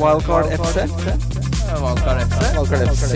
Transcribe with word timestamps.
Wildcard 0.00 0.46
FC. 0.56 0.76
Wildcard 1.76 2.20
FC. 2.24 2.40
Wildcard 2.56 2.88
FC. 2.88 3.12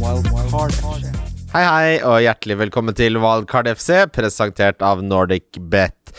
Wildcard 0.00 0.72
FC. 0.72 1.10
Hei, 1.52 1.64
hei, 1.68 1.90
og 2.00 2.16
hjertelig 2.24 2.56
velkommen 2.62 2.96
til 2.96 3.18
Wildcard 3.20 3.68
FC, 3.76 4.06
presentert 4.08 4.80
av 4.80 5.02
Nordic 5.04 5.58
Bet. 5.68 6.14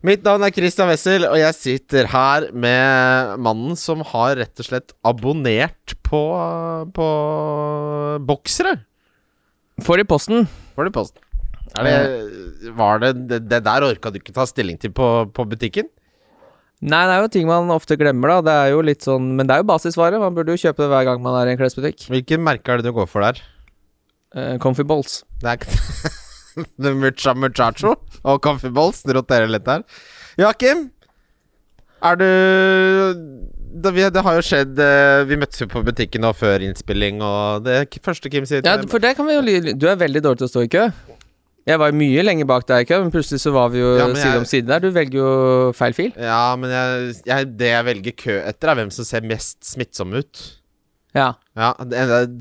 Mitt 0.00 0.24
navn 0.24 0.46
er 0.48 0.54
Christian 0.56 0.88
Wessel, 0.88 1.26
og 1.28 1.36
jeg 1.36 1.56
sitter 1.58 2.08
her 2.08 2.46
med 2.56 3.36
mannen 3.44 3.76
som 3.76 4.00
har 4.14 4.38
rett 4.40 4.64
og 4.64 4.68
slett 4.70 4.94
abonnert 5.04 5.92
på, 6.08 6.22
på 6.96 7.08
boksere. 8.32 8.78
Får 9.84 10.00
i 10.00 10.06
posten. 10.08 10.48
Får 10.72 10.88
det 10.88 10.94
posten? 10.96 11.20
Er 11.76 11.84
det, 11.84 12.72
var 12.78 13.00
det, 13.02 13.12
det 13.28 13.42
Det 13.50 13.60
der 13.66 13.84
orka 13.84 14.12
du 14.14 14.20
ikke 14.22 14.32
ta 14.32 14.48
stilling 14.48 14.80
til 14.80 14.94
på, 14.96 15.10
på 15.36 15.46
butikken? 15.52 15.92
Nei, 16.82 17.04
det 17.08 17.14
er 17.14 17.22
jo 17.22 17.30
ting 17.32 17.46
man 17.48 17.70
ofte 17.72 17.96
glemmer, 17.96 18.34
da. 18.34 18.40
Det 18.44 18.54
er 18.64 18.72
jo 18.74 18.82
litt 18.84 19.04
sånn 19.06 19.30
Men 19.38 19.48
det 19.48 19.54
er 19.54 19.62
jo 19.62 19.68
basisvare. 19.70 20.20
Man 20.20 20.34
burde 20.36 20.56
jo 20.56 20.60
kjøpe 20.66 20.84
det 20.84 20.90
hver 20.92 21.06
gang 21.08 21.22
man 21.24 21.38
er 21.38 21.48
i 21.48 21.54
en 21.54 21.60
klesbutikk. 21.60 22.08
Hvilke 22.12 22.40
merker 22.40 22.74
er 22.74 22.82
det 22.82 22.90
du 22.90 22.96
går 22.96 23.08
for 23.08 23.24
der? 23.24 23.40
Uh, 24.34 24.56
Comfy 24.62 24.84
Balls. 24.84 25.22
Det 25.40 25.52
er 25.52 25.60
ikke 25.60 26.12
The 26.82 26.92
Mucha 26.98 27.34
Muchacho 27.38 27.94
og 28.22 28.42
Comfy 28.44 28.72
Balls. 28.74 29.04
Du 29.06 29.14
roterer 29.16 29.50
litt 29.50 29.64
der. 29.66 29.86
Joakim, 30.40 30.88
er 32.04 32.18
du 32.20 32.28
det, 33.74 33.90
vi, 33.94 34.04
det 34.12 34.22
har 34.22 34.36
jo 34.36 34.42
skjedd 34.44 34.78
eh, 34.78 35.24
Vi 35.26 35.38
møttes 35.40 35.62
jo 35.62 35.66
på 35.70 35.82
butikken 35.86 36.22
nå 36.22 36.30
før 36.36 36.62
innspilling, 36.62 37.22
og 37.24 37.64
det 37.66 37.78
første 38.04 38.30
Kim 38.30 38.46
sier 38.46 38.62
Ja, 38.66 38.76
for 38.90 39.02
det 39.02 39.16
kan 39.18 39.26
vi 39.26 39.34
jo 39.34 39.42
lyde 39.42 39.74
Du 39.78 39.88
er 39.90 39.98
veldig 39.98 40.22
dårlig 40.22 40.42
til 40.42 40.48
å 40.48 40.52
stå 40.52 40.64
i 40.66 40.70
kø. 40.70 40.84
Jeg 41.66 41.80
var 41.80 41.94
mye 41.96 42.20
lenger 42.26 42.44
bak 42.50 42.66
deg 42.68 42.82
i 42.84 42.88
kø, 42.90 42.98
men 43.00 43.12
plutselig 43.14 43.40
så 43.40 43.52
var 43.54 43.70
vi 43.72 43.78
jo 43.80 43.94
Ja, 43.96 44.08
side 44.12 44.26
jeg- 44.34 44.38
om 44.42 44.44
side 44.44 44.66
der. 44.68 44.80
Du 44.84 44.90
velger 44.92 45.16
jo 45.18 45.72
feil 45.72 45.94
fil. 45.96 46.12
Ja, 46.20 46.54
men 46.60 46.68
jeg, 46.70 47.14
jeg, 47.24 47.56
det 47.56 47.70
jeg 47.70 47.84
velger 47.86 48.12
kø 48.20 48.34
etter, 48.50 48.68
er 48.68 48.74
hvem 48.82 48.90
som 48.92 49.04
ser 49.08 49.24
mest 49.24 49.64
smittsom 49.64 50.12
ut. 50.12 50.42
Ja. 51.14 51.30
Ja, 51.56 51.72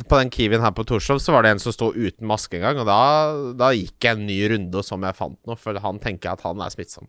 På 0.09 0.17
den 0.19 0.31
Kiwien 0.33 0.59
her 0.65 0.71
på 0.75 0.83
Torshov 0.83 1.19
så 1.21 1.31
var 1.31 1.43
det 1.45 1.51
en 1.53 1.59
som 1.61 1.71
sto 1.71 1.91
uten 1.93 2.25
maske 2.27 2.57
en 2.57 2.61
gang, 2.65 2.79
og 2.81 2.87
da, 2.89 3.53
da 3.55 3.69
gikk 3.71 3.99
jeg 4.01 4.17
en 4.17 4.25
ny 4.25 4.39
runde 4.49 4.83
som 4.83 5.01
jeg 5.05 5.15
fant 5.15 5.37
noe, 5.47 5.55
for 5.55 5.77
han 5.79 5.99
tenker 6.01 6.31
jeg 6.31 6.39
at 6.39 6.41
han 6.47 6.59
er 6.65 6.73
smittsom. 6.73 7.07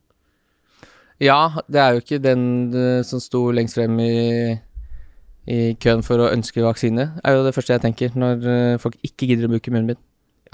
ja, 1.25 1.39
det 1.71 1.81
er 1.81 1.95
jo 1.95 2.01
ikke 2.05 2.21
den 2.23 2.45
eh, 2.75 3.03
som 3.03 3.19
sto 3.23 3.47
lengst 3.51 3.75
frem 3.79 3.99
i 4.05 4.61
i 5.47 5.75
køen 5.77 6.01
for 6.05 6.17
å 6.25 6.31
ønske 6.33 6.63
vaksine, 6.65 7.21
er 7.25 7.35
jo 7.37 7.43
det 7.45 7.53
første 7.55 7.75
jeg 7.75 7.83
tenker 7.83 8.15
når 8.17 8.47
eh, 8.49 8.77
folk 8.81 8.95
ikke 9.05 9.27
gidder 9.29 9.45
å 9.49 9.53
bruke 9.53 9.73
munnbind. 9.75 9.99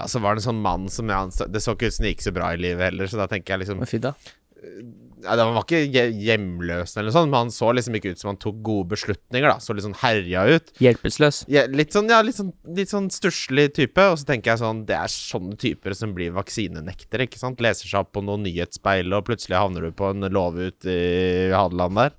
Ja, 0.01 0.07
så 0.09 0.21
var 0.23 0.35
det 0.35 0.41
en 0.41 0.49
sånn 0.49 0.61
mann 0.65 0.89
som 0.89 1.09
jeg 1.11 1.29
anså 1.29 1.45
Det 1.51 1.61
så 1.61 1.75
ikke 1.77 1.91
ut 1.91 1.97
som 1.97 2.05
det 2.07 2.15
gikk 2.15 2.23
så 2.25 2.33
bra 2.35 2.51
i 2.55 2.61
livet 2.61 2.89
heller, 2.89 3.09
så 3.11 3.21
da 3.21 3.27
tenker 3.29 3.53
jeg 3.53 3.63
liksom 3.65 3.81
Men 3.83 3.89
fint 3.89 4.07
da? 4.09 4.15
ja, 5.21 5.35
det 5.37 5.45
var 5.45 5.63
ikke 5.63 5.79
hjemløs 6.17 6.95
eller 6.95 7.09
noe 7.09 7.15
sånt, 7.15 7.29
men 7.31 7.39
han 7.45 7.53
så 7.53 7.71
liksom 7.75 7.97
ikke 7.97 8.13
ut 8.13 8.21
som 8.21 8.31
han 8.31 8.39
tok 8.41 8.59
gode 8.65 8.91
beslutninger, 8.93 9.47
da. 9.49 9.61
Så 9.61 9.75
litt 9.75 9.85
sånn 9.85 9.97
herja 10.01 10.43
ut. 10.49 10.71
Hjelpeløs. 10.81 11.43
Ja, 11.51 11.65
litt 11.69 11.93
sånn, 11.95 12.09
ja, 12.11 12.21
litt 12.25 12.37
sånn, 12.37 12.51
litt 12.77 12.91
sånn 12.93 13.09
stusslig 13.13 13.71
type. 13.77 14.05
Og 14.11 14.19
så 14.21 14.27
tenker 14.31 14.53
jeg 14.53 14.61
sånn 14.63 14.83
Det 14.89 14.97
er 14.97 15.13
sånne 15.13 15.57
typer 15.61 15.95
som 15.97 16.15
blir 16.17 16.33
vaksinenektere, 16.35 17.29
ikke 17.29 17.41
sant? 17.41 17.61
Leser 17.63 17.89
seg 17.89 18.01
opp 18.03 18.13
på 18.17 18.25
noen 18.25 18.45
nyhetsspeil, 18.47 19.13
og 19.17 19.25
plutselig 19.29 19.61
havner 19.61 19.87
du 19.87 19.95
på 19.97 20.11
en 20.13 20.29
låve 20.33 20.71
ute 20.71 20.89
i 20.93 21.49
Hadeland 21.53 22.01
der. 22.01 22.17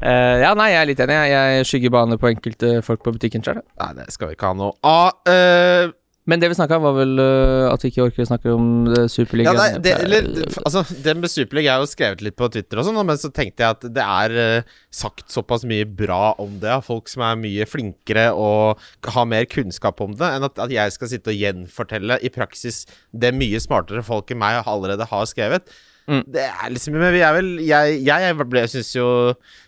Uh, 0.00 0.36
ja, 0.42 0.52
nei, 0.54 0.70
jeg 0.70 0.80
er 0.80 0.90
litt 0.90 1.02
enig. 1.02 1.16
Jeg, 1.30 1.66
skygger 1.68 1.94
bane 1.94 2.18
på 2.20 2.30
enkelte 2.30 2.74
folk 2.86 3.02
på 3.06 3.14
butikken 3.16 3.44
sjøl. 3.44 3.62
Nei, 3.80 3.90
det 3.98 4.10
skal 4.14 4.30
vi 4.30 4.38
ikke 4.38 4.52
ha 4.52 4.58
noe 4.58 4.76
av. 4.86 5.22
eh, 5.30 5.90
Men 6.30 6.42
det 6.42 6.50
vi 6.52 6.56
snakka 6.58 6.78
om, 6.78 6.84
var 6.86 6.94
vel 6.94 7.18
uh, 7.18 7.72
at 7.72 7.82
vi 7.82 7.90
ikke 7.90 8.04
orker 8.06 8.22
å 8.22 8.28
snakke 8.28 8.52
om 8.54 8.68
Ja, 8.86 9.04
Superligaen. 9.10 9.58
nei, 9.58 9.80
det, 9.82 9.94
eller, 10.04 10.28
altså, 10.62 10.84
det 11.02 11.16
med 11.18 11.32
Superligaen 11.32 11.80
er 11.80 11.84
jo 11.84 11.90
skrevet 11.90 12.22
litt 12.24 12.38
på 12.38 12.48
Twitter 12.54 12.80
og 12.80 12.86
sånn, 12.86 13.00
men 13.06 13.18
så 13.20 13.32
tenkte 13.34 13.64
jeg 13.64 13.76
at 13.76 13.88
det 13.98 14.06
er 14.06 14.36
uh, 14.38 14.78
sagt 14.94 15.26
såpass 15.34 15.66
mye 15.68 15.88
bra 15.88 16.36
om 16.42 16.58
det 16.62 16.70
av 16.76 16.86
folk 16.86 17.10
som 17.10 17.24
er 17.26 17.40
mye 17.40 17.66
flinkere 17.68 18.28
og 18.36 18.80
har 19.10 19.28
mer 19.28 19.48
kunnskap 19.50 20.00
om 20.04 20.14
det, 20.14 20.30
enn 20.36 20.46
at, 20.46 20.60
at 20.62 20.74
jeg 20.74 20.96
skal 20.96 21.12
sitte 21.12 21.34
og 21.34 21.40
gjenfortelle 21.40 22.20
i 22.22 22.32
praksis 22.32 22.84
det 23.10 23.34
mye 23.36 23.60
smartere 23.62 24.04
folk 24.06 24.30
enn 24.30 24.42
meg 24.42 24.62
allerede 24.70 25.08
har 25.10 25.26
skrevet. 25.30 25.66
Mm. 26.10 26.22
Det 26.26 26.42
er 26.42 26.70
liksom 26.74 26.96
Men 26.98 27.12
vi 27.14 27.20
er 27.22 27.34
vel 27.36 27.50
Jeg, 27.62 27.98
jeg, 28.02 28.30
jeg 28.34 28.70
syns 28.72 28.88
jo 28.96 29.08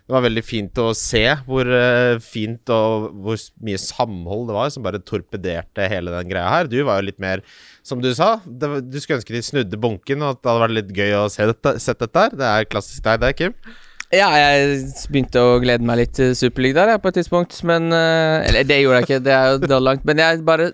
det 0.03 0.17
var 0.17 0.25
veldig 0.25 0.43
fint 0.45 0.79
å 0.83 0.89
se 0.99 1.23
hvor 1.47 1.69
uh, 1.71 2.19
fint 2.21 2.73
og 2.75 3.13
hvor 3.23 3.39
mye 3.65 3.79
samhold 3.81 4.49
det 4.51 4.57
var 4.57 4.73
som 4.75 4.83
bare 4.85 5.01
torpederte 5.01 5.87
hele 5.89 6.13
den 6.13 6.29
greia 6.29 6.51
her. 6.51 6.69
Du 6.69 6.75
var 6.85 6.99
jo 6.99 7.07
litt 7.07 7.23
mer, 7.23 7.41
som 7.87 8.03
du 8.03 8.11
sa, 8.13 8.35
det, 8.45 8.69
du 8.91 8.99
skulle 9.01 9.21
ønske 9.21 9.33
de 9.33 9.41
snudde 9.47 9.79
bunken, 9.81 10.21
og 10.27 10.35
at 10.35 10.43
det 10.43 10.51
hadde 10.51 10.65
vært 10.67 10.77
litt 10.81 10.93
gøy 10.99 11.17
å 11.17 11.23
se 11.33 11.47
dette, 11.49 11.75
sett 11.81 12.03
dette 12.03 12.27
her. 12.27 12.37
Det 12.43 12.51
er 12.51 12.69
klassisk 12.69 13.07
deg, 13.07 13.23
det, 13.23 13.33
Kim. 13.39 13.57
Ja, 14.13 14.29
jeg 14.37 14.83
begynte 15.09 15.47
å 15.47 15.57
glede 15.63 15.89
meg 15.89 16.03
litt 16.03 16.15
til 16.19 16.37
Superliga 16.37 16.83
der, 16.83 16.97
jeg, 16.97 17.05
på 17.07 17.15
et 17.15 17.21
tidspunkt, 17.23 17.57
men 17.71 17.89
uh, 17.95 18.43
Eller 18.43 18.69
det 18.69 18.83
gjorde 18.83 19.01
jeg 19.01 19.09
ikke, 19.09 19.25
det 19.31 19.37
er 19.39 19.55
jo 19.55 19.71
da 19.71 19.81
langt, 19.81 20.05
men 20.05 20.21
jeg 20.21 20.45
bare 20.45 20.73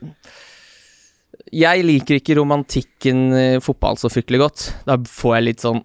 Jeg 1.55 1.85
liker 1.85 2.19
ikke 2.19 2.37
romantikken 2.39 3.21
i 3.37 3.47
fotball 3.65 3.99
så 4.01 4.11
fryktelig 4.13 4.41
godt. 4.43 4.65
Da 4.89 4.99
får 5.01 5.37
jeg 5.37 5.47
litt 5.49 5.65
sånn 5.65 5.85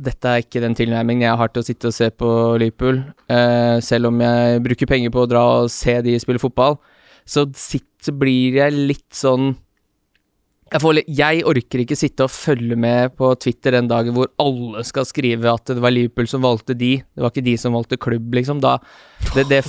dette 0.00 0.26
er 0.26 0.42
ikke 0.42 0.62
den 0.64 0.74
tilnærmingen 0.74 1.26
jeg 1.26 1.38
har 1.38 1.50
til 1.52 1.62
å 1.62 1.66
sitte 1.66 1.90
og 1.90 1.94
se 1.94 2.08
på 2.10 2.28
Liverpool. 2.58 3.02
Uh, 3.30 3.78
selv 3.84 4.10
om 4.10 4.22
jeg 4.24 4.62
bruker 4.64 4.88
penger 4.90 5.12
på 5.14 5.24
å 5.24 5.30
dra 5.30 5.44
og 5.60 5.70
se 5.72 5.98
de 6.02 6.16
spille 6.22 6.42
fotball, 6.42 6.78
så 7.28 7.44
sitter, 7.54 8.16
blir 8.16 8.56
jeg 8.56 8.74
litt 8.74 9.12
sånn 9.14 9.52
jeg, 10.70 11.02
jeg 11.18 11.42
orker 11.50 11.82
ikke 11.82 11.98
sitte 11.98 12.26
og 12.26 12.30
følge 12.30 12.76
med 12.78 13.16
på 13.18 13.32
Twitter 13.42 13.74
den 13.74 13.88
dagen 13.90 14.14
hvor 14.14 14.28
alle 14.38 14.84
skal 14.86 15.06
skrive 15.08 15.50
at 15.50 15.66
det 15.66 15.82
var 15.82 15.90
Liverpool 15.90 16.28
som 16.30 16.44
valgte 16.44 16.76
de, 16.78 16.92
det 17.02 17.24
var 17.24 17.32
ikke 17.32 17.46
de 17.48 17.56
som 17.58 17.74
valgte 17.74 17.98
klubb, 17.98 18.28
liksom. 18.38 18.60
Da, 18.62 18.76
det 19.34 19.48
det 19.50 19.60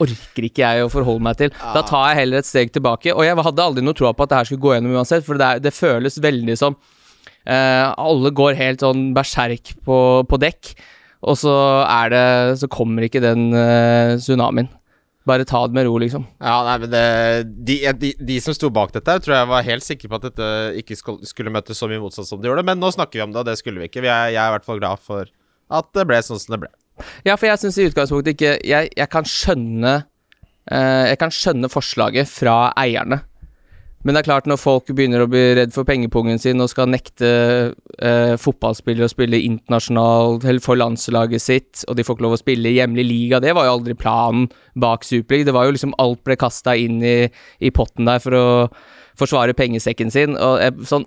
orker 0.00 0.46
ikke 0.48 0.64
jeg 0.64 0.86
å 0.86 0.92
forholde 0.92 1.26
meg 1.26 1.40
til. 1.40 1.52
Da 1.52 1.82
tar 1.84 2.10
jeg 2.10 2.20
heller 2.22 2.40
et 2.40 2.48
steg 2.48 2.72
tilbake. 2.72 3.12
Og 3.12 3.26
jeg 3.26 3.36
hadde 3.36 3.66
aldri 3.66 3.84
noe 3.84 3.98
tro 3.98 4.08
på 4.08 4.24
at 4.24 4.32
det 4.32 4.40
her 4.40 4.48
skulle 4.48 4.64
gå 4.64 4.74
gjennom 4.76 4.96
uansett, 4.96 5.26
for 5.26 5.40
det, 5.40 5.50
er, 5.50 5.64
det 5.68 5.74
føles 5.76 6.20
veldig 6.22 6.56
som 6.60 6.78
uh, 6.78 7.86
Alle 7.92 8.32
går 8.32 8.56
helt 8.58 8.84
sånn 8.84 9.10
berserk 9.16 9.74
på, 9.84 9.98
på 10.28 10.40
dekk, 10.40 10.72
og 11.28 11.34
så 11.34 11.52
det 12.12 12.58
Så 12.60 12.70
kommer 12.72 13.04
ikke 13.04 13.24
den 13.24 13.50
uh, 13.52 14.16
tsunamien. 14.16 14.70
Bare 15.28 15.44
ta 15.48 15.60
det 15.68 15.76
med 15.76 15.86
ro, 15.88 15.94
liksom. 16.00 16.24
Ja, 16.40 16.56
nei, 16.64 16.76
men 16.82 16.92
det, 16.92 17.04
de, 17.68 17.78
de, 18.00 18.12
de 18.30 18.40
som 18.44 18.56
sto 18.56 18.70
bak 18.72 18.94
dette, 18.94 19.18
tror 19.24 19.36
jeg 19.36 19.50
var 19.50 19.66
helt 19.66 19.84
sikre 19.84 20.10
på 20.10 20.20
at 20.20 20.28
dette 20.30 20.50
ikke 20.80 20.96
skulle 21.28 21.52
møte 21.52 21.76
så 21.76 21.90
mye 21.90 22.00
motstand 22.02 22.28
som 22.30 22.40
det 22.40 22.48
gjorde. 22.50 22.64
Men 22.66 22.80
nå 22.80 22.92
snakker 22.94 23.20
vi 23.20 23.26
om 23.26 23.34
det, 23.34 23.42
og 23.42 23.50
det 23.50 23.58
skulle 23.60 23.82
vi 23.82 23.90
ikke. 23.90 24.04
Vi 24.06 24.10
er, 24.10 24.32
jeg 24.32 24.40
er 24.42 24.52
i 24.52 24.56
hvert 24.56 24.68
fall 24.68 24.80
glad 24.80 25.02
for 25.04 25.28
at 25.78 25.90
det 25.96 26.06
ble 26.08 26.20
sånn 26.24 26.40
som 26.40 26.56
det 26.56 26.62
ble. 26.64 26.72
Ja, 27.28 27.36
for 27.36 27.46
jeg 27.46 27.60
syns 27.62 27.76
i 27.78 27.84
utgangspunktet 27.86 28.32
ikke 28.34 28.54
Jeg, 28.66 28.88
jeg 28.98 29.06
kan 29.12 29.26
skjønne 29.28 29.92
eh, 30.66 31.04
Jeg 31.12 31.18
kan 31.20 31.30
skjønne 31.30 31.70
forslaget 31.70 32.26
fra 32.26 32.72
eierne. 32.74 33.20
Men 34.08 34.16
det 34.16 34.22
er 34.22 34.28
klart, 34.30 34.46
når 34.48 34.56
folk 34.56 34.88
begynner 34.96 35.20
å 35.20 35.28
bli 35.28 35.42
redd 35.58 35.74
for 35.74 35.84
pengepungen 35.84 36.38
sin 36.40 36.64
og 36.64 36.70
skal 36.72 36.88
nekte 36.88 37.28
eh, 38.00 38.36
fotballspillere 38.40 39.04
å 39.04 39.12
spille 39.12 39.36
internasjonalt 39.44 40.46
eller 40.48 40.64
for 40.64 40.80
landslaget 40.80 41.44
sitt, 41.44 41.82
og 41.84 41.98
de 41.98 42.06
får 42.08 42.16
ikke 42.16 42.24
lov 42.24 42.38
å 42.38 42.40
spille 42.40 42.70
i 42.70 42.78
hjemlig 42.78 43.04
liga, 43.04 43.42
det 43.44 43.52
var 43.52 43.68
jo 43.68 43.74
aldri 43.76 43.98
planen 44.00 44.46
bak 44.80 45.04
Superliga. 45.04 45.50
Det 45.50 45.56
var 45.58 45.68
jo 45.68 45.76
liksom 45.76 45.92
alt 46.00 46.22
ble 46.24 46.38
kasta 46.40 46.72
inn 46.80 47.04
i, 47.04 47.18
i 47.60 47.68
potten 47.76 48.08
der 48.08 48.24
for 48.24 48.38
å 48.38 48.48
forsvare 49.20 49.52
pengesekken 49.58 50.14
sin. 50.14 50.40
Og 50.40 50.56
jeg, 50.64 50.88
sånn 50.88 51.04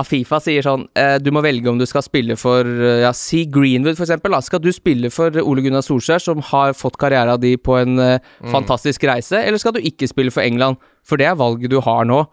ja, 0.00 0.06
Fifa 0.06 0.40
sier 0.42 0.64
sånn 0.64 0.86
eh, 0.98 1.18
Du 1.22 1.30
må 1.34 1.42
velge 1.44 1.70
om 1.70 1.78
du 1.80 1.86
skal 1.88 2.04
spille 2.04 2.36
for 2.40 2.66
eh, 2.66 3.02
Ja, 3.04 3.12
si 3.16 3.44
Greenwood, 3.50 3.98
for 3.98 4.06
eksempel. 4.06 4.34
Da. 4.34 4.40
Skal 4.44 4.62
du 4.64 4.70
spille 4.74 5.10
for 5.12 5.34
Ole 5.42 5.64
Gunnar 5.64 5.84
Solskjær, 5.86 6.22
som 6.22 6.42
har 6.50 6.74
fått 6.78 6.98
karriera 7.00 7.36
di 7.40 7.56
på 7.60 7.76
en 7.80 8.00
eh, 8.02 8.32
fantastisk 8.52 9.04
reise, 9.08 9.40
eller 9.40 9.60
skal 9.60 9.76
du 9.76 9.82
ikke 9.84 10.08
spille 10.10 10.34
for 10.34 10.44
England? 10.44 10.80
For 11.06 11.20
det 11.20 11.28
er 11.30 11.38
valget 11.38 11.72
du 11.72 11.80
har 11.84 12.08
nå. 12.08 12.24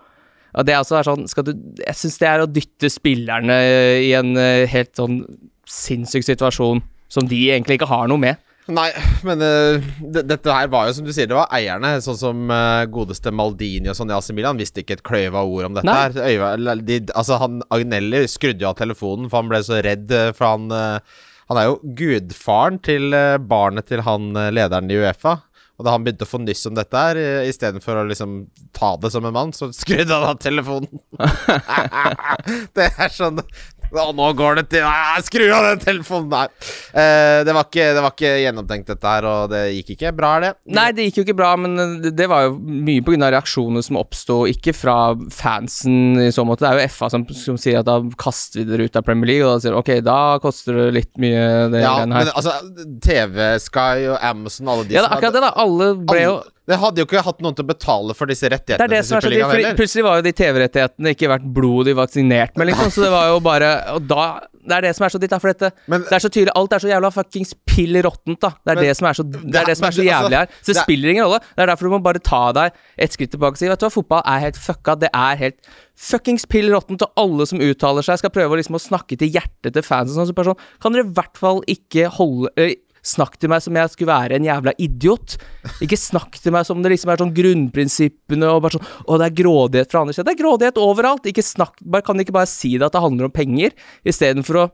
Og 0.58 0.66
det 0.66 0.74
er 0.74 0.82
altså 0.82 1.04
sånn 1.06 1.28
skal 1.30 1.46
du, 1.50 1.54
Jeg 1.84 2.00
syns 2.00 2.18
det 2.22 2.30
er 2.30 2.44
å 2.44 2.50
dytte 2.50 2.90
spillerne 2.90 3.58
i 4.02 4.14
en 4.18 4.34
helt 4.72 4.94
sånn 4.98 5.20
sinnssyk 5.68 6.26
situasjon 6.26 6.82
som 7.12 7.28
de 7.28 7.42
egentlig 7.52 7.78
ikke 7.78 7.92
har 7.92 8.08
noe 8.10 8.22
med. 8.22 8.40
Nei, 8.68 8.90
men 9.24 9.40
uh, 9.40 9.84
det, 10.02 10.26
dette 10.28 10.52
her 10.52 10.68
var 10.72 10.90
jo 10.90 10.98
som 10.98 11.08
du 11.08 11.14
sier, 11.16 11.30
det 11.30 11.38
var 11.38 11.52
eierne. 11.56 11.94
Sånn 12.04 12.20
som 12.20 12.52
uh, 12.52 12.84
godeste 12.92 13.32
Maldini 13.32 13.92
og 13.92 13.98
sånn 13.98 14.12
i 14.12 14.16
AC 14.18 14.34
Milan 14.36 14.60
visste 14.60 14.84
ikke 14.84 14.98
et 14.98 15.06
kløyva 15.08 15.46
ord 15.48 15.70
om 15.70 15.78
dette 15.78 15.88
Nei. 15.88 16.02
her. 16.04 16.20
Øyva, 16.34 16.76
de, 16.84 17.00
altså 17.14 17.40
han 17.42 17.62
Agnelli 17.74 18.26
skrudde 18.32 18.66
jo 18.66 18.72
av 18.74 18.78
telefonen, 18.80 19.32
for 19.32 19.42
han 19.42 19.52
ble 19.54 19.64
så 19.64 19.80
redd, 19.86 20.12
eh, 20.12 20.34
for 20.36 20.50
han 20.52 20.72
uh, 20.74 21.24
Han 21.48 21.58
er 21.62 21.70
jo 21.70 21.78
gudfaren 21.96 22.76
til 22.84 23.14
barnet 23.48 23.88
til 23.88 24.02
han 24.04 24.34
lederen 24.52 24.90
i 24.92 24.98
Uefa. 25.00 25.38
Og 25.80 25.86
da 25.86 25.94
han 25.94 26.04
begynte 26.04 26.26
å 26.26 26.28
få 26.28 26.42
nyss 26.44 26.66
om 26.68 26.76
dette 26.76 27.00
her, 27.00 27.20
istedenfor 27.48 28.02
å 28.02 28.04
liksom 28.10 28.34
ta 28.76 28.90
det 29.00 29.14
som 29.14 29.24
en 29.30 29.32
mann, 29.32 29.54
så 29.56 29.70
skrudde 29.72 30.12
han 30.12 30.26
av 30.28 30.42
telefonen. 30.44 31.00
det 32.76 32.90
er 32.90 33.14
sånn 33.16 33.40
Å, 33.88 34.04
nå 34.16 34.26
går 34.38 34.58
det 34.60 34.64
til 34.74 34.84
Nei, 34.84 35.22
Skru 35.24 35.46
av 35.56 35.64
den 35.70 35.80
telefonen! 35.84 36.28
der! 36.34 36.50
Eh, 36.92 37.44
det, 37.48 37.54
var 37.56 37.68
ikke, 37.70 37.86
det 37.96 38.02
var 38.04 38.14
ikke 38.16 38.32
gjennomtenkt, 38.44 38.90
dette 38.92 39.14
her, 39.14 39.28
og 39.30 39.52
det 39.54 39.62
gikk 39.78 39.94
ikke. 39.96 40.12
Bra 40.18 40.32
er 40.38 40.44
det. 40.44 40.52
Nei, 40.76 40.88
det 40.98 41.06
gikk 41.08 41.22
jo 41.22 41.26
ikke 41.28 41.38
bra, 41.40 41.52
men 41.60 41.78
det, 42.04 42.12
det 42.20 42.28
var 42.32 42.48
jo 42.50 42.58
mye 42.60 43.06
pga. 43.08 43.30
reaksjoner 43.38 43.86
som 43.86 44.00
oppsto, 44.02 44.42
ikke 44.52 44.74
fra 44.76 44.98
fansen 45.34 46.20
i 46.26 46.30
så 46.36 46.44
måte. 46.48 46.66
Det 46.66 46.72
er 46.74 46.82
jo 46.84 46.92
FA 46.98 47.10
som, 47.14 47.24
som 47.38 47.60
sier 47.62 47.80
at 47.82 47.88
da 47.88 48.00
kaster 48.20 48.62
vi 48.64 48.68
dere 48.74 48.90
ut 48.90 49.00
av 49.00 49.08
Premier 49.08 49.32
League, 49.32 49.48
og 49.48 49.56
da 49.56 49.64
sier 49.68 49.80
ok, 49.80 49.94
da 50.06 50.20
koster 50.44 50.82
det 50.82 50.90
litt 51.00 51.14
mye, 51.22 51.48
det 51.74 51.86
Ja, 51.86 51.96
her. 52.02 52.12
men 52.12 52.32
altså 52.34 52.58
TV, 53.04 53.42
Sky 53.64 54.08
og 54.12 54.20
Amazon, 54.20 54.68
alle 54.74 54.88
de 54.90 54.98
Ja, 54.98 55.06
det 55.06 55.12
er 55.12 55.18
akkurat 55.22 55.40
det, 55.40 55.46
da. 55.48 55.54
Alle 55.64 55.92
ble 56.04 56.22
jo 56.28 56.36
alle, 56.38 56.54
Det 56.68 56.76
hadde 56.82 57.00
jo 57.00 57.06
ikke 57.08 57.22
hatt 57.24 57.40
noen 57.40 57.56
til 57.56 57.64
å 57.64 57.70
betale 57.70 58.14
for 58.18 58.28
disse 58.28 58.44
Det 58.44 58.52
rettighetene 58.58 58.90
er 58.90 58.92
det 58.98 59.06
som 59.08 59.16
er 59.16 59.22
så 59.24 59.30
Superligaen 59.30 59.54
for. 59.72 59.78
Plutselig 59.80 60.04
var 60.04 60.18
jo 60.20 60.26
de 60.26 60.34
TV-rettighetene 60.36 61.14
ikke 61.16 61.30
vært 61.32 61.46
blodet 61.56 61.96
vaksinert 61.96 62.58
med, 62.60 62.68
liksom. 62.68 62.92
Så 62.92 63.06
det 63.06 63.12
var 63.14 63.30
jo 63.32 63.40
bare 63.46 63.70
Og 63.96 64.02
da 64.10 64.26
Det 64.68 64.76
er 64.76 64.82
det 64.84 64.96
som 64.98 65.06
er 65.08 65.14
så 65.14 65.20
ditt, 65.24 65.32
da. 65.32 65.40
For 65.40 65.54
dette 65.54 65.72
Men- 65.88 66.02
Det 66.04 66.12
er 66.12 66.20
så 66.20 66.30
tydelig. 66.30 66.52
Alt 66.60 66.74
er 66.74 66.80
så 66.84 66.90
jævla 66.92 67.12
fuckings 67.16 67.54
pill 67.66 67.96
råttent, 68.04 68.40
da. 68.44 68.50
Det 68.50 68.72
er 68.72 68.76
Men- 68.76 68.84
det 68.84 68.98
som 68.98 69.08
er 69.08 69.14
så 69.14 69.24
Det 69.24 69.56
er 69.56 69.64
det 69.66 69.78
som 69.78 69.88
er 69.88 69.92
så 69.96 70.02
altså, 70.02 70.12
jævlig 70.12 70.38
her. 70.42 70.48
Så 70.60 70.66
det 70.68 70.76
det 70.76 70.78
er- 70.78 70.84
spiller 70.84 71.10
ingen 71.10 71.24
rolle. 71.24 71.40
Det 71.40 71.64
er 71.64 71.68
derfor 71.72 71.84
du 71.88 71.90
må 71.96 72.04
bare 72.04 72.20
ta 72.20 72.52
deg 72.52 72.72
et 73.00 73.12
skritt 73.16 73.32
tilbake 73.32 73.56
og 73.56 73.58
si 73.58 73.68
Vet 73.70 73.80
du 73.80 73.86
hva, 73.88 73.92
fotball 74.04 74.22
er 74.26 74.40
helt 74.40 74.56
fucka. 74.60 75.00
Det 75.00 75.10
er 75.14 75.36
helt 75.38 75.56
fuckings 75.96 76.46
pill 76.46 76.70
råttent, 76.70 77.02
og 77.02 77.12
alle 77.16 77.46
som 77.48 77.60
uttaler 77.60 78.04
seg, 78.04 78.20
skal 78.20 78.30
prøve 78.30 78.58
liksom 78.60 78.76
å 78.76 78.82
snakke 78.84 79.18
til 79.18 79.32
hjertet 79.32 79.72
til 79.74 79.82
fansen. 79.82 80.14
Sånn, 80.20 80.28
så 80.28 80.36
person, 80.36 80.56
kan 80.82 80.92
dere 80.92 81.06
i 81.08 81.14
hvert 81.14 81.38
fall 81.38 81.64
ikke 81.66 82.10
holde 82.12 82.50
øh, 82.58 82.76
Snakk 83.08 83.38
til 83.40 83.52
meg 83.52 83.64
som 83.64 83.78
jeg 83.80 83.94
skulle 83.94 84.12
være 84.12 84.38
en 84.38 84.48
jævla 84.48 84.74
idiot. 84.84 85.38
Ikke 85.84 86.00
snakk 86.00 86.40
til 86.42 86.56
meg 86.56 86.68
som 86.68 86.82
det 86.84 86.92
liksom 86.94 87.14
er 87.14 87.22
sånn 87.22 87.36
grunnprinsippene 87.38 88.50
og 88.52 88.66
bare 88.66 88.78
sånn 88.78 88.90
Å, 89.08 89.20
det 89.20 89.30
er 89.30 89.38
grådighet 89.44 89.94
fra 89.94 90.04
andre 90.04 90.18
steder. 90.18 90.28
Det 90.28 90.36
er 90.36 90.44
grådighet 90.44 90.82
overalt. 90.84 91.30
Ikke 91.30 91.46
snakk 91.46 91.80
bare, 91.82 92.06
Kan 92.08 92.20
ikke 92.20 92.36
bare 92.36 92.52
si 92.52 92.76
det 92.76 92.90
at 92.90 92.98
det 92.98 93.04
handler 93.04 93.30
om 93.30 93.36
penger, 93.36 93.76
istedenfor 94.08 94.62
å 94.62 94.68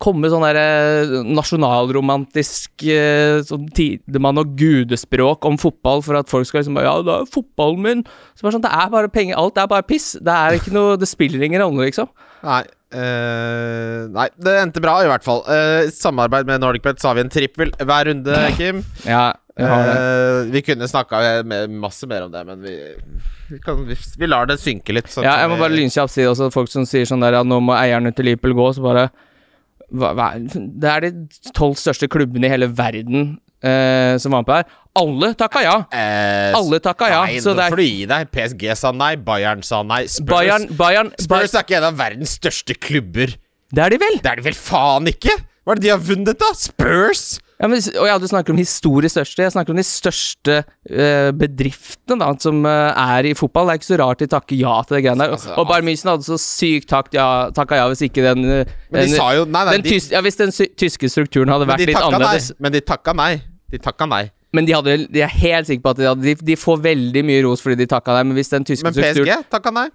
komme 0.00 0.30
sånn 0.32 0.44
derre 0.44 1.22
nasjonalromantisk 1.28 2.86
eh, 2.88 3.42
sånn 3.46 3.68
tidemann 3.76 4.40
og 4.40 4.56
gudespråk 4.58 5.46
om 5.48 5.60
fotball 5.60 6.02
for 6.06 6.18
at 6.20 6.32
folk 6.32 6.48
skal 6.48 6.62
liksom 6.62 6.78
bare 6.78 6.88
Ja, 6.88 6.96
det 7.04 7.14
er 7.14 7.30
fotballen 7.30 7.86
min. 7.86 8.02
Så 8.34 8.46
bare 8.46 8.56
sånn, 8.56 8.66
Det 8.66 8.74
er 8.74 8.90
bare 8.92 9.12
penger. 9.12 9.38
Alt 9.40 9.60
er 9.60 9.70
bare 9.70 9.86
piss. 9.86 10.12
Det 10.18 10.34
er 10.34 10.58
ikke 10.58 10.74
noe 10.74 10.98
Det 11.00 11.08
spiller 11.10 11.46
ingen 11.46 11.62
rolle, 11.62 11.90
liksom. 11.90 12.10
Nei, 12.44 12.64
Uh, 12.90 14.08
nei, 14.10 14.24
det 14.42 14.50
endte 14.58 14.80
bra, 14.82 14.96
i 15.04 15.06
hvert 15.06 15.22
fall. 15.22 15.44
Eh, 15.46 15.84
I 15.86 15.92
samarbeid 15.94 16.48
med 16.48 16.58
Nordic 16.58 16.82
NordicBet 16.82 16.98
så 16.98 17.12
har 17.12 17.20
vi 17.20 17.22
en 17.22 17.30
trippel 17.30 17.70
hver 17.78 18.08
runde, 18.08 18.38
Kim. 18.58 18.80
Ja, 19.06 19.28
har. 19.62 19.88
Eh, 19.88 20.50
vi 20.50 20.62
kunne 20.62 20.88
snakka 20.88 21.42
masse 21.68 22.06
mer 22.10 22.26
om 22.26 22.32
det, 22.32 22.44
men 22.46 22.62
vi, 22.62 22.76
vi, 23.48 23.58
kan, 23.62 23.86
vi, 23.86 23.96
vi 24.18 24.26
lar 24.26 24.46
det 24.50 24.58
synke 24.60 24.94
litt. 24.94 25.10
sånn 25.12 25.26
Ja, 25.26 25.38
jeg 25.42 25.50
må 25.52 25.58
bare 25.60 25.74
lynkjapt 25.76 26.14
si 26.14 26.26
også 26.26 26.50
folk 26.54 26.70
som 26.72 26.86
sier 26.88 27.08
sånn 27.08 27.22
der 27.24 27.38
Ja, 27.38 27.42
nå 27.46 27.60
må 27.64 27.76
eierne 27.76 28.12
til 28.14 28.30
Liverpool 28.30 28.56
gå, 28.58 28.70
så 28.76 28.84
bare 28.84 29.10
hva, 29.92 30.12
hva, 30.16 30.26
Det 30.40 30.90
er 30.90 31.06
de 31.06 31.12
tolv 31.56 31.78
største 31.80 32.08
klubbene 32.10 32.48
i 32.48 32.52
hele 32.52 32.68
verden 32.70 33.38
eh, 33.62 34.14
som 34.22 34.32
var 34.34 34.42
med 34.44 34.48
på 34.50 34.56
her. 34.58 34.70
Alle 35.00 35.32
takka 35.38 35.62
ja! 35.62 35.76
Eh, 35.94 36.56
Alle 36.58 36.80
takka 36.82 37.08
ja. 37.12 37.20
Nei, 37.28 37.38
Så 37.42 37.54
nå 37.54 37.66
får 37.70 37.78
du 37.82 37.84
gi 37.86 38.06
deg. 38.10 38.30
PSG 38.34 38.64
sa 38.78 38.90
nei, 38.96 39.12
Bayern 39.16 39.62
sa 39.66 39.82
nei. 39.86 40.02
Spurs, 40.10 40.30
Bayern, 40.32 40.66
Bayern 40.78 41.12
Spurs 41.20 41.54
er 41.54 41.62
ikke 41.66 41.78
en 41.78 41.88
av 41.92 42.00
verdens 42.00 42.34
største 42.40 42.74
klubber. 42.74 43.36
Det 43.70 43.84
er 43.84 43.94
de 43.94 44.00
vel? 44.02 44.18
Det 44.22 44.32
er 44.32 44.40
de 44.40 44.48
vel 44.48 44.58
faen 44.58 45.06
ikke! 45.12 45.36
Hva 45.62 45.76
er 45.76 45.78
det 45.78 45.86
de 45.86 45.92
har 45.92 46.02
vunnet, 46.02 46.40
da? 46.40 46.50
Spurs! 46.58 47.26
Ja, 47.60 47.68
men, 47.68 47.76
og 48.00 48.06
ja, 48.08 48.14
du 48.16 48.24
snakker 48.24 48.54
om 48.54 48.58
historisk 48.60 49.18
største. 49.18 49.42
Jeg 49.44 49.52
snakker 49.52 49.74
om 49.74 49.76
de 49.76 49.84
største 49.84 50.54
uh, 50.64 51.28
bedriftene 51.36 52.16
da, 52.22 52.30
som 52.40 52.62
uh, 52.64 52.88
er 52.96 53.28
i 53.28 53.34
fotball. 53.36 53.68
Det 53.68 53.74
er 53.74 53.80
ikke 53.82 53.88
så 53.90 53.98
rart 54.00 54.22
de 54.22 54.28
takker 54.32 54.56
ja 54.56 54.78
til 54.88 54.96
det 54.96 55.02
greiene 55.04 55.26
der. 55.26 55.34
Altså, 55.36 55.52
og 55.60 55.68
Bayern 55.68 55.90
München 55.90 56.08
hadde 56.08 56.24
så 56.24 56.38
sykt 56.40 56.88
takt 56.88 57.16
ja, 57.16 57.26
takka 57.56 57.76
ja 57.76 57.84
hvis 57.92 58.00
ikke 58.08 58.24
den, 58.24 58.46
uh, 58.48 58.74
Men 58.88 59.04
de 59.04 59.10
en, 59.10 59.16
sa 59.18 59.28
jo 59.36 59.44
Nei, 59.44 59.64
nei, 59.68 59.76
den 59.76 59.84
de, 59.90 59.98
ja, 60.14 60.22
Hvis 60.24 60.40
den 60.40 60.54
tyske 60.56 61.10
strukturen 61.12 61.52
hadde 61.52 61.68
vært 61.68 61.84
litt 61.84 62.00
annerledes. 62.00 62.48
nei. 62.54 62.64
Men 62.64 62.76
de 62.78 62.82
takka 62.92 63.14
nei. 63.20 63.32
De 63.70 63.82
takka 63.84 64.08
nei. 64.08 64.22
Men 64.56 64.66
de, 64.66 64.74
hadde, 64.74 64.96
de 65.12 65.22
er 65.22 65.30
helt 65.30 65.68
sikker 65.68 65.84
på 65.84 65.92
at 65.92 66.00
de, 66.00 66.08
hadde, 66.08 66.24
de, 66.26 66.34
de 66.48 66.56
får 66.58 66.80
veldig 66.88 67.26
mye 67.28 67.44
ros 67.44 67.60
fordi 67.62 67.76
de 67.82 67.90
takka 67.92 68.16
nei, 68.16 68.24
men 68.30 68.40
hvis 68.40 68.50
den 68.56 68.64
tyske 68.64 68.82
strukturen 68.88 69.04
Men 69.04 69.18
strukturen 69.20 69.44
PSG 69.44 69.52
takka 69.52 69.74
nei. 69.76 69.86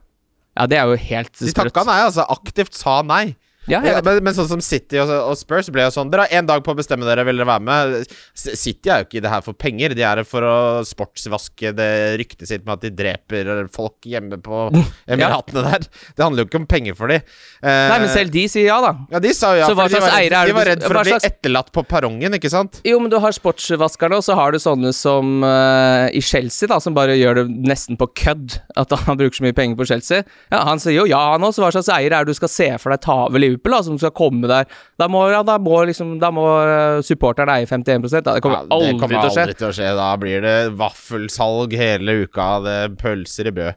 Ja, 0.55 0.69
det 0.71 0.77
er 0.79 0.93
jo 0.93 1.01
helt 1.09 1.33
De 1.33 1.49
sprøtt. 1.49 1.73
takka 1.73 1.83
nei, 1.89 1.97
altså. 2.05 2.29
Aktivt 2.31 2.77
sa 2.77 3.01
nei. 3.03 3.33
Ja, 3.71 3.79
Ja, 3.85 4.01
men, 4.05 4.19
men 4.23 4.35
sånn 4.37 4.47
som 4.49 4.61
City 4.61 4.99
og, 5.01 5.09
og 5.09 5.33
Spurs 5.39 5.69
ble 5.73 5.85
jo 5.87 5.93
sånn 5.95 6.11
Dere 6.13 6.27
har 6.27 6.35
én 6.41 6.45
dag 6.49 6.61
på 6.65 6.73
å 6.73 6.77
bestemme 6.77 7.05
dere, 7.07 7.23
vil 7.25 7.39
dere 7.39 7.47
være 7.49 7.65
med? 7.65 8.11
City 8.37 8.91
er 8.93 9.01
jo 9.01 9.07
ikke 9.07 9.17
i 9.19 9.23
det 9.25 9.31
her 9.31 9.41
for 9.45 9.57
penger, 9.57 9.95
de 9.97 10.03
er 10.05 10.21
her 10.21 10.27
for 10.27 10.45
å 10.45 10.55
sportsvaske 10.85 11.71
det 11.77 11.89
ryktet 12.21 12.49
sitt 12.49 12.65
med 12.65 12.75
at 12.77 12.83
de 12.85 12.91
dreper 12.95 13.49
folk 13.73 14.05
hjemme 14.09 14.37
på 14.43 14.59
Emiratene 15.11 15.63
der. 15.65 15.85
Det 16.15 16.23
handler 16.25 16.43
jo 16.45 16.49
ikke 16.49 16.61
om 16.61 16.67
penger 16.69 16.97
for 16.97 17.11
de. 17.11 17.17
Eh, 17.61 17.87
Nei, 17.91 17.97
men 18.03 18.09
selv 18.13 18.33
de 18.33 18.45
sier 18.51 18.67
ja, 18.69 18.77
da. 18.83 18.91
Ja, 19.15 19.21
de 19.23 19.31
sa 19.37 19.53
jo 19.55 19.63
ja, 19.63 19.69
Så 19.69 19.77
hva 19.77 19.87
de 19.91 19.99
var, 20.01 20.13
redd, 20.19 20.49
de 20.51 20.55
var 20.57 20.69
redd 20.69 20.85
for 20.85 20.99
å 20.99 21.03
bli 21.05 21.13
slags- 21.15 21.27
etterlatt 21.29 21.71
på 21.75 21.83
perrongen, 21.89 22.37
ikke 22.37 22.51
sant? 22.53 22.79
Jo, 22.87 22.99
men 23.01 23.11
du 23.13 23.17
har 23.23 23.35
sportsvaskerne, 23.35 24.19
og 24.21 24.25
så 24.25 24.37
har 24.37 24.53
du 24.55 24.59
sånne 24.61 24.91
som 24.95 25.41
uh, 25.45 26.05
i 26.13 26.21
Chelsea, 26.25 26.69
da, 26.71 26.79
som 26.83 26.95
bare 26.97 27.17
gjør 27.17 27.41
det 27.41 27.45
nesten 27.69 27.97
på 27.99 28.07
kødd. 28.21 28.59
At 28.77 28.93
han 29.05 29.17
bruker 29.19 29.39
så 29.41 29.45
mye 29.47 29.55
penger 29.57 29.79
på 29.79 29.87
Chelsea. 29.89 30.23
Ja, 30.53 30.63
Han 30.69 30.81
sier 30.83 30.99
jo 31.01 31.07
ja, 31.09 31.21
han 31.35 31.45
så 31.53 31.63
Hva 31.65 31.71
slags 31.75 31.89
eier 31.93 32.13
er 32.13 32.25
det 32.25 32.33
du 32.35 32.37
skal 32.37 32.51
se 32.51 32.69
for 32.81 32.93
deg 32.93 33.01
ta 33.05 33.15
over 33.27 33.41
Liverpool, 33.41 33.53
da, 33.63 33.81
som 33.87 33.97
skal 34.01 34.13
komme 34.15 34.49
der? 34.51 34.69
Da 34.99 35.07
må, 35.11 35.25
ja, 35.31 35.41
da 35.45 35.57
må 35.61 35.81
liksom 35.87 36.15
Da 36.21 36.31
må 36.33 36.45
eh, 36.61 37.01
supporteren 37.05 37.53
eie 37.55 37.67
51 37.69 38.07
da. 38.19 38.35
Det 38.35 38.43
kommer 38.43 38.61
Ja, 38.61 38.67
det 38.67 38.77
aldri 38.77 38.99
kommer 38.99 39.27
til 39.29 39.43
aldri 39.43 39.57
til 39.59 39.69
å 39.69 39.73
skje. 39.75 39.91
Da 39.97 40.11
blir 40.21 40.45
det 40.45 40.55
vaffelsalg 40.79 41.75
hele 41.79 42.21
uka, 42.25 42.49
det 42.65 42.79
er 42.85 42.97
pølser 42.99 43.51
i 43.51 43.55
Bø. 43.55 43.73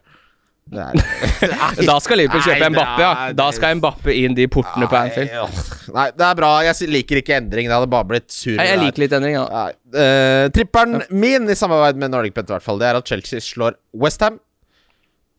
Nei. 0.69 0.91
Nei. 0.93 1.85
Da 1.89 1.95
skal 2.03 2.19
Liverpool 2.21 2.43
kjøpe 2.45 2.61
Nei, 2.61 2.71
Mbappe, 2.75 3.01
ja. 3.01 3.13
Da 3.37 3.47
skal 3.49 3.59
skal 3.59 3.79
Mbappe 3.79 4.15
inn 4.15 4.35
de 4.37 4.45
portene 4.51 4.89
på 4.89 4.97
Anfield. 4.99 5.31
Nei, 5.95 6.05
det 6.15 6.27
er 6.27 6.37
bra. 6.37 6.51
Jeg 6.67 6.89
liker 6.93 7.21
ikke 7.23 7.39
endring. 7.39 7.69
Det 7.69 7.75
hadde 7.75 7.89
bare 7.91 8.07
blitt 8.11 8.29
sur. 8.33 8.53
Nei, 8.59 8.67
jeg 8.69 8.81
liker 8.83 9.05
litt 9.05 9.15
endring, 9.17 9.39
ja. 9.39 9.65
Uh, 9.89 10.45
tripperen 10.53 11.01
min 11.09 11.49
i 11.49 11.57
samarbeid 11.57 11.99
med 12.01 12.13
Nordic 12.13 12.37
Bet, 12.37 12.51
i 12.51 12.55
hvert 12.55 12.65
fall, 12.65 12.79
det 12.81 12.91
er 12.91 12.99
at 13.01 13.09
Chelsea 13.09 13.41
slår 13.43 13.79
Westham. 13.97 14.37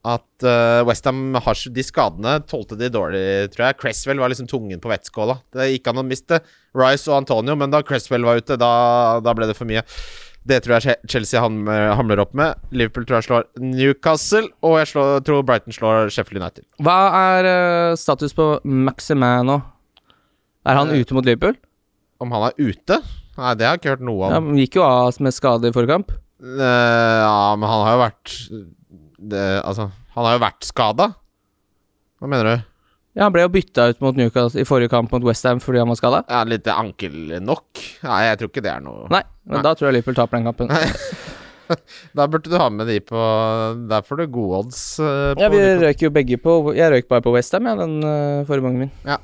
At 0.00 0.44
uh, 0.47 0.81
Westham 0.88 1.35
har 1.37 1.58
de 1.75 1.82
skadene 1.85 2.38
tålte 2.49 2.79
de 2.81 2.88
dårlig, 2.88 3.50
tror 3.52 3.67
jeg. 3.67 3.76
Cresswell 3.82 4.23
var 4.23 4.32
liksom 4.32 4.49
tungen 4.49 4.81
på 4.81 4.88
vettskåla. 4.88 5.37
Det 5.52 5.67
gikk 5.75 5.91
an 5.93 6.00
å 6.00 6.06
miste 6.08 6.38
Rice 6.73 7.11
og 7.11 7.19
Antonio, 7.19 7.56
men 7.61 7.73
da 7.73 7.82
Cresswell 7.85 8.25
var 8.25 8.41
ute, 8.41 8.56
da, 8.61 8.73
da 9.20 9.35
ble 9.37 9.50
det 9.50 9.58
for 9.58 9.69
mye. 9.69 9.85
Det 10.49 10.62
tror 10.64 10.79
jeg 10.79 10.97
Chelsea 11.12 11.41
hamler, 11.43 12.23
opp 12.23 12.32
med. 12.38 12.56
Liverpool 12.73 13.05
tror 13.05 13.19
jeg 13.19 13.29
slår 13.29 13.44
Newcastle, 13.61 14.49
og 14.64 14.79
jeg 14.81 14.88
slår, 14.94 15.20
tror 15.26 15.44
Brighton 15.44 15.76
slår 15.76 16.08
Sheffield 16.14 16.41
United. 16.41 16.64
Hva 16.81 16.97
er 17.19 17.50
uh, 17.50 17.99
status 18.00 18.32
på 18.37 18.55
Maximano? 18.64 19.61
Er 20.64 20.81
han 20.81 20.94
Eh, 20.94 21.05
ute 21.05 21.17
mot 21.17 21.29
Liverpool? 21.29 21.61
Om 22.20 22.32
han 22.37 22.49
er 22.49 22.56
ute? 22.56 23.00
Nei, 23.37 23.52
det 23.56 23.69
har 23.69 23.76
jeg 23.76 23.82
ikke 23.82 23.94
hørt 23.94 24.08
noe 24.08 24.26
om. 24.26 24.32
Ja, 24.32 24.41
han 24.41 24.58
gikk 24.61 24.81
jo 24.81 24.85
av 24.85 25.20
med 25.20 25.37
skade 25.37 25.69
i 25.69 25.76
forrige 25.76 25.93
kamp. 25.93 26.17
Eh, 26.41 27.20
ja, 27.20 27.56
men 27.56 27.69
han 27.69 27.85
har 27.85 27.97
jo 27.97 28.02
vært 28.06 28.35
det, 29.20 29.44
Altså, 29.64 29.90
han 30.17 30.26
har 30.26 30.37
jo 30.38 30.43
vært 30.44 30.67
skada. 30.69 31.11
Hva 32.20 32.28
mener 32.31 32.49
du? 32.49 32.67
Ja, 33.19 33.25
Han 33.26 33.34
ble 33.34 33.43
jo 33.43 33.50
bytta 33.52 33.88
ut 33.90 34.00
mot 34.05 34.17
Newcastle 34.17 34.62
i 34.62 34.67
forrige 34.69 34.93
kamp 34.93 35.11
mot 35.12 35.25
Westham 35.26 35.58
fordi 35.61 35.81
han 35.82 35.90
var 35.90 35.99
skada. 35.99 36.22
Ja, 36.31 36.44
litt 36.46 36.69
ankelnokk? 36.70 37.82
Nei, 38.06 38.21
jeg 38.28 38.38
tror 38.40 38.52
ikke 38.52 38.62
det 38.64 38.71
er 38.71 38.85
noe 38.85 39.09
Nei, 39.11 39.23
men 39.50 39.59
Nei. 39.59 39.64
da 39.66 39.73
tror 39.75 39.88
jeg 39.90 39.99
Liverpool 39.99 40.18
taper 40.21 40.38
den 40.38 40.50
kampen. 40.50 40.71
Da 42.18 42.25
burde 42.26 42.50
du 42.50 42.56
ha 42.59 42.64
med 42.75 42.88
de 42.90 42.97
på 42.99 43.14
Der 43.87 44.02
får 44.02 44.18
du 44.18 44.25
gode 44.35 44.56
odds. 44.64 44.80
eh, 44.99 45.35
på 45.38 45.42
Ja, 45.44 45.50
vi 45.52 45.61
røyk 45.85 46.00
jo 46.02 46.11
begge 46.11 46.38
på 46.42 46.54
Jeg 46.75 46.90
røyk 46.90 47.06
bare 47.06 47.23
på 47.23 47.30
Westham, 47.37 47.68
ja, 47.71 47.76
den 47.78 48.00
uh, 48.02 48.42
forrige 48.49 48.66
gangen 48.66 48.80
min. 48.88 48.90
Ja. 49.06 49.21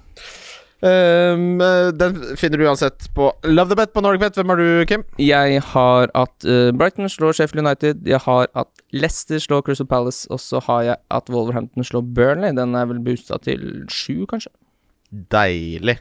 Um, 0.86 1.58
den 1.96 2.18
finner 2.36 2.60
du 2.60 2.66
uansett 2.68 3.08
på 3.16 3.30
Love 3.48 3.72
the 3.72 3.78
Bet 3.80 3.94
på 3.96 4.02
NorgBet. 4.04 4.36
Hvem 4.38 4.52
er 4.54 4.60
du, 4.60 4.68
Kim? 4.86 5.02
Jeg 5.18 5.62
har 5.72 6.10
at 6.14 6.44
eh, 6.46 6.70
Brighton 6.76 7.08
slår 7.10 7.34
Sheffield 7.34 7.64
United. 7.66 8.04
Jeg 8.06 8.20
har 8.28 8.46
at 8.54 8.70
Leicester 8.96 9.40
slår 9.42 9.62
Crystal 9.66 9.86
Palace. 9.90 10.26
Og 10.32 10.40
så 10.42 10.60
har 10.66 10.82
jeg 10.86 10.96
at 11.18 11.30
Wolverhampton 11.32 11.84
slår 11.86 12.06
Burnley. 12.16 12.54
Den 12.56 12.74
er 12.78 12.88
vel 12.90 13.02
boosta 13.04 13.38
til 13.44 13.84
sju, 13.92 14.24
kanskje. 14.30 14.52
Deilig. 15.32 15.98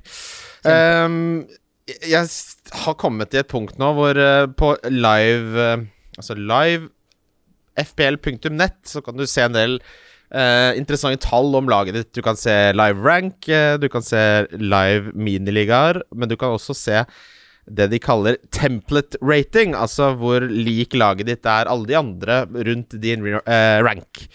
Um, 0.65 1.45
jeg- 1.85 2.25
har 2.85 2.95
kommet 2.97 3.29
til 3.29 3.43
et 3.43 3.47
punkt 3.51 3.77
nå 3.77 3.91
hvor 3.93 4.17
uh, 4.17 4.47
på 4.57 4.71
live 4.89 5.53
uh, 5.77 5.83
Altså 6.17 6.33
live 6.33 6.89
fpl.nett 7.77 8.79
så 8.87 9.01
kan 9.03 9.17
du 9.19 9.25
se 9.27 9.43
en 9.43 9.53
del 9.53 9.73
uh, 10.31 10.71
interessante 10.79 11.19
tall 11.27 11.53
om 11.59 11.67
laget 11.69 11.93
ditt. 11.97 12.11
Du 12.15 12.21
kan 12.25 12.37
se 12.39 12.71
live 12.73 13.03
rank, 13.03 13.45
du 13.81 13.87
kan 13.91 14.01
se 14.01 14.21
live 14.57 15.11
miniligaer, 15.13 15.99
men 16.15 16.31
du 16.31 16.37
kan 16.39 16.55
også 16.55 16.73
se 16.73 17.03
det 17.65 17.89
de 17.91 17.99
kaller 18.01 18.37
template 18.53 19.17
rating, 19.25 19.73
altså 19.77 20.11
hvor 20.19 20.45
lik 20.45 20.93
laget 20.97 21.29
ditt 21.31 21.49
er 21.49 21.69
alle 21.71 21.89
de 21.89 21.97
andre 21.97 22.43
rundt 22.45 22.97
din 23.01 23.25
eh, 23.25 23.79
rank. 23.85 24.27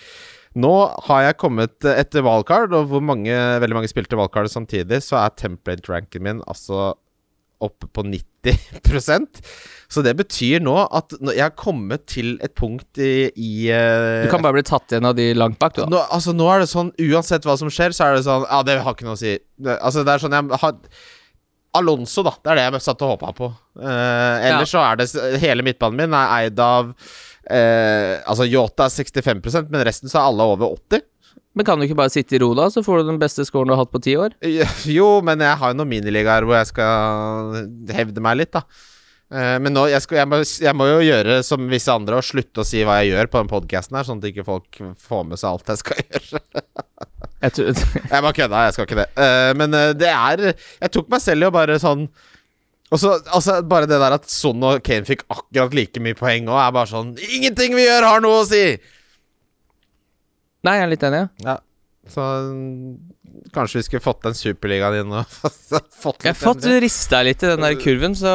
Nå 0.59 0.73
har 1.07 1.29
jeg 1.29 1.39
kommet 1.39 1.87
etter 1.87 2.25
wildcard, 2.27 2.75
og 2.75 2.89
hvor 2.91 3.05
mange, 3.05 3.31
veldig 3.31 3.77
mange 3.77 3.91
spilte 3.91 4.19
wildcard 4.19 4.51
samtidig, 4.51 4.99
så 5.07 5.21
er 5.23 5.37
template 5.39 5.87
ranken 5.93 6.27
min 6.27 6.43
altså 6.51 6.97
oppe 7.61 7.87
på 7.93 8.03
90% 8.09 9.41
Så 9.93 10.03
det 10.05 10.15
betyr 10.17 10.63
nå 10.65 10.75
at 10.81 11.13
jeg 11.29 11.43
har 11.45 11.53
kommet 11.59 12.07
til 12.09 12.39
et 12.41 12.55
punkt 12.57 12.97
i, 12.97 13.29
i 13.37 13.51
uh, 13.69 14.25
Du 14.25 14.31
kan 14.33 14.41
bare 14.41 14.57
bli 14.57 14.65
tatt 14.65 14.95
igjen 14.95 15.09
av 15.11 15.17
de 15.19 15.29
langt 15.37 15.61
bak, 15.61 15.77
du, 15.77 15.83
da. 15.85 15.91
nå, 15.93 16.03
altså, 16.09 16.35
nå 16.37 16.49
er 16.49 16.65
det 16.65 16.71
sånn, 16.73 16.93
uansett 17.11 17.47
hva 17.47 17.59
som 17.61 17.73
skjer, 17.73 17.93
så 17.97 18.09
er 18.09 18.19
det 18.19 18.27
sånn 18.27 18.49
Ja, 18.49 18.63
det 18.67 18.81
har 18.81 18.97
ikke 18.97 19.09
noe 19.09 19.19
å 19.19 19.21
si. 19.21 19.37
Altså, 19.77 20.07
det 20.07 20.15
er 20.15 20.25
sånn 20.25 20.39
jeg 20.39 20.63
har 20.65 20.79
Alonso, 21.79 22.25
da. 22.27 22.33
Det 22.43 22.51
er 22.53 22.59
det 22.59 22.65
jeg 22.67 22.85
satt 22.87 23.05
og 23.07 23.15
håpa 23.15 23.33
på. 23.37 23.51
Uh, 23.79 24.37
ellers 24.49 24.73
så 24.73 24.83
er 24.83 24.99
det 24.99 25.07
Hele 25.43 25.65
midtbanen 25.67 26.01
min 26.03 26.17
er 26.19 26.33
eid 26.41 26.59
av 26.61 26.91
uh, 26.91 28.15
Altså, 28.27 28.49
Yota 28.51 28.89
er 28.89 28.93
65% 28.93 29.71
men 29.71 29.85
resten 29.87 30.11
så 30.11 30.19
er 30.19 30.27
alle 30.33 30.49
over 30.51 30.75
80 30.75 31.05
Men 31.55 31.69
kan 31.69 31.79
du 31.79 31.87
ikke 31.87 31.99
bare 32.03 32.13
sitte 32.13 32.37
i 32.37 32.41
ro, 32.43 32.51
da, 32.59 32.67
så 32.75 32.83
får 32.87 33.01
du 33.01 33.13
den 33.13 33.21
beste 33.23 33.47
scoren 33.47 33.71
du 33.71 33.77
har 33.77 33.85
hatt 33.85 33.95
på 33.95 34.03
ti 34.03 34.17
år? 34.19 34.35
Jo, 34.91 35.19
men 35.27 35.43
jeg 35.47 35.59
har 35.63 35.73
jo 35.73 35.79
noen 35.79 35.93
miniligaer 35.95 36.47
hvor 36.47 36.59
jeg 36.59 36.71
skal 36.71 37.61
hevde 37.95 38.23
meg 38.23 38.43
litt, 38.43 38.55
da. 38.55 38.67
Eh, 39.31 39.57
men 39.63 39.75
nå, 39.75 39.85
jeg, 39.91 40.03
skal, 40.03 40.21
jeg, 40.23 40.29
må, 40.31 40.41
jeg 40.43 40.77
må 40.79 40.89
jo 40.91 41.01
gjøre 41.07 41.39
som 41.47 41.69
visse 41.71 41.95
andre 41.95 42.19
og 42.19 42.27
slutte 42.27 42.65
å 42.65 42.67
si 42.67 42.83
hva 42.87 42.99
jeg 43.01 43.13
gjør 43.13 43.31
på 43.31 43.43
den 43.43 43.51
podkasten 43.53 43.99
her, 43.99 44.07
sånn 44.09 44.23
at 44.23 44.31
ikke 44.33 44.47
folk 44.47 44.81
får 44.99 45.27
med 45.29 45.41
seg 45.43 45.53
alt 45.53 45.71
jeg 45.71 45.83
skal 45.85 46.03
gjøre. 46.11 46.43
Jeg 47.41 47.53
Jeg 47.57 48.21
bare 48.21 48.37
kødda, 48.37 48.65
jeg 48.67 48.77
skal 48.77 48.89
ikke 48.89 49.01
det. 49.01 49.09
Uh, 49.17 49.53
men 49.57 49.75
uh, 49.75 49.93
det 49.97 50.11
er 50.13 50.43
Jeg 50.53 50.93
tok 50.93 51.09
meg 51.13 51.23
selv 51.25 51.47
i 51.47 51.49
å 51.49 51.55
bare 51.55 51.79
sånn 51.81 52.09
og 52.91 52.99
så, 52.99 53.15
altså, 53.31 53.61
Bare 53.71 53.87
det 53.87 54.01
der 54.03 54.17
at 54.17 54.27
Son 54.31 54.65
og 54.67 54.83
Kane 54.87 55.07
fikk 55.07 55.23
akkurat 55.31 55.75
like 55.77 56.03
mye 56.03 56.19
poeng 56.19 56.51
òg, 56.51 56.59
er 56.59 56.75
bare 56.75 56.91
sånn 56.91 57.15
Ingenting 57.39 57.77
vi 57.79 57.87
gjør, 57.87 58.09
har 58.09 58.25
noe 58.25 58.43
å 58.43 58.49
si! 58.49 58.65
nei, 60.61 60.75
jeg 60.77 60.85
er 60.85 60.91
litt 60.93 61.05
enig. 61.09 61.21
Ja. 61.41 61.55
Så 62.11 62.25
kanskje 63.55 63.79
vi 63.79 63.85
skulle 63.87 64.05
fått 64.05 64.27
den 64.27 64.37
superligaen 64.37 64.99
inn 65.01 65.15
og 65.15 65.37
fått 66.03 66.27
Jeg 66.27 66.35
har 66.35 66.37
fått 66.37 66.67
rista 66.83 67.23
litt 67.25 67.41
i 67.45 67.49
den 67.49 67.65
der 67.65 67.79
kurven, 67.81 68.17
så 68.19 68.33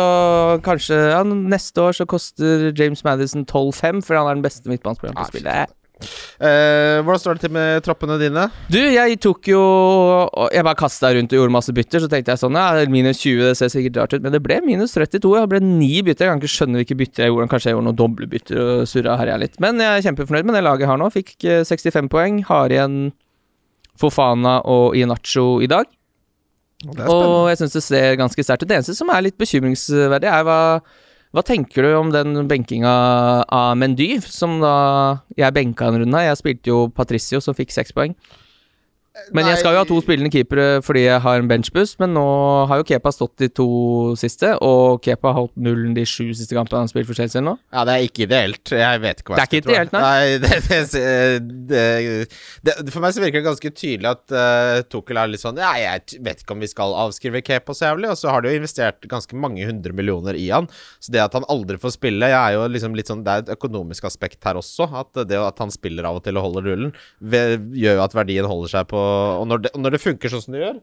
kanskje 0.65 0.97
ja, 1.11 1.21
neste 1.25 1.83
år 1.85 1.99
så 1.99 2.07
koster 2.09 2.71
James 2.71 3.03
Madison 3.05 3.45
12-5, 3.45 4.01
for 4.07 4.17
han 4.17 4.31
er 4.31 4.39
den 4.39 4.45
beste 4.45 4.71
midtbanespilleren 4.71 5.19
på 5.19 5.27
spillet. 5.29 5.75
Eh, 5.95 6.99
hvordan 7.05 7.21
står 7.21 7.37
det 7.37 7.45
til 7.45 7.53
med 7.55 7.83
troppene 7.85 8.17
dine? 8.19 8.41
Du, 8.67 8.77
jeg 8.77 9.15
tok 9.23 9.47
jo 9.47 9.61
Jeg 10.51 10.65
bare 10.67 10.75
kasta 10.75 11.13
rundt 11.15 11.31
og 11.31 11.39
gjorde 11.39 11.55
masse 11.55 11.71
bytter, 11.75 12.03
så 12.03 12.09
tenkte 12.11 12.33
jeg 12.33 12.41
sånn 12.41 12.57
Ja, 12.59 12.83
minus 12.91 13.21
20, 13.23 13.45
det 13.47 13.53
ser 13.59 13.71
sikkert 13.71 14.01
rart 14.01 14.15
ut, 14.17 14.25
men 14.25 14.35
det 14.35 14.43
ble 14.43 14.59
minus 14.65 14.95
32. 14.97 15.31
Jeg 15.39 15.51
ble 15.53 15.61
ni 15.63 15.93
bytter. 16.05 16.27
Jeg 16.27 16.33
kan 16.33 16.43
ikke 16.43 16.55
skjønne 16.55 16.81
hvilke 16.81 16.99
bytter 16.99 17.25
jeg 17.25 17.33
gjorde. 17.33 17.49
Kanskje 17.53 17.71
jeg 17.71 17.77
gjorde 17.77 17.89
noen 17.89 18.01
doble 18.01 18.29
bytter 18.31 18.61
og 18.63 18.89
surra 18.91 19.15
og 19.15 19.21
herja 19.23 19.39
litt. 19.45 19.59
Men 19.63 19.79
jeg 19.79 20.01
er 20.01 20.07
kjempefornøyd 20.09 20.49
med 20.49 20.59
det 20.59 20.65
laget 20.67 20.85
jeg 20.85 20.91
har 20.91 21.01
nå. 21.01 21.11
Fikk 21.15 21.35
eh, 21.47 21.63
65 21.63 22.11
poeng. 22.11 22.41
Har 22.49 22.75
igjen 22.75 22.99
Fofana 23.99 24.59
og 24.67 24.97
Inacho 24.99 25.61
i 25.63 25.71
dag. 25.71 25.87
Og 27.07 27.47
jeg 27.49 27.61
syns 27.61 27.77
det 27.77 27.83
ser 27.87 28.19
ganske 28.19 28.43
sterkt 28.43 28.65
ut. 28.65 28.69
Det 28.69 28.81
eneste 28.81 28.97
som 28.97 29.09
er 29.13 29.23
litt 29.25 29.39
bekymringsverdig, 29.39 30.27
er 30.29 30.43
hva 30.45 30.59
hva 31.35 31.43
tenker 31.43 31.83
du 31.83 31.91
om 31.97 32.13
den 32.13 32.45
benkinga 32.47 32.91
av 33.51 33.75
Mendy, 33.75 34.21
som 34.23 34.61
da 34.63 35.19
Jeg 35.35 35.51
benka 35.55 35.89
en 35.89 35.99
runde. 35.99 36.21
Jeg 36.23 36.39
spilte 36.39 36.71
jo 36.71 36.85
Patricio, 36.95 37.41
som 37.43 37.57
fikk 37.57 37.75
seks 37.75 37.91
poeng. 37.91 38.15
Men 39.35 39.47
jeg 39.47 39.61
skal 39.61 39.75
jo 39.75 39.79
ha 39.79 39.87
to 39.87 39.97
spillende 40.03 40.31
keepere 40.33 40.81
fordi 40.83 41.05
jeg 41.05 41.21
har 41.23 41.39
en 41.39 41.47
benchbus 41.47 41.93
men 42.01 42.11
nå 42.17 42.25
har 42.69 42.81
jo 42.81 42.85
Kepa 42.89 43.11
stått 43.15 43.37
de 43.39 43.47
to 43.47 43.67
siste, 44.19 44.49
og 44.63 44.99
Kepa 45.05 45.31
har 45.31 45.37
holdt 45.37 45.55
nullen 45.55 45.93
de 45.95 46.03
sju 46.07 46.33
siste 46.35 46.55
kampene 46.55 46.81
han 46.81 46.89
har 46.89 46.91
spilt 46.91 47.07
for 47.07 47.17
Chelsea 47.17 47.43
nå. 47.43 47.55
Ja, 47.73 47.85
det 47.87 47.95
er 47.95 48.07
ikke 48.09 48.25
ideelt. 48.25 48.73
Jeg 48.75 49.01
vet 49.03 49.21
ikke 49.21 49.33
hva 49.33 49.39
Det 49.39 49.45
er 49.45 49.51
ikke 49.51 49.61
ideelt, 49.63 49.95
nei? 49.95 50.01
nei 50.03 50.35
det, 50.43 50.59
det, 51.71 51.85
det, 52.67 52.75
for 52.91 53.05
meg 53.05 53.15
så 53.15 53.23
virker 53.23 53.39
det 53.39 53.47
ganske 53.47 53.71
tydelig 53.71 54.11
at 54.11 54.35
uh, 54.35 54.81
Tuchel 54.91 55.21
er 55.21 55.31
litt 55.31 55.43
sånn 55.43 55.61
Ja, 55.63 55.71
jeg 55.79 56.19
vet 56.25 56.43
ikke 56.43 56.57
om 56.57 56.63
vi 56.63 56.71
skal 56.71 56.95
avskrive 57.05 57.43
Kepa 57.45 57.75
så 57.75 57.89
jævlig, 57.91 58.11
og 58.11 58.19
så 58.19 58.33
har 58.35 58.43
de 58.43 58.51
jo 58.51 58.59
investert 58.59 59.07
ganske 59.11 59.39
mange 59.39 59.63
hundre 59.67 59.95
millioner 59.95 60.35
i 60.39 60.49
han. 60.51 60.67
Så 60.99 61.15
det 61.15 61.23
at 61.23 61.39
han 61.39 61.47
aldri 61.51 61.79
får 61.81 61.95
spille, 61.95 62.31
jeg 62.33 62.39
er 62.41 62.57
jo 62.57 62.67
liksom 62.71 62.99
litt 62.99 63.11
sånn 63.11 63.23
Det 63.25 63.31
er 63.31 63.45
et 63.45 63.55
økonomisk 63.55 64.09
aspekt 64.11 64.43
her 64.45 64.59
også. 64.59 64.89
At 64.95 65.23
det 65.29 65.39
at 65.39 65.63
han 65.63 65.71
spiller 65.73 66.07
av 66.07 66.19
og 66.19 66.25
til 66.25 66.35
og 66.39 66.49
holder 66.49 66.69
rullen, 66.69 66.93
gjør 67.23 67.99
jo 67.99 68.05
at 68.05 68.15
verdien 68.17 68.49
holder 68.49 68.75
seg 68.75 68.91
på 68.91 69.04
Og 69.41 69.47
når 69.49 69.65
det, 69.65 69.71
når 69.79 69.95
det 69.95 70.03
funker 70.03 70.31
sånn 70.31 70.43
som 70.43 70.55
det 70.55 70.63
gjør, 70.63 70.77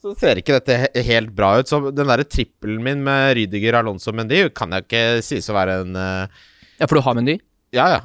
så 0.00 0.14
ser 0.16 0.40
ikke 0.40 0.56
dette 0.56 1.04
helt 1.06 1.32
bra 1.36 1.54
ut. 1.60 1.68
Så 1.68 1.82
den 1.92 2.08
derre 2.08 2.24
trippelen 2.24 2.82
min 2.84 3.02
med 3.04 3.34
Rydiger, 3.38 3.80
Alonso 3.82 4.14
Mendy 4.16 4.46
kan 4.56 4.72
jeg 4.76 4.86
ikke 4.86 5.04
sies 5.24 5.50
å 5.52 5.56
være 5.56 5.80
en 5.84 5.98
uh... 5.98 6.46
Ja, 6.80 6.86
for 6.86 6.96
du 6.96 7.04
har 7.04 7.18
Mendy? 7.18 7.36
Ja, 7.76 7.90
ja. 7.98 8.00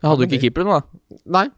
Jeg 0.00 0.08
hadde 0.08 0.24
du 0.24 0.30
ikke 0.30 0.44
keeperen, 0.46 0.70
da. 0.70 1.18
Nei, 1.38 1.48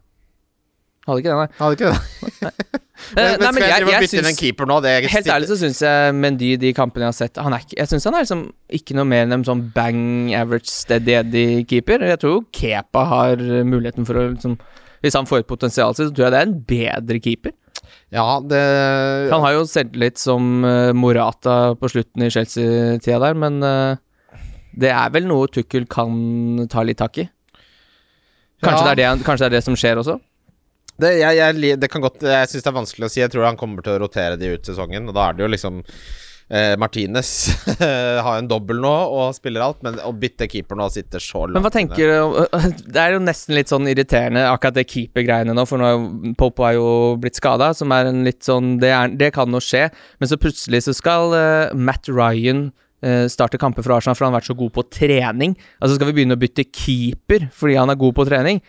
Hadde 1.03 1.19
ikke 1.19 1.33
det, 1.33 1.35
nei. 1.35 1.47
hadde 1.57 1.75
ikke 1.75 1.89
det. 1.91 2.41
nei. 2.45 2.51
Men, 3.17 3.25
nei, 3.41 3.49
men 3.51 3.57
skal 3.57 3.65
jeg, 3.67 3.85
jeg, 3.89 4.01
bytte 4.05 4.17
inn 4.21 4.27
en 4.29 4.37
keeper 4.37 4.67
nå? 4.69 4.75
Det 4.85 4.91
er 4.93 5.05
Helt 5.11 5.27
ærlig 5.33 5.47
så 5.49 5.55
syns 5.59 5.81
jeg 5.83 6.13
Mendy, 6.15 6.51
de 6.61 6.69
kampene 6.77 7.03
jeg 7.03 7.09
har 7.09 7.15
sett 7.17 7.39
han 7.41 7.55
er 7.57 7.65
Jeg 7.73 7.89
syns 7.89 8.05
han 8.07 8.15
er 8.15 8.23
liksom 8.23 8.43
ikke 8.77 8.95
noe 8.95 9.07
mer 9.09 9.25
enn 9.25 9.35
en 9.35 9.43
sånn 9.43 9.63
bang 9.75 9.97
average 10.37 10.69
steady 10.71 11.65
keeper. 11.67 12.05
Jeg 12.07 12.21
tror 12.21 12.37
jo 12.37 12.43
Kepa 12.55 13.03
har 13.09 13.43
eh, 13.43 13.65
muligheten 13.67 14.07
for 14.07 14.21
å 14.21 14.23
liksom 14.29 14.55
Hvis 15.03 15.17
han 15.19 15.27
får 15.27 15.43
et 15.43 15.49
potensial, 15.49 15.93
så 15.97 16.07
tror 16.09 16.25
jeg 16.29 16.33
det 16.33 16.39
er 16.39 16.47
en 16.47 16.57
bedre 16.69 17.19
keeper. 17.23 17.53
Ja, 18.13 18.39
det 18.45 18.61
Han 19.33 19.43
har 19.43 19.55
jo 19.57 19.63
selvtillit 19.67 20.17
som 20.21 20.63
eh, 20.65 20.93
Morata 20.95 21.73
på 21.79 21.89
slutten 21.91 22.23
i 22.23 22.29
Chelsea-tida 22.31 23.19
der, 23.25 23.37
men 23.37 23.57
eh, 23.67 23.97
det 24.79 24.89
er 24.93 25.11
vel 25.13 25.27
noe 25.29 25.49
Tukkel 25.51 25.85
kan 25.91 26.63
ta 26.71 26.85
litt 26.87 27.01
tak 27.01 27.19
i. 27.21 27.27
Kanskje, 28.63 28.85
Ja. 28.87 28.93
det 28.95 29.03
er 29.03 29.17
det, 29.17 29.25
kanskje 29.27 29.43
det 29.43 29.51
er 29.51 29.57
det 29.57 29.65
som 29.65 29.75
skjer 29.77 29.99
også? 30.01 30.19
Det, 31.03 31.09
jeg, 31.19 31.35
jeg, 31.41 31.77
det 31.81 31.89
kan 31.89 32.03
godt 32.05 32.21
Jeg 32.21 32.47
syns 32.51 32.63
det 32.63 32.69
er 32.69 32.75
vanskelig 32.77 33.07
å 33.07 33.11
si. 33.11 33.19
Jeg 33.23 33.31
tror 33.33 33.47
han 33.49 33.57
kommer 33.59 33.81
til 33.83 33.95
å 33.97 34.01
rotere 34.05 34.37
de 34.39 34.53
ut 34.53 34.69
sesongen, 34.69 35.09
og 35.09 35.17
da 35.17 35.25
er 35.31 35.33
det 35.39 35.43
jo 35.43 35.49
liksom 35.51 35.81
eh, 36.49 36.73
Martinez 36.79 37.31
har 38.25 38.37
en 38.37 38.49
dobbel 38.49 38.81
nå 38.83 38.91
og 38.91 39.35
spiller 39.37 39.63
alt, 39.65 39.81
men 39.85 39.99
å 40.03 40.13
bytte 40.17 40.49
keeper 40.51 40.79
nå 40.79 40.89
sitter 40.93 41.23
så 41.23 41.45
langt 41.45 41.57
Men 41.57 41.65
hva 41.65 41.73
tenker 41.73 42.13
du 42.13 42.59
Det 42.93 42.99
er 43.01 43.15
jo 43.15 43.23
nesten 43.23 43.57
litt 43.57 43.71
sånn 43.71 43.89
irriterende, 43.91 44.45
akkurat 44.49 44.77
det 44.77 44.87
keeper-greiene 44.91 45.55
nå, 45.55 45.67
for 45.69 45.81
nå 45.81 45.89
er 45.89 46.37
Popo 46.39 46.67
er 46.67 46.77
jo 46.77 46.87
blitt 47.21 47.39
skada, 47.39 47.71
som 47.77 47.91
er 47.95 48.09
en 48.09 48.23
litt 48.27 48.43
sånn 48.45 48.77
det, 48.81 48.91
er, 48.93 49.11
det 49.19 49.33
kan 49.35 49.51
nå 49.51 49.61
skje, 49.63 49.87
men 50.19 50.29
så 50.29 50.39
plutselig 50.41 50.83
så 50.87 50.95
skal 50.97 51.35
uh, 51.35 51.75
Matt 51.77 52.09
Ryan 52.11 52.67
eh, 53.03 53.25
starte 53.31 53.59
kamper 53.61 53.85
for 53.85 53.95
Arsenal, 53.95 54.17
for 54.17 54.27
han 54.27 54.33
har 54.33 54.41
vært 54.41 54.51
så 54.51 54.57
god 54.57 54.73
på 54.75 54.85
trening. 54.93 55.57
Altså 55.79 55.97
skal 55.97 56.09
vi 56.09 56.17
begynne 56.19 56.37
å 56.37 56.41
bytte 56.41 56.65
keeper 56.69 57.49
fordi 57.53 57.77
han 57.79 57.91
er 57.91 57.99
god 57.99 58.17
på 58.17 58.27
trening? 58.29 58.61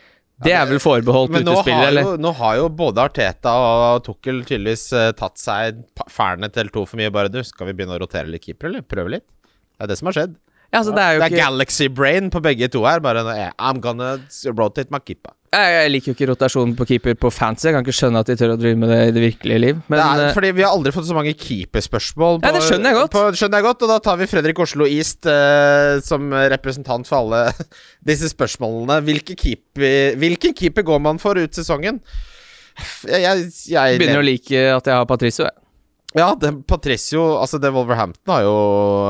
Det 0.43 0.51
er 0.51 0.65
vel 0.67 0.81
forbeholdt 0.83 1.37
utespillere, 1.39 1.91
eller? 1.93 2.09
jo, 2.09 2.15
nå 2.19 2.33
har 2.41 2.57
jo 2.59 2.65
både 2.75 3.05
Arteta 3.05 3.53
og 3.55 4.01
Tukkel 4.07 4.41
tydeligvis 4.43 4.89
eh, 4.99 5.13
tatt 5.15 5.39
seg 5.39 5.85
fælene 6.11 6.51
til 6.51 6.73
to 6.75 6.83
for 6.91 6.99
mye. 6.99 7.13
Bare 7.15 7.31
du, 7.31 7.39
skal 7.47 7.71
vi 7.71 7.77
begynne 7.79 7.95
å 7.95 8.03
rotere 8.03 8.27
litt 8.33 8.43
keeper, 8.43 8.73
eller? 8.73 8.83
Prøve 8.83 9.15
litt? 9.15 9.27
Det 9.45 9.87
er 9.87 9.93
det 9.93 9.99
som 10.01 10.11
har 10.11 10.19
skjedd. 10.19 10.35
Ja, 10.75 10.81
altså, 10.81 10.95
det 10.97 11.05
er 11.07 11.21
det 11.23 11.29
er 11.29 11.45
Galaxy 11.45 11.87
Brain 11.87 12.33
på 12.35 12.43
begge 12.43 12.67
to 12.75 12.83
her. 12.83 12.99
Bare 13.05 13.23
eh, 13.37 13.53
I'm 13.63 13.79
gonna 13.85 14.17
rotate 14.51 14.91
my 14.91 14.99
keeper. 14.99 15.37
Jeg, 15.55 15.91
liker 15.93 16.11
jo 16.11 16.15
ikke 16.17 16.29
rotasjonen 16.31 16.75
på 16.79 16.87
keeper 16.89 17.17
på 17.21 17.31
fancy. 17.33 17.67
Jeg 17.69 17.77
kan 17.77 17.85
ikke 17.85 17.97
skjønne 17.97 18.23
at 18.25 18.31
de 18.31 18.37
tør 18.41 18.55
å 18.55 18.59
drive 18.61 18.79
med 18.81 18.93
det 18.93 19.01
i 19.07 19.15
det 19.17 19.23
virkelige 19.25 19.63
liv. 19.63 19.81
Men 19.87 20.01
det 20.01 20.05
er, 20.05 20.23
eh, 20.27 20.35
fordi 20.37 20.53
vi 20.57 20.65
har 20.67 20.75
aldri 20.75 20.93
fått 20.95 21.09
så 21.09 21.17
mange 21.17 21.35
keeperspørsmål. 21.39 22.41
Ja, 22.45 22.53
det 22.57 22.63
skjønner 22.67 22.93
jeg 22.93 22.99
godt. 23.01 23.15
På, 23.15 23.25
skjønner 23.37 23.61
jeg 23.61 23.69
godt 23.69 23.85
Og 23.87 23.93
da 23.93 23.99
tar 24.05 24.21
vi 24.21 24.31
Fredrik 24.31 24.63
Oslo 24.65 24.89
East 24.91 25.29
uh, 25.31 26.01
som 26.05 26.33
representant 26.55 27.09
for 27.09 27.23
alle 27.25 27.69
disse 28.11 28.31
spørsmålene. 28.35 29.01
Hvilke 29.07 29.37
keeper, 29.39 30.17
hvilken 30.21 30.57
keeper 30.57 30.87
går 30.87 31.03
man 31.05 31.23
for 31.23 31.41
ut 31.41 31.57
sesongen? 31.57 32.01
Jeg, 33.07 33.23
jeg, 33.23 33.51
jeg 33.71 34.01
begynner 34.01 34.25
å 34.25 34.27
like 34.27 34.65
at 34.75 34.91
jeg 34.91 34.99
har 34.99 35.07
Patricio. 35.07 35.47
jeg. 35.47 35.64
Ja, 36.15 36.29
det, 36.39 36.51
Patricio 36.71 37.23
Altså, 37.41 37.59
det 37.59 37.73
Wolverhampton 37.75 38.31
har 38.31 38.43
jo 38.47 38.51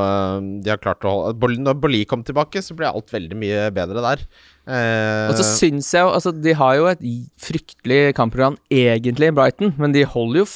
øh, 0.00 0.46
De 0.64 0.70
har 0.73 0.78
klart 0.80 1.04
å 1.04 1.11
holde 1.34 1.58
Når 1.61 1.76
Bolli 1.82 1.99
kom 2.08 2.23
tilbake, 2.25 2.62
så 2.64 2.73
ble 2.78 2.88
alt 2.88 3.12
veldig 3.12 3.37
mye 3.37 3.66
bedre 3.76 4.00
der. 4.06 4.23
Eh, 4.64 5.26
Og 5.28 5.37
så 5.37 5.44
syns 5.44 5.90
jeg 5.92 6.00
jo 6.06 6.14
Altså, 6.16 6.32
de 6.32 6.54
har 6.56 6.78
jo 6.78 6.87
et 6.88 7.02
fryktelig 7.44 8.14
kampprogram 8.16 8.56
egentlig, 8.73 9.28
Brighton, 9.37 9.75
men 9.76 9.92
de 9.92 10.06
holder 10.08 10.40
jo 10.40 10.46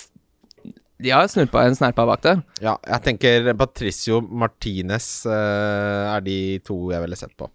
De 1.05 1.13
har 1.13 1.29
snurpa 1.29 1.67
en 1.69 1.77
snerpa 1.77 2.07
bak 2.09 2.25
der. 2.25 2.41
ja, 2.65 2.79
jeg 2.95 3.05
tenker 3.11 3.53
Patricio 3.61 4.23
Martinez 4.25 5.11
eh, 5.29 6.09
er 6.17 6.25
de 6.27 6.39
to 6.67 6.79
jeg 6.91 7.05
ville 7.05 7.19
sett 7.21 7.37
på. 7.39 7.47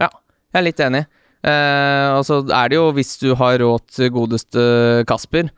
Ja, 0.00 0.08
jeg 0.50 0.62
er 0.62 0.66
litt 0.66 0.80
enig. 0.82 1.04
Eh, 1.46 2.08
og 2.16 2.24
så 2.26 2.40
er 2.48 2.72
det 2.72 2.80
jo, 2.80 2.88
hvis 2.96 3.12
du 3.22 3.28
har 3.38 3.60
råd 3.62 3.84
til 3.94 4.10
godeste 4.10 4.64
Kasper, 5.06 5.52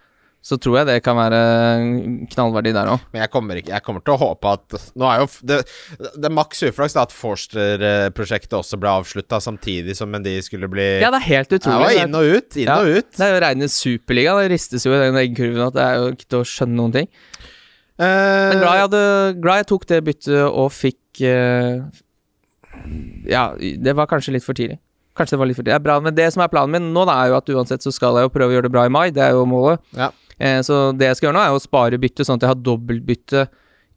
så 0.48 0.56
tror 0.56 0.78
jeg 0.78 0.88
det 0.88 0.94
kan 1.04 1.18
være 1.18 1.38
knallverdi 2.32 2.70
der 2.72 2.88
òg. 2.94 3.02
Men 3.12 3.20
jeg 3.20 3.30
kommer, 3.34 3.58
ikke, 3.60 3.72
jeg 3.74 3.84
kommer 3.84 4.04
til 4.06 4.14
å 4.14 4.20
håpe 4.22 4.52
at 4.56 4.76
Nå 4.96 5.04
er 5.10 5.20
jo 5.20 5.26
Det, 5.50 5.58
det 6.16 6.28
er 6.30 6.32
maks 6.32 6.62
uflaks 6.70 6.96
da 6.96 7.02
at 7.04 7.12
Forster-prosjektet 7.12 8.56
også 8.56 8.78
ble 8.80 8.94
avslutta 9.02 9.40
samtidig 9.44 9.96
som 9.98 10.16
de 10.24 10.34
skulle 10.46 10.70
bli 10.72 10.86
Ja, 11.02 11.12
det 11.12 11.20
er 11.20 11.26
helt 11.28 11.52
utrolig. 11.52 11.76
Det 11.76 11.98
var 12.00 12.06
inn 12.06 12.16
og 12.16 12.32
ut, 12.38 12.56
inn 12.56 12.70
Ja. 12.70 12.78
og 12.80 12.96
ut. 12.96 13.10
Det 13.18 13.26
er 13.28 13.34
jo 13.34 13.44
reine 13.44 13.68
superliga. 13.72 14.38
Det 14.40 14.50
ristes 14.54 14.88
jo 14.88 14.96
i 14.96 15.02
den 15.04 15.20
eggkurven 15.20 15.66
at 15.68 15.76
det 15.76 15.84
er 15.84 16.00
jo 16.00 16.10
ikke 16.16 16.28
til 16.32 16.40
å 16.40 16.48
skjønne 16.54 16.78
noen 16.80 16.96
ting. 16.96 17.12
Uh, 17.98 18.06
Men 18.06 18.60
glad 18.62 18.72
jeg, 18.78 18.84
hadde, 18.86 19.04
glad 19.42 19.60
jeg 19.60 19.68
tok 19.74 19.86
det 19.90 20.00
byttet 20.06 20.42
og 20.48 20.68
fikk 20.70 21.22
uh, 21.26 21.82
Ja, 23.28 23.50
det 23.58 23.94
var 23.98 24.06
kanskje 24.10 24.36
litt 24.36 24.46
for 24.46 24.56
tidlig. 24.56 24.78
Kanskje 25.18 25.37
det 25.37 25.42
var 25.42 25.50
litt 25.50 25.58
for 25.58 25.66
tidlig. 25.66 25.76
Er 25.76 26.06
men 26.06 26.16
det 26.16 26.30
som 26.34 26.44
er 26.44 26.50
planen 26.52 26.76
min 26.76 26.90
nå, 26.94 27.04
da, 27.08 27.18
er 27.20 27.32
jo 27.32 27.38
at 27.40 27.54
uansett 27.54 27.84
så 27.84 27.92
skal 27.94 28.18
jeg 28.18 28.28
jo 28.28 28.34
prøve 28.34 28.52
å 28.52 28.58
gjøre 28.58 28.68
det 28.68 28.75
bra 28.75 28.87
i 28.87 28.92
mai. 28.94 29.08
Det 29.14 29.25
er 29.25 29.34
jo 29.37 29.46
målet. 29.50 29.82
Ja. 29.98 30.12
Eh, 30.38 30.60
så 30.66 30.88
det 30.94 31.10
jeg 31.10 31.18
skal 31.18 31.28
gjøre 31.28 31.38
nå, 31.40 31.46
er 31.46 31.54
jo 31.54 31.58
å 31.58 31.64
spare 31.66 31.98
bytte, 32.00 32.26
sånn 32.26 32.38
at 32.38 32.46
jeg 32.46 32.54
har 32.54 32.62
dobbeltbytte 32.62 33.48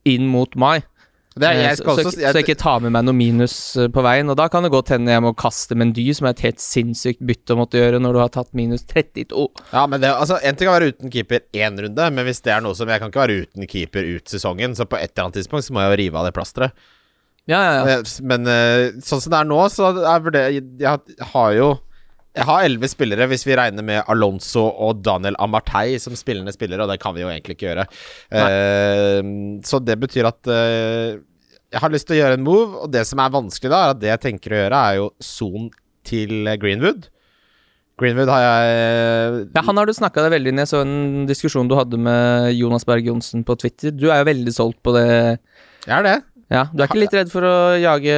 inn 0.10 0.26
mot 0.32 0.58
mai. 0.58 0.82
Det 1.32 1.48
er, 1.48 1.54
Eh, 1.56 1.64
jeg 1.64 1.78
så, 1.80 1.84
skal 1.86 1.96
så, 1.96 2.04
også 2.10 2.18
så 2.20 2.32
jeg 2.36 2.44
ikke 2.44 2.60
tar 2.60 2.82
med 2.84 2.92
meg 2.92 3.06
noe 3.08 3.16
minus 3.16 3.56
eh, 3.80 3.88
på 3.94 4.04
veien. 4.04 4.28
Og 4.28 4.36
da 4.36 4.50
kan 4.52 4.66
det 4.66 4.72
godt 4.74 4.92
hende 4.92 5.14
jeg 5.14 5.24
må 5.24 5.32
kaste 5.40 5.78
Mendy, 5.80 6.10
som 6.18 6.28
er 6.28 6.36
et 6.36 6.44
helt 6.44 6.64
sinnssykt 6.64 7.22
bytte 7.24 7.56
å 7.56 7.62
måtte 7.62 7.80
gjøre 7.80 8.02
når 8.04 8.18
du 8.18 8.20
har 8.20 8.34
tatt 8.36 8.52
minus 8.58 8.84
32. 8.90 9.46
Ja, 9.72 9.86
men 9.88 10.04
det, 10.04 10.12
altså, 10.12 10.42
En 10.44 10.58
ting 10.60 10.68
kan 10.68 10.76
være 10.76 10.92
uten 10.92 11.14
keeper 11.14 11.46
én 11.56 11.80
runde, 11.80 12.10
men 12.12 12.28
hvis 12.28 12.44
det 12.44 12.52
er 12.52 12.66
noe 12.66 12.76
som 12.76 12.92
Jeg 12.92 13.00
kan 13.00 13.14
ikke 13.14 13.24
være 13.24 13.46
uten 13.46 13.70
keeper 13.72 14.10
ut 14.18 14.34
sesongen, 14.34 14.76
så 14.76 14.88
på 14.90 15.00
et 15.00 15.14
eller 15.14 15.30
annet 15.30 15.40
tidspunkt 15.40 15.70
så 15.70 15.78
må 15.78 15.86
jeg 15.86 15.94
jo 15.94 16.02
rive 16.04 16.20
av 16.20 16.28
det 16.28 16.36
plasteret. 16.36 16.90
Ja, 17.50 17.60
ja, 17.60 17.72
ja. 17.78 17.96
Eh, 17.98 18.12
Men 18.28 18.50
eh, 18.50 18.90
sånn 19.02 19.24
som 19.24 19.34
det 19.34 19.40
er 19.40 19.48
nå, 19.50 19.62
så 19.74 19.90
er 19.98 20.28
det 20.34 20.44
Jeg 20.82 21.24
har 21.34 21.56
jo 21.58 21.72
Jeg 22.38 22.48
har 22.48 22.66
elleve 22.68 22.88
spillere, 22.92 23.28
hvis 23.32 23.44
vi 23.48 23.58
regner 23.60 23.84
med 23.84 24.06
Alonso 24.12 24.64
og 24.70 25.02
Daniel 25.04 25.36
Amartey 25.42 25.98
som 26.00 26.16
spillende 26.16 26.54
spillere, 26.56 26.86
og 26.86 26.94
det 26.94 27.02
kan 27.02 27.16
vi 27.18 27.26
jo 27.26 27.32
egentlig 27.32 27.58
ikke 27.58 27.68
gjøre. 27.74 27.84
Uh, 28.32 29.60
så 29.68 29.82
det 29.84 29.98
betyr 30.00 30.30
at 30.30 30.48
uh, 30.48 31.18
jeg 31.72 31.82
har 31.84 31.92
lyst 31.92 32.08
til 32.08 32.16
å 32.16 32.22
gjøre 32.22 32.38
en 32.40 32.46
move, 32.46 32.86
og 32.86 32.94
det 32.94 33.04
som 33.10 33.20
er 33.20 33.34
vanskelig 33.36 33.74
da, 33.74 33.82
er 33.82 33.96
at 33.98 34.00
det 34.00 34.14
jeg 34.14 34.24
tenker 34.30 34.56
å 34.56 34.62
gjøre, 34.62 34.80
er 34.80 35.02
jo 35.02 35.10
son 35.20 35.68
til 36.08 36.48
Greenwood. 36.62 37.10
Greenwood 38.00 38.32
har 38.32 38.42
jeg 38.42 39.46
Ja, 39.52 39.62
Han 39.68 39.78
har 39.78 39.86
du 39.86 39.94
snakka 39.94 40.24
deg 40.26 40.34
veldig 40.38 40.54
inn 40.54 40.62
i. 40.62 40.64
Jeg 40.64 40.72
så 40.72 40.82
en 40.86 41.28
diskusjon 41.30 41.70
du 41.70 41.76
hadde 41.78 42.00
med 42.02 42.52
Jonas 42.58 42.88
Berg 42.88 43.12
Johnsen 43.12 43.44
på 43.48 43.60
Twitter. 43.62 43.92
Du 43.92 44.08
er 44.10 44.24
jo 44.24 44.32
veldig 44.32 44.56
solgt 44.56 44.80
på 44.86 44.96
det. 44.96 45.08
Jeg 45.86 45.98
er 46.00 46.08
det. 46.08 46.18
Ja, 46.52 46.66
Du 46.74 46.82
er 46.84 46.90
ikke 46.90 47.00
litt 47.00 47.14
redd 47.16 47.30
for 47.32 47.46
å 47.48 47.54
jage 47.80 48.16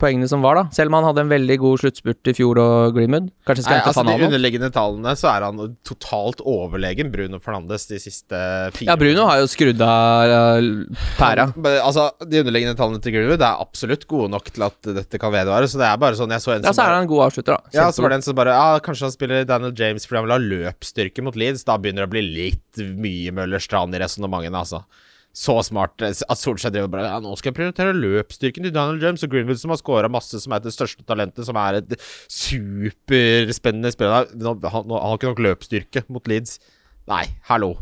poengene 0.00 0.28
som 0.28 0.42
var, 0.44 0.58
da? 0.58 0.64
Selv 0.76 0.90
om 0.92 0.98
han 0.98 1.06
hadde 1.08 1.22
en 1.24 1.30
veldig 1.32 1.56
god 1.62 1.80
sluttspurt 1.80 2.28
i 2.28 2.34
fjor 2.36 2.58
og 2.60 2.96
Greenwood. 2.96 3.30
Kanskje 3.48 3.64
skal 3.64 3.78
Nei, 3.78 3.86
altså 3.88 4.04
De 4.04 4.26
underliggende 4.28 4.68
tallene 4.74 5.14
så 5.16 5.30
er 5.32 5.46
han 5.46 5.62
totalt 5.88 6.42
overlegen 6.44 7.08
Bruno 7.14 7.40
Fernandes 7.40 7.88
de 7.88 8.00
siste 8.02 8.36
fire 8.76 8.90
Ja, 8.90 8.98
Bruno 9.00 9.24
har 9.30 9.40
jo 9.40 9.48
skrudd 9.48 9.80
av 9.86 10.34
uh, 10.60 11.00
pæra. 11.16 11.48
Altså, 11.80 12.10
De 12.28 12.42
underliggende 12.44 12.76
tallene 12.76 13.00
til 13.00 13.16
Greenwood 13.16 13.40
er 13.48 13.64
absolutt 13.64 14.04
gode 14.10 14.28
nok 14.36 14.52
til 14.52 14.68
at 14.68 14.92
dette 15.00 15.22
kan 15.22 15.32
vedvare. 15.32 15.70
Så 15.70 15.80
det 15.80 15.88
er 15.88 16.00
bare 16.04 16.20
sånn 16.20 16.36
Jeg 16.36 16.44
så 16.44 16.56
en 16.58 16.68
Ja, 16.68 16.76
så 16.76 16.84
er 16.84 16.94
han 16.98 17.06
en 17.08 17.12
god 17.16 17.30
avslutter, 17.30 17.56
da. 17.56 17.76
ja, 17.80 17.88
så 17.88 18.04
var 18.04 18.12
det 18.12 18.20
en 18.20 18.28
som 18.28 18.36
bare 18.36 18.58
Ja, 18.60 18.80
kanskje 18.84 19.08
han 19.08 19.16
spiller 19.16 19.48
Daniel 19.48 19.72
James 19.76 20.04
fordi 20.04 20.20
han 20.20 20.28
vil 20.28 20.36
ha 20.36 20.42
løpsstyrke 20.44 21.24
mot 21.24 21.38
Leeds. 21.40 21.64
Da 21.64 21.80
begynner 21.80 22.04
det 22.04 22.10
å 22.10 22.16
bli 22.18 22.26
litt 22.28 22.84
mye 23.00 23.32
Møller 23.40 23.62
Strand 23.62 23.96
i 23.96 24.02
resonnementene, 24.04 24.60
altså. 24.60 24.84
Så 25.36 25.54
smart 25.62 26.02
eh, 26.02 26.10
at 26.10 26.40
Solskjær 26.40 26.72
driver 26.74 26.90
bare 26.90 27.06
Ja, 27.06 27.18
nå 27.22 27.36
skal 27.38 27.52
jeg 27.52 27.58
prioritere 27.60 27.94
løpsstyrken 27.94 28.66
til 28.66 28.74
Daniel 28.74 29.02
James 29.04 29.22
og 29.22 29.30
Greenwood, 29.30 29.60
som 29.62 29.70
har 29.74 29.78
scora 29.78 30.10
masse, 30.10 30.40
som 30.42 30.56
er 30.56 30.64
det 30.64 30.74
største 30.74 31.06
talentet, 31.06 31.46
som 31.46 31.58
er 31.60 31.78
et 31.78 31.94
superspennende 32.26 33.94
spiller. 33.94 34.26
Han, 34.42 34.64
han 34.64 34.96
har 34.96 35.14
ikke 35.16 35.30
nok 35.30 35.44
løpsstyrke 35.46 36.04
mot 36.10 36.26
Leeds. 36.30 36.58
Nei, 37.10 37.24
hallo. 37.50 37.76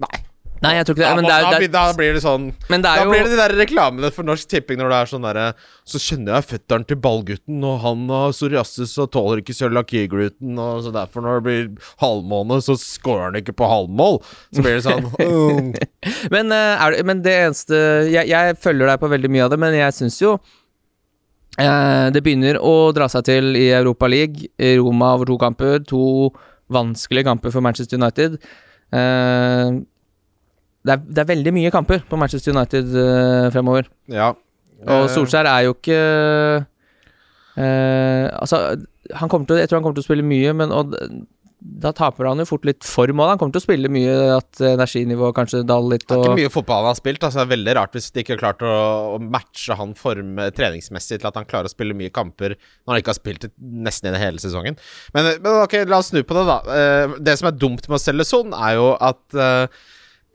Nei. 0.00 0.27
Nei, 0.64 0.72
jeg 0.74 0.86
tror 0.88 0.96
ikke 0.96 1.04
det. 1.04 1.08
Da, 1.08 1.16
Men 1.18 1.26
det 1.28 1.34
er, 1.34 1.44
da, 1.44 1.58
er, 1.58 1.72
da 1.74 1.82
blir 1.98 2.16
det 2.16 2.22
sånn 2.24 2.46
men 2.70 2.82
det 2.84 2.92
Da 2.98 3.06
blir 3.06 3.24
det 3.26 3.32
de 3.32 3.38
der 3.38 3.54
reklamene 3.60 4.10
for 4.14 4.26
Norsk 4.26 4.50
Tipping 4.50 4.80
når 4.80 4.92
det 4.92 4.98
er 4.98 5.10
sånn 5.12 5.26
derre 5.26 5.46
Så 5.86 6.00
kjenner 6.02 6.34
jeg 6.38 6.48
fetteren 6.52 6.86
til 6.88 6.98
ballgutten, 7.02 7.62
og 7.62 7.80
han 7.84 8.04
har 8.10 8.34
psoriasis 8.34 8.94
og 9.02 9.10
tåler 9.14 9.42
ikke 9.42 9.56
cøliakigluten, 9.56 10.58
og 10.58 10.84
så 10.84 10.92
derfor 10.94 11.24
når 11.24 11.38
det 11.38 11.46
blir 11.46 11.90
halvmåne, 12.02 12.60
så 12.64 12.76
scorer 12.80 13.28
han 13.28 13.38
ikke 13.40 13.54
på 13.56 13.68
halvmål. 13.70 14.18
Så 14.52 14.64
blir 14.64 14.78
det 14.78 14.84
sånn. 14.86 15.08
Men, 16.34 16.52
eh, 16.54 16.84
er, 16.84 16.96
men 17.06 17.20
det 17.24 17.34
eneste 17.46 17.78
jeg, 18.10 18.28
jeg 18.30 18.56
følger 18.60 18.90
deg 18.90 19.00
på 19.00 19.10
veldig 19.10 19.30
mye 19.32 19.46
av 19.46 19.52
det, 19.52 19.58
men 19.60 19.74
jeg 19.76 19.94
syns 19.96 20.18
jo 20.20 20.34
eh, 21.58 22.06
det 22.14 22.22
begynner 22.24 22.58
å 22.62 22.92
dra 22.96 23.08
seg 23.10 23.26
til 23.28 23.58
i 23.58 23.68
Europa 23.74 24.08
League. 24.10 24.50
I 24.58 24.76
Roma 24.78 25.14
over 25.16 25.30
to 25.30 25.38
kamper. 25.40 25.78
To 25.90 26.02
vanskelige 26.72 27.28
kamper 27.28 27.54
for 27.54 27.64
Manchester 27.64 27.98
United. 27.98 28.38
Eh, 28.92 29.78
det, 30.88 30.96
er, 30.96 31.06
det 31.06 31.22
er 31.22 31.32
veldig 31.34 31.54
mye 31.54 31.72
kamper 31.74 32.02
på 32.08 32.18
Manchester 32.20 32.56
United 32.56 32.92
uh, 32.96 33.48
fremover. 33.54 33.90
Ja. 34.10 34.32
Og 34.32 34.44
Eh, 34.86 35.08
Solskjær 35.10 35.48
er 35.50 35.66
jo 35.66 35.74
ikke 35.74 35.96
uh, 37.58 38.28
Altså, 38.38 38.78
han 39.18 39.32
kommer 39.32 39.48
til, 39.48 39.58
jeg 39.58 39.70
tror 39.70 39.80
han 39.80 39.88
kommer 39.88 39.98
til 39.98 40.04
å 40.04 40.10
spille 40.10 40.26
mye, 40.26 40.52
men 40.54 40.72
og, 40.74 40.94
da 41.58 41.90
taper 41.96 42.28
han 42.28 42.38
jo 42.38 42.46
fort 42.46 42.66
litt 42.68 42.86
form 42.86 43.18
òg. 43.18 43.32
Han 43.32 43.40
kommer 43.40 43.56
til 43.56 43.62
å 43.62 43.64
spille 43.64 43.90
mye, 43.90 44.12
at 44.36 44.60
energinivået 44.62 45.34
kanskje 45.34 45.64
daler 45.66 45.96
litt. 45.96 46.04
Det 46.06 46.14
er 46.14 46.22
ikke 46.22 46.42
mye 46.44 46.52
fotball 46.54 46.84
han 46.84 46.92
har 46.92 46.98
spilt. 47.00 47.24
Altså, 47.24 47.40
det 47.40 47.46
er 47.48 47.54
veldig 47.56 47.74
rart 47.80 47.96
hvis 47.96 48.10
de 48.14 48.22
ikke 48.22 48.36
har 48.36 48.42
klart 48.44 48.62
å, 48.62 48.76
å 49.16 49.18
matche 49.18 49.78
han 49.80 49.96
form 49.98 50.38
treningsmessig 50.54 51.18
til 51.18 51.30
at 51.32 51.40
han 51.40 51.48
klarer 51.50 51.66
å 51.66 51.72
spille 51.72 51.96
mye 51.98 52.14
kamper 52.14 52.54
når 52.54 52.92
han 52.92 53.02
ikke 53.02 53.14
har 53.14 53.18
spilt 53.18 53.48
nesten 53.58 54.12
i 54.12 54.14
det 54.14 54.22
hele 54.22 54.44
sesongen. 54.44 54.78
Men, 55.16 55.32
men 55.40 55.62
ok, 55.64 55.80
la 55.90 55.98
oss 55.98 56.12
snu 56.12 56.22
på 56.22 56.38
det, 56.38 56.46
da. 56.52 56.58
Det 57.26 57.38
som 57.40 57.50
er 57.50 57.58
dumt 57.58 57.88
med 57.88 57.98
å 57.98 58.04
selge 58.04 58.28
Son, 58.28 58.54
er 58.54 58.78
jo 58.78 58.92
at 58.94 59.40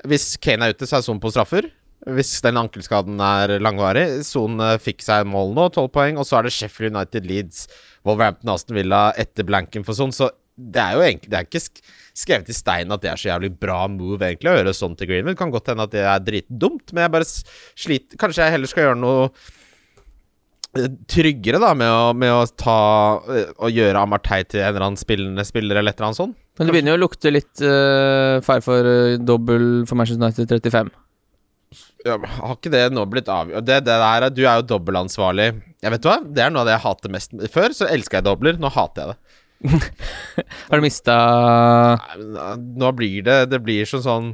hvis 0.10 0.36
Kane 0.44 0.68
er 0.68 0.76
ute, 0.76 0.88
så 0.90 1.00
er 1.00 1.06
Son 1.06 1.22
på 1.24 1.32
straffer. 1.34 1.70
Hvis 2.04 2.36
den 2.44 2.60
ankelskaden 2.60 3.20
er 3.24 3.56
langvarig. 3.64 4.24
Son 4.28 4.60
eh, 4.60 4.78
fikk 4.82 5.04
seg 5.06 5.28
mål 5.30 5.54
nå, 5.56 5.70
tolv 5.76 5.92
poeng. 5.96 6.20
Og 6.20 6.28
så 6.28 6.40
er 6.40 6.48
det 6.48 6.56
Sheffield 6.56 6.96
United 6.96 7.28
Leeds, 7.30 7.66
Wolverhampton 8.08 8.52
Aston 8.54 8.80
Villa 8.80 9.06
etter 9.20 9.48
blanken 9.48 9.88
for 9.88 9.96
Son. 9.98 10.12
Så 10.16 10.30
det 10.54 10.82
er 10.82 10.94
jo 10.94 11.02
egentlig 11.02 11.32
Det 11.32 11.38
er 11.40 11.48
ikke 11.48 11.64
sk 11.64 11.80
skrevet 12.14 12.50
i 12.52 12.54
stein 12.54 12.94
at 12.94 13.02
det 13.02 13.10
er 13.10 13.18
så 13.18 13.32
jævlig 13.32 13.50
bra 13.58 13.88
move, 13.90 14.20
egentlig, 14.22 14.52
å 14.52 14.60
gjøre 14.60 14.76
sånn 14.78 14.94
til 15.00 15.10
Greenwood. 15.10 15.38
Kan 15.40 15.50
godt 15.54 15.72
hende 15.72 15.88
at 15.88 15.96
det 15.96 16.04
er 16.06 16.22
dritdumt, 16.22 16.94
men 16.94 17.08
jeg 17.08 17.14
bare 17.16 17.26
sliter 17.26 18.20
Kanskje 18.22 18.46
jeg 18.46 18.54
heller 18.54 18.70
skal 18.70 18.86
gjøre 18.86 19.00
noe 19.02 19.24
eh, 20.78 20.92
tryggere, 21.10 21.58
da, 21.64 21.72
med 21.78 21.90
å, 21.90 22.04
med 22.14 22.36
å 22.36 22.44
ta 22.54 22.78
eh, 23.34 23.50
Å 23.58 23.72
gjøre 23.74 24.06
Amartey 24.06 24.46
til 24.46 24.62
en 24.62 24.70
eller 24.76 24.86
annen 24.92 25.02
spillende 25.02 25.48
spiller, 25.48 25.80
eller 25.80 25.96
et 25.96 25.98
eller 25.98 26.12
annet 26.12 26.22
sånt. 26.22 26.38
Men 26.58 26.70
det 26.70 26.74
begynner 26.76 26.94
jo 26.94 27.00
å 27.00 27.04
lukte 27.08 27.32
litt 27.34 27.62
uh, 27.66 28.38
feil 28.46 28.62
for 28.62 28.86
uh, 28.86 29.16
dobbel 29.18 29.88
for 29.90 29.98
Manchester 29.98 30.22
United 30.22 30.52
35. 30.52 30.92
Ja, 32.04 32.18
men 32.20 32.30
har 32.30 32.58
ikke 32.58 32.72
det 32.74 32.84
nå 32.94 33.06
blitt 33.10 33.30
avgjort 33.32 33.66
det, 33.66 33.80
det 33.88 33.96
der, 34.02 34.28
Du 34.36 34.44
er 34.44 34.60
jo 34.60 34.68
dobbelansvarlig. 34.76 35.48
Jeg 35.82 35.94
vet 35.96 36.06
hva? 36.06 36.18
Det 36.22 36.44
er 36.44 36.52
noe 36.54 36.62
av 36.62 36.70
det 36.70 36.76
jeg 36.76 36.84
hater 36.84 37.14
mest. 37.16 37.34
Før 37.54 37.74
så 37.74 37.88
elska 37.90 38.20
jeg 38.20 38.28
dobler, 38.28 38.60
nå 38.62 38.70
hater 38.76 39.02
jeg 39.02 39.14
det. 39.14 39.40
Har 40.68 40.82
du 40.82 40.84
mista 40.84 41.14
Nei, 41.96 42.24
uh, 42.36 42.56
nå 42.60 42.90
blir 42.98 43.24
det 43.24 43.38
Det 43.48 43.62
blir 43.64 43.88
sånn 43.88 44.02
sånn 44.04 44.26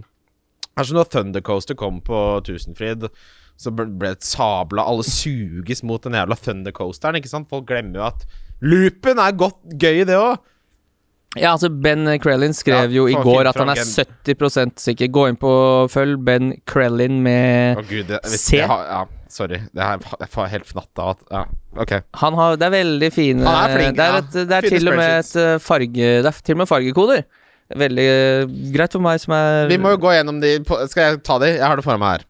Kanskje 0.74 0.96
når 0.96 1.10
Thundercoaster 1.14 1.78
kom 1.78 2.00
på 2.02 2.18
Tusenfryd. 2.48 3.06
Så 3.60 3.74
ble 3.76 3.92
det 4.02 4.26
sabla 4.26 4.88
Alle 4.90 5.06
suges 5.06 5.84
mot 5.86 6.02
den 6.02 6.18
jævla 6.18 6.38
Thundercoasteren, 6.40 7.20
ikke 7.20 7.32
sant? 7.32 7.50
Folk 7.52 7.68
glemmer 7.70 8.00
jo 8.02 8.08
at 8.08 8.26
loopen 8.64 9.22
er 9.22 9.36
godt 9.40 9.60
gøy, 9.80 10.02
det 10.08 10.18
òg. 10.18 10.40
Ja, 11.38 11.52
altså 11.52 11.70
Ben 11.70 12.08
Krellin 12.24 12.56
skrev 12.58 12.90
Ja, 12.90 12.96
jo 13.02 13.06
i 13.06 13.14
går 13.14 13.52
at 13.52 13.58
han 13.60 13.70
er 13.70 13.78
fram 13.78 14.08
70 14.26 14.80
sikker. 14.82 15.10
Gå 15.14 15.28
inn 15.30 15.38
på 15.38 15.52
følg 15.94 16.18
Ben 16.26 16.56
Krellin 16.70 17.20
med 17.26 17.78
oh, 17.78 17.86
gud, 17.86 18.08
det, 18.10 18.22
hvis 18.26 18.48
C. 18.48 18.62
har, 18.66 18.86
Ja, 18.90 19.04
sorry. 19.30 19.60
Det 19.70 19.84
er, 19.86 20.08
jeg 20.24 20.32
får 20.34 20.50
helt 20.56 20.70
fnatt 20.72 21.04
av 21.04 21.20
Ja, 21.30 21.44
ok. 21.78 21.94
Han 22.24 22.40
har, 22.40 22.58
det 22.58 22.70
er 22.70 22.74
veldig 22.80 23.12
fine 23.14 23.46
Han 23.46 23.60
er 23.60 23.76
flink, 23.76 24.00
Det 24.00 24.08
er, 24.08 24.18
et, 24.24 24.40
det 24.40 24.58
er 24.58 24.70
til 24.74 24.90
og 24.90 24.98
med 24.98 25.14
et 25.20 25.36
uh, 25.38 25.52
farge 25.62 26.10
Det 26.10 26.32
er 26.34 26.42
til 26.42 26.58
og 26.58 26.64
med 26.64 26.72
fargekoder. 26.72 27.24
Veldig 27.84 28.08
uh, 28.10 28.58
greit 28.74 28.98
for 28.98 29.06
meg 29.06 29.22
som 29.22 29.38
er 29.38 29.70
Vi 29.70 29.78
må 29.78 29.94
jo 29.94 30.02
gå 30.02 30.16
gjennom 30.18 30.42
de 30.42 30.56
Skal 30.90 31.04
jeg 31.06 31.22
ta 31.30 31.38
de? 31.46 31.54
Jeg 31.60 31.66
har 31.68 31.78
det 31.78 31.86
foran 31.86 32.02
meg 32.02 32.18
her. 32.18 32.28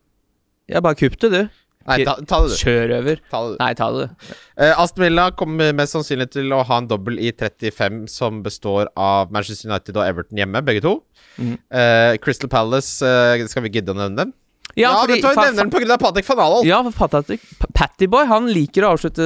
Ja, 0.69 0.83
bare 0.83 0.99
kupp 0.99 1.15
det, 1.23 1.31
du. 1.31 1.58
Nei, 1.89 1.99
ta, 2.07 2.15
ta 2.29 2.41
det, 2.45 2.53
du. 2.53 2.57
Kjør 2.61 2.95
over. 2.99 3.21
Ta 3.31 3.43
det, 3.43 3.51
du. 3.51 3.59
Nei, 3.63 3.69
ta 3.79 3.89
det, 3.95 4.07
du. 4.07 4.33
Uh, 4.59 4.73
Aston 4.83 5.05
Villa 5.05 5.29
kommer 5.39 5.73
mest 5.77 5.97
sannsynlig 5.97 6.29
til 6.35 6.53
å 6.55 6.63
ha 6.67 6.81
en 6.81 6.89
dobbel 6.89 7.19
i 7.21 7.31
35 7.33 8.03
som 8.11 8.43
består 8.45 8.91
av 8.99 9.33
Manchester 9.35 9.71
United 9.71 9.97
og 9.99 10.05
Everton 10.07 10.41
hjemme, 10.41 10.63
begge 10.65 10.85
to. 10.85 10.99
Mm. 11.39 11.55
Uh, 11.71 12.13
Crystal 12.23 12.51
Palace, 12.51 12.99
uh, 13.05 13.49
skal 13.49 13.65
vi 13.65 13.73
gidde 13.77 13.95
å 13.95 13.99
nevne 13.99 14.25
dem? 14.25 14.37
Ja, 14.77 14.91
fordi 15.01 15.17
vet 15.17 15.23
du 15.23 15.27
hva, 15.27 15.33
vi 15.33 15.45
nevner 15.47 15.65
den 15.65 15.71
pga. 15.73 15.97
Patrick 16.01 16.27
van 16.29 16.41
Alholt. 16.43 16.67
Ja, 16.67 16.79
for 16.93 17.11
Patty- 17.11 17.39
Pattyboy 17.75 18.27
han 18.29 18.49
liker 18.53 18.85
å 18.85 18.93
avslutte 18.95 19.25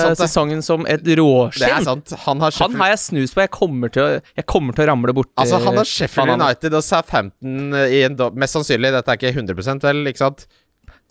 sant, 0.00 0.20
sesongen 0.20 0.62
som 0.64 0.86
et 0.86 1.02
det 1.04 1.16
er 1.16 1.22
råskinn. 1.22 1.84
sant. 1.84 2.14
Han 2.26 2.44
har 2.44 2.54
Han 2.60 2.76
har 2.80 2.92
jeg 2.94 3.02
snus 3.02 3.34
på. 3.34 3.42
Jeg 3.44 3.52
kommer 3.54 3.92
til 3.92 4.04
å, 4.04 4.20
jeg 4.36 4.46
kommer 4.46 4.76
til 4.76 4.86
å 4.86 4.92
ramle 4.92 5.16
borti 5.16 5.34
altså, 5.42 5.58
han 5.64 5.80
har 5.80 5.90
Sheffield 5.90 6.36
United 6.38 6.78
og 6.78 6.84
Southampton 6.86 7.74
i 7.74 8.04
en 8.06 8.16
do... 8.16 8.30
Mest 8.38 8.56
sannsynlig, 8.56 8.92
dette 8.94 9.10
er 9.10 9.20
ikke 9.20 9.34
100 9.34 9.82
vel, 9.82 10.06
ikke 10.12 10.22
sant? 10.22 10.46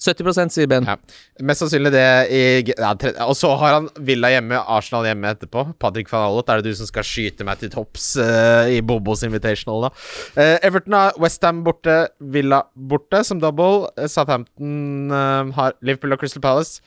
70% 0.01 0.51
sier 0.51 0.67
Ben. 0.67 0.85
Ja. 0.87 0.97
Mest 1.45 1.63
sannsynlig 1.63 1.91
det 1.95 2.07
i 2.33 2.41
ja, 2.67 2.91
Og 3.25 3.35
så 3.39 3.53
har 3.61 3.77
han 3.77 3.87
Villa 4.07 4.31
hjemme, 4.33 4.59
Arsenal 4.59 5.07
hjemme 5.07 5.31
etterpå. 5.31 5.63
Patrick 5.79 6.11
van 6.11 6.27
Allot, 6.27 6.49
er 6.51 6.59
det 6.59 6.73
du 6.73 6.79
som 6.79 6.89
skal 6.89 7.07
skyte 7.07 7.47
meg 7.47 7.61
til 7.61 7.71
topps 7.73 8.11
uh, 8.19 8.67
i 8.71 8.81
Bobos 8.85 9.23
Invitational, 9.27 9.87
da? 9.87 9.93
Uh, 10.35 10.57
Everton 10.67 10.97
har 10.97 11.15
Westham 11.21 11.63
borte, 11.65 11.95
Villa 12.19 12.65
borte 12.75 13.23
som 13.27 13.39
double. 13.43 13.87
Uh, 13.95 14.09
Southampton 14.11 15.15
har 15.55 15.79
Liverpool 15.85 16.15
og 16.15 16.21
Crystal 16.21 16.43
Palace. 16.43 16.83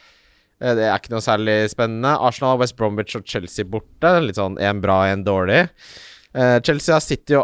Det 0.59 0.83
er 0.83 0.97
ikke 0.97 1.13
noe 1.13 1.23
særlig 1.23 1.57
spennende. 1.71 2.17
Arsenal, 2.19 2.59
West 2.59 2.75
Bromwich 2.77 3.15
og 3.15 3.27
Chelsea 3.31 3.67
borte. 3.69 4.11
Litt 4.25 4.41
sånn 4.41 4.59
én 4.59 4.83
bra, 4.83 5.05
én 5.07 5.23
dårlig. 5.27 5.69
Eh, 6.39 6.61
Chelsea 6.63 6.95
har 6.95 7.03
City 7.03 7.35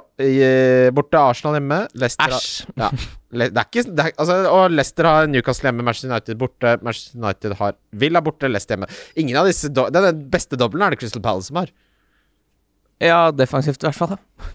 borte, 0.94 1.18
Arsenal 1.18 1.56
hjemme. 1.58 1.78
Leicester 1.98 2.30
har 2.30 2.38
Æsj. 2.38 2.66
ja. 2.78 2.90
Le- 3.34 3.48
Det 3.50 3.58
er 3.58 3.66
ikke 3.70 3.82
det 3.90 4.04
er, 4.04 4.12
altså, 4.22 4.36
Og 4.54 4.70
Leicester 4.70 5.08
har 5.08 5.26
Newcastle 5.26 5.66
hjemme, 5.66 5.82
Manchester 5.88 6.12
United 6.12 6.38
borte. 6.38 6.76
Manchester 6.86 7.18
United 7.18 7.56
har 7.58 7.74
Villa 8.04 8.20
borte, 8.22 8.46
Leicester 8.52 8.76
hjemme. 8.76 8.86
Ingen 9.18 9.36
av 9.40 9.48
disse 9.50 9.72
do 9.74 9.88
Den 9.90 10.20
beste 10.30 10.56
dobbelen 10.60 10.86
er 10.86 10.94
det 10.94 11.00
Crystal 11.02 11.22
Palace 11.24 11.50
som 11.50 11.56
har. 11.58 11.72
Ja, 13.02 13.30
defensivt 13.34 13.82
i 13.82 13.88
hvert 13.90 13.98
fall. 13.98 14.14
da 14.14 14.52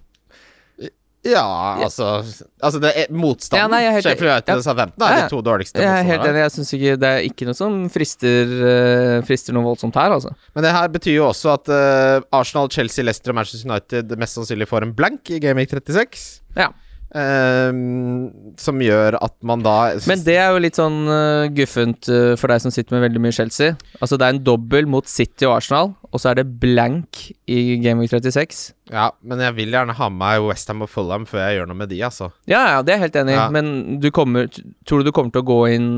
Ja, 1.27 1.43
altså, 1.83 2.21
altså 2.63 2.79
det 2.79 2.93
er 2.95 3.09
Motstanden 3.11 3.59
Ja, 3.59 3.67
nei, 3.67 3.79
jeg 3.83 3.89
er 3.89 3.95
helt- 3.97 4.05
Sheffield 4.07 4.31
United 4.31 4.53
ja. 4.55 4.63
Southampton 4.63 5.03
er 5.03 5.17
de 5.19 5.29
to 5.33 5.41
dårligste 5.43 5.81
Jeg 5.83 5.91
er 5.91 6.05
helt 6.07 6.27
enig. 6.29 6.43
Jeg 6.45 6.53
syns 6.55 6.71
ikke 6.77 6.93
det 7.01 7.09
er 7.09 7.25
ikke 7.27 7.47
noe 7.49 7.57
som 7.59 7.75
frister, 7.91 8.53
uh, 8.63 9.15
frister 9.27 9.53
noe 9.57 9.67
voldsomt 9.67 9.99
her, 9.99 10.15
altså. 10.15 10.31
Men 10.55 10.63
det 10.63 10.71
her 10.71 10.87
betyr 10.87 11.17
jo 11.17 11.25
også 11.27 11.51
at 11.57 11.71
uh, 11.75 12.23
Arsenal, 12.39 12.71
Chelsea, 12.71 13.03
Leicester 13.03 13.33
og 13.33 13.39
Manchester 13.41 13.67
United 13.67 14.15
mest 14.21 14.39
sannsynlig 14.39 14.69
får 14.71 14.87
en 14.87 14.93
blank 14.95 15.29
i 15.35 15.41
Game 15.43 15.59
Week 15.59 15.69
36. 15.69 16.39
Ja. 16.55 16.69
Ehm, 17.17 18.53
som 18.61 18.77
gjør 18.83 19.15
at 19.17 19.33
man 19.41 19.63
da 19.65 19.95
Men 20.05 20.21
det 20.21 20.35
er 20.37 20.51
jo 20.53 20.59
litt 20.61 20.77
sånn 20.77 20.99
uh, 21.09 21.47
guffent 21.57 22.05
uh, 22.11 22.35
for 22.37 22.51
deg 22.53 22.61
som 22.61 22.73
sitter 22.73 22.93
med 22.95 23.07
veldig 23.07 23.21
mye 23.23 23.33
Chelsea. 23.33 23.73
Altså 23.97 24.19
det 24.19 24.27
er 24.27 24.35
en 24.35 24.43
dobbel 24.45 24.89
mot 24.89 25.09
City 25.09 25.47
og 25.49 25.55
Arsenal, 25.57 25.95
og 26.09 26.21
så 26.21 26.31
er 26.31 26.41
det 26.41 26.47
blank 26.61 27.23
i 27.49 27.79
Game 27.81 28.03
Week 28.03 28.13
36. 28.13 28.75
Ja, 28.93 29.09
men 29.25 29.41
jeg 29.41 29.57
vil 29.57 29.73
gjerne 29.73 29.95
ha 29.97 30.09
med 30.09 30.19
meg 30.19 30.45
Westham 30.45 30.85
og 30.85 30.91
Fulham 30.91 31.25
før 31.29 31.45
jeg 31.47 31.59
gjør 31.59 31.71
noe 31.71 31.79
med 31.81 31.89
de, 31.93 32.01
altså. 32.05 32.29
Ja, 32.49 32.61
ja, 32.75 32.83
det 32.85 32.93
er 32.93 32.99
jeg 32.99 33.07
helt 33.07 33.19
enig 33.23 33.33
i, 33.33 33.39
Ja. 33.39 33.47
men 33.53 33.99
du 34.03 34.09
kommer 34.13 34.45
Tror 34.85 35.01
du 35.01 35.09
du 35.09 35.13
kommer 35.15 35.33
til 35.33 35.41
å 35.41 35.47
gå 35.49 35.59
inn 35.73 35.89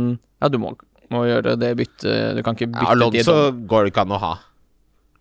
Ja, 0.41 0.47
du 0.51 0.57
må, 0.61 0.75
må 1.11 1.25
gjøre 1.27 1.57
det 1.59 1.73
byttet. 1.79 2.37
Du 2.37 2.43
kan 2.45 2.55
ikke 2.55 2.71
bytte 2.71 2.87
Ja, 2.87 2.95
de 2.95 2.95
Alonso 2.95 3.37
går 3.67 3.83
det 3.87 3.93
ikke 3.93 4.05
an 4.07 4.15
å 4.15 4.21
ha 4.21 4.33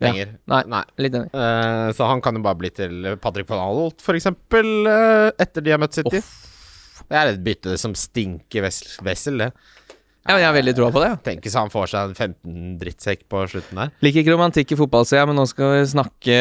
Ja. 0.01 0.13
Nei. 0.49 0.63
Nei. 0.73 0.83
Litt 1.05 1.17
enig. 1.19 1.33
Uh, 1.37 1.91
så 1.97 2.07
han 2.09 2.23
kan 2.25 2.39
jo 2.39 2.45
bare 2.45 2.57
bli 2.61 2.71
til 2.73 3.11
Patrick 3.21 3.49
van 3.51 3.61
Alt, 3.65 4.01
for 4.05 4.17
eksempel, 4.17 4.71
eh, 4.89 5.27
etter 5.45 5.65
de 5.67 5.75
har 5.75 5.83
møtt 5.83 5.99
City. 5.99 6.23
Det 7.11 7.19
er 7.19 7.35
et 7.35 7.43
bytte 7.45 7.77
som 7.81 7.93
stinker 7.97 8.65
Wessel, 8.65 9.39
det. 9.45 9.51
Ja, 10.29 10.35
men 10.35 10.43
jeg 10.43 10.49
har 10.51 10.55
veldig 10.55 10.73
troa 10.77 10.91
på 10.93 11.01
det. 11.01 11.07
ja. 11.11 11.17
Tenk 11.25 11.47
hvis 11.47 11.55
han 11.57 11.71
får 11.73 11.87
seg 11.91 12.11
en 12.11 12.15
15 12.15 12.75
drittsekk 12.79 13.23
på 13.33 13.41
slutten 13.49 13.79
der. 13.81 13.93
Liker 14.05 14.21
ikke 14.21 14.35
romantikk 14.35 14.75
i 14.75 14.79
fotballsida, 14.79 15.25
men 15.27 15.39
nå 15.41 15.47
skal 15.49 15.73
vi 15.79 15.87
snakke 15.95 16.37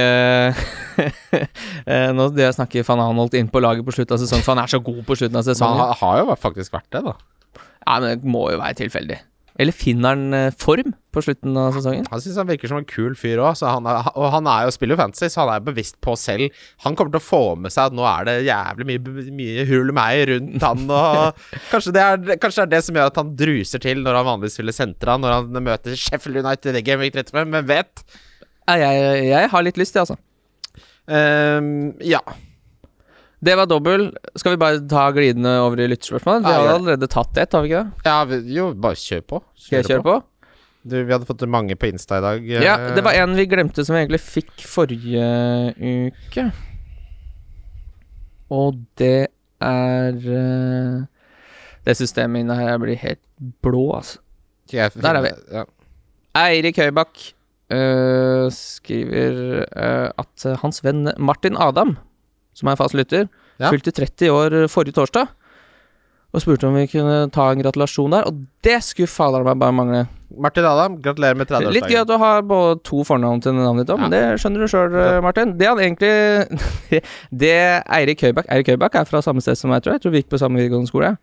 Eh, 1.90 2.10
Nå 2.14 2.28
det 2.36 2.44
jeg 2.44 2.58
snakker 2.58 2.86
van 2.86 3.02
Anholt 3.08 3.34
inn 3.40 3.48
på 3.50 3.62
laget 3.64 3.86
på 3.88 3.96
slutten 3.96 4.18
av 4.18 4.22
sesongen, 4.22 4.44
for 4.46 4.54
han 4.54 4.64
er 4.66 4.72
så 4.72 4.82
god 4.84 5.00
på 5.08 5.16
slutten 5.18 5.40
av 5.40 5.48
sesongen 5.48 5.80
han 5.80 5.96
har 6.02 6.20
jo 6.22 6.36
faktisk 6.38 6.76
vært 6.76 6.90
det, 6.94 7.02
da. 7.08 7.16
Ja, 7.88 7.96
men 8.04 8.12
det 8.12 8.30
må 8.30 8.44
jo 8.54 8.60
være 8.62 8.78
tilfeldig. 8.84 9.18
Eller 9.60 9.76
finner 9.76 10.14
han 10.16 10.36
eh, 10.36 10.54
form 10.56 10.94
på 11.12 11.24
slutten 11.26 11.58
av 11.60 11.76
sesongen? 11.76 12.06
Han 12.14 12.22
syns 12.24 12.38
han 12.40 12.48
virker 12.48 12.72
som 12.72 12.80
en 12.80 12.88
kul 12.88 13.18
fyr 13.20 13.42
òg, 13.44 13.60
og 13.60 14.28
han 14.32 14.48
er 14.48 14.64
jo 14.64 14.72
spiller 14.72 14.96
jo 14.96 15.02
fantasy, 15.02 15.28
så 15.34 15.44
han 15.44 15.52
er 15.58 15.66
bevisst 15.66 15.98
på 16.06 16.16
selv. 16.20 16.56
Han 16.86 16.96
kommer 16.96 17.12
til 17.12 17.20
å 17.20 17.26
få 17.26 17.42
med 17.60 17.74
seg 17.76 17.90
at 17.90 17.98
nå 17.98 18.06
er 18.08 18.30
det 18.30 18.38
jævlig 18.48 18.88
mye, 18.88 19.28
mye 19.42 19.68
hull 19.68 19.92
meg 19.98 20.24
rundt 20.32 20.64
han, 20.64 20.86
og 20.88 21.44
kanskje 21.74 21.96
det, 21.98 22.06
er, 22.06 22.40
kanskje 22.40 22.64
det 22.64 22.68
er 22.70 22.74
det 22.78 22.84
som 22.88 23.02
gjør 23.02 23.12
at 23.12 23.20
han 23.20 23.36
druser 23.44 23.84
til 23.84 24.04
når 24.06 24.22
han 24.22 24.30
vanligvis 24.32 24.60
spiller 24.62 24.80
sentra, 24.80 25.20
når 25.20 25.36
han 25.38 25.64
møter 25.68 26.00
Sheffield 26.00 26.40
United 26.46 26.80
i 26.80 26.86
Game 26.86 27.04
Week 27.04 27.18
35, 27.20 27.52
hvem 27.58 27.72
vet? 27.74 28.06
Jeg, 28.70 28.86
jeg, 28.86 29.24
jeg 29.34 29.52
har 29.52 29.66
litt 29.66 29.82
lyst, 29.82 29.98
jeg, 29.98 30.08
altså. 30.08 30.20
Um, 31.10 31.98
ja. 32.06 32.22
Det 33.42 33.54
var 33.56 33.66
dobbel. 33.72 34.10
Skal 34.36 34.52
vi 34.56 34.60
bare 34.60 34.82
ta 34.92 35.06
glidende 35.16 35.54
over 35.64 35.80
i 35.80 35.88
lytterspørsmål? 35.88 36.42
Vi 36.44 36.50
Ja, 36.52 36.58
har 36.58 36.66
gjør 36.68 36.80
allerede 36.80 37.08
tatt 37.08 37.38
ett, 37.40 37.54
har 37.56 37.62
vi 37.64 37.70
ikke 37.70 37.84
det? 37.86 38.04
ja. 38.06 38.18
vi- 38.26 38.54
Jo, 38.58 38.74
bare 38.74 38.96
kjør 39.00 39.22
på. 39.28 39.44
Skal 39.56 39.78
jeg 39.80 39.86
kjøre 39.86 40.04
på? 40.04 40.24
Du, 40.90 40.96
vi 41.06 41.12
hadde 41.12 41.26
fått 41.28 41.46
mange 41.48 41.76
på 41.76 41.88
Insta 41.92 42.18
i 42.18 42.22
dag. 42.22 42.44
Ja, 42.50 42.76
eh, 42.80 42.96
det 42.96 43.04
var 43.04 43.14
en 43.14 43.36
vi 43.36 43.46
glemte 43.46 43.86
som 43.86 43.96
vi 43.96 44.02
egentlig 44.06 44.20
fikk 44.24 44.52
forrige 44.64 45.74
uke. 45.80 46.52
Og 48.52 48.80
det 48.98 49.28
er 49.62 50.16
eh, 50.16 51.06
Det 51.86 51.96
systemet 51.98 52.42
inne 52.44 52.56
her 52.60 52.78
blir 52.82 52.98
helt 53.02 53.22
blå, 53.64 53.96
altså. 53.98 54.20
Jeg 54.72 54.92
Der 55.02 55.16
er 55.16 55.22
vi. 55.22 55.32
Ja. 55.52 55.64
Eirik 56.38 56.78
Høybakk 56.78 57.34
eh, 57.74 58.50
skriver 58.54 59.64
eh, 59.66 60.12
at 60.22 60.46
hans 60.62 60.84
venn 60.86 61.08
Martin 61.18 61.58
Adam, 61.58 61.98
som 62.60 62.72
er 62.72 62.80
fast 62.80 62.98
lytter, 62.98 63.30
Ja. 63.60 63.72
fylte 63.74 63.92
30 63.96 64.32
år 64.32 64.62
forrige 64.72 65.00
torsdag. 65.00 65.32
Og 66.30 66.44
spurte 66.44 66.68
om 66.70 66.76
vi 66.78 66.86
kunne 66.86 67.24
ta 67.34 67.48
en 67.50 67.62
gratulasjon 67.64 68.14
der, 68.14 68.28
og 68.30 68.44
det 68.62 68.78
skulle 68.86 69.10
fader 69.10 69.42
meg 69.48 69.58
bare 69.58 69.74
mangle. 69.74 70.02
Martin 70.38 70.64
Adam, 70.70 71.00
gratulerer 71.02 71.34
med 71.40 71.48
30-årsdagen. 71.50 71.74
Litt 71.74 71.90
gøy 71.90 72.02
at 72.04 72.08
du 72.12 72.14
har 72.22 72.44
både 72.46 72.76
to 72.86 73.02
fornavn 73.08 73.42
til 73.42 73.56
navnet 73.58 73.88
ditt 73.88 73.94
òg, 73.96 74.04
men 74.04 74.14
det 74.14 74.22
skjønner 74.38 74.62
du 74.62 74.70
sjøl, 74.70 74.98
Martin. 75.26 75.56
Det 75.58 75.66
han 75.66 75.82
egentlig 75.82 77.02
Det 77.44 77.56
Eirik 77.98 78.22
Høybakk 78.28 78.46
Eirik 78.46 78.70
Høybakk 78.76 79.00
er 79.02 79.10
fra 79.10 79.24
samme 79.26 79.42
sted 79.42 79.58
som 79.58 79.74
meg, 79.74 79.82
tror 79.82 79.96
jeg. 79.96 80.04
Jeg 80.04 80.06
tror 80.06 80.14
vi 80.14 80.22
gikk 80.22 80.30
på 80.36 80.42
samme 80.44 80.62
videregående 80.62 80.92
skole. 80.92 81.16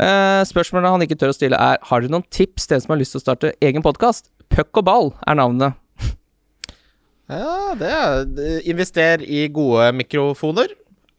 Uh, 0.00 0.40
spørsmålet 0.48 0.94
han 0.96 1.04
ikke 1.04 1.20
tør 1.20 1.34
å 1.34 1.36
stille, 1.36 1.60
er 1.60 1.76
Har 1.90 2.00
dere 2.00 2.16
noen 2.16 2.24
tips 2.32 2.64
til 2.64 2.78
en 2.78 2.86
som 2.86 2.96
har 2.96 3.02
lyst 3.04 3.12
til 3.12 3.20
å 3.20 3.26
starte 3.26 3.52
egen 3.60 3.84
podkast? 3.84 4.30
Puck 4.48 4.80
og 4.80 4.88
ball 4.88 5.12
er 5.28 5.36
navnet. 5.36 5.76
Ja, 7.26 7.74
det 7.78 7.90
er 7.90 8.66
Invester 8.70 9.22
i 9.24 9.46
gode 9.52 9.88
mikrofoner. 9.98 10.70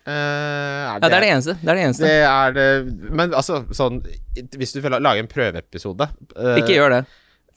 Eh, 0.07 0.83
Ja, 0.87 0.99
det 1.03 1.11
er 1.11 1.23
det 1.25 1.29
eneste. 1.33 1.55
Det 1.59 1.67
er 1.67 1.75
det 1.75 1.83
eneste. 1.83 2.07
Det 2.07 2.19
er 2.23 2.53
det 2.55 3.11
Men 3.11 3.33
altså, 3.35 3.65
sånn 3.75 3.97
Hvis 4.55 4.71
du 4.71 4.79
vil 4.79 4.95
lage 5.03 5.19
en 5.19 5.27
prøveepisode 5.27 6.07
uh, 6.37 6.53
Ikke 6.61 6.77
gjør 6.77 6.93
det. 6.95 7.01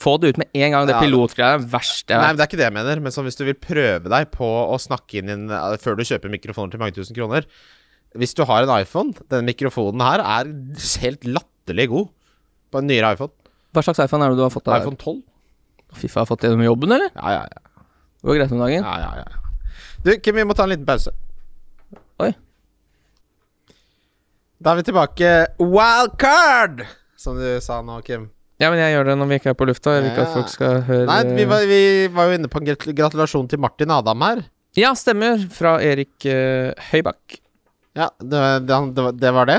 Få 0.01 0.17
det 0.19 0.33
ut 0.33 0.41
med 0.41 0.49
en 0.57 0.75
gang. 0.75 0.89
Det 0.89 0.97
Ja, 0.97 1.03
pilotgreia 1.05 1.59
er 1.59 1.63
verst 1.63 1.77
verste 1.77 2.17
vet. 2.17 2.23
Nei, 2.25 2.31
men 2.33 2.41
det 2.41 2.43
er 2.43 2.51
ikke 2.51 2.61
det 2.63 2.67
jeg 2.67 2.77
mener. 2.79 3.03
Men 3.05 3.15
sånn 3.15 3.29
hvis 3.29 3.39
du 3.39 3.45
vil 3.47 3.59
prøve 3.61 4.11
deg 4.11 4.31
på 4.35 4.49
å 4.49 4.81
snakke 4.83 5.21
inn 5.21 5.31
din 5.31 5.47
eh, 5.53 5.77
Før 5.83 6.01
du 6.01 6.03
kjøper 6.09 6.33
mikrofoner 6.33 6.75
til 6.75 6.83
mange 6.83 6.97
tusen 6.99 7.15
kroner 7.15 7.47
Hvis 8.19 8.35
du 8.35 8.43
har 8.49 8.67
en 8.67 8.75
iPhone 8.81 9.15
Denne 9.29 9.47
mikrofonen 9.53 10.03
her 10.03 10.25
er 10.25 10.51
helt 11.05 11.29
latterlig 11.29 11.91
god 11.93 12.11
på 12.71 12.79
en 12.79 12.87
nyere 12.87 13.15
iPhone. 13.15 13.35
Hva 13.75 13.83
slags 13.83 13.99
iPhone 14.03 14.23
er 14.27 14.31
det 14.31 14.39
du 14.39 14.45
har 14.47 14.53
fått? 14.55 14.69
av 14.71 14.83
iPhone 14.83 14.99
12. 14.99 15.23
Fiffa 15.99 16.23
har 16.23 16.29
fått 16.31 16.45
gjennom 16.47 16.63
jobben, 16.63 16.93
eller? 16.95 17.11
Ja, 17.17 17.33
ja, 17.35 17.47
ja. 17.51 17.70
Det 18.21 18.29
går 18.29 18.37
greit 18.41 18.53
om 18.53 18.61
dagen. 18.61 18.85
ja, 18.85 18.97
ja, 19.01 19.11
ja. 19.25 19.25
Du, 20.05 20.15
Kim, 20.21 20.37
vi 20.37 20.45
må 20.49 20.55
ta 20.57 20.65
en 20.65 20.71
liten 20.73 20.87
pause. 20.89 21.13
Oi. 22.21 22.31
Da 24.61 24.73
er 24.75 24.81
vi 24.81 24.85
tilbake. 24.91 25.31
Wildcard! 25.61 26.83
Som 27.21 27.37
du 27.41 27.47
sa 27.65 27.81
nå, 27.85 27.99
Kim. 28.05 28.29
Ja, 28.61 28.69
men 28.73 28.81
jeg 28.81 28.93
gjør 28.93 29.09
det 29.09 29.15
når 29.21 29.29
vi 29.31 29.39
ikke 29.41 29.53
er 29.55 29.57
på 29.57 29.67
lufta. 29.69 29.95
Jeg 29.97 30.03
vil 30.05 30.11
ikke 30.13 30.25
at 30.27 30.29
Ja. 30.29 30.35
folk 30.37 30.49
skal 30.53 30.81
høre 30.85 31.07
Nei, 31.09 31.21
vi 31.37 31.45
var, 31.49 31.65
vi 31.69 31.81
var 32.13 32.29
jo 32.29 32.37
inne 32.37 32.49
på 32.53 32.61
en 32.61 32.69
gratulasjon 32.97 33.49
til 33.49 33.59
Martin 33.61 33.91
Adam 33.91 34.21
her. 34.27 34.43
Ja, 34.77 34.93
stemmer. 34.95 35.41
Fra 35.51 35.79
Erik 35.81 36.13
uh, 36.29 36.73
Høybakk. 36.93 37.41
Ja, 37.97 38.11
det, 38.21 38.43
det, 38.69 38.95
det, 38.95 39.03
var- 39.05 39.17
det 39.17 39.33
var 39.35 39.47
det? 39.49 39.59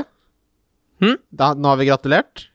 Hm? 1.02 1.16
Da, 1.34 1.52
nå 1.58 1.68
har 1.72 1.76
vi 1.82 1.88
gratulert? 1.90 2.46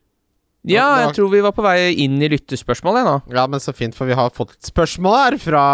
Ja, 0.72 0.88
jeg 1.06 1.16
tror 1.18 1.32
vi 1.32 1.42
var 1.44 1.54
på 1.56 1.64
vei 1.66 1.94
inn 2.04 2.18
i 2.24 2.30
lyttespørsmålet 2.32 3.08
nå. 3.08 3.16
Ja, 3.36 3.46
men 3.50 3.64
så 3.64 3.74
fint, 3.76 3.96
for 3.98 4.10
vi 4.10 4.18
har 4.18 4.34
fått 4.36 4.56
spørsmål 4.68 5.18
her 5.18 5.38
fra 5.42 5.66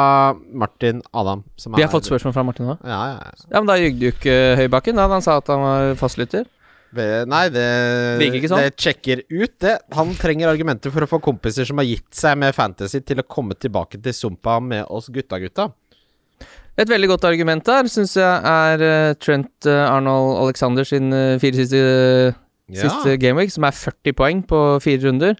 Martin 0.49 1.01
Adam. 1.12 1.43
Som 1.58 1.77
Vi 1.77 1.86
har 1.86 1.91
fått 1.93 2.10
spørsmål 2.10 2.36
fra 2.36 2.45
Martin 2.47 2.73
òg. 2.73 2.84
Ja, 2.86 2.99
ja, 3.13 3.21
ja. 3.21 3.47
Ja, 3.49 3.62
men 3.62 3.71
da 3.71 3.79
jugde 3.82 4.10
jo 4.10 4.15
ikke 4.15 4.38
Høybakken 4.62 4.99
da 4.99 5.08
han 5.12 5.25
sa 5.25 5.39
at 5.41 5.49
han 5.51 5.63
var 5.65 5.95
fastlytter. 6.01 6.45
Nei, 6.93 7.45
det 7.49 8.27
ikke 8.27 8.51
sånn. 8.51 8.62
Det 8.67 8.73
sjekker 8.77 9.23
ut, 9.32 9.53
det. 9.63 9.77
Han 9.97 10.13
trenger 10.19 10.51
argumenter 10.51 10.93
for 10.93 11.06
å 11.06 11.10
få 11.10 11.19
kompiser 11.23 11.65
som 11.65 11.82
har 11.82 11.88
gitt 11.89 12.12
seg 12.13 12.38
med 12.38 12.53
fantasy, 12.53 13.01
til 13.01 13.23
å 13.23 13.25
komme 13.25 13.58
tilbake 13.58 13.97
til 14.03 14.13
Sumpa 14.13 14.60
med 14.62 14.86
oss 14.93 15.10
gutta-gutta. 15.13 15.71
Et 16.73 16.89
veldig 16.89 17.12
godt 17.12 17.25
argument 17.29 17.65
der 17.65 17.86
syns 17.91 18.15
jeg 18.17 18.25
er 18.49 18.82
eh, 18.82 19.15
Trent 19.21 19.67
eh, 19.69 19.84
Arnold 19.86 20.39
Alexander 20.41 20.88
sin 20.88 21.13
eh, 21.13 21.36
fire 21.41 21.60
siste, 21.60 21.82
siste 22.71 23.17
gameweek, 23.21 23.52
som 23.54 23.65
er 23.67 23.76
40 23.76 24.15
poeng 24.17 24.45
på 24.47 24.62
fire 24.84 25.04
runder. 25.08 25.36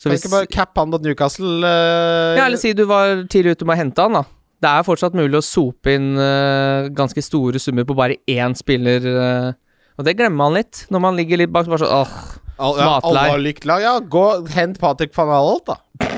Så 0.00 0.08
Kan 0.08 0.14
hvis 0.14 0.24
ikke 0.24 0.32
bare 0.32 0.48
cappe 0.48 0.80
han 0.80 0.92
mot 0.92 1.02
Newcastle? 1.04 1.58
Uh... 1.60 2.36
Ja, 2.38 2.46
eller 2.46 2.60
si 2.60 2.72
du 2.76 2.86
var 2.88 3.24
tidlig 3.28 3.58
ute 3.58 3.68
med 3.68 3.76
å 3.76 3.80
hente 3.82 4.06
han, 4.06 4.16
da. 4.20 4.24
Det 4.60 4.68
er 4.68 4.84
fortsatt 4.84 5.16
mulig 5.16 5.38
å 5.38 5.44
sope 5.44 5.92
inn 5.96 6.12
uh, 6.20 6.88
ganske 6.92 7.20
store 7.24 7.60
summer 7.60 7.86
på 7.88 7.96
bare 7.96 8.18
én 8.28 8.56
spiller. 8.56 9.04
Uh, 9.04 9.52
og 10.00 10.06
det 10.08 10.16
glemmer 10.16 10.40
man 10.40 10.56
litt 10.56 10.86
når 10.92 11.04
man 11.04 11.20
ligger 11.20 11.40
litt 11.40 11.52
bak. 11.52 11.68
Bare 11.68 11.84
sånn, 11.84 11.92
åh, 11.92 12.40
Al 12.60 12.76
ja, 12.76 12.88
matlei. 12.88 13.10
Alle 13.10 13.26
har 13.32 13.44
likt 13.44 13.68
lag. 13.68 13.84
Ja, 13.84 13.94
gå 14.00 14.24
hent 14.52 14.80
Patrick 14.80 15.14
van 15.16 15.32
Alholt, 15.32 15.68
da. 15.72 16.09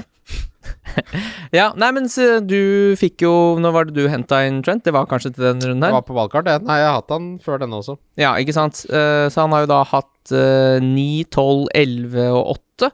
Ja, 1.59 1.67
nei, 1.77 1.91
men 1.93 2.09
så 2.09 2.39
du 2.41 2.95
fikk 3.01 3.25
jo 3.27 3.33
Når 3.61 3.75
var 3.75 3.89
det 3.89 3.95
du 3.97 4.07
henta 4.09 4.39
inn 4.49 4.63
Trent? 4.65 4.85
Det 4.87 4.95
var 4.97 5.09
kanskje 5.11 5.35
til 5.35 5.45
den 5.51 5.61
runden 5.61 5.85
her? 5.85 5.93
Det 5.93 5.99
var 5.99 6.07
på 6.09 6.17
valgkart, 6.17 6.49
det. 6.49 6.57
Nei, 6.69 6.79
jeg 6.81 6.89
har 6.89 6.99
hatt 7.01 7.13
han 7.13 7.27
før 7.45 7.61
denne 7.63 7.81
også. 7.83 7.99
Ja, 8.21 8.33
ikke 8.41 8.55
sant. 8.57 8.85
Eh, 8.89 9.27
så 9.33 9.45
han 9.45 9.55
har 9.57 9.67
jo 9.67 9.73
da 9.73 9.83
hatt 9.91 10.33
eh, 10.33 10.79
9, 10.85 11.05
12, 11.29 11.69
11 11.83 12.25
og 12.31 12.55
8. 12.57 12.93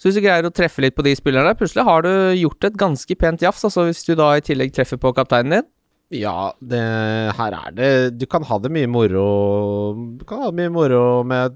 Så 0.00 0.08
hvis 0.08 0.16
du 0.16 0.22
greier 0.24 0.46
å 0.48 0.54
treffe 0.54 0.80
litt 0.80 0.96
på 0.96 1.04
de 1.04 1.12
spillerne, 1.18 1.52
plutselig 1.58 1.84
har 1.84 2.06
du 2.06 2.12
gjort 2.38 2.70
et 2.70 2.78
ganske 2.80 3.16
pent 3.20 3.42
jafs. 3.44 3.66
Altså 3.68 3.84
hvis 3.90 4.06
du 4.08 4.14
da 4.16 4.30
i 4.38 4.44
tillegg 4.44 4.72
treffer 4.76 5.00
på 5.00 5.12
kapteinen 5.16 5.58
din. 5.58 5.68
Ja, 6.10 6.52
det 6.58 6.80
her 7.38 7.54
er 7.54 7.74
det 7.76 7.90
Du 8.18 8.24
kan 8.26 8.42
ha 8.48 8.56
det 8.58 8.72
mye 8.74 8.88
moro 8.90 9.26
Du 10.18 10.24
kan 10.26 10.40
ha 10.42 10.48
det 10.50 10.58
mye 10.58 10.72
moro 10.74 11.02
med 11.22 11.54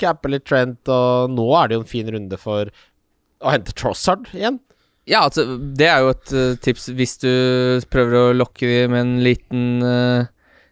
cappe 0.00 0.26
litt 0.32 0.42
Trent, 0.48 0.80
og 0.90 1.30
nå 1.30 1.44
er 1.54 1.70
det 1.70 1.76
jo 1.76 1.82
en 1.84 1.90
fin 1.92 2.08
runde 2.10 2.38
for 2.40 2.72
å 3.44 3.52
hente 3.52 3.74
Trossard 3.78 4.26
igjen. 4.34 4.58
Ja, 5.10 5.26
altså, 5.26 5.44
det 5.76 5.88
er 5.90 6.00
jo 6.04 6.12
et 6.14 6.32
eh, 6.32 6.54
tips 6.64 6.88
hvis 6.96 7.18
du 7.20 7.30
prøver 7.92 8.30
å 8.30 8.36
lokke 8.36 8.68
dem 8.70 8.94
med 8.94 9.02
en 9.02 9.14
liten 9.24 9.64
eh, 9.84 10.30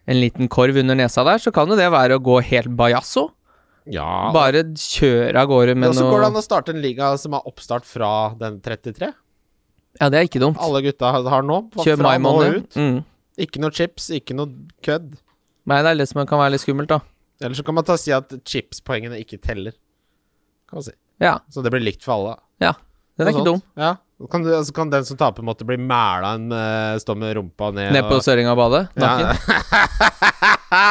En 0.09 0.19
liten 0.19 0.49
korv 0.51 0.75
under 0.81 0.97
nesa 0.99 1.23
der, 1.23 1.39
så 1.39 1.53
kan 1.55 1.69
jo 1.71 1.77
det 1.79 1.85
være 1.93 2.17
å 2.17 2.23
gå 2.23 2.41
helt 2.43 2.73
bajasso. 2.75 3.29
Ja. 3.87 4.31
Bare 4.35 4.65
kjøre 4.75 5.39
av 5.39 5.47
gårde 5.47 5.75
med 5.77 5.93
og 5.93 5.95
så 5.95 6.09
går 6.09 6.25
det 6.25 6.27
an 6.27 6.39
å 6.39 6.43
starte 6.43 6.73
en 6.75 6.81
liga 6.83 7.13
som 7.19 7.35
har 7.37 7.47
oppstart 7.47 7.87
fra 7.87 8.09
den 8.39 8.57
33. 8.63 9.13
Ja, 10.01 10.09
det 10.09 10.19
er 10.19 10.27
ikke 10.27 10.41
dumt. 10.43 10.59
Alle 10.63 10.81
gutta 10.83 11.13
har 11.15 11.45
nå. 11.47 11.59
Kjør 11.79 12.03
nå 12.03 12.33
ut. 12.57 12.75
Mm. 12.75 12.99
Ikke 13.47 13.61
noe 13.63 13.73
chips, 13.75 14.09
ikke 14.13 14.35
noe 14.37 14.51
kødd. 14.85 15.13
Nei, 15.69 15.79
det 15.85 15.93
er 15.93 15.99
det 16.01 16.09
som 16.11 16.23
kan 16.27 16.41
være 16.41 16.55
litt 16.55 16.63
skummelt, 16.65 16.91
da. 16.91 16.99
Eller 17.43 17.57
så 17.57 17.65
kan 17.65 17.75
man 17.77 17.85
ta 17.87 17.95
si 17.99 18.13
at 18.15 18.31
chipspoengene 18.47 19.19
ikke 19.23 19.39
teller. 19.43 19.75
Kan 20.69 20.79
man 20.79 20.87
si. 20.87 20.95
Ja, 21.23 21.37
Så 21.51 21.63
det 21.63 21.71
blir 21.73 21.83
likt 21.83 22.03
for 22.03 22.17
alle. 22.17 22.35
Ja. 22.63 22.73
den 23.17 23.29
er 23.29 23.35
ikke 23.35 23.47
dum. 23.47 23.61
Ja. 23.79 23.95
Kan, 24.31 24.43
du, 24.45 24.51
altså 24.55 24.73
kan 24.75 24.91
den 24.93 25.03
som 25.07 25.17
taper, 25.19 25.43
måtte 25.43 25.65
bli 25.67 25.75
mæla 25.81 26.35
en 26.37 26.45
uh, 26.53 26.99
Stå 27.01 27.15
med 27.19 27.33
rumpa 27.35 27.71
ned 27.75 27.91
Ned 27.95 28.05
på 28.07 28.19
søringa 28.23 28.53
og 28.53 28.59
badet. 28.61 28.83
Naken. 28.95 29.27
Ja. 29.27 29.35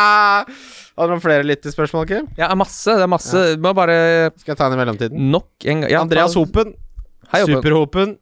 Har 0.93 1.09
du 1.09 1.15
noen 1.15 1.23
flere 1.25 1.45
lyttespørsmål, 1.47 2.05
Kim? 2.11 2.27
Ja, 2.39 2.51
masse. 2.59 2.93
Det 2.99 3.07
er 3.07 3.11
masse. 3.11 3.45
Må 3.63 3.73
bare 3.77 3.97
Skal 4.37 4.53
jeg 4.53 4.59
ta 4.61 4.67
en 4.69 4.77
i 4.77 4.81
mellomtiden? 4.83 5.31
nok 5.33 5.65
en 5.65 5.81
gang 5.85 5.91
ja, 5.95 6.03
Andreas 6.05 6.35
ta- 6.37 6.43
Hopen. 6.43 6.75
Hei, 7.33 7.41
Hopen. 7.47 7.57
Superhopen. 7.57 8.13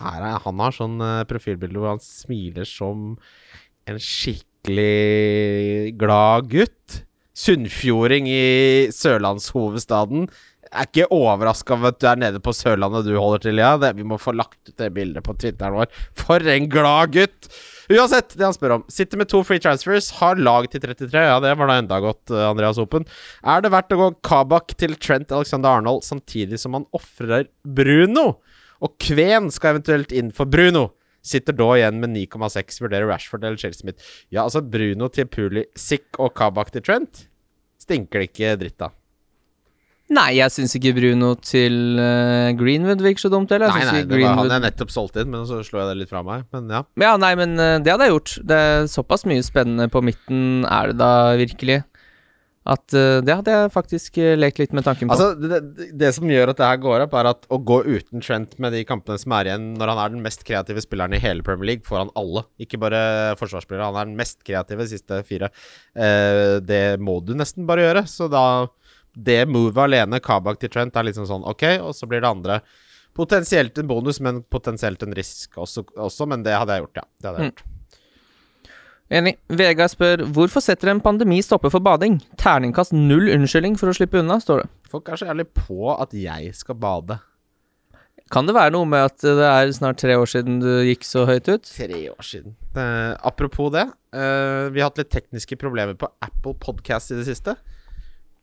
Her 0.00 0.22
er, 0.32 0.36
han 0.44 0.60
har 0.62 0.74
sånn 0.74 0.98
uh, 1.02 1.22
profilbilde 1.30 1.78
hvor 1.80 1.92
han 1.94 2.02
smiler 2.02 2.66
som 2.68 3.14
en 3.90 3.98
skikkelig 4.02 5.94
glad 5.98 6.50
gutt. 6.52 7.00
Sunnfjording 7.40 8.26
i 8.28 8.42
sørlandshovedstaden. 8.92 10.26
Er 10.70 10.86
ikke 10.86 11.08
overraska 11.10 11.74
over 11.74 11.90
at 11.90 11.98
du 11.98 12.06
er 12.06 12.18
nede 12.20 12.40
på 12.42 12.52
Sørlandet 12.54 13.08
du 13.08 13.16
holder 13.16 13.42
til, 13.42 13.58
ja. 13.58 13.72
Det, 13.80 13.90
vi 13.98 14.06
må 14.06 14.20
få 14.22 14.34
lagt 14.38 14.60
ut 14.68 14.76
det 14.78 14.92
bildet 14.94 15.24
på 15.26 15.34
Twitteren 15.34 15.74
vår. 15.74 15.90
For 16.18 16.46
en 16.52 16.68
glad 16.70 17.16
gutt! 17.16 17.48
Uansett, 17.90 18.36
det 18.38 18.46
han 18.46 18.54
spør 18.54 18.76
om. 18.76 18.84
Sitter 18.92 19.18
med 19.18 19.26
to 19.32 19.40
free 19.42 19.58
transfers, 19.62 20.12
har 20.20 20.38
lag 20.38 20.68
til 20.70 20.82
33. 20.84 21.24
Ja, 21.26 21.40
det 21.42 21.56
var 21.58 21.72
da 21.72 21.78
enda 21.80 21.98
godt, 22.04 22.30
eh, 22.30 22.44
Andreas 22.46 22.78
Open. 22.78 23.06
Er 23.42 23.64
det 23.64 23.72
verdt 23.74 23.96
å 23.96 23.98
gå 23.98 24.08
Kabak 24.22 24.76
til 24.78 24.94
Trent 24.94 25.34
Alexander 25.34 25.80
Arnold 25.80 26.06
samtidig 26.06 26.60
som 26.62 26.78
han 26.78 26.86
ofrer 26.94 27.48
Bruno? 27.66 28.36
Og 28.80 28.94
Kven 29.02 29.50
skal 29.50 29.74
eventuelt 29.74 30.14
inn 30.14 30.30
for 30.30 30.46
Bruno. 30.46 30.92
Sitter 31.26 31.52
da 31.52 31.66
igjen 31.74 31.98
med 32.00 32.14
9,6. 32.14 32.78
Vurderer 32.80 33.10
Rashford 33.10 33.42
eller 33.44 33.58
Chelsea 33.58 33.82
Smith. 33.82 34.06
Ja, 34.30 34.46
altså 34.46 34.62
Bruno 34.62 35.10
til 35.12 35.26
Pulisic 35.26 36.14
og 36.22 36.32
Kabak 36.38 36.70
til 36.70 36.86
Trent. 36.86 37.26
Stinker 37.82 38.22
det 38.22 38.30
ikke 38.30 38.54
dritt 38.62 38.86
av. 38.86 38.94
Nei, 40.10 40.30
jeg 40.40 40.50
syns 40.50 40.72
ikke 40.74 40.90
Bruno 40.96 41.34
til 41.38 42.00
eh, 42.02 42.50
Greenwood 42.58 43.02
virker 43.04 43.22
så 43.22 43.30
dumt 43.30 43.52
heller. 43.54 43.70
Nei, 43.70 43.84
nei, 43.86 44.00
det 44.10 44.18
var 44.24 44.40
han 44.40 44.50
jeg 44.56 44.64
nettopp 44.64 44.90
solgte 44.90 45.22
inn, 45.22 45.30
men 45.30 45.44
så 45.46 45.60
slo 45.66 45.84
jeg 45.84 45.92
det 45.92 46.00
litt 46.00 46.10
fra 46.10 46.24
meg. 46.26 46.48
Men 46.50 46.72
ja. 46.74 46.80
Ja, 46.98 47.12
nei, 47.20 47.36
men 47.38 47.54
eh, 47.62 47.76
det 47.78 47.94
hadde 47.94 48.08
jeg 48.08 48.16
gjort. 48.16 48.32
Det 48.50 48.58
er 48.58 48.90
såpass 48.90 49.22
mye 49.30 49.44
spennende 49.46 49.86
på 49.92 50.02
midten 50.02 50.66
er 50.66 50.90
det 50.90 50.98
da 50.98 51.12
virkelig. 51.38 51.78
At 52.70 52.92
eh, 52.92 53.20
det 53.22 53.36
hadde 53.38 53.54
jeg 53.54 53.70
faktisk 53.72 54.18
lekt 54.42 54.58
litt 54.58 54.74
med 54.74 54.84
tanken 54.88 55.08
på. 55.08 55.14
Altså, 55.14 55.30
det, 55.38 55.60
det, 55.78 55.86
det 56.02 56.10
som 56.18 56.26
gjør 56.28 56.52
at 56.52 56.58
det 56.58 56.72
her 56.72 56.82
går 56.82 57.06
opp, 57.06 57.14
er 57.22 57.30
at 57.30 57.46
å 57.46 57.60
gå 57.70 57.78
uten 57.86 58.26
Trent 58.26 58.58
med 58.58 58.74
de 58.74 58.82
kampene 58.88 59.22
som 59.22 59.36
er 59.38 59.52
igjen, 59.52 59.70
når 59.78 59.94
han 59.94 60.02
er 60.02 60.12
den 60.16 60.26
mest 60.26 60.42
kreative 60.48 60.82
spilleren 60.82 61.14
i 61.14 61.22
hele 61.22 61.46
Premier 61.46 61.70
League, 61.70 61.86
foran 61.86 62.10
alle, 62.18 62.48
ikke 62.58 62.82
bare 62.82 63.38
forsvarsspillere, 63.38 63.92
han 63.92 64.02
er 64.02 64.10
den 64.10 64.18
mest 64.18 64.42
kreative 64.42 64.82
de 64.82 64.90
siste 64.96 65.22
fire, 65.30 65.54
eh, 65.94 66.58
det 66.66 66.84
må 66.98 67.20
du 67.22 67.36
nesten 67.38 67.70
bare 67.70 67.86
gjøre. 67.86 68.04
Så 68.10 68.26
da 68.26 68.44
Det 69.16 69.48
movet 69.48 69.76
alene, 69.76 70.20
Kabak 70.20 70.60
til 70.60 70.68
Trent, 70.70 70.94
er 70.96 71.02
liksom 71.08 71.26
sånn 71.26 71.44
ok, 71.50 71.64
og 71.80 71.94
så 71.94 72.06
blir 72.08 72.20
det 72.22 72.30
andre 72.30 72.60
Potensielt 73.12 73.76
en 73.78 73.88
bonus, 73.90 74.20
men 74.22 74.36
potensielt 74.46 75.02
en 75.02 75.12
risk 75.12 75.56
også, 75.58 75.82
også 75.98 76.28
men 76.30 76.44
det 76.46 76.52
hadde 76.54 76.76
jeg 76.76 76.84
gjort, 76.84 76.96
ja. 77.00 77.02
Det 77.20 77.26
hadde 77.26 77.40
jeg 77.42 77.50
Mm. 77.50 77.54
gjort. 77.56 77.64
Enig. 79.10 79.32
Vegard 79.48 79.90
spør 79.90 80.22
hvorfor 80.30 80.62
setter 80.62 80.92
en 80.92 81.00
pandemi 81.02 81.40
stopper 81.42 81.72
for 81.74 81.80
bading? 81.82 82.20
Terningkast 82.38 82.92
null 82.94 83.26
unnskyldning 83.34 83.76
for 83.76 83.90
å 83.90 83.96
slippe 83.96 84.20
unna, 84.22 84.36
står 84.38 84.62
det. 84.62 84.68
Folk 84.92 85.08
er 85.10 85.16
så 85.18 85.26
jævlig 85.26 85.48
på 85.52 85.90
at 86.00 86.14
jeg 86.14 86.54
skal 86.54 86.78
bade. 86.78 87.18
Kan 88.30 88.46
det 88.46 88.54
være 88.54 88.70
noe 88.70 88.86
med 88.86 89.02
at 89.08 89.18
det 89.26 89.42
er 89.42 89.72
snart 89.74 89.98
tre 89.98 90.14
år 90.14 90.30
siden 90.30 90.60
du 90.62 90.68
gikk 90.86 91.02
så 91.02 91.24
høyt 91.26 91.48
ut? 91.50 91.66
Tre 91.66 92.04
år 92.12 92.22
siden. 92.22 92.54
Eh, 92.78 93.16
apropos 93.26 93.72
det, 93.74 93.88
eh, 94.14 94.68
vi 94.70 94.78
har 94.78 94.90
hatt 94.92 94.98
litt 95.02 95.10
tekniske 95.10 95.58
problemer 95.58 95.98
på 95.98 96.06
Apple 96.22 96.54
Podcast 96.54 97.10
i 97.10 97.16
det 97.18 97.26
siste. 97.26 97.56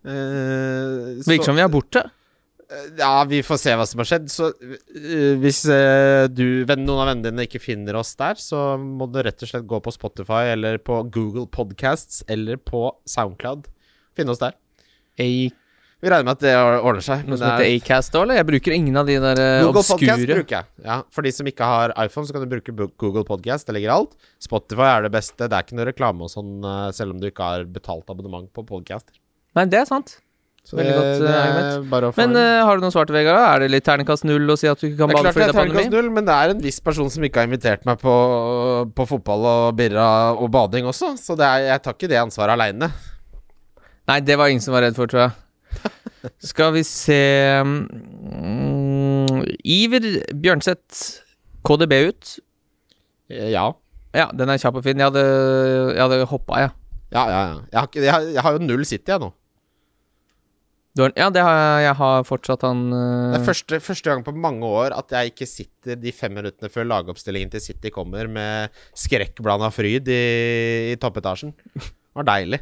Uh, 0.05 1.17
Virker 1.25 1.49
som 1.49 1.57
vi 1.57 1.63
er 1.65 1.71
borte. 1.71 2.03
Ja, 2.99 3.23
vi 3.23 3.39
får 3.47 3.59
se 3.61 3.73
hva 3.79 3.85
som 3.87 4.01
har 4.03 4.09
skjedd. 4.09 4.27
Så 4.31 4.49
uh, 4.51 5.35
hvis 5.41 5.61
uh, 5.71 6.27
du, 6.27 6.65
noen 6.67 6.97
av 6.99 7.09
vennene 7.13 7.29
dine 7.29 7.45
ikke 7.47 7.63
finner 7.63 7.95
oss 7.99 8.11
der, 8.19 8.39
så 8.41 8.75
må 8.81 9.07
du 9.11 9.21
rett 9.23 9.43
og 9.43 9.51
slett 9.51 9.67
gå 9.67 9.79
på 9.83 9.93
Spotify 9.95 10.51
eller 10.53 10.81
på 10.83 10.99
Google 11.13 11.47
Podcasts 11.47 12.25
eller 12.27 12.59
på 12.59 12.89
Soundcloud. 13.07 13.69
Finne 14.17 14.35
oss 14.35 14.43
der. 14.43 14.57
A 15.17 15.27
Vi 15.97 16.09
regner 16.11 16.27
med 16.27 16.35
at 16.35 16.43
det 16.45 16.53
ordner 16.57 17.01
seg. 17.01 17.23
noe 17.25 17.39
som 17.39 17.47
er- 17.47 17.63
heter 17.63 17.79
Acast 17.79 18.13
òg, 18.13 18.27
eller? 18.27 18.37
Jeg 18.37 18.45
bruker 18.51 18.75
ingen 18.75 18.99
av 18.99 19.07
de 19.07 19.15
der 19.17 19.39
obskure 19.39 19.63
Google 19.65 19.85
Podcast 19.87 20.27
bruker 20.29 20.55
jeg. 20.59 20.65
Ja, 20.85 20.97
for 21.09 21.25
de 21.25 21.31
som 21.33 21.47
ikke 21.49 21.65
har 21.65 21.93
iPhone, 22.03 22.27
så 22.27 22.35
kan 22.35 22.43
du 22.43 22.51
bruke 22.51 22.75
Google 23.01 23.23
Podcast. 23.25 23.65
Det 23.65 23.73
ligger 23.73 23.95
alt. 23.95 24.13
Spotify 24.37 24.91
er 24.91 25.07
det 25.07 25.11
beste. 25.15 25.47
Det 25.47 25.57
er 25.57 25.65
ikke 25.65 25.79
noe 25.79 25.87
reklame 25.89 26.27
og 26.27 26.29
sånn, 26.29 26.59
eh, 26.61 26.91
selv 26.93 27.15
om 27.15 27.23
du 27.23 27.31
ikke 27.31 27.47
har 27.47 27.65
betalt 27.65 28.13
abonnement 28.13 28.51
på 28.53 28.61
podcaster. 28.67 29.17
Nei, 29.57 29.65
det 29.73 29.81
er 29.83 29.89
sant. 29.89 30.17
Så 30.67 30.75
Veldig 30.75 30.93
godt, 30.97 31.05
det 31.23 31.27
eh, 31.29 31.31
er 31.31 31.45
argument. 31.47 31.85
bare 31.93 32.07
å 32.09 32.11
få 32.11 32.19
Men 32.19 32.33
eh, 32.35 32.57
har 32.67 32.75
du 32.75 32.81
noe 32.83 32.91
svar 32.91 33.07
til 33.07 33.15
Vegard? 33.15 33.37
da? 33.39 33.43
Er 33.55 33.61
det 33.63 33.69
litt 33.71 33.85
terningkast 33.87 34.25
null 34.27 34.51
å 34.51 34.57
si 34.59 34.67
at 34.67 34.81
du 34.81 34.89
ikke 34.89 34.97
kan 34.99 35.13
det 35.13 35.15
er 35.15 35.17
bade 35.17 35.23
klart 35.23 35.31
det 35.31 35.37
fordi 35.37 35.45
det 35.45 35.53
er 35.53 35.59
pandemi? 35.61 35.77
terningkast 35.77 35.95
null, 35.95 36.09
men 36.17 36.27
det 36.27 36.35
er 36.35 36.53
en 36.53 36.63
viss 36.65 36.79
person 36.83 37.11
som 37.13 37.23
ikke 37.23 37.39
har 37.39 37.47
invitert 37.47 37.85
meg 37.87 38.01
på, 38.01 38.15
på 38.97 39.05
fotball 39.13 39.47
og 39.47 39.77
birra 39.79 40.07
og 40.35 40.51
bading 40.51 40.89
også, 40.91 41.13
så 41.21 41.37
det 41.39 41.47
er, 41.47 41.63
jeg 41.71 41.83
tar 41.85 41.95
ikke 41.95 42.09
det 42.11 42.19
ansvaret 42.19 42.57
aleine. 42.57 42.91
Nei, 44.11 44.19
det 44.27 44.35
var 44.39 44.51
ingen 44.51 44.63
som 44.63 44.75
var 44.75 44.83
redd 44.83 44.99
for, 44.99 45.07
tror 45.11 45.23
jeg. 45.23 45.31
Skal 46.51 46.75
vi 46.75 46.83
se 46.87 47.21
mm, 47.63 49.41
Iver 49.63 50.11
Bjørnseth, 50.35 51.23
KDB 51.67 51.93
ut. 52.11 52.35
Ja. 53.31 53.69
Ja, 54.15 54.27
den 54.35 54.51
er 54.51 54.59
kjapp 54.59 54.79
og 54.79 54.85
fin. 54.85 54.99
Jeg 54.99 55.09
hadde, 55.11 55.23
jeg 55.95 56.01
hadde 56.03 56.21
hoppa, 56.31 56.61
jeg. 56.63 56.75
Ja, 57.15 57.23
ja, 57.31 57.39
ja. 57.39 57.59
Jeg 57.71 57.79
har, 57.79 57.87
ikke, 57.91 58.01
jeg, 58.03 58.11
har, 58.13 58.31
jeg 58.35 58.43
har 58.47 58.55
jo 58.59 58.63
null 58.67 58.83
City, 58.87 59.11
jeg 59.11 59.23
nå. 59.23 59.31
Har- 61.05 61.13
Ja, 61.17 61.29
det 61.33 61.43
har 61.45 61.81
jeg, 61.83 61.95
har 61.99 62.23
fortsatt 62.27 62.63
han 62.67 62.85
Det 62.91 63.01
eh, 63.35 63.41
er 63.41 63.45
første, 63.45 63.79
første 63.83 64.09
gang 64.09 64.23
på 64.25 64.33
mange 64.35 64.65
år 64.65 64.95
at 64.97 65.11
jeg 65.13 65.31
ikke 65.33 65.47
sitter 65.49 65.95
de 66.01 66.11
fem 66.15 66.33
minuttene 66.33 66.69
før 66.73 66.87
lagoppstillingen 66.89 67.51
til 67.53 67.61
City 67.61 67.91
kommer 67.93 68.27
med 68.31 68.73
skrekkblanda 68.97 69.69
fryd 69.73 70.07
i, 70.09 70.21
i 70.93 70.95
toppetasjen. 71.01 71.53
Det 71.77 72.17
var 72.17 72.27
deilig. 72.33 72.61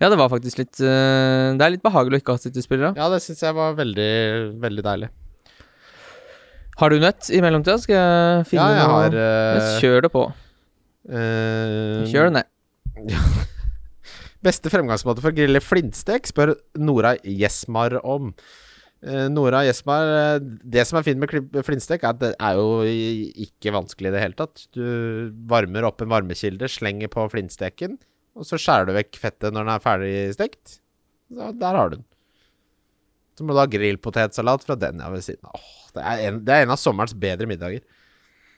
Ja, 0.00 0.08
det 0.08 0.16
var 0.18 0.30
faktisk 0.30 0.58
litt 0.60 0.78
uh, 0.80 1.54
Det 1.58 1.62
er 1.64 1.72
litt 1.74 1.82
behagelig 1.84 2.18
å 2.18 2.22
ikke 2.22 2.34
ha 2.36 2.40
City-spillere. 2.42 2.92
Ja, 2.98 3.08
det 3.12 3.18
syns 3.24 3.42
jeg 3.42 3.54
var 3.56 3.74
veldig, 3.78 4.10
veldig 4.62 4.84
deilig. 4.86 5.08
Har 6.78 6.94
du 6.94 7.00
nett 7.02 7.26
i 7.34 7.40
mellomtida? 7.42 7.74
Skal 7.82 7.96
jeg 7.98 8.46
finne 8.52 8.68
Ja, 8.70 8.76
jeg 8.78 8.86
noe? 8.86 8.98
har 9.02 9.16
eh, 9.18 9.70
Kjør 9.82 10.04
det 10.06 10.10
på. 10.14 10.22
Uh, 11.10 12.04
Kjør 12.06 12.30
det 12.30 12.34
ned. 12.38 12.46
Beste 14.48 14.72
fremgangsmåte 14.72 15.20
for 15.20 15.34
å 15.34 15.36
grille 15.36 15.60
flintstek, 15.60 16.28
spør 16.30 16.54
Nora 16.80 17.16
Jesmar 17.26 17.98
om. 18.00 18.32
Eh, 19.04 19.26
Nora 19.30 19.60
Jesmar, 19.66 20.08
eh, 20.16 20.38
det 20.40 20.86
som 20.88 20.98
er 20.98 21.06
fint 21.06 21.20
med 21.20 21.30
flintstek, 21.66 22.02
er 22.02 22.14
at 22.14 22.20
det 22.22 22.30
er 22.34 22.58
jo 22.58 22.82
ikke 23.44 23.74
vanskelig 23.76 24.10
i 24.10 24.14
det 24.14 24.22
hele 24.22 24.38
tatt. 24.38 24.64
Du 24.72 25.30
varmer 25.50 25.86
opp 25.86 26.02
en 26.02 26.10
varmekilde, 26.10 26.70
slenger 26.70 27.12
på 27.12 27.28
flintsteken, 27.30 27.98
og 28.38 28.48
så 28.48 28.58
skjærer 28.58 28.88
du 28.88 28.94
vekk 28.96 29.20
fettet 29.20 29.52
når 29.52 29.66
den 29.66 29.74
er 29.74 29.84
ferdig 29.84 30.14
stekt. 30.38 30.78
Så 31.28 31.52
der 31.60 31.78
har 31.78 31.90
du 31.90 31.98
den. 31.98 32.06
Så 33.38 33.46
må 33.46 33.54
du 33.54 33.60
ha 33.60 33.68
grillpotetsalat 33.70 34.64
fra 34.66 34.74
den 34.80 34.98
ja, 34.98 35.12
ved 35.12 35.22
siden. 35.22 35.46
Åh, 35.46 35.70
det, 35.94 36.02
er 36.02 36.24
en, 36.26 36.40
det 36.46 36.54
er 36.54 36.64
en 36.64 36.74
av 36.74 36.80
sommerens 36.80 37.14
bedre 37.14 37.46
middager. 37.46 37.84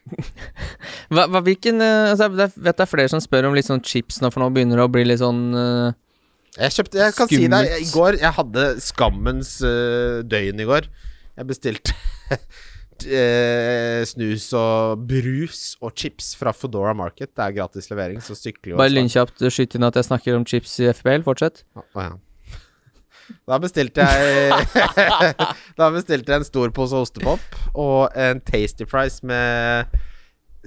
Hva, 1.12 1.26
hva, 1.28 1.40
hvilken 1.44 1.82
eh, 1.84 2.10
altså, 2.12 2.30
Jeg 2.30 2.52
vet 2.56 2.78
det 2.78 2.84
er 2.84 2.90
flere 2.90 3.10
som 3.12 3.22
spør 3.22 3.50
om 3.50 3.56
litt 3.56 3.68
sånn 3.68 3.82
chips 3.84 4.20
nå, 4.22 4.30
for 4.32 4.42
nå 4.42 4.48
begynner 4.54 4.80
det 4.80 4.86
å 4.86 4.92
bli 4.92 5.04
litt 5.06 5.20
sånn 5.20 5.42
uh, 5.54 5.92
Jeg 6.56 6.76
kjøpte 6.78 7.02
Jeg 7.02 7.16
kan 7.18 7.30
si 7.30 7.44
deg, 7.52 7.70
i 7.76 7.88
går 7.92 8.18
Jeg 8.22 8.34
hadde 8.38 8.66
skammens 8.84 9.58
uh, 9.64 10.20
døgn 10.26 10.64
i 10.64 10.68
går. 10.68 10.90
Jeg 11.38 11.50
bestilte 11.50 11.96
snus 14.10 14.50
og 14.58 15.06
brus 15.08 15.60
og 15.80 15.94
chips 15.96 16.34
fra 16.36 16.52
Foodora 16.52 16.92
Market. 16.92 17.30
Det 17.32 17.46
er 17.46 17.54
gratis 17.56 17.88
levering, 17.88 18.20
så 18.20 18.36
sykler 18.36 18.74
jo 18.74 18.80
Bare 18.80 18.92
lynkjapt 18.92 19.40
skyt 19.48 19.78
inn 19.78 19.86
at 19.88 19.96
jeg 19.96 20.10
snakker 20.10 20.36
om 20.36 20.44
chips 20.44 20.74
i 20.84 20.90
FBL. 20.92 21.24
Fortsett. 21.24 21.62
Å, 21.72 21.86
å, 21.86 22.04
ja. 22.04 22.18
Da 23.48 23.58
bestilte 23.62 24.04
jeg 24.04 24.54
Da 25.80 25.88
bestilte 25.94 26.32
jeg 26.34 26.42
en 26.42 26.46
stor 26.48 26.72
pose 26.76 26.96
ostepop 26.98 27.58
og 27.78 28.16
en 28.18 28.40
Tasty 28.46 28.86
Fries 28.88 29.20
med 29.26 29.90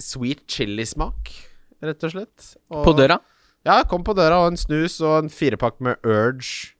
sweet 0.00 0.42
chili-smak, 0.50 1.30
rett 1.84 2.02
og 2.08 2.10
slett. 2.16 2.46
Og, 2.72 2.80
På 2.86 2.94
døra. 2.98 3.20
Ja, 3.64 3.76
kom 3.88 4.02
på 4.04 4.12
døra, 4.18 4.40
og 4.42 4.50
en 4.52 4.58
snus 4.58 4.96
og 5.04 5.20
en 5.22 5.30
firepakk 5.32 5.78
med 5.84 6.00
Urge. 6.04 6.72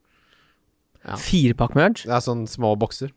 Ja. 1.05 1.14
Firepakk 1.20 1.77
med 1.79 1.92
Urge. 1.92 2.09
Det 2.09 2.16
er 2.16 2.25
sånn 2.25 2.42
små 2.51 2.75
bokser. 2.81 3.12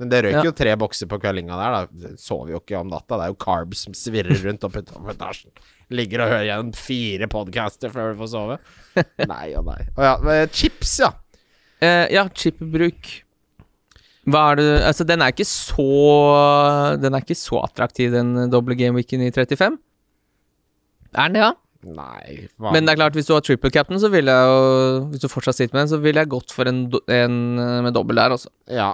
Men 0.00 0.08
det 0.08 0.22
røyk 0.24 0.38
Ja. 0.38 0.44
jo 0.46 0.52
tre 0.56 0.72
bokser 0.80 1.08
på 1.10 1.18
kveldinga 1.20 1.56
der. 1.60 1.88
Da 1.92 2.12
sover 2.16 2.54
jo 2.54 2.60
ikke 2.62 2.78
om 2.78 2.88
natta. 2.88 3.18
Det 3.18 3.26
er 3.26 3.32
jo 3.34 3.40
carbs 3.42 3.82
som 3.84 3.92
svirrer 3.92 4.38
rundt 4.46 4.64
oppi 4.64 4.80
etasjen. 5.12 5.50
Ligger 5.92 6.22
og 6.24 6.30
hører 6.32 6.46
gjennom 6.48 6.70
fire 6.78 7.28
podcaster 7.28 7.90
før 7.92 8.14
du 8.14 8.20
får 8.22 8.30
sove. 8.32 8.56
Nei 9.34 9.50
og 9.58 9.66
nei. 9.66 9.82
Å 9.98 10.06
ja. 10.06 10.46
Chips, 10.54 10.94
ja. 11.02 11.10
Eh, 11.80 12.06
ja, 12.12 12.26
chipbruk. 12.28 13.08
Hva 14.30 14.42
er 14.52 14.58
det 14.60 14.66
Altså, 14.84 15.06
den 15.08 15.22
er 15.24 15.32
ikke 15.32 15.46
så 15.48 15.86
Den 17.00 17.14
er 17.16 17.22
ikke 17.24 17.38
så 17.40 17.62
attraktiv, 17.64 18.12
den 18.12 18.34
doble 18.52 18.76
gameweeken 18.76 19.22
i 19.24 19.30
35. 19.32 19.78
Er 21.16 21.30
den 21.30 21.38
det, 21.38 21.40
ja? 21.46 21.54
Nei 21.80 22.48
hva- 22.60 22.74
Men 22.74 22.84
det 22.84 22.92
er 22.92 22.98
klart, 23.00 23.14
hvis 23.16 23.26
du 23.30 23.32
har 23.32 23.40
triple 23.40 23.70
captain, 23.72 23.96
så 23.98 24.10
vil 24.12 24.28
jeg 24.28 24.50
jo 24.52 25.06
Hvis 25.08 25.22
du 25.24 25.28
fortsatt 25.32 25.56
sitter 25.56 25.72
med 25.74 25.86
den, 25.86 25.92
så 25.94 26.00
ville 26.04 26.20
jeg 26.20 26.28
gått 26.36 26.52
for 26.52 26.68
en, 26.68 26.82
en 27.08 27.36
eh, 27.58 27.80
med 27.88 27.94
dobbel 27.96 28.20
der, 28.20 28.36
altså. 28.36 28.52
Ja. 28.68 28.92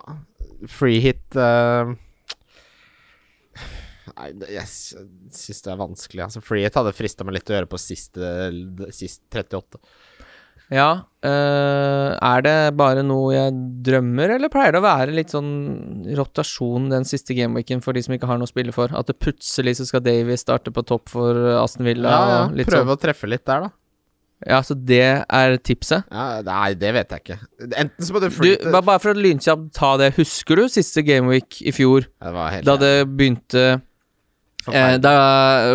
Free 0.70 1.00
hit 1.02 1.34
uh... 1.36 1.90
Nei, 4.16 4.30
jeg 4.54 4.64
syns 4.70 5.60
det 5.66 5.72
er 5.74 5.80
vanskelig. 5.80 6.22
Altså, 6.24 6.40
free 6.40 6.62
hit 6.64 6.76
hadde 6.78 6.94
frista 6.96 7.26
meg 7.26 7.34
litt 7.36 7.50
å 7.50 7.56
gjøre 7.58 7.68
på 7.68 7.80
siste, 7.82 8.30
sist 8.94 9.20
38. 9.34 9.80
Ja, 10.74 11.06
Uh, 11.26 12.12
er 12.22 12.42
det 12.44 12.54
bare 12.78 13.02
noe 13.02 13.32
jeg 13.34 13.54
drømmer, 13.86 14.34
eller 14.36 14.50
pleier 14.52 14.76
det 14.76 14.82
å 14.82 14.84
være 14.84 15.14
litt 15.16 15.32
sånn 15.34 16.04
rotasjon 16.14 16.90
den 16.92 17.06
siste 17.08 17.34
gameweeken 17.34 17.80
for 17.82 17.96
de 17.96 18.04
som 18.04 18.14
ikke 18.14 18.28
har 18.30 18.38
noe 18.38 18.46
å 18.46 18.52
spille 18.52 18.74
for? 18.74 18.92
At 18.94 19.08
det 19.10 19.16
plutselig 19.18 19.78
så 19.80 19.88
skal 19.88 20.04
Davy 20.06 20.36
starte 20.38 20.70
på 20.74 20.84
topp 20.86 21.10
for 21.10 21.40
Aston 21.56 21.88
Villa? 21.88 22.12
Ja, 22.12 22.36
ja. 22.36 22.68
Prøve 22.68 22.84
sånn. 22.84 22.94
å 22.94 23.00
treffe 23.00 23.30
litt 23.30 23.46
der, 23.48 23.66
da. 23.66 23.72
Ja, 24.44 24.60
så 24.60 24.76
det 24.76 25.02
er 25.24 25.56
tipset? 25.64 26.04
Ja, 26.12 26.42
nei, 26.44 26.74
det 26.76 26.92
vet 26.92 27.14
jeg 27.14 27.24
ikke. 27.24 27.38
Enten 27.72 28.04
så 28.04 28.12
må 28.12 28.20
du 28.20 28.28
Du, 28.28 28.70
bare 28.76 29.00
for 29.00 29.14
å 29.14 29.16
lynkjapt 29.16 29.70
ta 29.74 29.94
det, 29.98 30.12
husker 30.18 30.60
du 30.60 30.66
siste 30.70 31.02
gameweek 31.06 31.62
i 31.64 31.72
fjor, 31.74 32.04
Det 32.20 32.34
var 32.36 32.52
helt 32.52 32.68
da 32.68 32.76
det 32.78 32.94
begynte 33.16 33.64
Eh, 34.72 34.96
da 35.02 35.12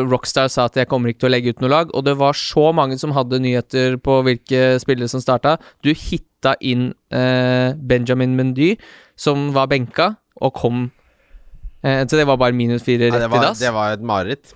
Rockstar 0.04 0.50
sa 0.52 0.68
at 0.68 0.78
jeg 0.80 0.90
kommer 0.92 1.12
ikke 1.12 1.24
til 1.24 1.30
å 1.30 1.34
legge 1.34 1.54
ut 1.54 1.62
noe 1.64 1.72
lag, 1.72 1.92
og 1.96 2.06
det 2.08 2.16
var 2.20 2.38
så 2.38 2.72
mange 2.76 2.98
som 3.02 3.14
hadde 3.16 3.42
nyheter 3.44 3.98
på 4.04 4.22
hvilke 4.28 4.78
spillere 4.84 5.12
som 5.12 5.24
starta. 5.24 5.58
Du 5.86 5.92
hitta 5.96 6.56
inn 6.60 6.90
eh, 7.14 7.72
Benjamin 7.78 8.36
Mendy, 8.40 8.74
som 9.20 9.52
var 9.56 9.70
benka, 9.72 10.16
og 10.42 10.56
kom 10.58 10.88
eh, 11.84 12.02
Så 12.08 12.18
det 12.18 12.26
var 12.26 12.40
bare 12.42 12.58
minus 12.58 12.84
fire 12.84 13.12
rett 13.12 13.22
rett 13.22 13.32
var, 13.32 13.44
i 13.44 13.48
dass. 13.52 13.62
det 13.62 13.74
var 13.76 13.96
et 13.96 14.06
mareritt. 14.06 14.56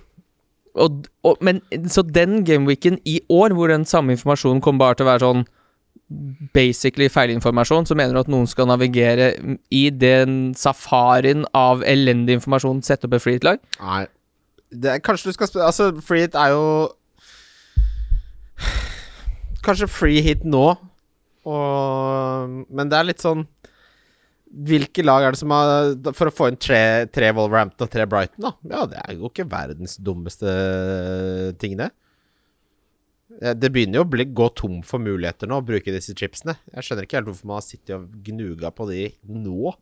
Og, 0.76 1.06
og, 1.24 1.38
men 1.40 1.62
så 1.88 2.02
den 2.04 2.42
gameweeken 2.44 2.98
i 3.08 3.20
år, 3.32 3.54
hvor 3.56 3.72
den 3.72 3.86
samme 3.88 4.12
informasjonen 4.12 4.60
kom 4.64 4.80
bare 4.80 4.98
til 4.98 5.06
å 5.06 5.12
være 5.14 5.24
sånn 5.24 5.46
basically 6.54 7.08
feilinformasjon, 7.10 7.86
så 7.88 7.96
mener 7.98 8.14
du 8.14 8.20
at 8.20 8.28
noen 8.30 8.46
skal 8.46 8.68
navigere 8.70 9.32
i 9.74 9.88
den 9.90 10.52
safarien 10.58 11.46
av 11.56 11.82
elendig 11.86 12.36
informasjon, 12.38 12.84
sette 12.86 13.08
opp 13.08 13.16
et 13.16 13.24
freehit-lag? 13.24 13.62
Nei. 13.80 14.04
Det, 14.82 14.98
kanskje 15.06 15.30
du 15.30 15.36
skal 15.36 15.50
spille 15.50 15.66
Altså, 15.68 15.90
free 16.04 16.26
hit 16.26 16.36
er 16.38 16.52
jo 16.54 16.64
Kanskje 19.66 19.88
free 19.90 20.22
hit 20.22 20.44
nå, 20.46 20.66
og 21.48 22.56
Men 22.70 22.90
det 22.90 22.98
er 22.98 23.08
litt 23.08 23.24
sånn 23.24 23.44
Hvilke 24.66 25.02
lag 25.04 25.26
er 25.26 25.34
det 25.34 25.40
som 25.40 25.52
har 25.52 25.94
For 26.16 26.30
å 26.30 26.34
få 26.34 26.50
inn 26.52 26.58
tre, 26.60 26.80
tre 27.12 27.32
Wolverhampton 27.34 27.88
og 27.88 27.92
tre 27.92 28.06
Brighton, 28.08 28.46
da? 28.46 28.52
Ja, 28.70 28.84
det 28.90 29.00
er 29.02 29.16
jo 29.18 29.30
ikke 29.30 29.48
verdens 29.50 29.98
dummeste 29.98 30.52
ting, 31.60 31.74
det. 31.80 31.90
Det 33.58 33.68
begynner 33.74 34.00
jo 34.00 34.04
å 34.06 34.08
bli, 34.08 34.24
gå 34.32 34.46
tom 34.56 34.78
for 34.86 35.02
muligheter 35.02 35.50
nå 35.50 35.58
å 35.60 35.64
bruke 35.66 35.92
disse 35.92 36.14
chipsene. 36.16 36.54
Jeg 36.72 36.86
skjønner 36.86 37.04
ikke 37.04 37.18
helt 37.18 37.28
hvorfor 37.28 37.50
man 37.50 37.58
har 37.58 37.66
sittet 37.66 37.92
og 37.98 38.06
gnuga 38.24 38.70
på 38.72 38.86
de 38.88 39.10
nå. 39.28 39.74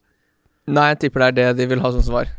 Nei, 0.73 0.89
jeg 0.95 1.01
tipper 1.05 1.27
det 1.27 1.29
er 1.29 1.37
det 1.37 1.61
de 1.61 1.69
vil 1.75 1.85
ha 1.85 1.93
som 1.95 2.03
svar. 2.03 2.33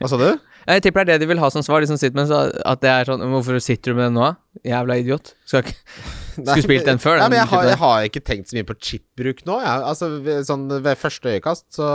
Hva 0.00 0.10
sa 0.10 0.18
du? 0.18 0.28
Jeg 0.64 0.82
tipper 0.84 1.04
det 1.04 1.14
er 1.14 1.18
det 1.18 1.26
de 1.26 1.30
vil 1.34 1.40
ha 1.42 1.50
som 1.52 1.62
svar, 1.64 1.82
de 1.84 1.88
som 1.90 1.98
sitter 2.00 2.16
med 2.16 2.30
så 2.30 2.40
at 2.64 2.80
det 2.80 2.88
er 2.88 3.08
sånn 3.08 3.24
Hvorfor 3.34 3.58
sitter 3.60 3.92
du 3.92 3.98
med 3.98 4.06
den 4.08 4.16
nå. 4.16 4.30
Jævla 4.64 4.96
idiot. 5.02 5.34
Skal 5.44 5.64
ikke 5.64 5.76
Skulle 6.34 6.64
spilt 6.64 6.88
den 6.88 6.98
før, 6.98 7.20
Nei, 7.20 7.28
men 7.30 7.38
jeg 7.38 7.50
har, 7.52 7.66
jeg 7.68 7.78
har 7.78 8.08
ikke 8.08 8.22
tenkt 8.26 8.50
så 8.50 8.56
mye 8.56 8.66
på 8.66 8.74
chipbruk 8.82 9.44
nå. 9.46 9.58
Jeg. 9.62 9.84
Altså, 9.92 10.08
sånn, 10.48 10.64
ved 10.72 10.98
første 10.98 11.34
øyekast 11.36 11.66
så 11.76 11.88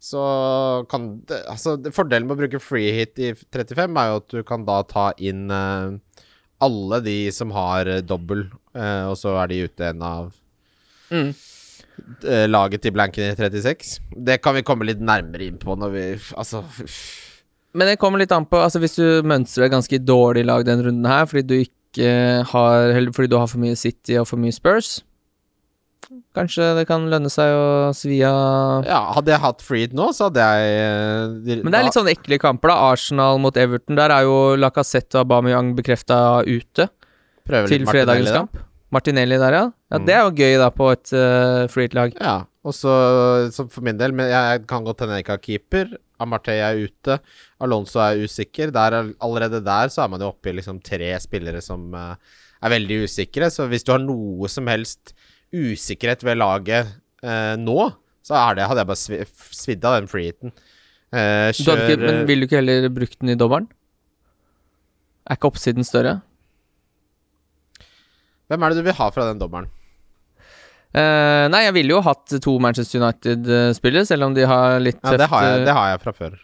Så 0.00 0.24
kan 0.90 1.10
det, 1.28 1.42
Altså, 1.52 1.76
fordelen 1.94 2.26
med 2.26 2.38
å 2.38 2.40
bruke 2.40 2.62
freehit 2.64 3.20
i 3.20 3.34
35 3.36 4.00
er 4.00 4.10
jo 4.10 4.18
at 4.22 4.34
du 4.34 4.42
kan 4.48 4.64
da 4.66 4.80
ta 4.88 5.10
inn 5.20 5.46
uh, 5.52 5.92
alle 6.64 7.00
de 7.04 7.18
som 7.32 7.52
har 7.56 7.88
uh, 7.88 8.00
dobbel, 8.04 8.46
uh, 8.76 9.12
og 9.12 9.16
så 9.20 9.36
er 9.42 9.52
de 9.52 9.64
ute 9.68 9.92
en 9.92 10.06
av 10.06 10.36
Mm. 11.10 11.32
laget 12.46 12.84
til 12.84 12.92
blanken 12.94 13.24
i 13.26 13.32
36. 13.34 13.96
Det 14.14 14.36
kan 14.40 14.54
vi 14.54 14.62
komme 14.62 14.86
litt 14.86 15.00
nærmere 15.02 15.48
inn 15.50 15.56
på 15.58 15.74
når 15.74 15.90
vi 15.90 16.04
Altså 16.38 16.60
Men 17.74 17.86
det 17.92 17.98
kommer 18.02 18.18
litt 18.18 18.32
an 18.34 18.46
på 18.50 18.58
Altså 18.58 18.80
Hvis 18.82 18.96
du 18.98 19.22
mønstrer 19.22 19.68
et 19.68 19.74
ganske 19.74 19.98
dårlig 20.02 20.42
lag 20.48 20.64
den 20.66 20.82
runden 20.82 21.06
her 21.06 21.28
fordi 21.30 21.44
du 21.46 21.54
ikke 21.60 22.08
har 22.50 22.96
fordi 23.14 23.30
du 23.30 23.36
har 23.38 23.46
for 23.50 23.58
mye 23.62 23.76
City 23.78 24.16
og 24.18 24.26
for 24.30 24.38
mye 24.42 24.54
Spurs, 24.54 25.00
kanskje 26.38 26.68
det 26.78 26.84
kan 26.86 27.04
lønne 27.10 27.30
seg 27.30 27.50
å 27.54 27.90
svi 27.96 28.20
av 28.26 28.86
Ja, 28.86 29.00
hadde 29.16 29.32
jeg 29.34 29.42
hatt 29.42 29.62
Freed 29.66 29.94
nå, 29.98 30.08
så 30.14 30.28
hadde 30.28 30.44
jeg 30.46 30.72
eh, 30.78 31.60
Men 31.64 31.70
det 31.74 31.80
er 31.80 31.86
litt 31.88 31.98
sånn 31.98 32.10
ekle 32.10 32.38
kamper, 32.42 32.70
da. 32.72 32.76
Arsenal 32.92 33.38
mot 33.42 33.58
Everton. 33.58 33.98
Der 33.98 34.14
er 34.14 34.26
jo 34.26 34.36
Lacassette 34.58 35.18
og 35.18 35.24
Aubameyang 35.26 35.72
bekrefta 35.78 36.18
ute 36.46 36.86
til 37.70 37.86
fredagens 37.90 38.30
kamp. 38.34 38.60
Martinelli 38.94 39.38
der, 39.38 39.54
ja. 39.54 39.64
Ja, 39.90 39.98
Mm. 39.98 40.06
Det 40.06 40.14
er 40.14 40.20
jo 40.22 40.30
gøy, 40.38 40.54
da, 40.58 40.68
på 40.70 40.86
et 40.94 41.10
uh, 41.14 41.66
Freed-lag. 41.70 42.14
Ja, 42.18 42.36
og 42.66 42.74
så 42.74 42.92
så 43.50 43.64
for 43.70 43.82
min 43.82 43.98
del 43.98 44.12
Men 44.14 44.28
jeg 44.30 44.64
kan 44.70 44.84
godt 44.86 45.02
hende 45.02 45.16
jeg 45.18 45.24
ikke 45.24 45.34
har 45.34 45.42
keeper. 45.42 45.92
Amartey 46.20 46.60
er 46.62 46.82
ute. 46.84 47.16
Alonso 47.62 48.00
er 48.04 48.20
usikker. 48.26 48.72
Der, 48.74 48.96
er- 49.00 49.12
allerede 49.24 49.62
der 49.64 49.90
så 49.92 50.04
er 50.04 50.12
man 50.12 50.22
jo 50.22 50.30
oppe 50.32 50.52
i 50.52 50.56
liksom 50.58 50.78
tre 50.84 51.14
spillere 51.22 51.62
som 51.64 51.88
uh, 51.96 52.14
er 52.60 52.74
veldig 52.76 53.02
usikre. 53.06 53.48
Så 53.52 53.66
hvis 53.70 53.86
du 53.86 53.94
har 53.94 54.02
noe 54.04 54.50
som 54.52 54.68
helst 54.70 55.14
usikkerhet 55.50 56.22
ved 56.26 56.38
laget 56.38 56.92
uh, 57.24 57.56
nå, 57.58 57.90
så 58.26 58.36
er 58.38 58.58
det, 58.60 58.68
hadde 58.68 58.84
jeg 58.84 58.90
bare 58.92 59.00
svi, 59.00 59.20
svidd 59.64 59.86
av 59.88 59.96
den 59.98 60.10
freehiten. 60.12 60.54
Uh, 61.10 61.48
kjør 61.56 61.84
ikke, 61.88 62.00
men 62.04 62.22
vil 62.28 62.44
du 62.44 62.46
ikke 62.46 62.60
heller 62.60 62.90
brukt 62.94 63.18
den 63.18 63.32
i 63.32 63.38
dobbelen? 63.40 63.66
Er 65.26 65.38
ikke 65.38 65.50
oppsiden 65.50 65.86
større? 65.86 66.20
Hvem 68.50 68.62
er 68.66 68.72
det 68.72 68.82
du 68.82 68.86
vil 68.88 68.98
ha 68.98 69.06
fra 69.14 69.26
den 69.30 69.40
dommeren? 69.40 69.68
Eh, 70.90 71.44
nei, 71.52 71.60
jeg 71.68 71.74
ville 71.76 71.94
jo 71.94 72.00
hatt 72.02 72.32
to 72.42 72.56
Manchester 72.62 72.98
United-spillere, 72.98 74.08
selv 74.08 74.26
om 74.26 74.34
de 74.34 74.46
har 74.50 74.80
litt 74.82 74.98
Ja, 75.04 75.14
det 75.20 75.28
har 75.30 75.44
jeg, 75.46 75.60
eh, 75.60 75.66
det 75.68 75.76
har 75.76 75.92
jeg 75.92 76.00
fra 76.02 76.14
før. 76.16 76.40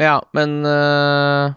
Ja, 0.00 0.14
men 0.32 0.62
uh, 0.64 1.52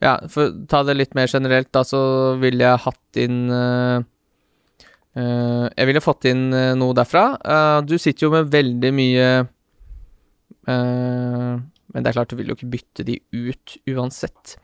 Ja, 0.00 0.14
for 0.30 0.46
å 0.46 0.52
ta 0.70 0.84
det 0.86 0.94
litt 0.94 1.16
mer 1.18 1.26
generelt, 1.28 1.72
da, 1.74 1.82
så 1.84 2.00
ville 2.40 2.62
jeg 2.62 2.84
hatt 2.86 3.18
inn 3.20 3.50
uh, 3.50 3.98
Jeg 5.18 5.90
ville 5.90 6.04
fått 6.04 6.28
inn 6.30 6.46
noe 6.78 6.94
derfra. 6.94 7.24
Du 7.82 7.96
sitter 7.98 8.28
jo 8.28 8.30
med 8.30 8.46
veldig 8.52 8.92
mye 8.94 9.26
Men 10.70 11.98
det 11.98 12.06
er 12.06 12.14
klart, 12.14 12.30
du 12.30 12.38
vil 12.38 12.52
jo 12.52 12.54
ikke 12.54 12.70
bytte 12.70 13.04
de 13.08 13.18
ut 13.34 13.74
uansett. 13.90 14.54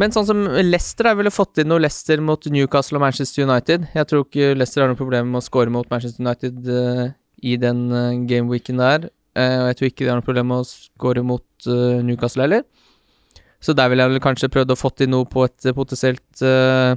Men 0.00 0.10
sånn 0.10 0.26
som 0.26 0.40
Leicester, 0.44 1.06
jeg 1.06 1.20
ville 1.20 1.30
fått 1.30 1.60
inn 1.62 1.68
noe 1.70 1.82
Leicester 1.82 2.18
mot 2.22 2.48
Newcastle 2.50 2.98
og 2.98 3.04
Manchester 3.04 3.44
United. 3.46 3.84
Jeg 3.94 4.08
tror 4.10 4.24
ikke 4.24 4.54
Leicester 4.58 4.82
har 4.82 4.90
noe 4.90 4.98
problem 4.98 5.30
med 5.30 5.38
å 5.38 5.46
score 5.46 5.70
mot 5.70 5.86
Manchester 5.92 6.24
United 6.24 6.66
uh, 6.66 7.04
i 7.46 7.54
den 7.62 7.86
uh, 7.94 8.10
gameweeken 8.26 8.82
der. 8.82 9.06
Eh, 9.34 9.56
og 9.60 9.68
jeg 9.70 9.78
tror 9.78 9.90
ikke 9.90 10.04
de 10.04 10.10
har 10.10 10.18
noe 10.20 10.26
problem 10.26 10.50
med 10.52 10.62
å 10.62 10.68
score 10.68 11.22
mot 11.26 11.68
uh, 11.70 12.00
Newcastle 12.06 12.46
heller. 12.46 12.66
Så 13.64 13.74
der 13.74 13.90
ville 13.90 14.04
jeg 14.04 14.14
vel 14.14 14.22
kanskje 14.22 14.50
prøvd 14.52 14.74
å 14.74 14.78
fått 14.78 15.02
inn 15.04 15.14
noe 15.14 15.26
på 15.30 15.46
et 15.46 15.66
eh, 15.66 15.74
potensielt 15.74 16.44
uh, 16.44 16.94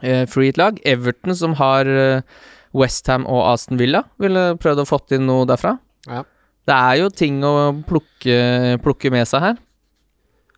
freehit-lag. 0.00 0.80
Everton, 0.88 1.36
som 1.36 1.56
har 1.60 1.88
uh, 1.88 2.42
Westham 2.76 3.26
og 3.30 3.44
Aston 3.52 3.80
Villa, 3.80 4.04
ville 4.20 4.50
prøvd 4.60 4.84
å 4.84 4.88
fått 4.88 5.16
inn 5.16 5.28
noe 5.28 5.48
derfra. 5.48 5.76
Ja. 6.08 6.24
Det 6.68 6.76
er 6.76 7.00
jo 7.00 7.12
ting 7.14 7.40
å 7.46 7.54
plukke, 7.88 8.36
plukke 8.84 9.12
med 9.14 9.28
seg 9.28 9.44
her. 9.46 9.60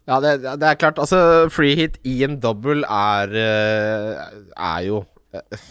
Ja, 0.08 0.18
det, 0.22 0.32
det 0.42 0.66
er 0.66 0.78
klart. 0.80 0.98
Altså, 0.98 1.18
free 1.54 1.76
hit 1.78 1.98
i 2.08 2.16
en 2.26 2.40
double 2.42 2.82
er 2.90 3.34
eh, 3.38 4.22
Er 4.58 4.80
jo 4.88 5.02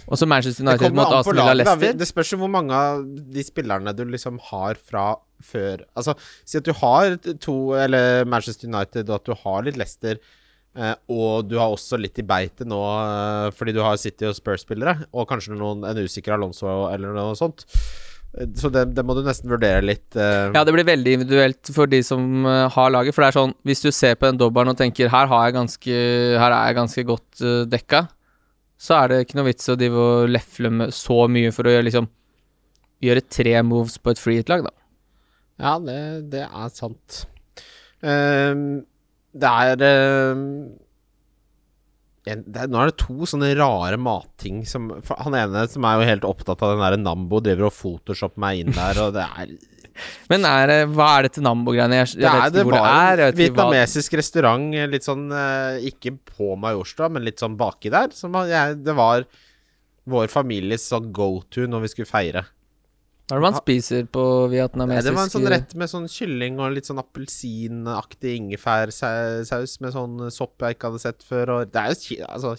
Og 0.08 0.16
så 0.18 0.26
Manchester 0.30 0.64
United 0.66 0.96
mot 0.98 1.12
Aston 1.20 1.36
Villa 1.36 1.54
Leicester. 1.54 1.98
Det 2.00 2.08
spørs 2.10 2.32
jo 2.34 2.40
hvor 2.42 2.50
mange 2.54 2.74
av 2.74 3.04
de 3.06 3.44
spillerne 3.46 3.94
du 3.98 4.06
liksom 4.10 4.40
har 4.48 4.80
fra 4.80 5.10
før 5.44 5.84
Altså, 5.98 6.16
si 6.48 6.58
at 6.62 6.66
du 6.66 6.72
har 6.80 7.18
to 7.44 7.56
Eller 7.78 8.24
Manchester 8.30 8.70
United, 8.72 9.10
og 9.10 9.20
at 9.20 9.28
du 9.28 9.36
har 9.44 9.68
litt 9.68 9.78
Leicester. 9.82 10.18
eh, 10.78 10.96
og 11.12 11.50
du 11.52 11.58
har 11.60 11.68
også 11.76 12.00
litt 12.00 12.18
i 12.24 12.26
beite 12.26 12.64
nå 12.66 12.80
eh, 12.80 13.50
fordi 13.58 13.76
du 13.76 13.82
har 13.84 14.00
City 14.00 14.30
og 14.30 14.38
Spurs-spillere. 14.40 15.10
Og 15.12 15.28
kanskje 15.30 15.58
noen, 15.60 15.84
en 15.92 16.02
usikker 16.06 16.38
Alonso 16.38 16.72
eller 16.88 17.12
noe 17.18 17.36
sånt. 17.36 17.66
Eh, 18.38 18.48
Så 18.56 18.72
det, 18.74 18.86
det 18.96 19.04
må 19.06 19.16
du 19.18 19.24
nesten 19.26 19.52
vurdere 19.52 19.84
litt. 19.84 20.08
Uh... 20.16 20.54
Ja, 20.56 20.64
det 20.68 20.76
blir 20.76 20.88
veldig 20.88 21.18
individuelt 21.20 21.74
for 21.76 21.92
de 21.92 22.02
som 22.06 22.48
uh, 22.48 22.70
har 22.72 22.94
laget. 22.94 23.16
For 23.16 23.24
det 23.24 23.32
er 23.32 23.40
sånn, 23.40 23.56
hvis 23.68 23.84
du 23.84 23.92
ser 23.96 24.18
på 24.20 24.30
den 24.30 24.40
dobbelen 24.42 24.74
og 24.74 24.80
tenker 24.80 25.12
her, 25.12 25.30
har 25.32 25.46
jeg 25.48 25.58
ganske, 25.60 26.00
her 26.42 26.56
er 26.56 26.72
jeg 26.72 26.80
ganske 26.80 27.06
godt 27.12 27.44
uh, 27.46 27.62
dekka, 27.70 28.06
så 28.82 28.98
er 28.98 29.12
det 29.12 29.20
ikke 29.26 29.38
noe 29.38 29.50
vits 29.52 29.70
å 29.70 29.78
drive 29.78 30.08
og 30.08 30.32
lefle 30.32 30.72
med 30.74 30.96
så 30.96 31.24
mye 31.30 31.52
for 31.54 31.70
å 31.70 31.76
gjøre 31.76 31.88
liksom 31.90 32.10
Gjøre 33.02 33.24
tre 33.34 33.56
moves 33.66 33.96
på 33.98 34.12
et 34.14 34.20
freehit-lag, 34.22 34.62
da. 34.62 34.72
Ja, 35.58 35.72
det, 35.82 35.96
det 36.30 36.44
er 36.46 36.68
sant. 36.70 37.24
Ehm, 38.06 38.84
det 39.34 39.50
er 39.50 39.84
ehm, 39.88 40.44
en, 42.30 42.44
det 42.54 42.68
Nå 42.70 42.78
er 42.78 42.92
det 42.92 43.00
to 43.02 43.26
sånne 43.26 43.50
rare 43.58 43.98
matting 43.98 44.62
som 44.70 44.92
Han 45.24 45.38
ene 45.38 45.64
som 45.72 45.86
er 45.90 45.98
jo 45.98 46.10
helt 46.10 46.28
opptatt 46.28 46.62
av 46.62 46.76
den 46.76 46.84
der 46.84 46.98
Nambo, 47.02 47.42
driver 47.42 47.72
og 47.72 47.74
photoshopper 47.74 48.44
meg 48.44 48.62
inn 48.62 48.76
der, 48.76 49.00
og 49.02 49.16
det 49.18 49.26
er 49.26 49.56
Men 50.32 50.46
er 50.48 50.70
det, 50.70 50.78
hva 50.96 51.08
er 51.18 51.28
dette 51.28 51.44
Nambo-greiene? 51.44 51.98
Jeg, 52.00 52.14
jeg 52.22 52.32
vet 52.32 52.56
ikke 52.56 52.64
hvor 52.70 52.78
det 52.78 52.84
er. 52.86 53.12
en 53.12 53.26
Jeg 53.26 53.34
vet 53.36 53.36
hva 53.36 53.42
vietnamesisk 53.42 54.16
restaurant, 54.18 54.70
litt 54.94 55.06
sånn 55.06 55.26
eh, 55.36 55.90
Ikke 55.90 56.14
på 56.16 56.56
Majorstua, 56.62 57.10
men 57.12 57.26
litt 57.28 57.44
sånn 57.44 57.58
baki 57.60 57.92
der. 57.94 58.14
Som 58.16 58.38
jeg, 58.48 58.80
det 58.86 58.96
var 58.98 59.28
vår 60.10 60.32
families 60.32 60.88
sånn 60.90 61.12
go 61.14 61.42
to 61.54 61.68
når 61.70 61.86
vi 61.86 61.92
skulle 61.92 62.10
feire. 62.10 62.46
Hva 63.32 63.38
er 63.38 63.40
det 63.40 63.48
man 63.48 63.60
spiser 63.62 64.08
på 64.12 64.24
Nei, 64.28 64.58
vietnamesisk 64.58 65.08
det 65.08 65.14
var 65.16 65.28
en 65.28 65.32
sånn 65.32 65.50
rett 65.54 65.74
med 65.80 65.88
sånn 65.88 66.08
kylling 66.12 66.58
og 66.60 66.74
litt 66.76 66.90
sånn 66.90 67.00
appelsinaktig 67.00 68.34
ingefærsaus 68.42 69.76
med 69.80 69.96
sånn 69.96 70.26
sopp 70.36 70.66
jeg 70.66 70.76
ikke 70.76 70.90
hadde 70.92 71.04
sett 71.06 71.24
før. 71.24 71.54
Og 71.56 71.72
det 71.72 71.80
er 71.80 71.94
jo 71.94 72.00
Kina, 72.02 72.28
altså, 72.36 72.54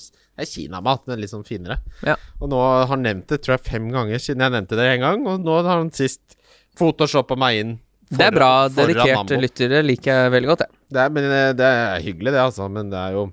kinamat, 0.55 1.05
men 1.11 1.21
litt 1.21 1.33
sånn 1.35 1.45
finere. 1.45 1.77
Ja. 2.09 2.17
Og 2.41 2.49
nå 2.55 2.61
har 2.65 2.89
han 2.95 3.05
nevnt 3.05 3.29
det 3.29 3.43
tror 3.45 3.59
jeg 3.59 3.67
fem 3.69 3.91
ganger 3.93 4.23
siden 4.23 4.47
jeg 4.47 4.57
nevnte 4.57 4.79
det 4.81 4.89
en 4.95 5.05
gang, 5.05 5.27
og 5.29 5.45
nå 5.45 5.59
har 5.61 5.75
han 5.75 5.93
sist 5.93 6.39
photoshoppa 6.81 7.37
meg 7.37 7.61
inn. 7.61 7.75
Det 8.13 8.29
er 8.29 8.35
bra. 8.35 8.51
Dedikerte 8.73 9.39
lyttere 9.41 9.85
liker 9.85 10.25
jeg 10.25 10.33
veldig 10.35 10.51
godt, 10.55 10.65
jeg. 10.65 10.81
Det 10.93 11.05
er, 11.05 11.13
men 11.13 11.29
eh, 11.29 11.51
det 11.57 11.69
er 11.69 12.05
hyggelig, 12.05 12.33
det, 12.33 12.41
altså. 12.49 12.69
Men 12.73 12.89
det 12.93 13.01
er 13.01 13.17
jo 13.17 13.27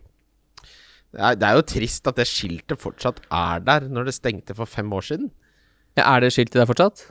det 1.10 1.22
er, 1.26 1.38
det 1.40 1.48
er 1.48 1.56
jo 1.58 1.66
trist 1.72 2.08
at 2.10 2.20
det 2.20 2.28
skiltet 2.30 2.80
fortsatt 2.80 3.24
er 3.34 3.64
der, 3.66 3.88
når 3.90 4.10
det 4.10 4.16
stengte 4.16 4.56
for 4.58 4.70
fem 4.70 4.92
år 4.94 5.08
siden. 5.08 5.32
Ja, 5.98 6.06
er 6.06 6.24
det 6.24 6.34
skiltet 6.36 6.60
der 6.62 6.70
fortsatt? 6.70 7.08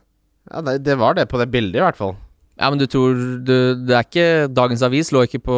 Ja, 0.48 0.62
det, 0.64 0.78
det 0.86 0.96
var 1.00 1.18
det 1.18 1.28
på 1.30 1.38
det 1.40 1.50
bildet, 1.52 1.80
i 1.80 1.84
hvert 1.84 1.98
fall. 1.98 2.16
Ja, 2.58 2.70
men 2.72 2.80
du 2.80 2.88
tror 2.90 3.14
du, 3.46 3.52
Det 3.86 3.94
er 3.94 4.02
ikke 4.02 4.28
Dagens 4.50 4.80
Avis 4.82 5.12
lå 5.14 5.20
ikke 5.28 5.38
på 5.46 5.56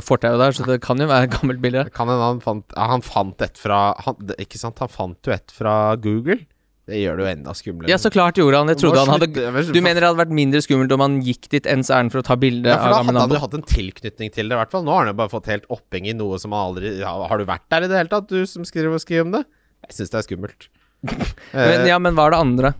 fortauet 0.00 0.40
der, 0.40 0.54
så 0.56 0.64
det 0.64 0.78
kan 0.80 0.96
jo 0.96 1.08
være 1.10 1.28
et 1.28 1.34
gammelt 1.34 1.60
bilde. 1.60 1.82
Kan 1.92 2.08
hende 2.08 2.24
han 2.24 2.38
fant 2.40 2.64
ja, 2.72 2.86
Han 2.94 3.04
fant 3.04 3.44
et 3.44 3.60
fra 3.60 3.90
han, 4.06 4.30
Ikke 4.40 4.60
sant, 4.60 4.80
han 4.80 4.88
fant 4.88 5.28
jo 5.28 5.34
et 5.34 5.52
fra 5.52 5.74
Google. 6.00 6.38
Det 6.88 7.02
gjør 7.02 7.18
det 7.18 7.24
jo 7.26 7.28
enda 7.34 7.52
skumlere. 7.52 7.90
Ja, 7.92 7.98
så 8.00 8.08
klart 8.08 8.38
gjorde 8.40 8.62
han 8.62 8.70
det. 8.70 8.78
Trodde 8.80 9.02
han 9.02 9.10
hadde 9.12 9.28
Du 9.68 9.80
mener 9.84 10.00
det 10.00 10.08
hadde 10.08 10.22
vært 10.22 10.32
mindre 10.32 10.62
skummelt 10.64 10.94
om 10.96 11.04
han 11.04 11.18
gikk 11.26 11.50
dit 11.52 11.68
ens 11.68 11.92
ærend 11.92 12.14
for 12.14 12.22
å 12.22 12.26
ta 12.30 12.38
bilde 12.40 12.72
ja, 12.72 12.78
av 12.78 12.80
for 12.80 12.94
da 12.94 13.02
hadde 13.02 13.26
han 13.26 13.36
jo 13.36 13.42
hatt 13.44 13.56
en 13.58 13.66
tilknytning 13.68 14.32
til 14.32 14.48
det, 14.48 14.56
i 14.56 14.60
hvert 14.62 14.72
fall. 14.72 14.86
Nå 14.88 14.94
har 14.96 15.04
han 15.04 15.12
jo 15.12 15.18
bare 15.20 15.34
fått 15.34 15.50
helt 15.52 15.68
oppheng 15.68 16.08
i 16.08 16.16
noe 16.16 16.40
som 16.40 16.56
han 16.56 16.70
aldri 16.70 16.94
ja, 17.02 17.12
Har 17.28 17.42
du 17.42 17.44
vært 17.50 17.68
der 17.68 17.84
i 17.84 17.92
det 17.92 18.00
hele 18.00 18.12
tatt, 18.14 18.32
du 18.32 18.40
som 18.48 18.64
skriver 18.64 18.96
og 18.96 19.04
skriver 19.04 19.28
om 19.28 19.36
det? 19.36 19.44
Jeg 19.84 19.98
syns 19.98 20.14
det 20.16 20.22
er 20.22 20.28
skummelt. 20.30 20.70
Men, 21.04 21.26
Eh, 21.52 21.84
ja, 21.92 22.00
men 22.02 22.16
hva 22.16 22.24
er 22.30 22.34
det 22.34 22.40
andre? 22.40 22.72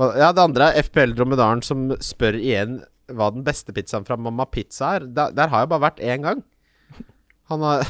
Ja, 0.00 0.30
det 0.32 0.42
andre 0.42 0.70
er 0.70 0.86
FPL 0.86 1.16
Dromedaren 1.18 1.62
som 1.66 1.90
spør 2.04 2.38
igjen 2.38 2.80
hva 3.10 3.30
den 3.34 3.44
beste 3.46 3.74
pizzaen 3.74 4.06
fra 4.06 4.16
Mamma 4.20 4.46
Pizza 4.46 4.94
er. 4.96 5.08
Der, 5.10 5.34
der 5.34 5.50
har 5.52 5.64
jeg 5.64 5.72
bare 5.72 5.86
vært 5.88 6.02
én 6.04 6.24
gang. 6.26 6.44
Han 7.50 7.66
har 7.66 7.84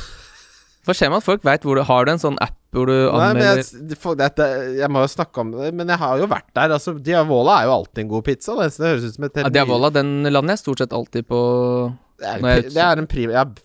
Få 0.86 0.94
se 0.96 1.11
man 1.12 1.20
at 1.20 1.26
folk 1.26 1.42
veit 1.44 1.64
hvor 1.66 1.76
du 1.76 1.84
Har 1.84 2.06
du 2.08 2.14
en 2.14 2.22
sånn 2.22 2.38
app 2.40 2.56
hvor 2.72 2.86
du 2.88 2.94
Nei, 2.94 3.11
men 3.11 3.42
anmelder 3.42 3.61
jeg, 3.61 3.96
for 4.00 4.16
dette, 4.18 4.44
jeg 4.78 4.88
må 4.94 5.02
jo 5.02 5.11
snakke 5.11 5.42
om 5.42 5.48
det, 5.56 5.72
men 5.74 5.90
jeg 5.90 5.98
har 5.98 6.20
jo 6.22 6.28
vært 6.30 6.52
der. 6.54 6.70
Altså, 6.76 6.92
Diavola 7.02 7.56
er 7.58 7.66
jo 7.66 7.72
alltid 7.80 8.04
en 8.04 8.11
god 8.12 8.26
pizza. 8.28 8.54
Det, 8.61 8.68
det 8.78 8.92
høres 8.92 9.06
ut 9.08 9.16
som 9.16 9.26
et 9.26 9.40
ja, 9.42 9.50
Diavola, 9.56 9.90
den 9.96 10.12
lander 10.30 10.54
jeg 10.54 10.62
stort 10.62 10.82
sett 10.84 10.94
alltid 10.94 11.26
på 11.26 11.40
Det 12.22 12.30
er, 12.30 12.44
Når 12.44 12.62
det 12.70 12.84
er 12.86 13.02
en 13.02 13.56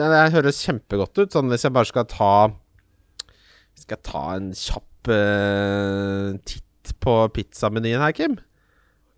det 0.00 0.22
høres 0.38 0.62
kjempegodt 0.64 1.20
ut. 1.20 1.36
Sånn 1.36 1.52
hvis 1.52 1.68
jeg 1.68 1.76
bare 1.76 1.90
skal 1.92 2.08
ta 2.08 2.32
Skal 3.82 3.98
jeg 3.98 4.04
ta 4.08 4.24
en 4.38 4.50
kjapp 4.56 5.12
uh, 5.12 6.32
titt 6.48 6.64
på 7.00 7.28
pizzamenyen 7.34 8.00
her, 8.02 8.12
Kim? 8.12 8.36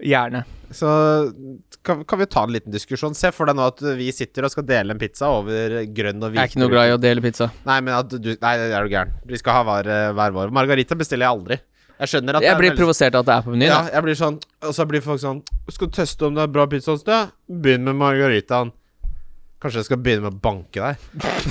Gjerne. 0.02 0.42
Så 0.76 0.86
kan, 1.82 2.04
kan 2.04 2.18
vi 2.20 2.26
ta 2.26 2.42
en 2.44 2.52
liten 2.52 2.72
diskusjon. 2.74 3.14
Se 3.16 3.30
for 3.32 3.48
deg 3.48 3.56
nå 3.56 3.66
at 3.70 3.80
vi 3.96 4.10
sitter 4.12 4.44
og 4.44 4.52
skal 4.52 4.66
dele 4.68 4.92
en 4.92 5.00
pizza 5.00 5.30
over 5.32 5.78
grønn 5.96 6.20
og 6.20 6.34
hvit. 6.34 6.40
Jeg 6.40 6.44
er 6.44 6.52
ikke 6.52 6.60
noe 6.64 6.72
glad 6.74 6.90
i 6.90 6.96
å 6.96 7.00
dele 7.00 7.24
pizza. 7.24 7.48
Nei, 7.64 7.78
men 7.80 7.94
at 7.96 8.10
du 8.12 8.28
Nei, 8.34 8.52
det 8.60 8.66
er 8.76 8.84
du 8.84 8.92
gæren. 8.92 9.14
Vi 9.24 9.40
skal 9.40 9.56
ha 9.56 9.62
hver, 9.64 9.88
hver 10.18 10.36
vår. 10.36 10.52
Margarita 10.52 10.98
bestiller 10.98 11.26
jeg 11.26 11.38
aldri. 11.38 11.58
Jeg 11.96 12.12
skjønner 12.12 12.36
at 12.36 12.44
Jeg 12.44 12.58
blir 12.58 12.70
veldig- 12.70 12.82
provosert 12.82 13.14
av 13.16 13.22
at 13.24 13.26
det 13.30 13.34
er 13.38 13.42
på 13.46 13.52
menyen. 13.54 13.70
Ja, 13.72 13.78
jeg 13.94 14.02
blir 14.04 14.14
sånn 14.20 14.34
Og 14.68 14.74
så 14.76 14.84
blir 14.84 15.00
folk 15.00 15.16
sånn 15.22 15.38
Skal 15.72 15.88
du 15.88 15.94
teste 15.96 16.26
om 16.26 16.34
det 16.36 16.42
er 16.42 16.50
bra 16.52 16.66
pizza 16.66 16.90
hos 16.92 17.02
deg? 17.06 17.30
Begynn 17.48 17.84
med 17.88 17.96
margaritaen. 17.96 18.72
Kanskje 19.56 19.80
jeg 19.80 19.86
skal 19.88 19.98
begynne 20.04 20.26
med 20.26 20.34
å 20.36 20.40
banke 20.44 20.82
deg? 20.84 20.96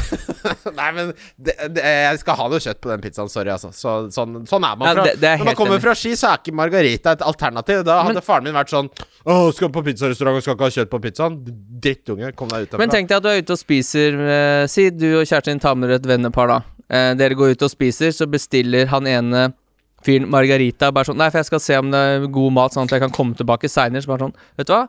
Nei, 0.77 0.89
men 0.93 1.07
det, 1.41 1.55
det, 1.73 1.81
jeg 1.83 2.19
skal 2.21 2.37
ha 2.37 2.45
noe 2.51 2.59
kjøtt 2.61 2.79
på 2.83 2.91
den 2.91 3.01
pizzaen. 3.01 3.31
Sorry, 3.33 3.49
altså. 3.49 3.71
Så, 3.73 3.93
sånn, 4.13 4.35
sånn 4.45 4.67
er 4.67 4.75
man 4.77 4.89
Ja, 4.91 4.93
fra 4.93 5.05
det- 5.07 5.15
det 5.23 5.29
er 5.31 5.37
Når 5.41 5.49
man 5.49 5.57
kommer 5.57 5.81
fra 5.81 5.95
Ski, 5.97 6.11
så 6.19 6.29
er 6.29 6.37
ikke 6.37 6.53
margarita 6.53 7.15
et 7.17 7.23
alternativ. 7.25 7.81
Da 7.87 7.97
hadde 8.03 8.19
Men- 8.21 8.27
faren 8.27 8.43
min 8.45 8.53
vært 8.53 8.69
sånn 8.75 8.89
Å, 9.25 9.51
skal 9.57 9.69
på 9.73 9.83
pizzarestaurant 9.87 10.37
og 10.37 10.43
skal 10.45 10.53
ikke 10.55 10.69
ha 10.69 10.75
kjøtt 10.77 10.91
på 10.93 11.01
pizzaen? 11.01 11.39
Drittunge, 11.81 12.29
kom 12.37 12.47
deg 12.53 12.67
ut 12.69 12.77
Men 12.77 12.89
tenk 12.93 13.09
deg 13.09 13.17
at 13.17 13.23
du 13.25 13.29
er 13.29 13.41
ute 13.41 13.57
og 13.57 13.59
spiser 13.59 14.19
eh, 14.21 14.67
Si 14.67 14.89
du 14.93 15.07
og 15.19 15.25
kjæresten 15.25 15.55
din 15.57 15.59
tar 15.65 15.75
med 15.75 15.89
dere 15.89 15.97
et 16.03 16.05
vennepar, 16.13 16.47
da. 16.47 16.59
Eh, 16.89 17.13
dere 17.17 17.33
går 17.33 17.55
ut 17.57 17.65
og 17.65 17.71
spiser, 17.73 18.13
så 18.13 18.29
bestiller 18.29 18.85
han 18.93 19.07
ene 19.09 19.47
fyren 20.05 20.29
margarita. 20.29 20.91
Bare 20.93 21.09
sånn 21.09 21.17
Nei, 21.17 21.31
for 21.33 21.41
jeg 21.41 21.49
skal 21.49 21.59
se 21.65 21.77
om 21.81 21.89
det 21.89 21.97
er 21.97 22.27
god 22.29 22.53
mat, 22.53 22.71
sånn 22.77 22.85
at 22.85 22.93
jeg 22.99 23.01
kan 23.07 23.09
komme 23.17 23.33
tilbake 23.33 23.65
seinere. 23.65 24.05
Så 24.05 24.13
bare 24.13 24.27
sånn 24.27 24.35
Vet 24.61 24.69
du 24.69 24.73
hva? 24.77 24.83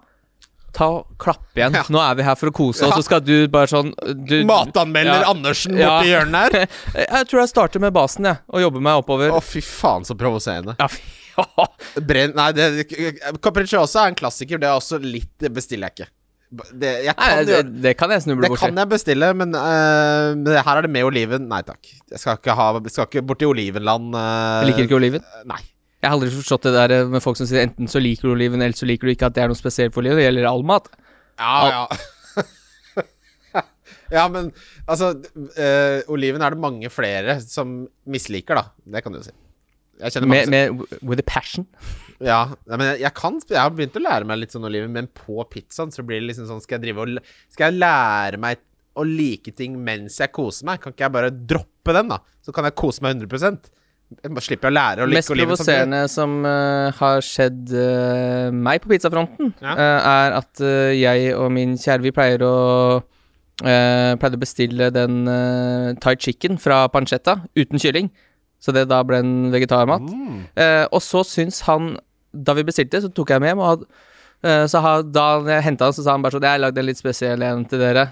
Ta 0.76 0.88
Klapp 1.22 1.56
igjen. 1.56 1.76
Ja. 1.78 1.84
Nå 1.92 2.00
er 2.04 2.16
vi 2.18 2.24
her 2.26 2.36
for 2.38 2.52
å 2.52 2.54
kose 2.54 2.84
oss, 2.84 2.90
Ja. 2.92 2.96
så 3.00 3.04
skal 3.06 3.22
du 3.24 3.48
bare 3.52 3.70
sånn 3.70 3.92
du, 4.28 4.42
Matanmelder 4.48 5.22
Ja. 5.22 5.30
Andersen 5.32 5.76
Ja. 5.78 5.94
borti 5.96 6.10
hjørnet 6.12 6.56
her. 6.56 6.66
Jeg 7.06 7.28
tror 7.30 7.40
jeg 7.42 7.52
starter 7.54 7.80
med 7.80 7.94
basen, 7.96 8.28
jeg, 8.28 8.42
og 8.52 8.60
jobber 8.60 8.84
meg 8.84 9.00
oppover. 9.00 9.32
Å, 9.32 9.40
fy 9.44 9.62
faen, 9.64 10.04
så 10.04 10.16
provoserende. 10.18 10.76
Ja, 10.80 10.88
fy 10.92 11.00
Brenn 12.08 12.32
Nei, 12.36 12.50
det, 12.56 12.86
Capricciosa 13.44 14.06
er 14.06 14.12
en 14.14 14.16
klassiker. 14.16 14.56
Det 14.60 14.68
er 14.70 14.76
også 14.78 14.96
litt 15.02 15.28
Det 15.36 15.50
bestiller 15.52 15.90
jeg 15.90 15.96
ikke. 15.98 16.12
Det, 16.72 16.90
jeg 17.04 17.14
Nei, 17.18 17.44
det, 17.44 17.58
det 17.84 17.92
kan 17.98 18.12
jeg 18.14 18.22
snuble 18.24 18.48
Det 18.48 18.56
kan 18.60 18.78
jeg 18.78 18.88
bestille, 18.88 19.32
men, 19.36 19.52
uh, 19.52 20.32
her 20.62 20.78
er 20.78 20.86
det 20.86 20.92
med 20.94 21.04
oliven. 21.08 21.48
Nei 21.50 21.58
takk. 21.66 21.82
Jeg 22.12 22.22
skal 22.22 22.38
ikke, 22.38 22.54
ha, 22.56 22.68
skal 22.92 23.08
ikke 23.10 23.24
borti 23.26 23.48
olivenland. 23.48 24.14
Uh, 24.14 24.62
Jeg 24.62 24.70
liker 24.70 24.86
ikke 24.88 25.00
oliven. 25.00 25.26
Nei. 25.50 25.58
Jeg 26.02 26.10
har 26.10 26.16
aldri 26.18 26.28
forstått 26.34 26.66
det 26.68 26.74
der 26.76 27.08
med 27.10 27.22
folk 27.24 27.38
som 27.38 27.48
sier 27.48 27.64
enten 27.64 27.88
så 27.90 28.00
liker 28.02 28.28
du 28.28 28.34
oliven, 28.34 28.60
eller 28.60 28.76
så 28.76 28.88
liker 28.88 29.08
du 29.08 29.14
ikke 29.14 29.30
at 29.30 29.36
det 29.36 29.44
er 29.46 29.50
noe 29.50 29.58
spesielt 29.58 29.94
for 29.94 30.04
oliven. 30.04 30.20
Det 30.20 30.26
gjelder 30.26 30.48
all 30.50 30.64
mat. 30.66 30.90
Ja, 31.40 31.56
ja. 31.72 32.42
ja, 34.18 34.26
men 34.32 34.52
altså 34.84 35.14
eh, 35.56 36.04
Oliven 36.12 36.44
er 36.44 36.54
det 36.54 36.62
mange 36.62 36.92
flere 36.92 37.38
som 37.44 37.82
misliker, 38.08 38.60
da. 38.60 38.92
Det 38.96 39.02
kan 39.04 39.14
du 39.14 39.20
jo 39.22 39.26
si. 39.28 39.34
Med, 40.28 40.50
med 40.52 40.82
with 41.00 41.22
a 41.22 41.26
passion. 41.26 41.64
Ja, 42.20 42.42
men 42.68 42.84
jeg, 42.84 43.00
jeg 43.00 43.12
kan 43.16 43.38
Jeg 43.48 43.60
har 43.60 43.72
begynt 43.72 43.96
å 43.96 44.02
lære 44.04 44.28
meg 44.28 44.42
litt 44.42 44.52
sånn 44.52 44.64
oliven, 44.68 44.92
men 44.92 45.08
på 45.08 45.40
pizzaen 45.52 45.92
så 45.92 46.04
blir 46.04 46.20
det 46.20 46.30
liksom 46.30 46.46
sånn 46.48 46.62
Skal 46.64 46.78
jeg 46.78 46.86
drive 46.86 47.04
og 47.04 47.32
Skal 47.52 47.70
jeg 47.70 47.80
lære 47.82 48.40
meg 48.40 48.60
å 48.96 49.04
like 49.04 49.52
ting 49.56 49.76
mens 49.84 50.16
jeg 50.20 50.32
koser 50.36 50.68
meg? 50.68 50.80
Kan 50.80 50.94
ikke 50.94 51.04
jeg 51.04 51.16
bare 51.16 51.32
droppe 51.32 51.96
den, 51.96 52.12
da? 52.12 52.20
Så 52.44 52.52
kan 52.56 52.64
jeg 52.68 52.76
kose 52.80 53.04
meg 53.04 53.18
100 53.18 53.72
Jeg 54.06 54.42
slipper 54.46 54.70
å 54.70 54.74
lære 54.74 55.02
å 55.02 55.08
like 55.10 55.18
Mest 55.18 55.32
provoserende 55.32 56.04
som 56.10 56.38
uh, 56.46 56.94
har 56.94 57.24
skjedd 57.26 57.72
uh, 57.74 58.54
meg 58.54 58.84
på 58.84 58.92
pizzafronten, 58.92 59.50
Ja. 59.64 59.72
uh, 59.74 60.06
er 60.12 60.36
at 60.38 60.62
jeg 60.94 61.32
og 61.34 61.50
min 61.54 61.74
kjære 61.80 62.06
Vi 62.06 62.14
pleier 62.14 62.44
å 62.46 62.56
Pleide 63.56 64.36
å 64.36 64.38
bestille 64.42 64.90
den 64.92 65.24
Thai 66.04 66.12
chicken 66.20 66.58
fra 66.60 66.82
pancetta 66.92 67.38
uten 67.56 67.80
kylling. 67.80 68.10
Så 68.60 68.74
det 68.76 68.82
da 68.90 68.98
ble 69.00 69.22
en 69.22 69.30
vegetarmat. 69.48 70.04
Mm. 70.04 70.42
Og 70.92 71.00
så 71.00 71.22
syns 71.24 71.62
han 71.64 71.94
Da 72.36 72.52
vi 72.52 72.66
bestilte, 72.68 73.00
så 73.00 73.08
tok 73.08 73.32
jeg 73.32 73.40
med 73.40 73.54
hjem, 73.54 73.62
og 73.64 73.86
så 74.68 74.82
ha, 74.84 74.92
da 75.00 75.24
jeg 75.48 75.64
henta 75.70 75.88
han, 75.88 75.96
så 75.96 76.04
sa 76.04 76.18
han 76.18 76.26
bare 76.26 76.36
sånn 76.36 76.44
Jeg 76.44 76.58
har 76.58 76.62
lagd 76.66 76.82
en 76.82 76.88
litt 76.90 77.00
spesiell 77.00 77.46
en 77.48 77.64
til 77.64 77.80
dere. 77.80 78.04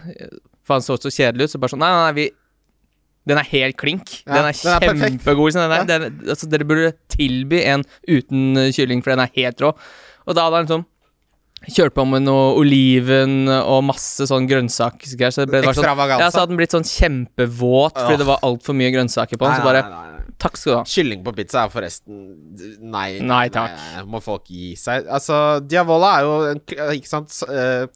For 0.65 0.79
han 0.79 0.87
så 0.87 0.97
så 0.97 1.13
kjedelig 1.13 1.51
ut. 1.51 1.53
Så 1.53 1.61
bare 1.61 1.75
sånn 1.75 1.85
Nei, 1.85 1.93
nei, 1.93 2.01
nei, 2.07 2.17
vi 2.23 2.27
den 3.29 3.41
er 3.41 3.47
helt 3.49 3.79
klink. 3.81 4.19
Ja, 4.27 4.43
den 4.43 4.51
er 4.51 4.57
kjempegod. 4.59 5.47
liksom. 5.49 5.63
Den 5.65 5.77
er, 5.79 5.87
den, 5.89 6.19
altså, 6.29 6.49
dere 6.53 6.67
burde 6.69 6.91
tilby 7.13 7.63
en 7.65 7.85
uten 8.09 8.59
kylling, 8.77 9.05
for 9.05 9.15
den 9.15 9.25
er 9.25 9.33
helt 9.39 9.63
rå. 9.65 9.73
Og 10.25 10.37
da 10.37 10.47
hadde 10.47 10.61
han 10.63 10.71
sånn 10.73 10.85
kjørt 11.65 11.95
på 11.97 12.05
med 12.05 12.27
noe 12.27 12.51
oliven 12.61 13.49
og 13.49 13.85
masse 13.89 14.27
sånn 14.29 14.49
grønnsaksgreier. 14.51 15.33
Så 15.33 15.45
det 15.45 15.53
ble 15.55 15.73
sånn, 15.73 15.87
ja, 16.13 16.29
så 16.29 16.43
hadde 16.43 16.53
den 16.53 16.61
blitt 16.61 16.75
sånn 16.77 16.85
kjempevåt 16.85 17.97
fordi 18.03 18.19
det 18.21 18.27
var 18.29 18.45
altfor 18.45 18.77
mye 18.77 18.93
grønnsaker 18.93 19.41
på 19.41 19.49
den. 19.49 19.57
Så 19.57 19.65
bare 19.65 19.85
nei, 19.87 19.95
nei, 19.95 20.11
nei. 20.11 20.35
Takk 20.45 20.59
skal 20.61 20.73
du 20.73 20.77
ha. 20.77 20.83
Kylling 20.91 21.23
på 21.25 21.33
pizza 21.37 21.63
er 21.65 21.73
forresten 21.73 22.21
Nei. 22.93 23.09
Nei, 23.25 23.47
takk. 23.55 23.79
Må 24.11 24.21
folk 24.25 24.51
gi 24.51 24.75
seg. 24.77 25.07
Altså, 25.09 25.61
Diavola 25.65 26.11
er 26.19 26.27
jo 26.27 26.35
en, 26.51 26.63
Ikke 26.99 27.09
sant? 27.11 27.33
Eh, 27.49 27.87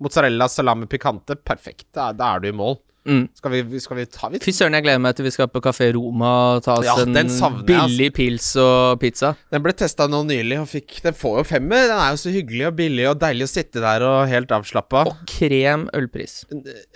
mozzarella 0.00 0.48
salami 0.48 0.88
pikante. 0.88 1.36
Perfekt. 1.36 1.88
Da, 1.96 2.12
da 2.16 2.36
er 2.36 2.44
du 2.44 2.48
i 2.52 2.54
mål. 2.56 2.78
Mm. 3.08 3.22
Skal 3.38 3.52
vi, 3.54 3.80
skal 3.80 3.96
vi 3.96 4.04
ta 4.12 4.28
litt? 4.28 4.44
Fy 4.44 4.52
søren, 4.52 4.74
jeg 4.76 4.84
gleder 4.84 5.00
meg 5.00 5.16
til 5.16 5.24
vi 5.24 5.32
skal 5.32 5.48
på 5.48 5.62
Kafé 5.64 5.88
Roma 5.96 6.32
og 6.58 6.64
ta 6.66 6.74
oss 6.76 6.84
Ja, 6.84 6.96
en 7.00 7.16
altså. 7.16 7.48
billig 7.66 8.10
pils 8.16 8.50
og 8.60 8.98
pizza. 9.00 9.30
Den 9.54 9.64
ble 9.64 9.72
testa 9.78 10.04
nå 10.10 10.20
nylig 10.28 10.58
og 10.60 10.68
fikk 10.68 10.98
Den 11.06 11.16
får 11.16 11.38
jo 11.40 11.44
femmer. 11.54 11.86
Den 11.88 12.02
er 12.04 12.12
jo 12.12 12.20
så 12.20 12.32
hyggelig 12.34 12.66
og 12.68 12.76
billig 12.78 13.06
og 13.08 13.16
deilig 13.22 13.48
å 13.48 13.52
sitte 13.52 13.82
der 13.84 14.04
og 14.04 14.18
helt 14.28 14.52
avslappa. 14.58 15.06
Og 15.08 15.22
krem 15.30 15.88
ølpris. 15.96 16.42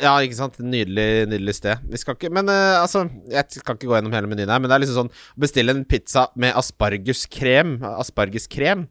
Ja, 0.02 0.18
ikke 0.20 0.38
sant. 0.38 0.60
Nydelig, 0.62 1.08
nydelig 1.32 1.56
sted. 1.58 1.82
Vi 1.90 2.00
skal 2.00 2.18
ikke 2.18 2.32
Men 2.32 2.50
uh, 2.52 2.82
altså, 2.82 3.06
jeg 3.32 3.48
skal 3.62 3.78
ikke 3.78 3.88
gå 3.88 3.96
gjennom 3.96 4.14
hele 4.16 4.28
menyen 4.30 4.52
her, 4.52 4.60
men 4.60 4.68
det 4.68 4.76
er 4.76 4.84
liksom 4.84 5.06
sånn 5.06 5.14
Bestille 5.42 5.72
en 5.74 5.86
pizza 5.88 6.28
med 6.36 6.52
asparguskrem. 6.60 7.78
Aspargeskrem? 7.96 8.86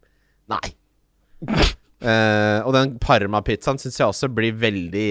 Nei. 0.52 1.72
Eh, 2.02 2.60
og 2.66 2.74
den 2.74 2.96
parmapizzaen 2.98 3.78
syns 3.78 4.00
jeg 4.00 4.10
også 4.10 4.26
blir 4.34 4.56
veldig 4.58 5.10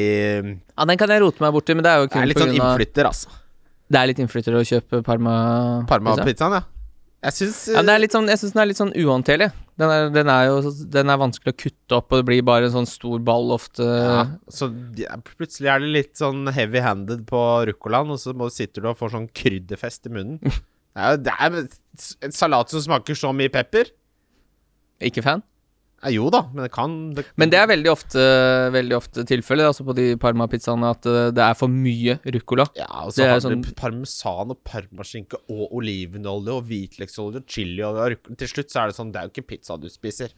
Ja, 0.75 0.87
den 0.91 0.99
kan 0.99 1.13
jeg 1.13 1.23
rote 1.23 1.45
meg 1.45 1.55
borti, 1.55 1.77
men 1.77 1.87
det 1.87 1.93
er 1.93 2.03
jo 2.03 2.09
kun 2.11 2.25
pga. 2.25 2.29
litt 2.33 2.43
sånn 2.43 2.57
innflytter, 2.57 3.07
altså. 3.07 3.31
Det 3.91 3.99
er 4.01 4.11
litt 4.11 4.23
innflytter 4.23 4.59
å 4.59 4.63
kjøpe 4.67 5.01
Parma-pizzaen 5.07 5.87
Parmapizzaen, 5.91 6.57
ja. 6.59 6.65
Jeg 7.21 7.37
syns 7.37 7.59
Ja, 7.75 7.83
litt 8.01 8.15
sånn, 8.15 8.31
den 8.31 8.63
er 8.63 8.69
litt 8.71 8.79
sånn 8.81 8.95
uhåndterlig. 8.97 9.51
Den 9.81 9.93
er, 9.93 10.07
den 10.15 10.31
er 10.33 10.47
jo 10.49 10.73
den 10.93 11.13
er 11.13 11.21
vanskelig 11.21 11.53
å 11.53 11.59
kutte 11.63 11.99
opp, 11.99 12.09
og 12.11 12.23
det 12.23 12.27
blir 12.31 12.43
bare 12.49 12.69
en 12.69 12.75
sånn 12.79 12.89
stor 12.89 13.21
ball 13.25 13.53
ofte. 13.53 13.85
ja, 13.85 14.25
Så 14.49 14.71
ja, 14.99 15.19
plutselig 15.37 15.69
er 15.69 15.85
det 15.85 15.93
litt 15.95 16.15
sånn 16.21 16.49
heavy-handed 16.49 17.27
på 17.29 17.43
ruccolaen, 17.69 18.11
og 18.15 18.21
så 18.23 18.35
sitter 18.53 18.83
du 18.83 18.91
og 18.93 18.99
får 19.01 19.15
sånn 19.15 19.29
krydderfest 19.37 20.09
i 20.09 20.15
munnen. 20.17 20.41
Det 21.23 21.31
er 21.31 21.55
en 21.55 22.35
salat 22.35 22.73
som 22.73 22.83
smaker 22.83 23.15
så 23.15 23.31
mye 23.37 23.53
pepper. 23.53 23.93
Ikke 25.07 25.23
fan. 25.23 25.45
Ja, 26.01 26.11
jo 26.15 26.31
da, 26.33 26.39
men 26.55 26.65
det 26.65 26.71
kan 26.73 26.93
det, 27.13 27.27
Men 27.37 27.51
det 27.53 27.59
er 27.61 27.67
veldig 27.69 27.91
ofte, 27.93 28.23
veldig 28.73 28.95
ofte 28.97 29.25
tilfellet, 29.29 29.67
altså 29.69 29.85
på 29.85 29.93
de 29.99 30.07
Parma-pizzaene, 30.21 30.93
at 30.97 31.05
eh, 31.11 31.29
det 31.37 31.43
er 31.45 31.59
for 31.61 31.69
mye 31.69 32.15
ruccola. 32.25 32.65
Ja, 32.79 32.87
og 33.05 33.13
så 33.13 33.27
har 33.29 33.43
sånn- 33.45 33.61
parmesan 33.77 34.55
og 34.55 34.63
parmaskinke 34.65 35.43
og 35.53 35.75
olivenolje 35.77 36.57
og 36.57 36.65
hvitløksolje 36.71 37.43
og 37.43 37.47
chili 37.53 37.85
og. 37.85 38.01
Til 38.41 38.49
slutt 38.49 38.73
så 38.73 38.85
er 38.87 38.87
det 38.95 38.97
sånn 38.97 39.13
Det 39.13 39.21
er 39.21 39.29
jo 39.29 39.35
ikke 39.35 39.49
pizza 39.53 39.77
du 39.77 39.91
spiser. 39.93 40.33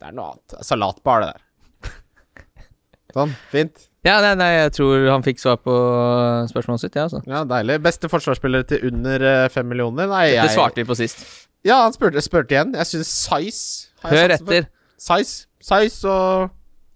Det 0.00 0.08
er 0.10 0.16
noe 0.18 0.32
annet. 0.34 0.58
Salatbar, 0.66 1.22
det 1.22 1.30
der. 1.36 1.46
Sånn, 3.14 3.30
fint. 3.52 3.84
Ja, 4.04 4.18
nei, 4.20 4.34
nei, 4.36 4.50
jeg 4.58 4.72
tror 4.74 5.06
han 5.08 5.22
fikk 5.24 5.38
svar 5.40 5.60
på 5.62 5.70
eh, 5.72 6.48
spørsmålet 6.50 6.82
sitt, 6.82 6.96
ja, 6.98 7.06
altså. 7.06 7.22
Ja, 7.30 7.44
deilig. 7.48 7.78
Beste 7.86 8.10
forsvarsspillere 8.10 8.66
til 8.74 8.88
under 8.90 9.22
eh, 9.30 9.46
fem 9.54 9.70
millioner? 9.70 10.10
Nei, 10.10 10.32
Det 10.34 10.50
svarte 10.52 10.82
vi 10.82 10.88
på 10.90 10.96
sist. 10.98 11.22
Ja, 11.64 11.82
han 11.82 11.94
spurte, 11.96 12.20
spurte 12.24 12.52
igjen. 12.54 12.74
Jeg 12.76 12.86
syns 12.90 13.12
Size 13.24 13.92
har 14.04 14.12
Hør 14.12 14.34
etter. 14.36 14.66
Size. 15.00 15.46
Size 15.64 16.08
og 16.10 16.50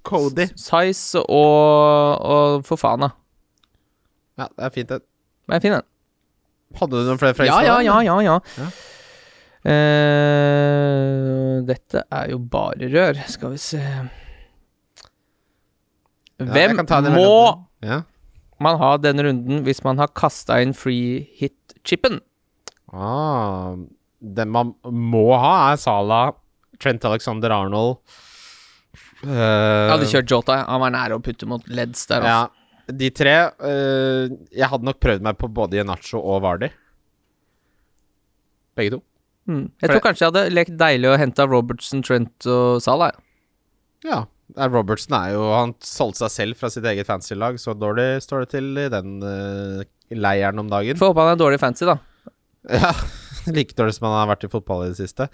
Cody. 0.05 0.49
Size 0.57 1.23
og, 1.25 2.21
og 2.21 2.66
Fofana. 2.69 3.09
Ja, 4.39 4.47
det 4.53 4.69
er 4.69 4.75
fint, 4.75 4.89
det. 4.93 5.01
Det 5.49 5.57
er 5.57 5.64
fint, 5.64 5.75
den. 5.79 5.89
Hadde 6.79 7.01
du 7.01 7.09
noen 7.09 7.21
flere 7.21 7.35
fra 7.35 7.49
Ja, 7.49 7.59
ja, 7.64 7.79
ja, 7.81 7.97
ja, 8.05 8.19
ja. 8.27 8.39
Ja. 8.61 8.69
Uh, 9.69 11.59
dette 11.66 12.05
er 12.14 12.29
jo 12.31 12.39
bare 12.39 12.89
rør. 12.93 13.19
Skal 13.29 13.57
vi 13.57 13.59
se 13.61 13.81
Hvem 16.39 16.79
i 16.79 17.11
må. 17.16 17.64
Ja. 17.83 18.03
man 18.62 18.79
ha 18.79 18.97
denne 19.03 19.25
runden 19.27 19.64
hvis 19.66 19.83
man 19.85 19.99
har 19.99 20.12
kasta 20.14 20.61
inn 20.62 20.75
free 20.75 21.25
hit-chipen? 21.41 22.21
Ah, 22.93 23.75
den 24.21 24.51
man 24.51 24.75
må 24.91 25.27
ha, 25.39 25.73
er 25.73 25.77
Salah, 25.83 26.33
Trent 26.83 27.05
Alexander 27.07 27.51
Arnold 27.55 27.97
uh, 29.25 29.29
Jeg 29.31 29.93
hadde 29.93 30.09
kjørt 30.12 30.31
Jota. 30.33 30.57
Han 30.69 30.83
var 30.85 30.95
nære 30.95 31.19
å 31.19 31.23
putte 31.25 31.47
mot 31.51 31.64
Leds 31.71 32.07
der. 32.11 32.23
Ja, 32.27 32.39
Altså. 32.49 32.97
de 32.99 33.11
tre 33.14 33.35
uh, 33.61 34.25
Jeg 34.55 34.71
hadde 34.73 34.87
nok 34.89 34.99
prøvd 35.03 35.23
meg 35.27 35.39
på 35.41 35.51
både 35.53 35.79
Yenacho 35.81 36.21
og 36.23 36.43
Vardy. 36.47 36.71
Begge 38.79 38.97
to. 38.97 39.03
Mm. 39.49 39.64
Jeg 39.81 39.87
For 39.89 39.95
tror 39.97 40.05
kanskje 40.05 40.25
jeg 40.27 40.33
hadde 40.35 40.55
lekt 40.55 40.75
deilig 40.79 41.09
å 41.11 41.19
hente 41.19 41.47
Robertson, 41.49 42.03
Trent 42.05 42.47
og 42.53 42.83
Salah. 42.85 43.14
ja. 44.05 44.11
Ja. 44.12 44.25
Robertson 44.73 45.12
er 45.12 45.35
jo 45.35 45.43
Han 45.53 45.75
solgte 45.85 46.23
seg 46.23 46.31
selv 46.33 46.57
fra 46.57 46.71
sitt 46.73 46.87
eget 46.89 47.05
fancy-lag, 47.07 47.59
så 47.61 47.75
dårlig 47.77 48.23
står 48.25 48.47
det 48.47 48.49
til 48.55 48.71
i 48.81 48.87
den 48.89 49.19
uh, 49.21 49.83
leiren 50.16 50.62
om 50.62 50.71
dagen. 50.73 50.97
Får 50.97 51.11
håpe 51.12 51.21
han 51.27 51.35
er 51.35 51.41
dårlig 51.43 51.59
fancy, 51.61 51.85
da. 51.85 51.99
Ja, 52.73 52.93
like 53.57 53.77
dårlig 53.79 53.97
som 53.97 54.09
han 54.09 54.17
har 54.21 54.31
vært 54.31 54.47
i 54.49 54.53
fotball 54.53 54.87
i 54.87 54.91
det 54.93 55.01
siste. 55.01 55.29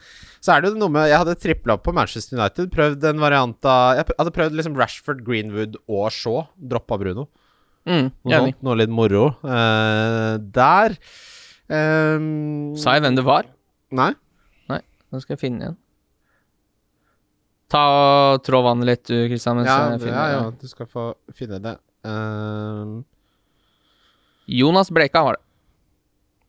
Så 0.44 0.54
er 0.54 0.62
det 0.62 0.72
jo 0.72 0.80
noe 0.80 0.92
med 0.94 1.08
Jeg 1.10 1.20
hadde 1.22 1.36
tripla 1.40 1.76
opp 1.76 1.84
på 1.86 1.94
Manchester 1.96 2.38
United. 2.38 2.72
Prøvd 2.74 3.08
en 3.10 3.22
variant 3.22 3.70
av 3.70 4.00
Jeg 4.00 4.08
hadde 4.18 4.34
prøvd 4.38 4.58
liksom 4.60 4.76
Rashford, 4.80 5.24
Greenwood 5.26 5.78
og 5.84 6.10
Shaw. 6.14 6.44
Droppa 6.58 6.98
Bruno. 7.00 7.28
Mm, 7.84 8.10
Noe. 8.24 8.52
Noe 8.64 8.80
litt 8.80 8.92
moro. 8.92 9.26
Uh, 9.44 10.40
der 10.40 10.96
um, 11.68 12.72
Sa 12.80 12.96
jeg 12.96 13.04
hvem 13.04 13.18
det 13.18 13.26
var? 13.26 13.48
Nei. 13.94 14.12
Nei, 14.72 14.80
Nå 15.12 15.20
skal 15.20 15.36
jeg 15.36 15.42
finne 15.44 15.66
igjen. 15.66 15.80
Ta 17.74 17.82
og 17.90 18.44
Trå 18.46 18.60
vannet 18.64 18.88
litt, 18.88 19.04
du, 19.08 19.16
Kristian. 19.28 19.62
Ja, 19.66 19.96
ja, 19.98 20.24
ja, 20.32 20.42
du 20.56 20.68
skal 20.70 20.88
få 20.88 21.12
finne 21.34 21.60
det. 21.64 21.76
Um, 22.04 23.02
Jonas 24.46 24.92
Bleka 24.92 25.24
var 25.24 25.38
det. 25.38 25.44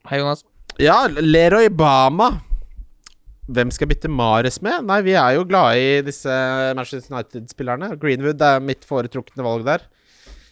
Hei, 0.10 0.20
Jonas. 0.22 0.44
Ja, 0.82 0.98
Leroy 1.08 1.70
Bama. 1.70 2.32
Hvem 3.46 3.70
skal 3.72 3.90
bytte 3.92 4.10
Mares 4.10 4.58
med? 4.66 4.88
Nei, 4.90 5.02
vi 5.06 5.14
er 5.14 5.36
jo 5.38 5.46
glade 5.46 5.78
i 5.78 6.02
disse 6.06 6.34
Manchester 6.78 7.14
United-spillerne. 7.14 7.92
Greenwood 8.02 8.42
er 8.42 8.64
mitt 8.64 8.88
foretrukne 8.90 9.46
valg 9.46 9.68
der. 9.68 9.86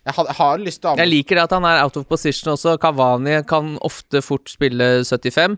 Jeg 0.04 0.18
har, 0.18 0.30
har 0.38 0.60
lyst 0.62 0.82
til 0.84 0.92
å 0.92 0.98
Jeg 1.00 1.10
liker 1.10 1.40
det 1.40 1.46
at 1.48 1.56
han 1.56 1.66
er 1.66 1.82
out 1.82 1.98
of 1.98 2.06
position 2.10 2.54
også. 2.54 2.76
Kavani 2.82 3.40
kan 3.50 3.78
ofte 3.82 4.22
fort 4.22 4.52
spille 4.52 5.00
75. 5.08 5.58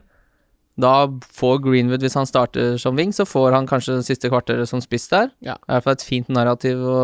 Da 0.79 0.93
får 1.35 1.61
Greenwood, 1.63 2.03
hvis 2.03 2.17
han 2.19 2.27
starter 2.27 2.79
som 2.79 2.97
wing, 2.99 3.11
så 3.15 3.25
får 3.27 3.55
han 3.55 3.67
kanskje 3.67 3.99
det 3.99 4.07
siste 4.07 4.31
kvarteret 4.31 4.69
som 4.69 4.83
spiss 4.83 5.07
der. 5.11 5.31
Ja. 5.43 5.55
Det 5.55 5.67
er 5.67 5.73
i 5.73 5.75
hvert 5.77 5.87
fall 5.87 5.97
et 5.99 6.07
fint 6.07 6.31
narrativ 6.31 6.83
å 6.83 6.99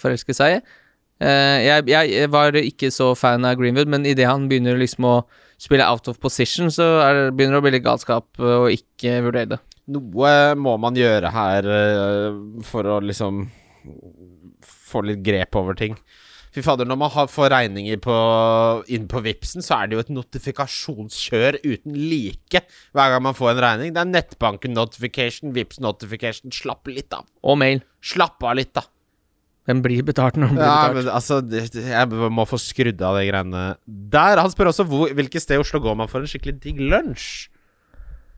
forelske 0.00 0.36
seg 0.36 0.58
i. 0.58 0.60
Eh, 1.26 1.58
jeg, 1.64 1.86
jeg 1.88 2.30
var 2.30 2.58
ikke 2.60 2.90
så 2.92 3.14
fan 3.18 3.46
av 3.48 3.56
Greenwood, 3.58 3.90
men 3.90 4.06
idet 4.06 4.28
han 4.28 4.46
begynner 4.50 4.78
liksom 4.78 5.06
å 5.08 5.16
spille 5.60 5.86
out 5.86 6.08
of 6.10 6.20
position, 6.22 6.70
så 6.72 6.86
er 7.04 7.18
det, 7.18 7.24
begynner 7.36 7.56
det 7.56 7.62
å 7.62 7.66
bli 7.66 7.74
litt 7.76 7.86
galskap 7.86 8.42
eh, 8.42 8.58
å 8.66 8.68
ikke 8.72 9.18
vurdere 9.26 9.54
det. 9.54 9.62
Noe 9.94 10.30
må 10.58 10.74
man 10.82 10.98
gjøre 10.98 11.30
her 11.30 11.68
eh, 11.70 12.38
for 12.66 12.88
å 12.90 13.00
liksom 13.04 13.46
få 14.66 15.04
litt 15.06 15.22
grep 15.26 15.58
over 15.58 15.78
ting. 15.78 15.96
Fy 16.56 16.62
fader, 16.64 16.88
når 16.88 16.96
man 16.96 17.10
har, 17.12 17.26
får 17.28 17.50
regninger 17.52 17.98
på, 18.00 18.14
inn 18.96 19.04
på 19.12 19.20
Vipsen, 19.26 19.60
så 19.64 19.76
er 19.76 19.90
det 19.90 19.98
jo 19.98 20.02
et 20.06 20.12
notifikasjonskjør 20.14 21.58
uten 21.66 21.98
like 21.98 22.62
hver 22.96 23.12
gang 23.12 23.26
man 23.26 23.36
får 23.36 23.50
en 23.52 23.60
regning. 23.60 23.92
Det 23.92 24.00
er 24.00 24.08
nettbanken 24.08 24.72
notification, 24.72 25.52
Vips 25.56 25.82
notification. 25.84 26.54
Slapp 26.56 26.88
litt 26.88 27.12
av. 27.12 27.28
Og 27.44 27.60
mail. 27.60 27.84
Slapp 28.00 28.40
av 28.40 28.56
litt, 28.56 28.72
da. 28.72 28.86
Den 29.66 29.80
blir 29.82 30.04
betalt 30.06 30.36
når 30.38 30.52
den 30.52 30.58
blir 30.60 30.66
Ja, 30.68 30.74
betalt. 30.86 30.96
men 31.00 31.12
altså 31.14 31.40
det, 31.42 31.62
Jeg 31.74 32.30
må 32.30 32.44
få 32.46 32.58
skrudd 32.62 33.00
av 33.02 33.16
de 33.18 33.24
greiene 33.28 33.64
der. 33.86 34.38
Han 34.42 34.52
spør 34.52 34.70
også 34.70 34.86
hvor, 34.86 35.10
hvilket 35.10 35.42
sted 35.42 35.58
i 35.58 35.62
Oslo 35.64 35.80
går 35.82 35.96
man 35.98 36.10
for 36.12 36.22
en 36.22 36.30
skikkelig 36.30 36.60
digg 36.62 36.78
lunsj. 36.80 37.48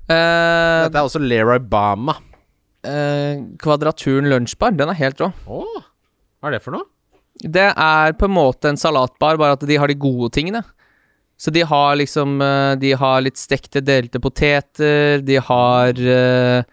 Uh, 0.08 0.86
Dette 0.88 0.96
er 0.96 1.04
også 1.04 1.20
Leroy 1.20 1.60
Bama. 1.60 2.14
Uh, 2.86 3.44
Kvadraturen 3.60 4.30
lunsjbar, 4.32 4.72
den 4.78 4.88
er 4.88 4.96
helt 5.02 5.20
rå. 5.20 5.28
Oh, 5.52 5.82
hva 6.40 6.48
er 6.48 6.56
det 6.56 6.62
for 6.64 6.78
noe? 6.78 6.88
Det 7.38 7.68
er 7.70 8.16
på 8.18 8.26
en 8.26 8.34
måte 8.34 8.72
en 8.72 8.80
salatbar, 8.80 9.36
bare 9.38 9.54
at 9.58 9.66
de 9.68 9.76
har 9.78 9.86
de 9.90 9.94
gode 10.00 10.32
tingene. 10.34 10.64
Så 11.38 11.52
de 11.54 11.62
har 11.62 11.92
liksom 11.94 12.40
eh, 12.42 12.72
De 12.82 12.88
har 12.98 13.20
litt 13.22 13.38
stekte, 13.38 13.78
delte 13.86 14.18
poteter, 14.18 15.20
de 15.22 15.36
har 15.46 15.94
eh, 15.94 16.64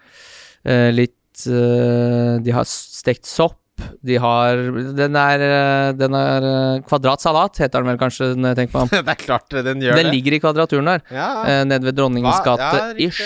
litt 0.96 1.44
De 1.46 2.56
har 2.56 2.66
stekt 2.66 3.30
sopp, 3.30 3.60
de 4.06 4.18
har 4.22 4.60
Den 4.96 5.16
er, 5.20 5.42
eh, 5.44 5.92
den 6.00 6.16
er 6.16 6.48
eh, 6.50 6.82
Kvadratsalat, 6.88 7.60
heter 7.60 7.84
den 7.84 7.92
vel 7.92 8.00
kanskje, 8.00 8.32
når 8.38 8.54
jeg 8.54 8.60
tenker 8.62 8.78
meg 8.78 8.84
om. 8.86 8.92
det 9.10 9.16
er 9.16 9.22
klart 9.22 9.56
den 9.68 9.84
gjør 9.84 10.00
Den 10.00 10.10
det. 10.10 10.14
ligger 10.16 10.38
i 10.38 10.42
Kvadraturen 10.44 10.92
der, 10.94 11.02
Ja. 11.12 11.30
eh, 11.44 11.64
nede 11.68 11.90
ved 11.90 11.98
Dronningens 11.98 12.44
gate 12.46 12.70
ja, 12.72 12.94
ish. 13.08 13.22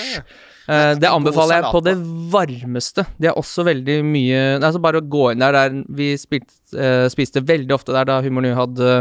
Eh, 0.70 0.96
det 1.02 1.10
anbefaler 1.10 1.60
jeg 1.60 1.72
på 1.74 1.82
det 1.86 1.96
varmeste. 2.34 3.06
Det 3.18 3.32
er 3.32 3.38
også 3.40 3.64
veldig 3.66 3.96
mye 4.06 4.42
Altså 4.60 4.82
Bare 4.82 5.02
å 5.02 5.08
gå 5.10 5.32
inn 5.32 5.42
der, 5.42 5.56
der 5.56 5.80
Vi 5.98 6.12
spilt, 6.22 6.52
eh, 6.78 7.08
spiste 7.10 7.42
veldig 7.42 7.74
ofte 7.74 7.96
der 7.96 8.06
da 8.06 8.20
Humor 8.22 8.46
Ny 8.46 8.52
hadde 8.58 8.92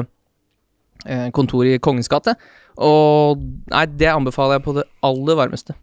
eh, 1.05 1.29
kontor 1.37 1.69
i 1.69 1.77
Kongens 1.79 2.09
gate. 2.09 2.37
Og 2.79 3.43
nei, 3.73 3.85
det 4.01 4.09
anbefaler 4.13 4.59
jeg 4.59 4.67
på 4.69 4.77
det 4.79 4.87
aller 5.05 5.39
varmeste. 5.39 5.77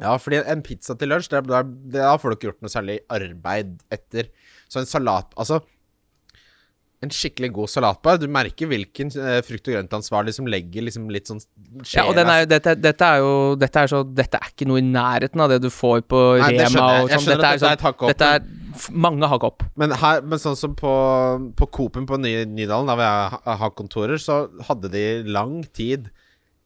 Ja, 0.00 0.16
fordi 0.18 0.40
en 0.42 0.62
pizza 0.66 0.96
til 0.98 1.12
lunsj, 1.12 1.30
da 1.30 1.40
får 1.42 2.00
har 2.02 2.18
folk 2.22 2.42
gjort 2.42 2.58
noe 2.64 2.72
særlig 2.72 2.98
arbeid 3.14 3.76
etter. 3.94 4.28
Så 4.68 4.80
en 4.82 4.86
salat 4.90 5.30
Altså, 5.36 5.60
en 7.04 7.10
skikkelig 7.12 7.50
god 7.52 7.68
salatbar. 7.68 8.16
Du 8.16 8.24
merker 8.32 8.68
hvilken 8.70 9.10
eh, 9.20 9.40
frukt- 9.44 9.68
og 9.68 9.74
grøntansvarlig 9.76 10.32
som 10.32 10.46
legger 10.48 10.86
liksom 10.86 11.10
litt 11.12 11.28
sånn 11.28 11.42
Ja, 11.92 12.06
og 12.08 12.14
den 12.16 12.30
er, 12.32 12.44
jo- 12.44 12.48
dette, 12.54 12.72
dette 12.80 13.04
er 13.04 13.18
jo 13.20 13.32
Dette 13.60 13.82
er, 13.82 13.90
så, 13.92 14.00
dette 14.08 14.40
er 14.40 14.48
ikke 14.54 14.68
noe 14.70 14.80
i 14.80 14.86
nærheten 14.86 15.42
av 15.44 15.52
det 15.52 15.58
du 15.66 15.68
får 15.68 16.00
på 16.08 16.22
Nei, 16.40 16.48
Rema 16.62 16.86
og 17.02 17.10
sånn. 17.12 17.28
Dette, 17.28 17.34
er 17.34 17.36
dette 17.36 17.50
er 17.50 17.60
sånn- 17.76 17.92
opp, 17.92 18.08
dette 18.08 18.30
er 18.38 18.90
mange 19.04 19.28
hakk 19.30 19.44
opp. 19.50 19.62
Men, 19.76 19.92
her, 20.00 20.22
men 20.22 20.40
sånn 20.42 20.56
som 20.58 20.72
på, 20.74 20.94
på 21.60 21.68
Coop-en 21.76 22.08
på 22.08 22.16
Ny, 22.18 22.32
Nydalen, 22.56 22.88
da 22.88 22.96
hvor 22.96 23.04
jeg 23.06 23.58
har 23.60 23.70
kontorer, 23.78 24.16
så 24.18 24.40
hadde 24.70 24.90
de 24.90 25.04
lang 25.28 25.60
tid 25.76 26.08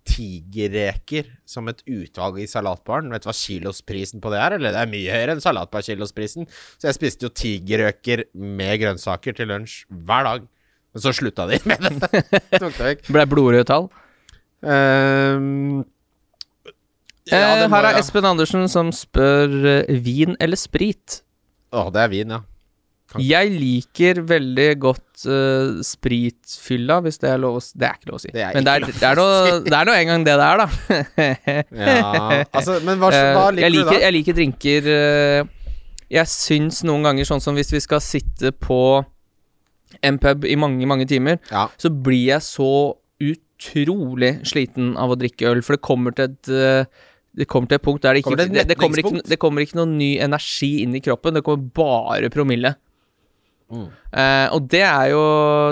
tigerreker 0.09 1.29
som 1.49 1.69
et 1.71 1.83
utvalg 1.85 2.41
i 2.43 2.49
salatbaren. 2.49 3.11
Vet 3.13 3.25
du 3.25 3.29
hva 3.29 3.37
kilosprisen 3.37 4.23
på 4.25 4.33
det 4.33 4.41
er? 4.43 4.57
Eller 4.57 4.75
det 4.75 4.83
er 4.83 4.91
mye 4.91 5.15
høyere 5.15 5.37
enn 5.37 5.45
salatbar-kilosprisen. 5.45 6.49
Så 6.51 6.89
jeg 6.89 6.97
spiste 6.97 7.29
jo 7.29 7.35
tigerreker 7.35 8.25
med 8.33 8.81
grønnsaker 8.83 9.37
til 9.37 9.53
lunsj 9.53 9.83
hver 9.89 10.29
dag. 10.29 10.49
Men 10.95 11.05
så 11.05 11.15
slutta 11.17 11.47
de 11.51 11.61
med 11.69 11.85
det. 11.85 12.23
Tok 12.57 12.73
det 12.73 12.91
vekk. 12.91 13.07
Ble 13.13 13.27
blodrøde 13.31 13.69
tall. 13.69 13.89
Um, 14.59 15.85
ja, 17.29 17.39
eh, 17.39 17.57
det 17.63 17.71
her 17.71 17.87
er 17.87 17.99
Espen 18.01 18.27
Andersen 18.27 18.67
som 18.73 18.91
spør 18.95 19.53
eh, 19.77 19.99
vin 20.03 20.35
eller 20.43 20.59
sprit. 20.59 21.21
Å, 21.71 21.91
det 21.93 22.07
er 22.07 22.15
vin, 22.15 22.39
ja. 22.39 22.43
Jeg 23.17 23.53
liker 23.55 24.19
veldig 24.29 24.67
godt 24.83 25.23
uh, 25.25 25.79
spritfylla, 25.87 26.99
hvis 27.07 27.17
det 27.23 27.31
er 27.33 27.41
lov 27.41 27.57
å 27.57 27.63
si. 27.65 27.73
Det 27.81 27.89
er 27.89 27.97
ikke 27.97 28.11
lov 28.11 28.19
å 28.19 28.23
si. 28.23 28.33
Det 28.35 28.49
men 28.53 28.67
det 28.67 28.75
er, 28.75 28.85
det 28.89 29.09
er, 29.09 29.21
noe, 29.21 29.55
det 29.65 29.79
er 29.79 29.93
en 29.95 30.11
gang 30.13 30.27
det 30.27 30.35
det 30.37 30.49
er, 30.49 30.61
da. 30.61 30.67
Ja, 31.89 32.43
altså, 32.53 32.77
men 32.85 33.01
hva, 33.01 33.09
hva 33.09 33.47
liker, 33.55 33.65
jeg, 33.65 33.73
liker 33.73 33.89
du 33.89 33.95
da? 33.95 34.03
jeg 34.05 34.17
liker 34.19 34.37
drinker 34.37 34.89
uh, 34.93 35.79
Jeg 36.13 36.33
syns 36.35 36.83
noen 36.85 37.09
ganger 37.09 37.29
sånn 37.29 37.43
som 37.45 37.57
hvis 37.57 37.73
vi 37.73 37.81
skal 37.85 38.05
sitte 38.05 38.53
på 38.53 38.81
en 40.05 40.19
pub 40.21 40.45
i 40.45 40.57
mange, 40.61 40.85
mange 40.87 41.07
timer, 41.09 41.39
Ja. 41.49 41.71
så 41.81 41.89
blir 41.89 42.27
jeg 42.35 42.45
så 42.45 42.71
utrolig 43.25 44.35
sliten 44.47 44.93
av 45.01 45.15
å 45.15 45.17
drikke 45.19 45.49
øl, 45.49 45.63
for 45.65 45.79
det 45.79 45.87
kommer 45.87 46.13
til 46.13 46.29
et 46.29 46.53
uh, 46.53 47.07
det 47.39 47.47
kommer 47.49 47.71
til 47.71 47.79
et 47.79 47.85
punkt 47.85 48.03
der 48.03 48.17
det 48.17 48.21
ikke 48.21 48.33
Kommer 48.35 48.53
det 48.53 48.67
det, 48.69 48.77
kommer 48.77 49.01
ikke, 49.01 49.23
det 49.25 49.39
kommer 49.41 49.65
ikke 49.65 49.79
noen 49.79 49.97
ny 50.01 50.11
energi 50.25 50.83
inn 50.83 50.97
i 50.99 51.03
kroppen. 51.05 51.37
Det 51.39 51.45
kommer 51.47 51.69
bare 51.77 52.31
promille. 52.35 52.75
Mm. 53.69 53.89
Eh, 54.17 54.47
og 54.57 54.65
det 54.73 54.81
er 54.81 55.11
jo 55.13 55.23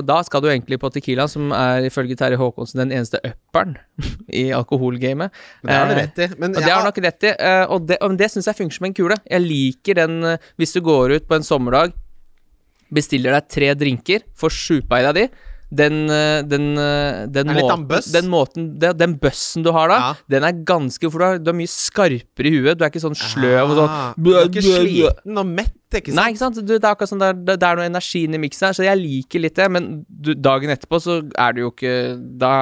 Da 0.05 0.19
skal 0.27 0.43
du 0.45 0.51
egentlig 0.51 0.77
på 0.83 0.91
Tequila, 0.93 1.25
som 1.33 1.49
er 1.57 1.87
ifølge 1.89 2.17
Terje 2.19 2.37
Håkonsen 2.37 2.83
den 2.83 2.93
eneste 2.93 3.23
upperen 3.25 3.79
i 4.29 4.51
alkoholgamet. 4.53 5.33
Det 5.65 5.73
har 5.73 5.89
du 5.89 5.95
Eh, 5.95 6.03
rett 6.03 6.19
i. 6.21 6.29
Men 6.37 6.53
og 6.53 6.61
det 6.61 6.73
har 6.73 6.85
nok 6.85 7.01
rett 7.07 7.25
i, 7.25 7.33
eh, 7.33 7.65
og 7.65 7.87
det, 7.89 7.97
og 8.05 8.19
det 8.21 8.31
syns 8.31 8.51
jeg 8.51 8.61
funker 8.61 8.77
som 8.77 8.89
en 8.91 8.97
kule. 9.01 9.17
Jeg 9.25 9.41
liker 9.47 10.01
den 10.03 10.39
hvis 10.61 10.77
du 10.77 10.83
går 10.85 11.17
ut 11.17 11.29
på 11.29 11.39
en 11.39 11.47
sommerdag, 11.47 11.97
bestiller 12.93 13.33
deg 13.33 13.49
tre 13.49 13.75
drinker, 13.75 14.27
får 14.37 14.53
sjupa 14.53 15.01
i 15.01 15.07
deg 15.09 15.15
de. 15.15 15.29
Den, 15.75 16.05
eh, 16.09 16.43
den, 16.47 16.79
eh, 16.79 17.27
den, 17.27 17.49
Er 17.51 17.57
måten, 17.59 18.13
den 18.13 18.29
måten 18.31 18.67
Den, 18.79 18.97
den 18.97 19.15
bøssen 19.19 19.65
du 19.67 19.73
har 19.75 19.89
da, 19.91 19.97
Ja. 19.99 20.11
den 20.31 20.45
er 20.47 20.53
ganske 20.63 21.11
For 21.11 21.19
du 21.19 21.25
er, 21.25 21.39
du 21.43 21.51
er 21.51 21.57
mye 21.59 21.67
skarpere 21.67 22.47
i 22.47 22.53
huet. 22.55 22.79
Du 22.79 22.85
er 22.85 22.91
ikke 22.93 23.03
sånn 23.03 23.19
sløv 23.19 23.73
og 23.73 23.77
sånn 23.81 23.91
Ah, 23.91 24.15
Du 24.15 24.31
er 24.37 24.47
ikke 24.47 24.63
sliten 24.63 25.41
og 25.43 25.47
mett, 25.51 25.75
ikke 25.91 26.13
sant? 26.15 26.21
Nei, 26.21 26.29
ikke 26.31 26.39
sant? 26.39 26.61
Du, 26.63 26.71
det 26.79 26.85
er 26.85 26.93
akkurat 26.95 27.11
sånn 27.11 27.25
det, 27.25 27.59
det 27.59 27.67
er 27.67 27.81
noe 27.81 27.89
energi 27.91 28.23
i 28.29 28.39
miksen 28.39 28.69
her, 28.69 28.77
så 28.79 28.87
jeg 28.87 29.01
liker 29.01 29.43
litt 29.43 29.57
det. 29.59 29.67
Men 29.75 29.89
du, 30.07 30.35
dagen 30.39 30.71
etterpå 30.71 31.01
så 31.03 31.19
er 31.35 31.53
det 31.59 31.65
jo 31.65 31.73
ikke 31.75 31.97
Da 32.39 32.53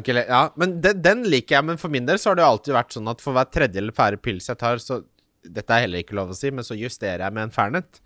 ikke 0.00 0.18
ja, 0.26 0.42
men 0.58 0.80
den, 0.82 1.00
den 1.04 1.22
liker 1.30 1.60
jeg, 1.60 1.64
men 1.70 1.78
for 1.78 1.88
min 1.94 2.06
del 2.10 2.18
så 2.18 2.30
har 2.32 2.40
det 2.40 2.42
jo 2.42 2.50
alltid 2.56 2.74
vært 2.74 2.98
sånn 2.98 3.08
at 3.14 3.22
for 3.22 3.38
hver 3.38 3.46
tredje 3.54 3.78
eller 3.78 3.94
fjerde 3.94 4.18
pils 4.20 4.50
jeg 4.50 4.58
tar, 4.58 4.82
så 4.82 5.04
Dette 5.48 5.70
er 5.70 5.86
heller 5.86 6.02
ikke 6.02 6.16
lov 6.18 6.34
å 6.34 6.36
si, 6.36 6.50
men 6.50 6.66
så 6.66 6.74
justerer 6.76 7.22
jeg 7.22 7.32
med 7.32 7.46
en 7.46 7.52
Fernet. 7.54 8.00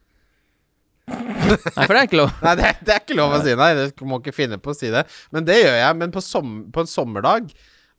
Nei, 1.12 1.84
for 1.84 1.92
det 1.92 2.00
er 2.00 2.08
ikke 2.08 2.20
lov. 2.20 2.32
Nei, 2.46 2.56
det, 2.58 2.72
det 2.86 2.94
er 2.96 3.02
ikke 3.04 3.18
lov 3.18 3.36
å 3.36 3.40
si, 3.44 3.54
nei. 3.58 3.70
Du 3.92 4.04
må 4.08 4.20
ikke 4.22 4.34
finne 4.36 4.58
på 4.62 4.72
å 4.72 4.76
si 4.76 4.92
det. 4.92 5.04
Men 5.34 5.48
det 5.48 5.58
gjør 5.60 5.78
jeg. 5.78 5.98
Men 6.00 6.14
på, 6.14 6.22
som, 6.24 6.60
på 6.72 6.84
en 6.84 6.90
sommerdag, 6.90 7.50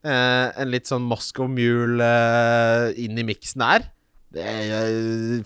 eh, 0.05 0.47
en 0.63 0.71
litt 0.73 0.89
sånn 0.89 1.05
Moscow 1.07 1.49
Mule 1.51 2.07
eh, 2.07 3.03
inn 3.05 3.19
i 3.19 3.27
miksen 3.27 3.65
her 3.65 3.89
det 4.33 5.43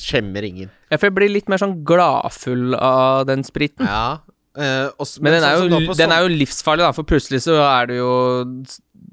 skjemmer 0.00 0.46
ingen. 0.46 0.70
Ja, 0.90 0.98
for 0.98 1.08
jeg 1.08 1.16
blir 1.18 1.30
litt 1.30 1.50
mer 1.50 1.60
sånn 1.62 1.78
gladfull 1.86 2.74
av 2.74 3.26
den 3.30 3.44
spriten. 3.46 3.86
Ja. 3.86 4.18
eh, 4.58 4.88
også, 4.98 5.22
men, 5.22 5.30
Men 5.30 5.38
den 5.38 5.46
er, 5.46 5.60
sånn 5.60 5.86
jo, 5.86 5.96
den 6.00 6.14
er 6.14 6.24
jo 6.24 6.32
livsfarlig, 6.32 6.86
da, 6.86 6.92
for 6.96 7.08
plutselig 7.08 7.44
så 7.46 7.60
er 7.62 7.90
det 7.90 8.00
jo 8.00 8.10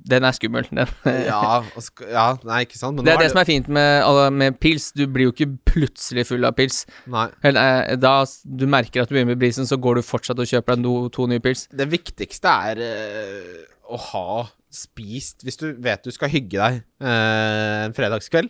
Den 0.04 0.26
er 0.28 0.36
skummel. 0.36 0.68
Den. 0.70 0.90
ja, 1.30 1.60
og 1.64 2.02
ja, 2.12 2.26
nei, 2.48 2.64
ikke 2.66 2.80
sant. 2.80 2.98
Men 2.98 3.08
Det 3.08 3.14
er 3.14 3.22
det 3.24 3.30
som 3.32 3.42
er 3.44 3.48
fint 3.48 3.70
med, 3.72 4.08
med 4.36 4.58
pils. 4.64 4.90
Du 4.96 5.06
blir 5.08 5.30
jo 5.30 5.34
ikke 5.36 5.50
plutselig 5.70 6.26
full 6.30 6.48
av 6.48 6.58
pils. 6.58 6.84
Nei. 7.12 7.30
Eller, 7.46 7.86
eh, 7.94 8.00
Da 8.02 8.16
du 8.44 8.66
merker 8.70 9.04
at 9.04 9.12
du 9.12 9.16
begynner 9.16 9.34
med 9.34 9.42
brisen, 9.44 9.68
så 9.70 9.80
går 9.80 10.00
du 10.02 10.08
fortsatt 10.08 10.42
og 10.44 10.50
kjøper 10.50 10.76
deg 10.76 10.84
no, 10.84 10.96
to 11.14 11.28
nye 11.32 11.44
pils. 11.44 11.68
Det 11.72 11.88
viktigste 11.92 12.58
er 12.74 12.84
eh, 12.84 13.64
å 13.88 14.00
ha 14.12 14.28
spist 14.74 15.44
Hvis 15.46 15.60
du 15.62 15.68
vet 15.86 16.02
du 16.02 16.10
skal 16.10 16.32
hygge 16.34 16.58
deg 16.58 16.80
eh, 16.82 17.82
en 17.86 17.94
fredagskveld, 17.94 18.50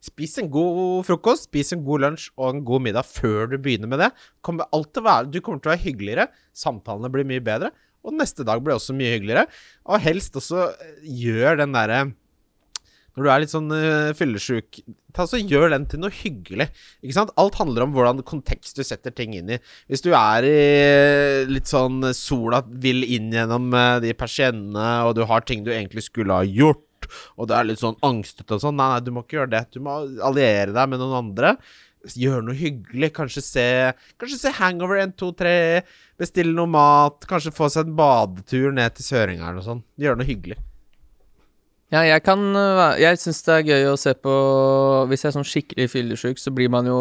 spis 0.00 0.38
en 0.40 0.48
god 0.52 1.04
frokost, 1.04 1.48
spis 1.48 1.74
en 1.74 1.82
god 1.84 2.04
lunsj 2.06 2.30
og 2.38 2.54
en 2.54 2.62
god 2.66 2.84
middag 2.86 3.08
før 3.08 3.50
du 3.50 3.58
begynner 3.60 3.90
med 3.90 4.00
det. 4.00 4.08
Kommer 4.40 4.68
være, 4.70 5.28
du 5.28 5.40
kommer 5.42 5.60
til 5.60 5.72
å 5.72 5.74
være 5.74 5.84
hyggeligere, 5.84 6.28
samtalene 6.56 7.10
blir 7.12 7.26
mye 7.28 7.44
bedre, 7.44 7.72
og 8.08 8.16
neste 8.16 8.46
dag 8.48 8.62
blir 8.64 8.78
også 8.78 8.96
mye 8.96 9.12
hyggeligere. 9.16 9.46
Og 9.88 10.02
helst 10.04 10.36
også 10.40 10.70
eh, 10.72 11.04
gjør 11.26 11.60
den 11.62 11.76
derre 11.76 12.06
når 13.18 13.26
du 13.26 13.30
er 13.32 13.42
litt 13.42 13.50
sånn 13.50 13.72
uh, 13.74 14.14
fyllesyk, 14.14 14.78
ta 15.16 15.24
så 15.26 15.40
gjør 15.40 15.72
den 15.72 15.88
til 15.90 15.98
noe 16.04 16.14
hyggelig. 16.14 16.68
Ikke 17.02 17.16
sant? 17.16 17.32
Alt 17.40 17.58
handler 17.58 17.88
om 17.88 17.94
hvordan 17.96 18.22
kontekst 18.26 18.78
du 18.78 18.84
setter 18.86 19.10
ting 19.10 19.34
inn 19.34 19.50
i. 19.56 19.58
Hvis 19.90 20.04
du 20.04 20.12
er 20.14 20.46
i 20.46 20.58
litt 21.50 21.66
sånn 21.66 22.12
sola 22.14 22.62
vil 22.68 23.02
inn 23.02 23.32
gjennom 23.34 23.72
uh, 23.74 23.98
de 24.04 24.14
persiennene, 24.14 24.92
og 25.08 25.16
du 25.18 25.24
har 25.26 25.42
ting 25.42 25.66
du 25.66 25.72
egentlig 25.74 26.06
skulle 26.06 26.38
ha 26.38 26.46
gjort, 26.46 27.10
og 27.34 27.48
du 27.48 27.56
er 27.56 27.66
litt 27.66 27.82
sånn 27.82 27.98
angstete 28.06 28.54
og 28.54 28.62
sånn, 28.62 28.78
nei, 28.78 28.88
nei, 28.92 29.02
du 29.02 29.10
må 29.14 29.24
ikke 29.24 29.40
gjøre 29.40 29.54
det. 29.56 29.64
Du 29.74 29.82
må 29.82 29.98
alliere 30.28 30.74
deg 30.76 30.90
med 30.92 31.02
noen 31.02 31.18
andre. 31.24 31.56
Gjøre 32.16 32.46
noe 32.46 32.56
hyggelig. 32.56 33.10
Kanskje 33.16 33.42
se 33.44 33.66
Kanskje 34.20 34.38
se 34.40 34.54
Hangover 34.60 35.02
1, 35.02 35.16
2, 35.20 35.32
3. 35.42 35.52
Bestille 36.20 36.54
noe 36.56 36.70
mat. 36.70 37.26
Kanskje 37.28 37.54
få 37.54 37.68
seg 37.72 37.88
en 37.88 37.98
badetur 37.98 38.72
ned 38.74 38.96
til 38.96 39.08
Søringa 39.10 39.48
eller 39.48 39.60
noe 39.60 39.66
sånt. 39.66 39.86
Gjøre 40.00 40.20
noe 40.20 40.28
hyggelig. 40.28 40.58
Ja, 41.88 42.02
jeg 42.04 42.20
kan 42.20 42.40
øh, 42.52 42.98
Jeg 43.00 43.16
syns 43.16 43.40
det 43.46 43.54
er 43.54 43.68
gøy 43.68 43.86
å 43.88 43.96
se 43.96 44.12
på 44.12 44.32
Hvis 45.08 45.22
jeg 45.24 45.30
er 45.30 45.36
sånn 45.38 45.46
skikkelig 45.48 45.86
fyllesyk, 45.88 46.40
så 46.40 46.52
blir 46.52 46.68
man 46.72 46.88
jo 46.88 46.98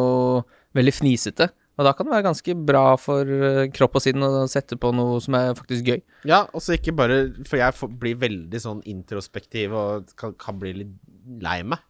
veldig 0.77 0.93
fnisete. 0.95 1.49
Og 1.77 1.85
da 1.85 1.91
kan 1.93 2.07
det 2.07 2.15
være 2.15 2.25
ganske 2.25 2.55
bra 2.67 2.85
for 2.97 3.27
øh, 3.27 3.65
kropp 3.75 3.99
og 3.99 4.03
sinn 4.03 4.23
å 4.25 4.47
sette 4.49 4.79
på 4.81 4.89
noe 4.95 5.19
som 5.21 5.35
er 5.37 5.51
faktisk 5.57 5.91
gøy. 5.91 5.99
Ja, 6.29 6.45
og 6.49 6.63
så 6.63 6.77
ikke 6.77 6.95
bare 6.97 7.19
For 7.45 7.59
jeg 7.59 7.91
blir 8.01 8.17
veldig 8.23 8.61
sånn 8.63 8.81
introspektiv 8.89 9.75
og 9.77 10.09
kan, 10.17 10.33
kan 10.39 10.57
bli 10.61 10.73
litt 10.79 10.95
lei 11.43 11.59
meg. 11.67 11.83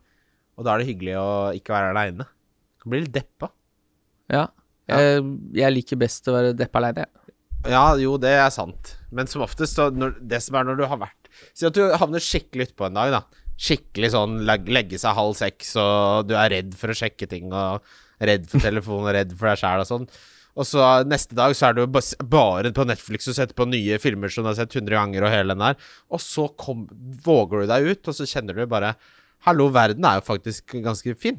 Og 0.58 0.66
da 0.66 0.74
er 0.74 0.82
det 0.82 0.90
hyggelig 0.90 1.16
å 1.22 1.30
ikke 1.56 1.76
være 1.76 1.94
aleine. 1.94 2.26
Kan 2.88 2.94
blir 2.94 3.04
litt 3.04 3.16
deppa. 3.16 3.52
Ja. 4.32 4.48
Jeg, 4.88 5.24
jeg 5.60 5.76
liker 5.76 6.00
best 6.00 6.28
å 6.32 6.36
være 6.38 6.54
deppa 6.56 6.80
aleine, 6.80 7.04
jeg. 7.04 7.34
Ja, 7.68 7.84
jo, 8.00 8.14
det 8.22 8.32
er 8.40 8.48
sant. 8.54 8.94
Men 9.12 9.28
som 9.28 9.44
oftest, 9.44 9.76
så 9.76 9.90
når, 9.92 10.16
det 10.24 10.40
som 10.46 10.56
er 10.56 10.70
når 10.70 10.80
du 10.80 10.86
har 10.88 11.00
vært 11.02 11.28
Si 11.58 11.66
at 11.68 11.76
du 11.76 11.84
havner 12.00 12.24
skikkelig 12.24 12.70
utpå 12.70 12.88
en 12.88 12.96
dag, 12.96 13.12
da. 13.12 13.44
Skikkelig 13.60 14.14
sånn 14.14 14.40
leg, 14.48 14.70
legge 14.72 15.00
seg 15.02 15.18
halv 15.18 15.36
seks, 15.38 15.74
og 15.82 16.30
du 16.30 16.34
er 16.40 16.54
redd 16.54 16.72
for 16.80 16.94
å 16.94 16.96
sjekke 16.98 17.28
ting, 17.30 17.52
og 17.52 17.84
redd 18.24 18.48
for 18.50 18.64
telefonen, 18.64 19.10
og 19.10 19.16
redd 19.18 19.36
for 19.36 19.52
deg 19.52 19.60
sjæl 19.62 19.84
og 19.84 19.90
sånn. 19.90 20.08
Og 20.58 20.66
så 20.66 20.86
neste 21.06 21.38
dag 21.38 21.54
så 21.54 21.68
er 21.68 21.78
du 21.78 21.84
bare 21.92 22.72
på 22.74 22.88
Netflix 22.88 23.30
og 23.30 23.38
setter 23.38 23.58
på 23.58 23.68
nye 23.70 24.00
filmer 24.02 24.32
som 24.34 24.46
du 24.46 24.50
har 24.50 24.58
sett 24.58 24.74
100 24.74 24.96
ganger, 24.96 25.28
og 25.28 25.36
hele 25.36 25.54
den 25.54 25.66
der. 25.68 25.78
Og 26.10 26.24
så 26.24 26.48
kom, 26.58 26.88
våger 27.28 27.66
du 27.66 27.74
deg 27.74 27.92
ut, 27.92 28.10
og 28.10 28.18
så 28.18 28.30
kjenner 28.30 28.58
du 28.58 28.66
bare 28.70 28.96
Hallo, 29.46 29.68
verden 29.70 30.06
er 30.08 30.18
jo 30.18 30.26
faktisk 30.26 30.74
ganske 30.82 31.14
fin. 31.22 31.38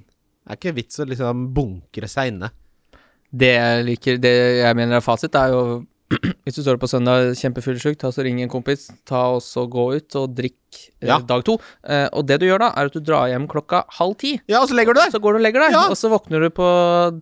Det 0.49 0.55
er 0.57 0.61
ikke 0.63 0.77
vits 0.81 0.99
å 0.99 1.05
liksom 1.09 1.47
bunkre 1.55 2.09
seg 2.09 2.33
inne. 2.33 2.49
Det 3.29 3.51
jeg 3.53 3.85
liker 3.85 4.17
Det 4.25 4.31
jeg 4.65 4.77
mener 4.79 4.97
er 4.97 5.05
fasit, 5.05 5.35
er 5.37 5.53
jo 5.53 5.85
Hvis 6.49 6.57
du 6.57 6.63
står 6.65 6.79
på 6.81 6.89
søndag 6.89 7.35
kjempefyllesyk, 7.37 7.99
ta 8.01 8.09
så 8.09 8.25
ring 8.25 8.39
en 8.41 8.49
kompis, 8.49 8.87
ta 9.05 9.27
og 9.35 9.43
så 9.45 9.67
gå 9.69 9.83
ut 9.99 10.17
og 10.17 10.31
drikk 10.39 10.79
eh, 11.03 11.11
Ja. 11.11 11.19
dag 11.21 11.43
to. 11.45 11.59
Eh, 11.85 12.07
og 12.17 12.25
det 12.31 12.39
du 12.41 12.47
gjør 12.49 12.63
da, 12.65 12.71
er 12.81 12.89
at 12.89 12.95
du 12.97 13.03
drar 13.05 13.29
hjem 13.29 13.45
klokka 13.47 13.83
halv 13.99 14.17
ti. 14.17 14.39
Ja, 14.49 14.63
og 14.63 14.71
så 14.71 14.79
legger 14.79 14.97
du 14.97 15.03
deg! 15.03 15.13
Så 15.13 15.21
går 15.21 15.37
du 15.37 15.41
og 15.43 15.45
legger 15.45 15.67
deg, 15.67 15.77
Ja. 15.77 15.83
og 15.93 15.99
så 16.01 16.09
våkner 16.09 16.41
du 16.41 16.49
på, 16.57 16.69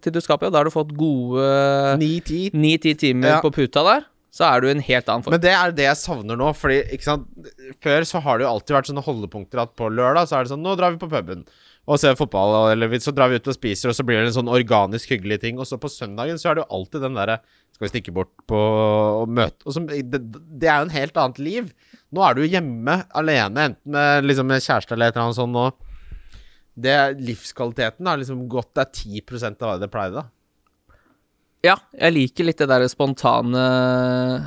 til 0.06 0.14
du 0.14 0.20
skal 0.22 0.38
på 0.38 0.46
jobb. 0.46 0.54
Da 0.54 0.62
har 0.62 0.70
du 0.70 0.74
fått 0.76 0.94
gode 0.94 1.98
Ni-ti. 1.98 2.44
ni-ti 2.54 2.94
timer 2.94 3.28
Ja. 3.34 3.40
på 3.42 3.50
puta 3.50 3.82
der. 3.82 4.06
Så 4.30 4.44
er 4.46 4.60
du 4.60 4.68
en 4.70 4.78
helt 4.84 5.08
annen 5.08 5.24
form. 5.24 5.32
Men 5.34 5.40
det 5.40 5.50
er 5.58 5.72
det 5.72 5.88
jeg 5.88 5.96
savner 5.96 6.36
nå, 6.38 6.54
fordi 6.54 6.78
ikke 6.94 7.02
sant 7.10 7.26
Før 7.82 8.04
så 8.06 8.20
har 8.22 8.38
det 8.38 8.44
jo 8.46 8.52
alltid 8.54 8.76
vært 8.76 8.90
sånne 8.92 9.02
holdepunkter 9.02 9.62
at 9.62 9.74
på 9.74 9.88
lørdag 9.90 10.28
så 10.28 10.36
er 10.38 10.44
det 10.44 10.52
sånn 10.52 10.62
Nå 10.62 10.76
drar 10.76 10.92
vi 10.94 10.98
på 11.02 11.08
puben 11.10 11.42
og 11.86 12.00
ser 12.02 12.16
fotball, 12.18 12.72
eller 12.72 12.90
så 12.98 13.12
drar 13.14 13.30
vi 13.30 13.38
ut 13.38 13.46
og 13.46 13.54
spiser, 13.54 13.92
og 13.92 13.94
så 13.94 14.02
blir 14.06 14.18
det 14.18 14.32
en 14.32 14.38
sånn 14.40 14.50
organisk 14.50 15.12
hyggelig 15.14 15.38
ting. 15.44 15.60
Og 15.62 15.68
så 15.70 15.78
på 15.78 15.90
søndagen 15.92 16.40
så 16.42 16.50
er 16.50 16.58
det 16.58 16.64
jo 16.64 16.78
alltid 16.80 17.04
den 17.06 17.18
derre 17.18 17.38
Skal 17.76 17.86
vi 17.86 17.92
stikke 17.92 18.14
bort 18.16 18.32
på 18.48 18.58
og 18.58 19.28
møte 19.28 19.66
og 19.68 19.74
så, 19.76 19.82
det, 19.84 20.22
det 20.32 20.68
er 20.68 20.80
jo 20.80 20.86
en 20.88 20.94
helt 20.96 21.18
annet 21.20 21.40
liv. 21.44 21.66
Nå 22.16 22.22
er 22.24 22.38
du 22.38 22.46
hjemme 22.46 23.02
alene, 23.14 23.68
enten 23.70 23.92
med, 23.92 24.26
liksom, 24.26 24.48
med 24.48 24.64
kjæreste 24.64 24.96
eller 24.96 25.12
et 25.12 25.18
eller 25.18 25.26
annet 25.26 25.38
sånt, 25.38 25.60
og 25.60 25.86
det 26.76 26.96
livskvaliteten 27.24 28.08
har 28.08 28.18
liksom 28.20 28.42
gått 28.52 28.74
Det 28.76 28.82
er 28.82 29.22
10 29.24 29.46
av 29.48 29.62
hva 29.62 29.76
det 29.80 29.88
pleide, 29.92 30.20
da. 30.20 30.26
Ja, 31.64 31.76
jeg 31.96 32.12
liker 32.12 32.46
litt 32.46 32.60
det 32.60 32.68
der 32.68 32.84
spontane 32.90 33.62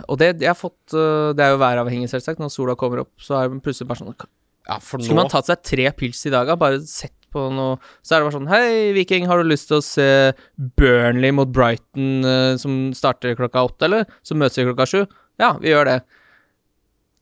Og 0.07 0.19
det 0.21 0.35
jeg 0.37 0.51
har 0.51 0.57
fått 0.57 0.93
øh, 0.93 1.31
Det 1.35 1.45
er 1.45 1.55
jo 1.55 1.61
væravhengig, 1.61 2.09
selvsagt. 2.11 2.41
Når 2.41 2.53
sola 2.53 2.75
kommer 2.79 3.03
opp, 3.03 3.13
så 3.21 3.39
er 3.39 3.49
det 3.49 3.63
plutselig 3.65 3.89
bare 3.89 4.03
sånn 4.03 4.13
Ja, 4.13 4.77
Skulle 4.77 5.17
man 5.17 5.31
tatt 5.31 5.49
seg 5.49 5.63
tre 5.65 5.89
pils 5.97 6.21
i 6.29 6.33
dag, 6.33 6.47
da? 6.49 6.57
Bare 6.59 6.81
sett 6.85 7.15
på 7.33 7.45
noe 7.53 7.77
Så 8.01 8.15
er 8.15 8.21
det 8.21 8.27
bare 8.27 8.35
sånn 8.37 8.51
Hei, 8.51 8.69
Viking, 8.97 9.27
har 9.29 9.41
du 9.41 9.49
lyst 9.49 9.69
til 9.71 9.79
å 9.79 9.85
se 9.85 10.07
Burnley 10.79 11.33
mot 11.35 11.49
Brighton, 11.53 12.23
uh, 12.25 12.53
som 12.61 12.89
starter 12.97 13.37
klokka 13.39 13.65
åtte, 13.69 13.89
eller? 13.89 14.07
Som 14.25 14.41
møtes 14.41 14.59
vi 14.59 14.67
klokka 14.69 14.87
sju? 14.89 15.03
Ja, 15.39 15.53
vi 15.61 15.71
gjør 15.71 15.87
det. 15.87 15.99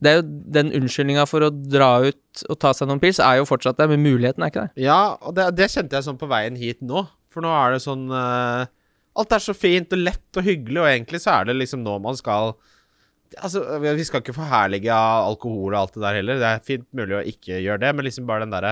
Det 0.02 0.10
er 0.10 0.20
jo 0.20 0.24
Den 0.54 0.72
unnskyldninga 0.78 1.26
for 1.28 1.46
å 1.46 1.50
dra 1.52 1.90
ut 2.06 2.44
og 2.48 2.58
ta 2.62 2.72
seg 2.76 2.90
noen 2.90 3.02
pils, 3.02 3.18
er 3.22 3.40
jo 3.40 3.48
fortsatt 3.48 3.80
der, 3.80 3.90
men 3.90 4.04
muligheten 4.04 4.44
er 4.44 4.52
ikke 4.52 4.66
der. 4.66 4.74
Ja, 4.88 5.00
og 5.18 5.34
det, 5.38 5.50
det 5.58 5.70
kjente 5.72 5.98
jeg 5.98 6.06
sånn 6.06 6.20
på 6.20 6.30
veien 6.30 6.58
hit 6.58 6.82
nå. 6.86 7.04
For 7.34 7.44
nå 7.44 7.50
er 7.52 7.74
det 7.74 7.84
sånn 7.84 8.08
uh, 8.12 8.66
Alt 9.18 9.34
er 9.34 9.42
så 9.42 9.54
fint 9.56 9.90
og 9.94 10.00
lett 10.00 10.38
og 10.38 10.46
hyggelig, 10.46 10.78
og 10.78 10.90
egentlig 10.90 11.20
så 11.24 11.40
er 11.40 11.48
det 11.48 11.58
liksom 11.58 11.82
nå 11.82 11.98
man 12.02 12.18
skal 12.18 12.54
Altså, 13.36 13.60
vi 13.82 14.04
skal 14.08 14.22
ikke 14.22 14.32
forherlige 14.32 14.94
alkohol 14.94 15.74
og 15.74 15.80
alt 15.82 15.96
det 15.98 16.00
der 16.00 16.14
heller. 16.16 16.38
Det 16.40 16.46
er 16.48 16.62
fint 16.64 16.86
mulig 16.96 17.18
å 17.18 17.26
ikke 17.28 17.58
gjøre 17.60 17.82
det, 17.82 17.90
men 17.92 18.06
liksom 18.06 18.24
bare 18.24 18.46
den 18.46 18.54
derre 18.54 18.70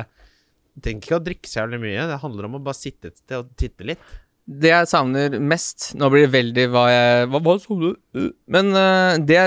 Trenger 0.83 1.03
ikke 1.07 1.16
å 1.18 1.24
drikke 1.24 1.49
så 1.51 1.62
jævlig 1.62 1.83
mye. 1.87 2.07
Det 2.11 2.20
handler 2.22 2.49
om 2.49 2.57
å 2.59 2.62
bare 2.66 2.77
sitte 2.79 3.11
et 3.12 3.18
sted 3.20 3.39
og 3.41 3.53
titte 3.59 3.87
litt. 3.89 4.14
Det 4.47 4.70
jeg 4.70 4.87
savner 4.87 5.33
mest 5.43 5.89
Nå 5.99 6.07
blir 6.12 6.29
det 6.29 6.31
veldig 6.37 6.66
hva 6.70 6.85
jeg 6.87 7.24
Hva, 7.33 7.41
hva 7.43 7.79
du? 7.81 8.29
Men 8.55 8.68
eh, 8.79 9.16
det 9.27 9.41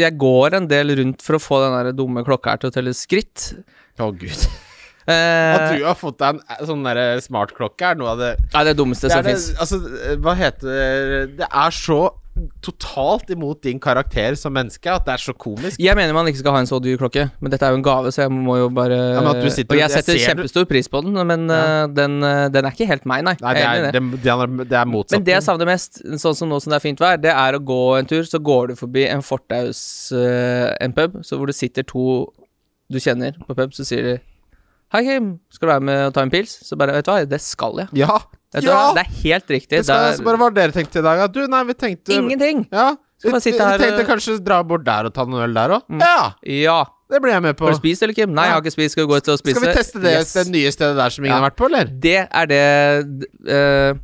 Jeg 0.00 0.16
går 0.16 0.56
en 0.56 0.68
del 0.70 0.94
rundt 0.96 1.20
for 1.20 1.36
å 1.36 1.42
få 1.44 1.58
den 1.66 1.76
der 1.76 1.92
dumme 1.98 2.24
klokka 2.24 2.54
her 2.54 2.62
til 2.62 2.70
å 2.70 2.74
telle 2.78 2.94
skritt. 2.96 3.50
Å, 4.00 4.08
gud. 4.16 4.32
Eh, 5.08 5.54
At 5.56 5.78
du 5.78 5.84
har 5.86 5.96
fått 5.96 6.18
deg 6.20 6.36
en 6.36 6.40
eh, 6.44 6.58
sånn 6.68 6.82
derre 6.84 7.04
smartklokke, 7.24 7.88
er 7.88 7.96
noe 7.98 8.10
av 8.12 8.18
det 8.20 8.28
Nei, 8.52 8.60
det 8.68 8.74
dummeste 8.78 9.08
Det 9.08 9.14
som 9.16 9.24
fins. 9.24 9.46
altså, 9.56 9.78
eh, 9.96 10.18
hva 10.20 10.34
heter 10.38 10.68
det 10.68 11.20
Det 11.40 11.48
er 11.48 11.74
så 11.74 11.96
totalt 12.64 13.28
imot 13.34 13.62
din 13.66 13.80
karakter 13.82 14.36
som 14.38 14.54
menneske 14.54 14.88
at 14.92 15.04
det 15.04 15.12
er 15.16 15.22
så 15.22 15.34
komisk. 15.36 15.80
Jeg 15.82 15.96
mener 15.98 16.14
man 16.16 16.28
ikke 16.30 16.40
skal 16.40 16.54
ha 16.54 16.60
en 16.62 16.68
så 16.70 16.78
dyr 16.82 16.96
klokke, 17.00 17.26
men 17.40 17.52
dette 17.52 17.66
er 17.66 17.74
jo 17.74 17.80
en 17.80 17.84
gave, 17.84 18.12
så 18.14 18.22
jeg 18.24 18.32
må 18.32 18.56
jo 18.60 18.68
bare 18.72 18.96
Ja, 18.96 19.20
men 19.20 19.30
at 19.34 19.42
du 19.44 19.50
sitter- 19.50 19.74
Og 19.74 19.80
jeg 19.80 19.90
jeg 19.90 19.96
setter 20.04 20.14
du- 20.16 20.24
kjempestor 20.24 20.64
pris 20.70 20.88
på 20.88 21.02
den, 21.04 21.18
men 21.26 21.50
eh, 21.50 21.86
den, 21.88 22.22
eh, 22.24 22.48
den 22.48 22.64
er 22.64 22.70
ikke 22.70 22.86
helt 22.88 23.04
meg, 23.06 23.24
nei. 23.24 23.36
Nei, 23.42 23.54
det 23.54 23.64
er, 23.66 23.82
det. 23.82 23.92
det, 23.92 24.22
det 24.22 24.32
er, 24.32 24.46
det 24.64 24.78
er 24.80 24.86
motsatt. 24.86 25.16
Men 25.18 25.24
det 25.24 25.34
jeg 25.36 25.42
savner 25.42 25.66
mest, 25.66 26.02
sånn 26.22 26.36
som 26.36 26.48
nå 26.48 26.60
som 26.62 26.70
det 26.70 26.80
er 26.80 26.86
fint 26.88 27.00
vær, 27.00 27.20
det 27.20 27.34
er 27.34 27.58
å 27.58 27.64
gå 27.64 27.80
en 27.98 28.06
tur, 28.06 28.22
så 28.24 28.40
går 28.40 28.68
du 28.68 28.74
forbi 28.76 29.06
en 29.10 29.22
fortaus 29.22 30.12
uh, 30.16 30.72
en 30.80 30.92
pub, 30.96 31.20
så 31.26 31.36
hvor 31.36 31.46
det 31.46 31.56
sitter 31.58 31.82
to 31.82 32.32
du 32.90 32.98
kjenner 32.98 33.36
på 33.46 33.54
pub, 33.54 33.72
så 33.76 33.84
sier 33.86 34.02
de 34.02 34.18
Hei, 34.90 35.04
Kim, 35.06 35.38
skal 35.54 35.68
du 35.68 35.70
være 35.70 35.86
med 35.86 36.06
og 36.08 36.14
ta 36.14 36.22
en 36.26 36.30
pils? 36.32 36.56
Så 36.66 36.74
bare, 36.76 36.90
vet 36.96 37.04
du 37.06 37.12
hva, 37.12 37.20
det 37.28 37.38
skal 37.40 37.76
jeg. 37.78 37.88
Ja! 38.00 38.16
Vet 38.54 38.66
ja! 38.66 38.78
Det 38.96 39.04
er 39.04 39.12
helt 39.22 39.52
riktig. 39.52 39.78
Det 39.78 39.84
skal, 39.86 40.16
det 40.16 40.26
bare 40.26 40.40
være 40.40 40.56
dere 40.56 40.74
tenkte 40.74 40.98
i 40.98 41.06
dag? 41.06 41.20
da? 41.22 41.26
Du, 41.30 41.44
nei, 41.50 41.60
vi 41.68 41.76
tenkte 41.78 42.16
ingenting. 42.16 42.64
Ja. 42.72 42.88
Vi, 43.22 43.30
vi, 43.30 43.52
tenkte 43.52 44.06
kanskje 44.08 44.38
dra 44.42 44.62
bort 44.66 44.82
der 44.86 45.10
og 45.10 45.14
ta 45.14 45.26
noen 45.28 45.44
øl 45.44 45.54
der 45.54 45.76
òg. 45.76 45.84
Mm. 45.92 46.02
Ja! 46.02 46.32
Ja. 46.48 46.78
Det 47.10 47.18
blir 47.22 47.34
jeg 47.34 47.42
med 47.42 47.56
på. 47.58 47.66
Har 47.66 47.74
du 47.74 47.80
spist, 47.80 48.04
eller, 48.06 48.14
Kim? 48.14 48.30
Nei, 48.34 48.44
jeg 48.46 48.54
har 48.54 48.62
ikke 48.62 48.72
spist. 48.74 48.94
Skal 48.94 49.04
vi 49.04 49.10
gå 49.10 49.18
ut 49.18 49.30
og 49.32 49.38
spise? 49.40 49.56
Skal 49.58 49.66
vi 49.66 49.74
teste 49.74 50.02
det, 50.02 50.12
Yes. 50.14 50.32
det 50.38 50.44
nye 50.54 50.70
stedet 50.70 50.96
der 50.98 51.10
som 51.10 51.24
ingen 51.24 51.34
Ja. 51.34 51.40
har 51.40 51.50
vært 51.50 51.58
på, 51.58 51.66
eller? 51.66 51.90
Det 52.06 52.16
er 52.30 52.46
det 52.46 52.66
uh, 53.50 53.98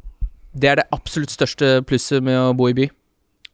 Det 0.57 0.71
er 0.73 0.81
det 0.83 0.87
absolutt 0.93 1.31
største 1.31 1.83
plusset 1.87 2.23
med 2.23 2.35
å 2.35 2.55
bo 2.57 2.69
i 2.69 2.75
by. 2.75 2.89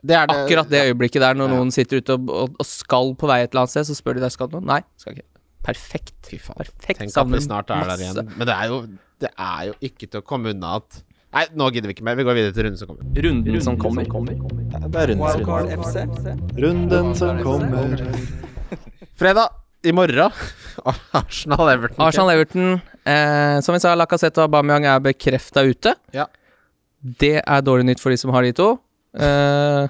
Det 0.02 0.16
det. 0.16 0.34
Akkurat 0.34 0.70
det 0.70 0.82
øyeblikket 0.88 1.20
der, 1.20 1.34
når 1.34 1.48
Ja. 1.48 1.56
noen 1.56 1.70
sitter 1.70 2.00
ute 2.00 2.16
og, 2.16 2.30
og, 2.30 2.56
og 2.58 2.66
skal 2.66 3.14
på 3.14 3.28
vei 3.28 3.42
et 3.42 3.52
eller 3.52 3.64
annet 3.66 3.70
sted, 3.70 3.86
så 3.86 3.94
spør 3.94 4.14
de 4.18 4.24
deg 4.24 4.32
skal 4.32 4.48
du 4.48 4.56
noe. 4.58 4.66
Nei, 4.66 4.80
skal 4.96 5.14
ikke. 5.14 5.28
Perfekt. 5.62 6.14
Perfekt. 6.26 6.98
Tenk 6.98 7.16
at 7.16 7.30
vi 7.30 7.40
snart 7.44 7.70
er 7.70 7.86
der 7.86 8.02
igjen. 8.02 8.32
Men 8.36 8.46
det 8.48 8.54
er 8.56 8.66
jo 8.72 8.80
Det 9.22 9.30
er 9.38 9.70
jo 9.70 9.74
ikke 9.88 10.08
til 10.10 10.20
å 10.22 10.26
komme 10.26 10.52
unna 10.54 10.76
at 10.82 11.02
Nei, 11.32 11.46
nå 11.56 11.64
gidder 11.72 11.88
vi 11.88 11.94
ikke 11.96 12.04
mer. 12.04 12.16
Vi 12.18 12.24
går 12.28 12.34
videre 12.36 12.52
til 12.52 12.66
runden 12.66 12.76
som 12.76 12.88
kommer. 12.90 13.06
Runden 13.24 13.62
som 13.64 13.76
kommer. 13.80 14.04
Det 14.92 15.00
er 15.00 15.12
Wildcard 15.16 15.70
FC. 15.78 16.02
Runden 16.60 17.14
som 17.16 17.38
kommer. 17.40 17.94
Fredag 19.22 19.48
i 19.88 19.94
morgen. 19.96 20.28
Arsenal-Everton. 21.22 22.02
Arsenal-Everton. 22.04 22.74
Eh, 23.08 23.56
som 23.64 23.72
vi 23.72 23.80
sa, 23.80 23.94
Lacassette 23.96 24.42
og 24.42 24.50
Aubameyang 24.50 24.84
er 24.92 25.00
bekrefta 25.08 25.64
ute. 25.64 25.94
Ja. 26.12 26.26
Det 27.00 27.38
er 27.40 27.64
dårlig 27.64 27.88
nytt 27.88 28.04
for 28.04 28.12
de 28.12 28.20
som 28.20 28.34
har 28.36 28.44
de 28.44 28.52
to. 28.60 28.68
Eh, 29.16 29.88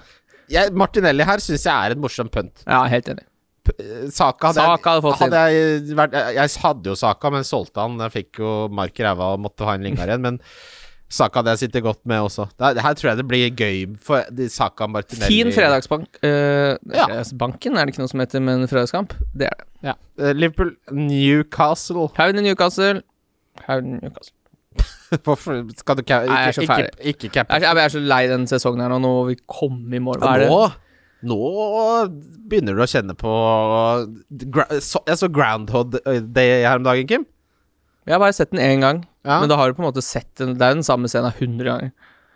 Jeg, 0.55 0.71
Martinelli 0.79 1.27
her 1.27 1.43
syns 1.43 1.67
jeg 1.67 1.75
er 1.75 1.97
et 1.97 2.01
morsomt 2.07 2.31
pønt. 2.35 2.63
ja, 2.69 2.85
helt 2.93 3.11
enig. 3.17 3.27
P- 3.63 4.11
Saka 4.11 4.51
hadde, 4.51 4.63
Saka 4.67 4.91
hadde 4.97 5.03
fått 5.05 5.21
hadde 5.23 5.41
jeg, 5.55 5.83
vært, 5.99 6.15
jeg 6.37 6.55
hadde 6.65 6.91
jo 6.91 6.95
Saka, 6.99 7.31
men 7.31 7.45
solgte 7.47 7.83
han. 7.85 7.99
Jeg 8.09 8.15
fikk 8.17 8.41
jo 8.43 8.55
mark 8.75 8.99
i 8.99 9.05
ræva 9.07 9.33
og 9.37 9.43
måtte 9.45 9.69
ha 9.69 9.77
en 9.79 9.85
Lingard 9.87 10.11
igjen. 10.11 10.25
Men 10.25 10.41
Saka 11.13 11.39
hadde 11.43 11.53
jeg 11.55 11.61
sittet 11.67 11.85
godt 11.85 12.01
med 12.09 12.25
også. 12.25 12.49
Det, 12.57 12.83
her 12.83 12.95
tror 12.99 13.11
jeg 13.13 13.21
det 13.21 13.27
blir 13.29 13.51
gøy 13.53 13.83
for 14.03 14.25
de 14.33 14.49
Saka 14.51 14.87
Martinelli. 14.91 15.29
Fin 15.31 15.53
fredagsbank. 15.55 16.09
Uh, 16.25 16.75
Ja. 16.91 17.07
Fredagsbanken 17.07 17.77
er 17.77 17.85
det 17.87 17.95
ikke 17.95 18.03
noe 18.03 18.13
som 18.15 18.23
heter, 18.25 18.41
men 18.43 18.67
fredagskamp, 18.71 19.15
det 19.37 19.51
er 19.51 19.59
det. 19.61 19.67
Ja. 19.91 19.95
Uh, 20.19 20.31
Liverpool, 20.35 20.73
Newcastle 20.91 22.09
Haugen 22.17 22.41
i 22.41 22.47
Newcastle. 22.49 23.03
Haugen 23.69 23.99
i 23.99 24.07
Newcastle. 24.07 24.37
Hvorfor 25.27 25.59
skal 25.77 25.99
du 25.99 26.01
ikke, 26.01 26.19
Nei, 26.25 26.37
jeg 26.41 26.49
er 26.49 26.57
så 26.57 26.63
ikke, 26.65 26.77
ikke, 27.13 27.27
ikke? 27.29 27.45
Jeg 27.45 27.61
er, 27.61 27.67
jeg 27.77 27.85
er 27.85 27.93
så 27.93 28.01
lei 28.01 28.23
den 28.31 28.47
sesongen 28.49 28.81
her 28.81 28.89
nå. 28.95 28.99
Nå 29.05 29.11
vi 29.29 29.37
komme 29.45 29.99
i 29.99 30.01
mål. 30.01 30.23
Hva 30.23 30.31
er 30.39 30.47
det? 30.47 30.49
Nå, 30.49 30.63
nå 31.23 31.39
begynner 32.51 32.75
du 32.77 32.83
å 32.83 32.89
kjenne 32.91 33.15
på 33.19 33.33
Jeg 35.07 35.19
så 35.21 35.29
Groundhog 35.33 35.95
Day 36.35 36.63
her 36.67 36.81
om 36.81 36.87
dagen, 36.87 37.07
Kim. 37.11 37.27
Jeg 38.07 38.17
har 38.17 38.23
bare 38.23 38.35
sett 38.35 38.51
den 38.51 38.61
én 38.63 38.81
gang, 38.83 39.05
Ja. 39.25 39.39
men 39.41 39.49
da 39.49 39.57
har 39.57 39.71
du 39.71 39.75
på 39.79 39.85
en 39.85 39.93
måte 39.93 40.03
sett 40.03 40.35
den. 40.41 40.57
Det 40.59 40.67
er 40.67 40.75
den 40.75 40.83
samme 40.83 41.07
scenen 41.07 41.31
100 41.33 41.65
ganger. 41.69 41.93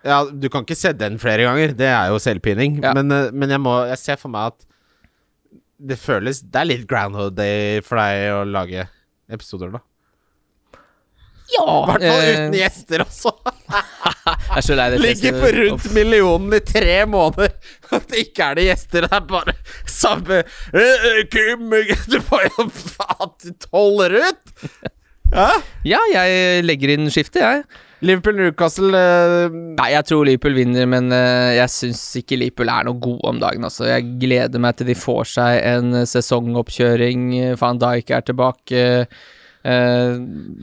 Ja, 0.06 0.20
du 0.30 0.48
kan 0.48 0.62
ikke 0.62 0.76
se 0.78 0.92
den 0.94 1.18
flere 1.18 1.42
ganger. 1.42 1.72
Det 1.74 1.88
er 1.90 2.12
jo 2.12 2.20
selvpining. 2.22 2.76
Ja. 2.84 2.92
Men, 2.94 3.10
eh, 3.10 3.30
men 3.32 3.50
jeg 3.50 3.58
må 3.58 3.88
Jeg 3.88 3.98
ser 3.98 4.16
for 4.16 4.28
meg 4.30 4.52
at 4.52 4.66
det 5.82 5.98
føles 5.98 6.40
Det 6.40 6.56
er 6.60 6.64
litt 6.70 6.86
Groundhog 6.88 7.34
Day 7.34 7.80
for 7.80 7.96
deg 7.98 8.30
å 8.32 8.44
lage 8.48 8.86
episoder, 9.28 9.72
da. 9.72 9.80
Ja! 11.54 11.66
I 11.66 11.86
hvert 11.90 12.02
fall 12.02 12.24
eh, 12.24 12.32
uten 12.32 12.56
gjester 12.58 13.04
også. 13.04 13.32
Jeg 14.26 14.58
er 14.58 14.66
så 14.66 14.76
lei 14.78 14.88
det. 14.92 15.00
Ligger 15.02 15.38
på 15.38 15.52
rundt 15.56 15.88
millionen 15.94 16.56
i 16.56 16.60
tre 16.66 16.98
måneder. 17.10 17.54
At 17.94 18.10
det 18.10 18.26
ikke 18.26 18.50
er 18.50 18.58
det 18.58 18.68
gjester. 18.70 19.06
Det 19.06 19.14
er 19.14 19.24
bare 19.30 19.56
samme 19.90 20.42
«Eh, 20.42 21.08
eh, 21.12 21.22
Kim, 21.30 21.70
Du 22.12 22.20
får 22.26 22.48
jo 22.50 22.68
faen 22.74 23.58
holder 23.74 24.20
ut! 24.26 24.54
Ja? 25.32 25.50
Ja, 25.86 26.00
jeg 26.12 26.62
legger 26.66 26.94
inn 26.94 27.10
skiftet, 27.10 27.42
jeg. 27.42 27.82
Liverpool 28.04 28.36
Newcastle 28.36 28.92
uh... 28.92 29.46
Nei, 29.50 29.88
jeg 29.94 30.06
tror 30.06 30.26
Liverpool 30.28 30.54
vinner, 30.58 30.84
men 30.90 31.08
uh, 31.14 31.54
jeg 31.56 31.72
syns 31.72 32.02
ikke 32.20 32.38
Liverpool 32.38 32.70
er 32.70 32.86
noe 32.86 33.00
gode 33.02 33.30
om 33.30 33.40
dagen. 33.42 33.64
Altså. 33.66 33.88
Jeg 33.88 34.18
gleder 34.22 34.62
meg 34.62 34.76
til 34.78 34.90
de 34.90 34.98
får 34.98 35.32
seg 35.36 35.62
en 35.64 36.02
sesongoppkjøring. 36.06 37.30
Van 37.60 37.80
Dijk 37.82 38.12
er 38.18 38.26
tilbake. 38.28 38.84
Eh, 39.66 40.16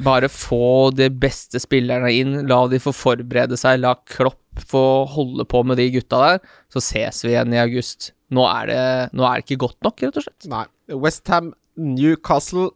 bare 0.05 0.29
få 0.31 0.91
de 0.95 1.09
beste 1.11 1.59
spillerne 1.59 2.11
inn. 2.15 2.35
La 2.47 2.61
de 2.71 2.79
få 2.81 2.93
forberede 2.95 3.57
seg. 3.59 3.81
La 3.83 3.95
Klopp 4.07 4.39
få 4.69 4.83
holde 5.11 5.45
på 5.49 5.63
med 5.67 5.81
de 5.81 5.89
gutta 5.97 6.21
der. 6.23 6.53
Så 6.71 6.83
ses 6.83 7.23
vi 7.25 7.33
igjen 7.33 7.55
i 7.55 7.59
august. 7.63 8.13
Nå 8.33 8.45
er 8.49 8.69
det, 8.69 8.83
nå 9.17 9.25
er 9.27 9.39
det 9.41 9.45
ikke 9.47 9.63
godt 9.65 9.79
nok, 9.85 10.05
rett 10.05 10.21
og 10.21 10.25
slett. 10.25 10.47
Nei. 10.49 10.65
Westham 10.93 11.53
Newcastle 11.79 12.69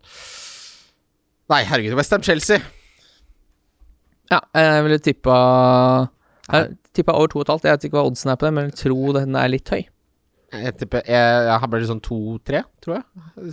Nei, 1.48 1.62
herregud. 1.64 1.96
Westham 1.96 2.24
Chelsea. 2.26 2.60
Ja, 4.28 4.42
jeg 4.52 4.84
ville 4.84 5.00
tippa 5.00 5.36
Jeg 6.52 6.74
tippa 6.98 7.16
over 7.16 7.32
2,5. 7.32 7.64
Jeg 7.64 7.78
vet 7.78 7.86
ikke 7.88 8.00
hva 8.00 8.10
oddsen 8.10 8.34
er 8.34 8.40
på 8.40 8.48
det, 8.48 8.54
men 8.58 8.68
jeg 8.68 8.80
tror 8.82 9.16
den 9.16 9.38
er 9.40 9.54
litt 9.54 9.72
høy. 9.72 9.86
Jeg 10.56 10.78
tipper 10.80 11.04
Jeg, 11.04 11.40
jeg 11.50 11.60
har 11.60 11.72
blitt 11.72 11.90
sånn 11.90 12.04
2-3, 12.04 12.62
tror 12.84 13.00
jeg. 13.00 13.06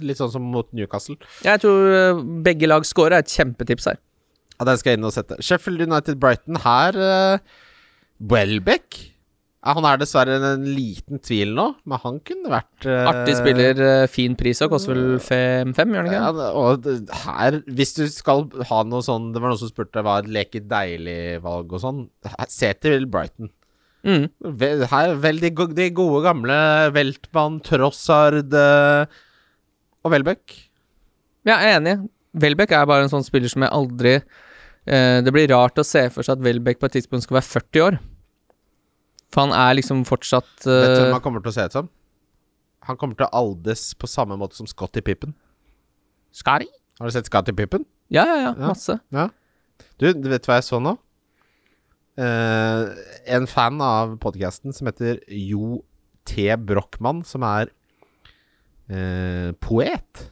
Litt 0.06 0.20
sånn 0.20 0.30
som 0.34 0.44
mot 0.46 0.68
Newcastle. 0.76 1.16
Jeg 1.42 1.62
tror 1.64 1.88
eh, 1.90 2.20
begge 2.46 2.70
lag 2.70 2.86
scorer, 2.86 3.18
er 3.18 3.26
et 3.26 3.34
kjempetips 3.34 3.90
her. 3.90 3.98
Ja, 4.54 4.68
den 4.68 4.78
skal 4.78 4.94
jeg 4.94 5.00
inn 5.00 5.08
og 5.08 5.14
sette. 5.16 5.40
Sheffield 5.42 5.82
United 5.82 6.20
Brighton 6.22 6.60
her 6.62 6.94
uh, 6.94 7.58
Welbeck. 8.30 9.00
Han 9.64 9.86
er 9.88 9.96
dessverre 9.96 10.36
en 10.44 10.66
liten 10.76 11.18
tvil 11.24 11.54
nå, 11.56 11.64
men 11.88 12.00
han 12.02 12.18
kunne 12.28 12.52
vært 12.52 12.84
uh, 12.84 13.08
Artig 13.08 13.38
spiller, 13.38 13.80
uh, 13.80 14.04
fin 14.12 14.36
pris 14.38 14.60
og 14.62 14.74
koster 14.74 14.92
vel 14.92 15.16
5-5, 15.24 15.94
gjør 15.96 16.04
han 16.04 16.10
ikke? 16.10 16.20
Ja, 16.20 16.48
og 16.60 16.88
her, 17.24 17.58
hvis 17.72 17.96
du 17.96 18.04
skal 18.12 18.44
ha 18.68 18.82
noe 18.84 19.00
sånn 19.06 19.30
Det 19.32 19.40
var 19.40 19.54
noen 19.54 19.62
som 19.62 19.72
spurte 19.72 20.04
hva 20.04 20.18
et 20.20 20.28
leke 20.36 20.62
deilig-valg 20.68 21.74
og 21.74 21.82
sånn. 21.82 22.04
Se 22.52 22.70
til 22.78 23.08
Brighton. 23.10 23.50
Mm. 24.04 24.26
Her, 24.90 25.14
vel, 25.22 25.38
de, 25.40 25.50
de 25.76 25.86
gode 25.96 26.20
gamle 26.26 26.56
Weltmann, 26.92 27.60
Trossard 27.64 28.52
eh, 28.52 29.06
og 30.04 30.12
Welbeck. 30.12 30.52
Ja, 31.48 31.56
jeg 31.64 31.70
er 31.72 31.78
enig. 31.80 31.94
Welbeck 32.36 32.74
er 32.76 32.84
bare 32.90 33.06
en 33.06 33.12
sånn 33.12 33.24
spiller 33.24 33.48
som 33.52 33.62
jeg 33.62 33.70
aldri 33.70 34.12
eh, 34.18 35.18
Det 35.22 35.30
blir 35.32 35.46
rart 35.52 35.78
å 35.78 35.84
se 35.86 36.02
for 36.12 36.26
seg 36.26 36.36
at 36.40 36.44
Welbeck 36.44 36.80
på 36.82 36.88
et 36.90 36.96
tidspunkt 36.98 37.24
skal 37.28 37.38
være 37.38 37.48
40 37.48 37.84
år. 37.86 37.98
For 39.34 39.46
han 39.46 39.54
er 39.56 39.76
liksom 39.78 40.02
fortsatt 40.08 40.66
Vet 40.66 40.96
du 40.96 41.00
hvem 41.04 41.16
han 41.16 41.24
kommer 41.24 41.44
til 41.44 41.52
å 41.52 41.56
se 41.56 41.64
ut 41.68 41.76
som? 41.78 41.88
Han 42.90 42.98
kommer 43.00 43.16
til 43.16 43.24
å 43.26 43.32
aldes 43.40 43.86
på 43.96 44.10
samme 44.10 44.36
måte 44.36 44.58
som 44.58 44.68
Scotty 44.68 45.00
Pippen. 45.00 45.32
Skari? 46.34 46.68
Har 47.00 47.08
du 47.08 47.14
sett 47.14 47.30
Scotty 47.30 47.54
Pippen? 47.56 47.86
Ja, 48.12 48.26
ja, 48.28 48.36
ja, 48.42 48.50
Ja. 48.52 48.68
masse. 48.68 48.98
Du, 49.98 50.10
du 50.12 50.28
vet 50.28 50.44
hva 50.46 50.58
jeg 50.60 50.66
så 50.68 50.80
nå? 50.82 50.98
Eh, 52.14 52.82
en 53.34 53.46
fan 53.50 53.80
av 53.82 54.14
podkasten 54.22 54.74
som 54.74 54.86
heter 54.86 55.18
Jo 55.28 55.80
T. 56.28 56.46
Brochmann, 56.56 57.24
som 57.26 57.42
er 57.46 57.72
eh, 58.88 59.50
poet. 59.58 60.28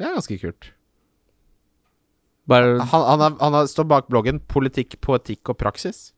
Det 0.00 0.08
er 0.08 0.16
ganske 0.16 0.38
kult. 0.42 0.72
Han, 2.50 2.80
han, 2.90 3.22
er, 3.22 3.36
han 3.38 3.56
er, 3.60 3.68
står 3.70 3.86
bak 3.86 4.08
bloggen 4.10 4.40
'Politikk, 4.42 4.96
poetikk 5.04 5.52
og 5.52 5.60
praksis'. 5.60 6.10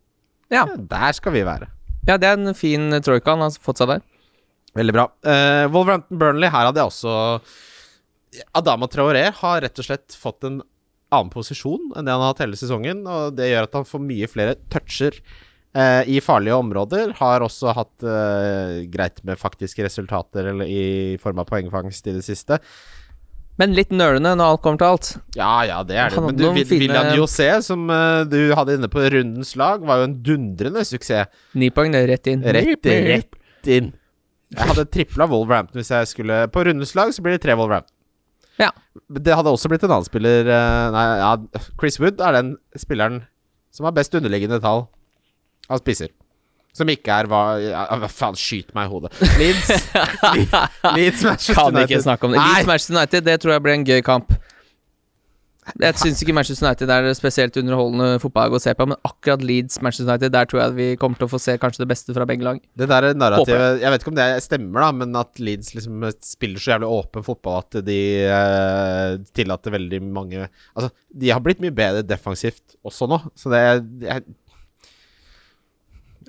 Ja. 0.49 0.65
Ja, 0.65 0.77
der 0.77 1.13
skal 1.13 1.35
vi 1.37 1.45
være. 1.45 1.69
ja, 2.09 2.17
det 2.17 2.29
er 2.29 2.39
en 2.39 2.55
fin 2.55 2.89
troika 3.05 3.35
han 3.37 3.45
har 3.45 3.53
fått 3.61 3.83
seg 3.83 3.89
der. 3.89 4.03
Veldig 4.77 4.95
bra. 4.97 5.05
Uh, 5.21 5.69
Wolverhampton 5.69 6.19
Burnley, 6.19 6.49
her 6.49 6.71
hadde 6.71 6.81
jeg 6.81 6.89
også 6.89 7.13
Adama 8.57 8.89
Traoré 8.89 9.27
har 9.37 9.61
rett 9.61 9.81
og 9.81 9.85
slett 9.85 10.17
fått 10.17 10.47
en 10.49 10.63
annen 11.13 11.31
posisjon 11.33 11.93
enn 11.97 12.07
det 12.09 12.13
han 12.15 12.23
har 12.25 12.33
hatt 12.33 12.43
hele 12.45 12.59
sesongen, 12.59 13.05
og 13.07 13.37
det 13.39 13.51
gjør 13.53 13.69
at 13.69 13.77
han 13.81 13.89
får 13.89 14.03
mye 14.09 14.29
flere 14.33 14.57
toucher 14.73 15.19
eh, 15.77 16.09
i 16.09 16.19
farlige 16.25 16.57
områder. 16.59 17.13
Har 17.21 17.45
også 17.45 17.75
hatt 17.77 18.07
eh, 18.09 18.81
greit 18.93 19.21
med 19.29 19.39
faktiske 19.41 19.85
resultater 19.87 20.51
eller 20.55 20.67
i 20.69 21.19
form 21.23 21.43
av 21.45 21.49
poengfangst 21.53 22.09
i 22.11 22.17
det 22.17 22.25
siste. 22.27 22.59
Men 23.61 23.75
litt 23.77 23.91
nølende 23.93 24.31
når 24.41 24.55
alt 24.55 24.63
kommer 24.65 24.81
til 24.81 24.89
alt. 24.89 25.09
Ja, 25.37 25.51
ja, 25.69 25.83
det 25.85 25.99
er 26.01 26.09
det. 26.15 26.23
Men 26.25 26.39
du, 26.39 26.47
Vil- 26.57 26.65
fine- 26.65 26.87
William 26.87 27.11
José, 27.19 27.51
som 27.63 27.85
uh, 27.93 28.23
du 28.25 28.39
hadde 28.57 28.79
inne 28.79 28.89
på 28.91 29.03
rundens 29.13 29.53
lag, 29.61 29.85
var 29.85 30.01
jo 30.01 30.07
en 30.09 30.15
dundrende 30.25 30.81
suksess. 30.89 31.29
Ni 31.61 31.69
poeng, 31.71 31.93
det 31.93 32.07
rett 32.09 32.31
inn. 32.33 32.41
Rett, 32.57 32.89
rett 33.13 33.69
inn. 33.77 33.93
Jeg 34.53 34.69
hadde 34.69 34.87
tripla 34.93 35.25
Wolverhampton 35.29 35.79
hvis 35.81 35.89
jeg 35.95 36.09
skulle 36.11 36.35
På 36.53 36.61
rundens 36.69 36.91
lag 36.93 37.09
så 37.17 37.23
blir 37.25 37.39
det 37.39 37.43
tre 37.45 37.55
Wolverhampton. 37.57 37.92
Ja. 38.61 38.71
Det 39.09 39.37
hadde 39.37 39.53
også 39.53 39.71
blitt 39.73 39.85
en 39.87 39.95
annen 39.95 40.07
spiller 40.07 40.49
eh, 40.53 40.89
Nei, 40.93 41.05
ja, 41.23 41.31
Chris 41.81 41.97
Wood 42.03 42.21
er 42.21 42.37
den 42.37 42.57
spilleren 42.79 43.23
som 43.73 43.89
har 43.89 43.95
best 43.97 44.13
underliggende 44.19 44.59
tall 44.61 44.85
av 45.73 45.81
spisser. 45.81 46.11
Som 46.77 46.89
ikke 46.93 47.13
er 47.13 47.29
hva 47.29 47.43
ja, 47.61 47.85
faen, 48.09 48.37
skyt 48.37 48.71
meg 48.77 48.89
i 48.89 48.93
hodet. 48.93 49.13
Leeds. 49.41 49.73
Leeds, 50.37 50.55
Leeds 50.97 51.25
Manchester 51.25 51.59
Kan 51.59 51.81
ikke 51.83 52.01
snakke 52.05 52.29
om 52.29 52.33
det. 52.37 52.41
Leeds 52.41 52.69
Manchester 52.69 52.97
United, 52.97 53.27
det 53.29 53.37
tror 53.43 53.55
jeg 53.55 53.65
blir 53.65 53.77
en 53.77 53.87
gøy 53.89 54.01
kamp. 54.07 54.33
Jeg 55.79 55.95
syns 55.95 56.19
ikke 56.25 56.35
Manchester 56.35 56.67
United 56.67 56.91
er 56.91 57.05
spesielt 57.15 57.55
underholdende 57.61 58.17
fotballag 58.19 58.57
å 58.57 58.61
se 58.63 58.73
på, 58.75 58.87
men 58.91 58.99
akkurat 59.07 59.45
Leeds 59.47 59.79
Manchester 59.79 60.09
United, 60.11 60.33
der 60.35 60.49
tror 60.51 60.59
jeg 60.65 60.75
vi 60.75 60.87
kommer 60.99 61.21
til 61.21 61.29
å 61.29 61.31
få 61.31 61.39
se 61.39 61.55
kanskje 61.63 61.85
det 61.85 61.89
beste 61.93 62.15
fra 62.17 62.27
begge 62.27 62.43
lag. 62.43 62.59
Det 62.75 62.89
der 62.91 63.07
narrativet 63.15 63.79
Jeg 63.85 63.95
vet 63.95 64.03
ikke 64.03 64.11
om 64.11 64.17
det 64.19 64.27
stemmer, 64.43 64.83
da, 64.83 64.89
men 65.05 65.15
at 65.21 65.39
Leeds 65.39 65.71
liksom 65.77 66.03
spiller 66.27 66.59
så 66.65 66.73
jævlig 66.75 66.89
åpen 66.91 67.27
fotball 67.27 67.61
at 67.63 67.79
de 67.87 67.99
eh, 68.27 69.15
tillater 69.39 69.75
veldig 69.77 70.01
mange 70.03 70.41
Altså, 70.43 70.91
de 71.23 71.31
har 71.31 71.43
blitt 71.45 71.63
mye 71.63 71.75
bedre 71.79 72.03
defensivt 72.11 72.75
også 72.83 73.07
nå, 73.13 73.21
så 73.39 73.53
det 73.55 73.61
Jeg, 73.63 74.25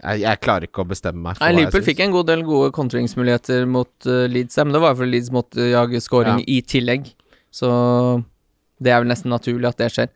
jeg, 0.03 0.21
jeg 0.27 0.41
klarer 0.43 0.67
ikke 0.67 0.83
å 0.85 0.89
bestemme 0.93 1.23
meg 1.25 1.39
for 1.39 1.47
Nei, 1.47 1.55
Liverpool 1.57 1.85
fikk 1.87 2.03
en 2.05 2.13
god 2.13 2.29
del 2.29 2.45
gode 2.45 2.69
kontringsmuligheter 2.75 3.65
mot 3.65 3.91
uh, 4.09 4.27
Leeds, 4.29 4.61
men 4.61 4.77
det 4.77 4.83
var 4.85 4.93
fordi 4.99 5.15
Leeds 5.15 5.33
måtte 5.33 5.71
jage 5.71 6.01
scoring 6.05 6.43
Ja. 6.43 6.47
i 6.53 6.61
tillegg. 6.61 7.09
Så 7.53 7.69
det 8.83 8.93
er 8.93 9.03
vel 9.03 9.11
nesten 9.11 9.33
naturlig 9.33 9.69
at 9.71 9.79
det 9.81 9.91
skjer. 9.93 10.11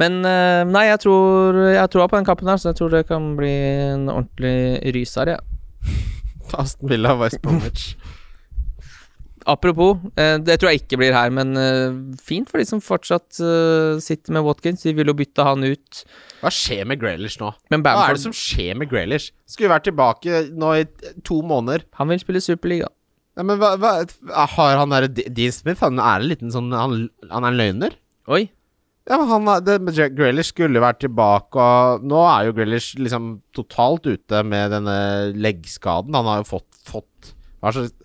Men 0.00 0.22
eh, 0.24 0.62
nei, 0.68 0.86
jeg 0.88 1.02
tror 1.04 1.58
Jeg 1.74 1.90
tror 1.92 2.08
på 2.08 2.20
den 2.20 2.28
kampen 2.28 2.48
her, 2.50 2.60
så 2.60 2.70
jeg 2.70 2.80
tror 2.80 2.94
det 2.94 3.08
kan 3.10 3.34
bli 3.38 3.52
en 3.90 4.08
ordentlig 4.12 4.94
ryser, 4.96 5.34
ja. 5.36 5.40
Aston 6.60 6.90
Villa 6.90 7.14
Vice 7.20 7.40
Bromwich. 7.42 7.92
Apropos, 9.50 9.96
eh, 10.20 10.36
det 10.44 10.58
tror 10.60 10.70
jeg 10.70 10.82
ikke 10.82 10.98
blir 11.00 11.14
her, 11.16 11.30
men 11.34 11.56
eh, 11.58 11.96
fint 12.22 12.50
for 12.50 12.60
de 12.60 12.66
som 12.68 12.82
fortsatt 12.84 13.40
sitter 14.04 14.36
med 14.36 14.44
Watkins. 14.46 14.84
De 14.84 14.94
vil 14.96 15.10
jo 15.10 15.16
bytte 15.16 15.46
han 15.46 15.64
ut. 15.64 16.02
Hva 16.40 16.52
skjer 16.54 16.86
med 16.88 17.00
Graylish 17.00 17.40
nå? 17.40 17.52
Men 17.72 17.84
Hva 17.84 18.06
er 18.06 18.16
det 18.16 18.24
som 18.24 18.36
skjer 18.36 18.78
med 18.78 18.90
Graylish? 18.92 19.34
Skulle 19.48 19.72
vært 19.72 19.88
tilbake 19.88 20.46
nå 20.52 20.74
i 20.80 20.86
to 21.26 21.40
måneder. 21.46 21.86
Han 22.00 22.12
vil 22.12 22.22
spille 22.22 22.44
Superliga. 22.44 22.88
Ja, 23.40 23.44
men 23.48 23.56
hva, 23.56 23.72
hva 23.80 23.92
Har 24.52 24.76
han 24.76 24.92
derre 24.92 25.08
Dean 25.08 25.52
Smith? 25.54 25.80
Han 25.80 25.96
er 25.96 26.20
en 26.20 26.28
liten 26.28 26.50
sånn 26.52 26.66
Han, 26.76 27.06
han 27.30 27.46
er 27.46 27.54
en 27.54 27.56
løgner? 27.56 27.94
Oi. 28.28 28.42
Ja, 29.08 29.16
men 29.16 29.30
han, 29.32 29.48
det, 29.64 29.78
Grealish 30.14 30.52
skulle 30.52 30.82
vært 30.82 31.00
tilbake, 31.02 31.56
og 31.58 32.04
nå 32.06 32.20
er 32.28 32.46
jo 32.46 32.52
Grealish 32.58 32.92
liksom 33.00 33.30
totalt 33.56 34.04
ute 34.06 34.42
med 34.46 34.70
denne 34.74 34.98
leggskaden. 35.34 36.14
Han 36.14 36.28
har 36.28 36.42
jo 36.42 36.46
fått, 36.52 36.68
fått 36.86 37.32
hva 37.64 37.72
slags 37.74 37.96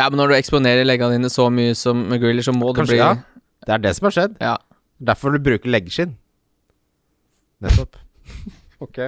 Ja, 0.00 0.08
men 0.08 0.16
når 0.18 0.32
du 0.32 0.38
eksponerer 0.40 0.88
leggene 0.88 1.18
dine 1.18 1.30
så 1.30 1.46
mye 1.52 1.76
som 1.78 2.00
med 2.10 2.24
Grealish, 2.24 2.48
så 2.48 2.56
må 2.56 2.72
det 2.72 2.80
Kanskje, 2.80 2.96
bli 2.96 3.04
ja. 3.04 3.12
Det 3.68 3.76
er 3.76 3.84
det 3.84 3.94
som 3.98 4.08
har 4.08 4.16
skjedd. 4.16 4.40
ja. 4.40 4.56
Derfor 5.00 5.32
du 5.32 5.38
bruker 5.40 5.70
leggskinn. 5.72 6.16
Nettopp. 7.64 7.96
Ok. 8.80 8.98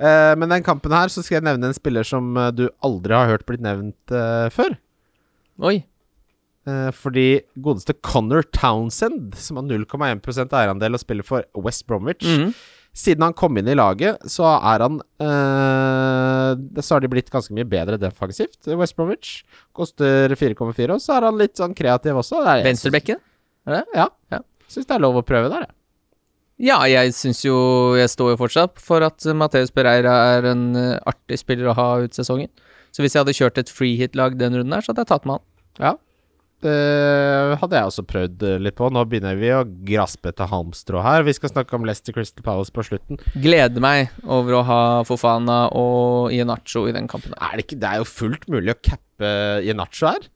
Uh, 0.00 0.32
men 0.40 0.48
den 0.54 0.64
kampen 0.66 0.92
her 0.96 1.08
så 1.12 1.22
skal 1.24 1.38
jeg 1.38 1.46
nevne 1.48 1.70
en 1.70 1.76
spiller 1.76 2.06
som 2.06 2.32
eh, 2.36 2.50
du 2.56 2.64
aldri 2.84 3.14
har 3.14 3.28
hørt 3.30 3.46
blitt 3.48 3.62
nevnt 3.64 4.14
uh, 4.14 4.48
før. 4.54 4.76
Oi. 5.62 5.78
Fordi 6.68 7.40
godeste 7.64 7.94
Connor 8.04 8.42
Townsend, 8.52 9.32
som 9.40 9.56
har 9.56 9.64
0,1% 9.70 10.52
eierandel 10.52 10.98
og 10.98 11.00
spiller 11.00 11.24
for 11.24 11.46
West 11.64 11.86
Bromwich 11.88 12.26
Mhm. 12.28 12.50
Siden 12.98 13.22
han 13.22 13.32
kom 13.36 13.56
inn 13.56 13.68
i 13.70 13.76
laget, 13.78 14.18
så 14.28 14.44
er 14.58 14.82
han 14.82 14.96
Så 16.82 16.94
har 16.96 17.00
de 17.04 17.08
blitt 17.12 17.30
ganske 17.30 17.54
mye 17.54 17.64
bedre 17.68 17.96
defensivt, 18.00 18.58
West 18.76 18.96
Bromwich. 18.98 19.44
Koster 19.76 20.28
4,4, 20.36 20.90
og 20.96 21.00
så 21.00 21.16
er 21.18 21.26
han 21.28 21.38
litt 21.38 21.56
sånn 21.56 21.76
kreativ 21.78 22.18
også. 22.20 22.40
Er- 22.44 22.64
Venstrebekken? 22.66 23.20
Ja. 23.68 23.82
Ja. 24.32 24.40
Syns 24.68 24.86
det 24.88 24.96
er 24.96 25.04
lov 25.04 25.16
å 25.20 25.24
prøve 25.24 25.48
der, 25.52 25.66
jeg. 25.68 25.74
Ja, 26.58 26.80
jeg 26.90 27.12
syns 27.14 27.44
jo 27.46 27.56
Jeg 27.98 28.10
står 28.10 28.32
jo 28.32 28.40
fortsatt 28.40 28.80
for 28.82 29.04
at 29.06 29.22
Mateus 29.38 29.70
Pereira 29.74 30.14
er 30.34 30.50
en 30.50 30.64
eh, 30.78 30.98
artig 31.06 31.38
spiller 31.38 31.70
å 31.70 31.76
ha 31.78 31.88
ut 32.02 32.18
sesongen. 32.18 32.50
Så 32.90 33.04
hvis 33.04 33.14
jeg 33.14 33.22
hadde 33.22 33.36
kjørt 33.36 33.60
et 33.62 33.70
freehit-lag 33.70 34.34
den 34.40 34.56
runden 34.58 34.74
her, 34.74 34.82
så 34.82 34.90
hadde 34.90 35.04
jeg 35.04 35.12
tatt 35.12 35.28
med 35.28 35.38
han. 35.38 35.44
Ja. 35.78 35.94
Det 36.58 36.72
hadde 37.60 37.78
jeg 37.78 37.86
også 37.86 38.02
prøvd 38.10 38.42
eh, 38.48 38.56
litt 38.66 38.74
på. 38.78 38.88
Nå 38.90 39.04
begynner 39.06 39.38
vi 39.38 39.52
å 39.54 39.60
graspe 39.86 40.32
etter 40.32 40.50
halmstrå 40.50 41.02
her. 41.04 41.22
Vi 41.28 41.36
skal 41.36 41.52
snakke 41.52 41.78
om 41.78 41.86
Leicester 41.86 42.16
Crystal 42.16 42.42
Palace 42.42 42.74
på 42.74 42.82
slutten. 42.88 43.20
Gleder 43.38 43.84
meg 43.84 44.10
over 44.26 44.58
å 44.58 44.64
ha 44.66 44.80
Fofana 45.06 45.60
og 45.78 46.34
Ienacho 46.34 46.88
i 46.90 46.96
den 46.96 47.06
kampen. 47.10 47.36
Er 47.38 47.54
det 47.54 47.68
ikke 47.68 47.78
Det 47.78 47.92
er 47.92 48.02
jo 48.02 48.08
fullt 48.10 48.48
mulig 48.50 48.74
å 48.74 48.80
cappe 48.90 49.30
Ienacho 49.62 50.10
her. 50.10 50.26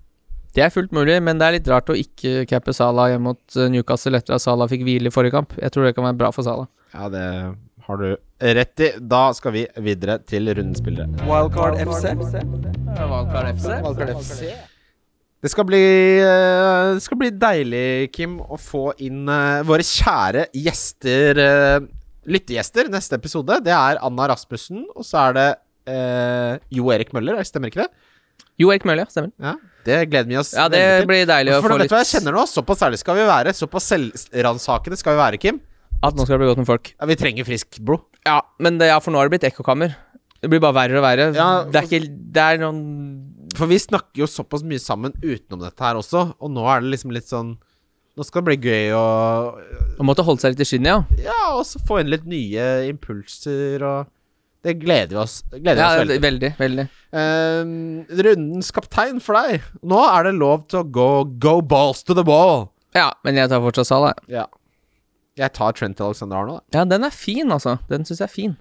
Det 0.53 0.61
er 0.67 0.73
fullt 0.73 0.93
mulig, 0.93 1.17
men 1.25 1.39
det 1.41 1.47
er 1.47 1.55
litt 1.57 1.69
rart 1.73 1.89
å 1.89 1.97
ikke 1.97 2.43
cappe 2.51 2.75
Salah 2.77 3.09
hjemme 3.13 3.33
mot 3.33 3.57
eh, 3.57 3.71
Newcastle 3.73 4.19
etter 4.19 4.37
at 4.37 4.45
Salah 4.45 4.69
fikk 4.69 4.85
hvile 4.85 5.09
i 5.09 5.15
forrige 5.15 5.33
kamp. 5.39 5.55
Jeg 5.57 5.73
tror 5.73 5.89
det 5.89 5.95
kan 5.97 6.05
være 6.11 6.19
bra 6.21 6.29
for 6.35 6.45
Salah. 6.45 6.69
Ja, 6.93 7.09
det 7.13 7.25
har 7.87 8.03
du 8.03 8.11
rett 8.61 8.85
i. 8.85 8.91
Da 9.01 9.23
skal 9.37 9.57
vi 9.57 9.65
videre 9.87 10.19
til 10.29 10.53
rundens 10.53 10.83
spillere. 10.83 11.09
Wildcard 11.25 11.81
FC. 11.81 12.13
Wildcard 13.01 14.13
FC. 14.21 14.53
Det 15.43 15.51
skal 15.51 15.67
bli, 15.67 15.83
eh, 16.21 16.93
det 16.99 17.03
skal 17.03 17.19
bli 17.19 17.33
deilig, 17.35 18.13
Kim, 18.15 18.37
å 18.45 18.61
få 18.61 18.93
inn 19.03 19.25
eh, 19.33 19.65
våre 19.67 19.83
kjære 19.87 20.51
gjester 20.55 21.41
Lyttegjester 22.29 22.87
neste 22.93 23.17
episode. 23.19 23.57
Det 23.67 23.73
er 23.75 23.99
Anna 24.05 24.29
Rasmussen, 24.31 24.85
og 24.95 25.03
så 25.07 25.25
er 25.27 25.39
det 25.39 25.49
eh, 25.91 26.61
Jo 26.77 26.93
Erik 26.95 27.11
Møller. 27.17 27.41
Stemmer 27.49 27.73
ikke 27.73 27.83
det? 27.83 27.91
Jo 28.63 28.71
Erik 28.71 28.85
Møller. 28.87 29.09
Stemmer. 29.11 29.33
Ja, 29.43 29.57
Det 29.85 29.99
gleder 30.11 30.29
vi 30.31 30.37
oss 30.39 30.53
Ja, 30.55 30.69
det 30.71 30.79
veldig 30.79 31.01
til. 31.03 31.09
blir 31.11 31.27
deilig 31.31 31.53
å 31.57 31.61
For 31.63 31.73
få 31.75 31.79
vet 31.81 31.91
du 31.91 31.95
hva 31.97 32.03
jeg 32.05 32.11
kjenner 32.13 32.37
nå? 32.39 32.45
Såpass 32.51 32.85
ærlig 32.87 33.01
skal 33.03 33.19
vi 33.19 33.27
være. 33.27 33.55
Såpass 33.57 33.89
selvransakende 33.93 34.99
skal 35.01 35.17
vi 35.17 35.23
være, 35.25 35.41
Kim. 35.43 35.61
At 36.03 36.15
nå 36.19 36.25
skal 36.27 36.37
det 36.39 36.43
bli 36.45 36.51
godt 36.53 36.63
med 36.63 36.71
folk. 36.71 36.93
Ja, 36.99 37.07
vi 37.11 37.17
trenger 37.19 37.47
frisk 37.47 37.79
blod. 37.83 38.05
Ja, 38.27 38.41
men 38.63 38.79
det, 38.79 38.89
ja, 38.93 38.99
for 39.03 39.15
nå 39.15 39.19
har 39.21 39.29
det 39.31 39.35
blitt 39.39 39.49
ekkokammer. 39.53 39.95
Det 40.43 40.51
blir 40.51 40.63
bare 40.63 40.75
verre 40.75 40.99
og 40.99 41.05
verre. 41.07 41.27
Ja, 41.35 41.51
det 41.67 41.79
er 41.79 41.87
ikke 41.87 42.07
Det 42.35 42.43
er 42.43 42.57
noen 42.59 42.81
For 43.55 43.71
vi 43.71 43.77
snakker 43.79 44.25
jo 44.25 44.27
såpass 44.27 44.65
mye 44.67 44.81
sammen 44.83 45.13
utenom 45.23 45.61
dette 45.63 45.85
her 45.85 45.95
også, 46.01 46.25
og 46.41 46.51
nå 46.51 46.65
er 46.67 46.81
det 46.83 46.91
liksom 46.97 47.13
litt 47.15 47.29
sånn 47.31 47.53
Nå 48.19 48.27
skal 48.27 48.43
det 48.43 48.49
bli 48.59 48.71
gøy 48.73 48.91
å 48.99 49.05
Å 50.03 50.05
måtte 50.05 50.25
holde 50.27 50.43
seg 50.43 50.53
litt 50.57 50.65
i 50.65 50.69
skinnet, 50.69 50.91
ja. 50.91 51.29
Ja, 51.31 51.39
og 51.55 51.63
så 51.69 51.79
få 51.87 52.01
inn 52.03 52.11
litt 52.11 52.27
nye 52.27 52.67
impulser 52.91 53.85
og 53.87 54.11
Det 54.63 54.77
gleder 54.79 55.11
vi 55.11 55.19
oss 55.19 55.41
gleder 55.51 55.81
ja 55.81 55.89
oss 55.91 56.01
veldig 56.05 56.19
veldig, 56.23 56.51
veldig. 56.59 56.85
Uh, 57.11 58.23
rundens 58.29 58.71
kaptein 58.75 59.19
for 59.23 59.35
deg. 59.35 59.65
Nå 59.83 59.99
er 60.07 60.29
det 60.29 60.37
lov 60.39 60.67
til 60.71 60.83
å 60.83 60.87
gå 60.87 61.09
go 61.43 61.57
balls 61.61 62.05
to 62.07 62.15
the 62.15 62.25
ball. 62.27 62.69
Ja, 62.95 63.09
men 63.27 63.41
jeg 63.41 63.51
tar 63.51 63.63
fortsatt 63.65 63.89
Salah. 63.89 64.15
Ja. 64.31 64.47
Jeg 65.41 65.55
tar 65.57 65.75
Trent 65.75 66.01
Alexander 66.05 66.43
Arnold. 66.43 66.63
Ja, 66.77 66.85
den 66.87 67.09
er 67.09 67.15
fin, 67.15 67.51
altså. 67.55 67.79
Den 67.89 68.05
syns 68.07 68.21
jeg 68.21 68.29
er 68.29 68.35
fin. 68.35 68.55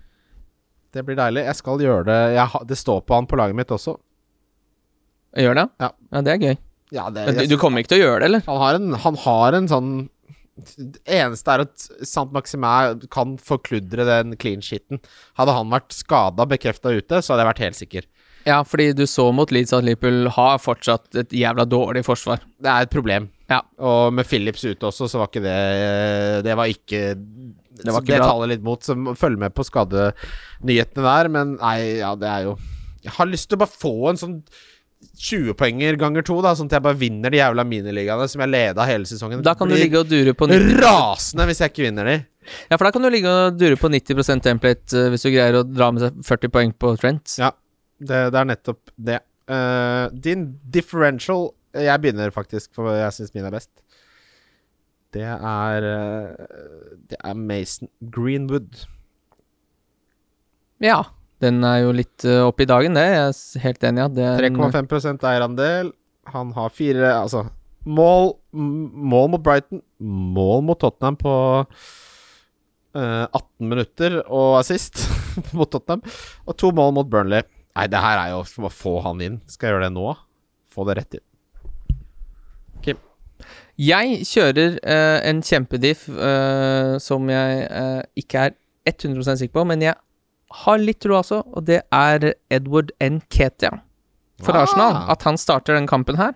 Det 0.96 1.04
blir 1.08 1.20
deilig. 1.20 1.44
Jeg 1.48 1.60
skal 1.60 1.84
gjøre 1.84 2.06
det. 2.08 2.20
Jeg 2.38 2.48
ha, 2.54 2.62
det 2.68 2.78
står 2.80 3.04
på 3.06 3.16
han 3.16 3.28
på 3.28 3.40
laget 3.40 3.60
mitt 3.60 3.72
også. 3.72 3.98
Gjør 5.40 5.60
det? 5.60 5.68
Ja. 5.84 5.92
ja 6.16 6.24
det 6.26 6.34
er 6.34 6.42
gøy. 6.48 6.56
Ja, 6.92 7.06
det, 7.14 7.28
Men 7.28 7.38
du, 7.40 7.46
du 7.54 7.60
kommer 7.60 7.84
ikke 7.84 7.94
til 7.94 8.02
å 8.02 8.08
gjøre 8.08 8.24
det, 8.24 8.30
eller? 8.32 8.44
Han 8.48 8.60
har 8.60 8.80
en, 8.80 8.96
han 9.06 9.20
har 9.24 9.56
en 9.60 9.70
sånn 9.72 9.92
Det 10.78 11.02
eneste 11.06 11.54
er 11.54 11.66
at 11.66 11.86
Sant 12.08 12.34
Maximin 12.36 13.06
kan 13.14 13.36
forkludre 13.42 14.08
den 14.08 14.38
clean 14.42 14.64
shiten. 14.66 15.02
Hadde 15.40 15.56
han 15.58 15.72
vært 15.74 15.96
skada, 15.96 16.48
bekrefta 16.50 16.94
ute, 16.94 17.22
så 17.22 17.34
hadde 17.34 17.46
jeg 17.46 17.52
vært 17.52 17.64
helt 17.66 17.80
sikker. 17.80 18.10
Ja, 18.48 18.62
fordi 18.66 18.90
du 18.98 19.04
så 19.10 19.28
mot 19.36 19.52
Leeds 19.54 19.74
at 19.76 19.86
Liverpool 19.86 20.26
har 20.34 20.58
fortsatt 20.62 21.20
et 21.22 21.34
jævla 21.36 21.66
dårlig 21.70 22.04
forsvar. 22.08 22.42
Det 22.62 22.70
er 22.72 22.88
et 22.88 22.94
problem. 22.94 23.30
Ja. 23.52 23.62
Og 23.84 24.14
med 24.16 24.26
Phillips 24.26 24.64
ute 24.66 24.88
også, 24.88 25.10
så 25.12 25.22
var 25.22 25.30
ikke 25.30 25.44
det 25.44 26.44
Det 26.46 26.56
var 26.58 26.72
ikke 26.72 27.02
Det, 27.18 27.92
var 27.92 28.02
ikke 28.02 28.16
det 28.16 28.22
taler 28.24 28.52
litt 28.54 28.64
mot, 28.66 28.82
så 28.82 28.96
følg 29.20 29.38
med 29.42 29.54
på 29.54 29.66
skadenyhetene 29.68 31.06
der. 31.06 31.32
Men 31.34 31.58
nei, 31.60 31.78
ja, 32.00 32.16
det 32.16 32.30
er 32.32 32.48
jo 32.50 32.58
Jeg 33.04 33.16
har 33.18 33.30
lyst 33.30 33.50
til 33.50 33.60
å 33.60 33.64
bare 33.66 33.82
få 33.84 33.96
en 34.12 34.22
sånn 34.22 34.38
20-poenger 35.22 35.98
ganger 36.02 36.26
to, 36.26 36.38
da 36.44 36.54
sånn 36.58 36.70
at 36.70 36.78
jeg 36.78 36.86
bare 36.86 36.98
vinner 36.98 37.34
de 37.34 37.40
jævla 37.40 37.66
miniligaene 37.68 38.28
som 38.32 38.42
jeg 38.44 38.52
leda 38.52 38.86
hele 38.90 39.10
sesongen. 39.10 39.44
Da 39.46 39.54
kan 39.58 39.70
du 39.70 39.76
ligge 39.78 40.02
og 40.02 40.10
dure 40.10 40.34
på 40.38 40.48
90 40.50 40.80
rasende 40.82 41.48
hvis 41.50 41.62
jeg 41.62 41.74
ikke 41.74 41.86
vinner 41.86 42.10
de. 42.10 42.16
Ja, 42.72 42.78
for 42.78 42.88
da 42.88 42.94
kan 42.96 43.06
du 43.06 43.10
ligge 43.14 43.30
og 43.30 43.58
dure 43.60 43.78
på 43.78 43.92
90 43.94 44.42
template 44.42 44.98
eh, 44.98 45.10
hvis 45.14 45.26
du 45.26 45.30
greier 45.30 45.60
å 45.60 45.66
dra 45.68 45.92
med 45.94 46.06
seg 46.06 46.24
40 46.26 46.54
poeng 46.56 46.74
på 46.74 46.94
Trent. 47.02 47.36
Ja, 47.42 47.52
det, 48.02 48.24
det 48.34 48.42
er 48.42 48.50
nettopp 48.50 48.96
det. 48.98 49.20
Uh, 49.52 50.08
din 50.14 50.46
differential 50.72 51.50
Jeg 51.76 52.00
begynner 52.00 52.32
faktisk, 52.32 52.70
for 52.78 52.94
jeg 52.94 53.14
syns 53.16 53.34
min 53.36 53.48
er 53.48 53.54
best. 53.54 53.72
Det 55.12 55.28
er 55.28 55.88
uh, 55.88 56.92
Det 57.10 57.20
er 57.20 57.38
Mason 57.38 57.92
Greenwood. 58.14 58.86
Ja. 60.82 61.04
Den 61.42 61.64
er 61.66 61.80
jo 61.84 61.96
litt 61.96 62.26
uh, 62.28 62.46
oppe 62.48 62.66
i 62.66 62.70
dagen, 62.70 62.98
det. 62.98 63.08
Jeg 63.08 63.24
er 63.32 63.64
helt 63.66 63.88
enig 63.90 64.02
i 64.02 64.06
at 64.06 64.16
det 64.18 64.28
er 64.28 64.46
3,5 64.52 65.26
eierandel. 65.32 65.92
Han 66.32 66.52
har 66.54 66.70
fire 66.74 67.16
Altså, 67.16 67.46
mål, 67.84 68.36
mål 68.54 69.32
mot 69.34 69.44
Brighton, 69.44 69.82
mål 70.38 70.62
mot 70.68 70.80
Tottenham 70.82 71.18
på 71.22 71.34
uh, 71.66 73.26
18 73.26 73.72
minutter 73.72 74.20
og 74.28 74.60
assist 74.60 75.08
mot 75.58 75.70
Tottenham. 75.72 76.06
Og 76.46 76.58
to 76.62 76.70
mål 76.78 76.94
mot 77.00 77.10
Burnley. 77.10 77.48
Nei, 77.72 77.88
det 77.90 78.04
her 78.04 78.20
er 78.20 78.36
jo 78.36 78.46
for 78.46 78.70
å 78.70 78.74
få 78.76 78.96
han 79.08 79.22
inn. 79.24 79.42
Skal 79.50 79.70
jeg 79.70 79.78
gjøre 79.78 79.90
det 79.90 79.96
nå? 79.98 80.14
Få 80.72 80.86
det 80.88 81.00
rett 81.02 81.20
inn. 81.20 81.26
Jeg 83.82 84.26
kjører 84.28 84.76
uh, 84.84 85.20
en 85.26 85.42
kjempediff 85.46 86.06
uh, 86.12 86.98
som 87.02 87.30
jeg 87.32 87.62
eh, 87.66 88.02
ikke 88.20 88.48
er 88.50 88.58
100 88.92 89.40
sikker 89.40 89.56
på, 89.56 89.64
men 89.70 89.82
jeg 89.82 89.96
har 90.64 90.82
litt 90.82 91.00
tro 91.04 91.16
altså, 91.20 91.42
og 91.48 91.66
det 91.68 91.82
er 91.96 92.34
Edward 92.52 92.92
N. 93.02 93.22
Ketia 93.32 93.72
for 94.42 94.56
Ah. 94.58 94.64
Arsenal. 94.66 94.98
At 95.14 95.24
han 95.24 95.38
starter 95.38 95.78
den 95.78 95.88
kampen 95.88 96.18
her. 96.20 96.34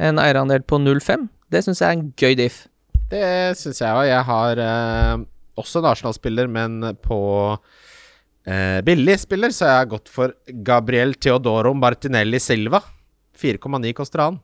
En 0.00 0.18
eierandel 0.22 0.62
på 0.62 0.78
0,5. 0.80 1.28
Det 1.50 1.64
syns 1.66 1.80
jeg 1.82 1.88
er 1.88 1.98
en 1.98 2.12
gøy 2.16 2.36
diff. 2.38 2.62
Det 3.10 3.56
syns 3.58 3.80
jeg 3.82 3.90
òg. 3.90 4.06
Jeg 4.06 4.22
har 4.28 4.60
eh, 4.64 5.24
også 5.58 5.82
en 5.82 5.88
Arsenal-spiller, 5.90 6.46
men 6.48 6.94
på 7.02 7.18
eh, 8.46 8.78
billig 8.86 9.18
spiller, 9.20 9.50
så 9.52 9.66
jeg 9.66 9.80
har 9.82 9.90
gått 9.90 10.08
for 10.08 10.32
Gabriel 10.64 11.16
Teodoro 11.18 11.74
Martinelli 11.74 12.38
Silva. 12.40 12.80
4,9 13.40 13.92
koster 13.98 14.22
han. 14.24 14.40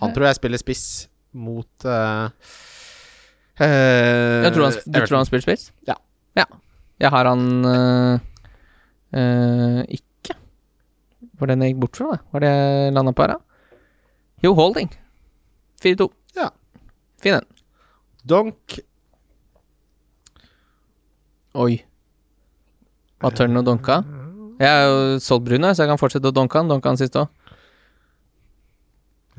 Han 0.00 0.12
tror 0.14 0.26
jeg 0.30 0.40
spiller 0.40 0.58
spiss 0.58 0.84
mot 1.32 1.84
eh, 1.86 2.26
Jeg 3.62 4.52
tror 4.54 4.66
han, 4.66 4.76
du 4.86 4.98
tror 5.04 5.16
han 5.20 5.28
spiller 5.28 5.44
spiss? 5.44 5.68
Ja. 5.86 5.94
ja. 6.38 6.46
Jeg 7.02 7.10
har 7.12 7.28
han 7.28 7.44
øh, 7.66 8.18
øh, 9.12 9.82
ikke. 9.88 10.36
Hvor 11.38 11.50
den 11.50 11.62
jeg 11.62 11.74
gikk 11.74 11.80
bort 11.84 11.98
fra, 11.98 12.12
da? 12.14 12.22
Var 12.32 12.44
det 12.44 12.52
jeg 12.52 12.92
landa 12.96 13.12
på 13.12 13.26
her, 13.26 13.34
da? 13.34 13.78
Jo, 14.42 14.54
Holding. 14.58 14.90
4-2. 15.84 16.08
Ja. 16.36 16.48
Fin 17.22 17.38
den. 17.38 17.46
Donk 18.28 18.78
Oi. 21.52 21.82
Hva 23.20 23.30
tør 23.30 23.50
og 23.60 23.66
donka? 23.66 24.00
Jeg 24.62 24.68
har 24.72 24.86
jo 24.88 25.18
solgt 25.20 25.44
brun, 25.46 25.66
så 25.68 25.84
jeg 25.84 25.90
kan 25.90 26.00
fortsette 26.00 26.30
å 26.30 26.34
donke 26.34 26.56
han. 26.58 26.70
Donke 26.70 26.88
han 26.88 26.96
sist 26.96 27.18
òg. 27.20 27.28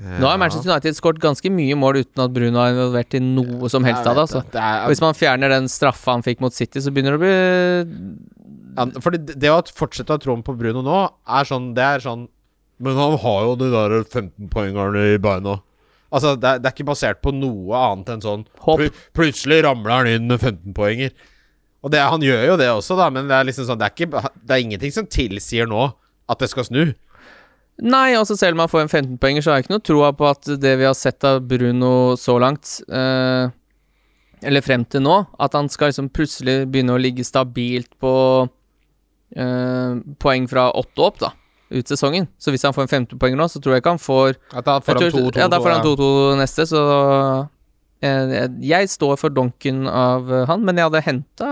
Nå 0.04 0.28
har 0.28 0.39
Manchester 0.41 0.72
United 0.72 0.97
skåret 0.97 1.22
ganske 1.24 1.49
mye 1.54 1.76
mål 1.80 2.01
uten 2.01 2.24
at 2.26 2.34
Bruno 2.36 2.60
er 2.60 2.74
involvert 2.74 3.16
i 3.16 3.22
noe 3.24 3.70
som 3.72 3.86
helst 3.88 4.08
av 4.10 4.18
det. 4.18 4.26
altså. 4.26 4.41
Det 4.51 4.60
er, 4.62 4.86
Hvis 4.91 5.01
man 5.04 5.18
fjerner 5.18 5.54
den 5.54 5.70
straffa 5.72 6.16
han 6.18 6.26
fikk 6.26 6.43
mot 6.43 6.56
City, 6.56 6.82
så 6.84 6.91
begynner 6.91 7.16
det 7.16 7.20
å 7.20 7.24
bli 7.24 7.36
Ja, 8.74 8.88
fordi 9.06 9.22
det 9.28 9.38
det 9.43 9.51
å 9.54 9.60
fortsette 9.78 10.12
å 10.12 10.18
ha 10.18 10.24
troen 10.24 10.43
på 10.45 10.56
Bruno 10.60 10.82
nå, 10.86 11.01
er 11.30 11.47
sånn 11.47 11.72
Det 11.78 11.84
er 11.86 12.04
sånn 12.04 12.28
Men 12.84 12.97
han 12.99 13.18
har 13.22 13.43
jo 13.47 13.54
de 13.62 13.70
der 13.72 13.99
15-poengerne 14.01 15.06
i 15.14 15.20
beina. 15.22 15.60
Altså, 16.14 16.36
det 16.38 16.49
er, 16.49 16.60
det 16.62 16.70
er 16.70 16.76
ikke 16.76 16.89
basert 16.91 17.22
på 17.26 17.32
noe 17.34 17.78
annet 17.80 18.10
enn 18.14 18.26
sånn 18.26 18.43
pl 18.60 18.89
Plutselig 19.18 19.64
ramler 19.66 19.95
han 19.95 20.10
inn 20.12 20.28
med 20.30 20.41
15-poenger. 20.41 21.14
Og 21.84 21.91
det, 21.91 21.99
han 21.99 22.22
gjør 22.24 22.43
jo 22.51 22.58
det 22.60 22.70
også, 22.72 22.95
da, 22.99 23.10
men 23.14 23.28
det 23.32 23.36
er 23.38 23.47
liksom 23.49 23.66
sånn 23.68 23.80
Det 23.82 23.88
er, 23.89 23.95
ikke, 23.95 24.36
det 24.43 24.56
er 24.56 24.66
ingenting 24.66 24.93
som 24.95 25.08
tilsier 25.10 25.68
nå 25.70 25.88
at 26.32 26.39
det 26.39 26.47
skal 26.51 26.68
snu. 26.68 26.84
Nei, 27.82 28.13
altså 28.13 28.36
selv 28.38 28.53
om 28.55 28.61
han 28.63 28.69
får 28.69 28.84
en 28.84 28.91
15-poenger, 28.91 29.41
så 29.41 29.51
har 29.51 29.59
jeg 29.59 29.65
ikke 29.65 29.74
noe 29.74 29.86
troa 29.88 30.11
på 30.15 30.28
at 30.30 30.49
det 30.61 30.74
vi 30.78 30.86
har 30.86 30.95
sett 30.97 31.26
av 31.26 31.41
Bruno 31.49 32.13
så 32.19 32.36
langt, 32.41 32.76
eh, 32.86 33.49
eller 34.45 34.65
frem 34.65 34.84
til 34.86 35.01
nå, 35.01 35.15
at 35.41 35.55
han 35.57 35.71
skal 35.74 35.89
liksom 35.89 36.11
plutselig 36.13 36.67
begynne 36.69 36.93
å 36.93 37.01
ligge 37.01 37.26
stabilt 37.26 37.89
på 38.01 38.13
eh, 39.36 39.95
poeng 40.21 40.45
fra 40.51 40.67
åtte 40.78 41.07
opp, 41.07 41.17
da, 41.24 41.32
ut 41.74 41.89
sesongen. 41.89 42.30
Så 42.38 42.53
hvis 42.53 42.65
han 42.67 42.76
får 42.76 42.86
en 42.86 42.93
15-poenger 42.93 43.41
nå, 43.41 43.49
så 43.49 43.61
tror 43.63 43.76
jeg 43.76 43.84
ikke 43.84 43.95
han 43.95 44.03
får 44.03 44.38
At 44.53 44.69
da 44.69 44.78
får 44.84 44.99
han 44.99 45.17
2-2. 45.17 45.41
Ja, 45.41 45.49
da 45.49 45.61
får 45.63 45.74
han 45.74 45.88
2-2 45.88 46.11
neste, 46.43 46.67
så 46.69 46.84
eh, 48.05 48.38
jeg, 48.69 48.93
står 48.93 49.17
for 49.17 49.34
donken 49.34 49.88
av 49.89 50.30
eh, 50.30 50.45
han, 50.51 50.61
men 50.61 50.78
jeg 50.78 50.91
hadde 50.91 51.05
henta 51.09 51.51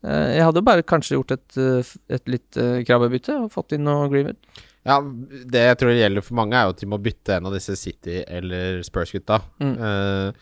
Jeg 0.00 0.44
hadde 0.46 0.64
bare 0.64 0.86
kanskje 0.88 1.18
gjort 1.18 1.36
et, 1.36 1.60
eh, 1.60 1.94
et 2.08 2.34
litt 2.38 2.60
krabbebytte 2.88 3.36
og 3.44 3.52
fått 3.52 3.76
inn 3.76 3.84
noe 3.84 4.08
Greenwood. 4.08 4.40
Ja, 4.88 4.96
det 5.52 5.60
jeg 5.66 5.76
tror 5.80 5.90
det 5.92 5.98
gjelder 6.00 6.24
for 6.24 6.38
mange, 6.38 6.56
er 6.56 6.64
jo 6.68 6.72
at 6.72 6.80
de 6.80 6.86
må 6.88 6.98
bytte 7.04 7.34
en 7.36 7.46
av 7.50 7.52
disse 7.52 7.74
City- 7.76 8.22
eller 8.26 8.80
Spurs-gutta. 8.86 9.36
Mm. 9.60 9.74
Uh, 9.76 10.32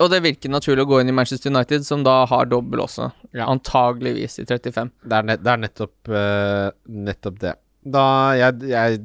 Og 0.00 0.08
det 0.12 0.22
virker 0.24 0.52
naturlig 0.52 0.84
å 0.86 0.88
gå 0.88 1.00
inn 1.02 1.12
i 1.12 1.16
Manchester 1.16 1.52
United, 1.52 1.84
som 1.86 2.02
da 2.04 2.22
har 2.28 2.48
dobbel 2.48 2.80
også. 2.86 3.10
Ja. 3.36 3.46
Antageligvis 3.52 4.38
i 4.40 4.46
35. 4.48 4.90
Det 5.04 5.18
er, 5.18 5.28
nett, 5.28 5.44
det 5.44 5.52
er 5.52 5.60
nettopp, 5.66 5.94
uh, 6.08 6.70
nettopp 6.88 7.38
det. 7.44 7.54
Da 7.84 8.06
jeg, 8.36 8.64
jeg 8.72 8.98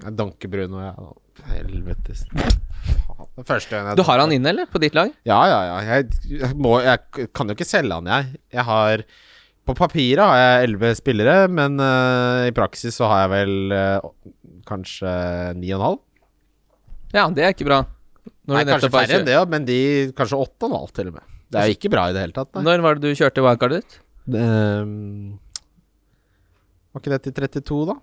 Jeg 0.00 0.14
danker 0.16 0.48
Bruno, 0.48 0.80
jeg. 0.80 0.94
da. 0.96 1.16
Helvetes 1.50 2.22
Du 3.96 4.02
har 4.04 4.18
han 4.20 4.32
inne, 4.32 4.48
eller? 4.52 4.66
På 4.68 4.80
ditt 4.80 4.94
lag? 4.96 5.10
Ja, 5.28 5.38
ja, 5.48 5.58
ja. 5.68 5.76
Jeg, 5.88 6.10
jeg, 6.40 6.50
må, 6.56 6.78
jeg 6.84 7.28
kan 7.36 7.48
jo 7.48 7.56
ikke 7.56 7.68
selge 7.68 7.96
han, 7.96 8.08
jeg. 8.08 8.40
Jeg 8.56 8.64
har 8.68 9.04
På 9.70 9.76
papiret 9.78 10.18
har 10.18 10.38
jeg 10.40 10.66
elleve 10.66 10.88
spillere, 10.98 11.34
men 11.46 11.78
uh, 11.78 12.42
i 12.48 12.54
praksis 12.54 12.96
så 12.98 13.06
har 13.06 13.20
jeg 13.22 13.30
vel 13.36 13.74
uh, 13.76 14.08
kanskje 14.66 15.12
ni 15.60 15.70
og 15.70 15.76
en 15.76 15.84
halv. 15.84 16.00
Ja, 17.14 17.28
det 17.34 17.44
er 17.44 17.54
ikke 17.54 17.68
bra. 17.68 17.84
Når 18.50 18.56
Nei, 18.56 18.64
kanskje 18.66 18.90
færre 18.90 19.20
enn 19.20 19.28
det, 19.28 19.36
ja, 19.36 19.44
men 19.46 19.68
de 19.68 19.78
kanskje 20.18 20.40
åtte 20.42 20.66
og 20.66 20.72
en 20.72 20.78
halv, 20.80 20.90
til 20.96 21.12
og 21.12 21.20
med. 21.20 21.28
Det 21.50 21.60
er 21.60 21.70
jo 21.70 21.76
ikke 21.78 21.92
bra 21.92 22.08
i 22.10 22.16
det 22.16 22.24
hele 22.24 22.34
tatt, 22.34 22.50
nei. 22.56 22.64
Når 22.66 22.82
var 22.82 22.98
det 22.98 23.06
du 23.06 23.20
kjørte 23.20 23.46
wildcardet 23.46 23.84
ditt? 23.84 24.00
Um, 24.34 25.38
var 26.90 27.04
ikke 27.04 27.14
det 27.14 27.22
til 27.28 27.38
32, 27.62 27.80
da? 27.92 27.96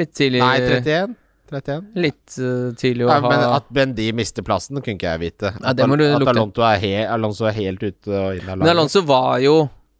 Litt 0.00 0.16
tidlig 0.16 0.40
Nei, 0.40 0.56
31. 0.64 1.14
31. 1.52 1.86
Litt 2.00 2.36
uh, 2.40 2.72
tidlig 2.80 3.04
å 3.04 3.12
Nei, 3.12 3.20
ha 3.20 3.32
men 3.36 3.46
at 3.52 3.70
Bendy 3.76 4.10
mister 4.16 4.44
plassen, 4.46 4.80
kunne 4.80 4.96
ikke 4.96 5.12
jeg 5.12 5.26
vite. 5.26 5.52
Ja, 5.52 5.70
At, 5.74 5.76
det 5.76 5.92
må 5.92 6.00
du 6.00 6.06
at. 6.08 6.24
Alonso 6.32 6.64
er, 6.64 6.80
he 6.80 6.92
Alonso 7.04 7.48
er 7.52 7.56
helt 7.60 7.84
ute 7.84 8.12
og 8.16 8.40
inn 8.40 8.48
av 8.48 8.64
Men 8.64 8.72
Alonso 8.78 9.04
var 9.04 9.36
jo 9.44 9.58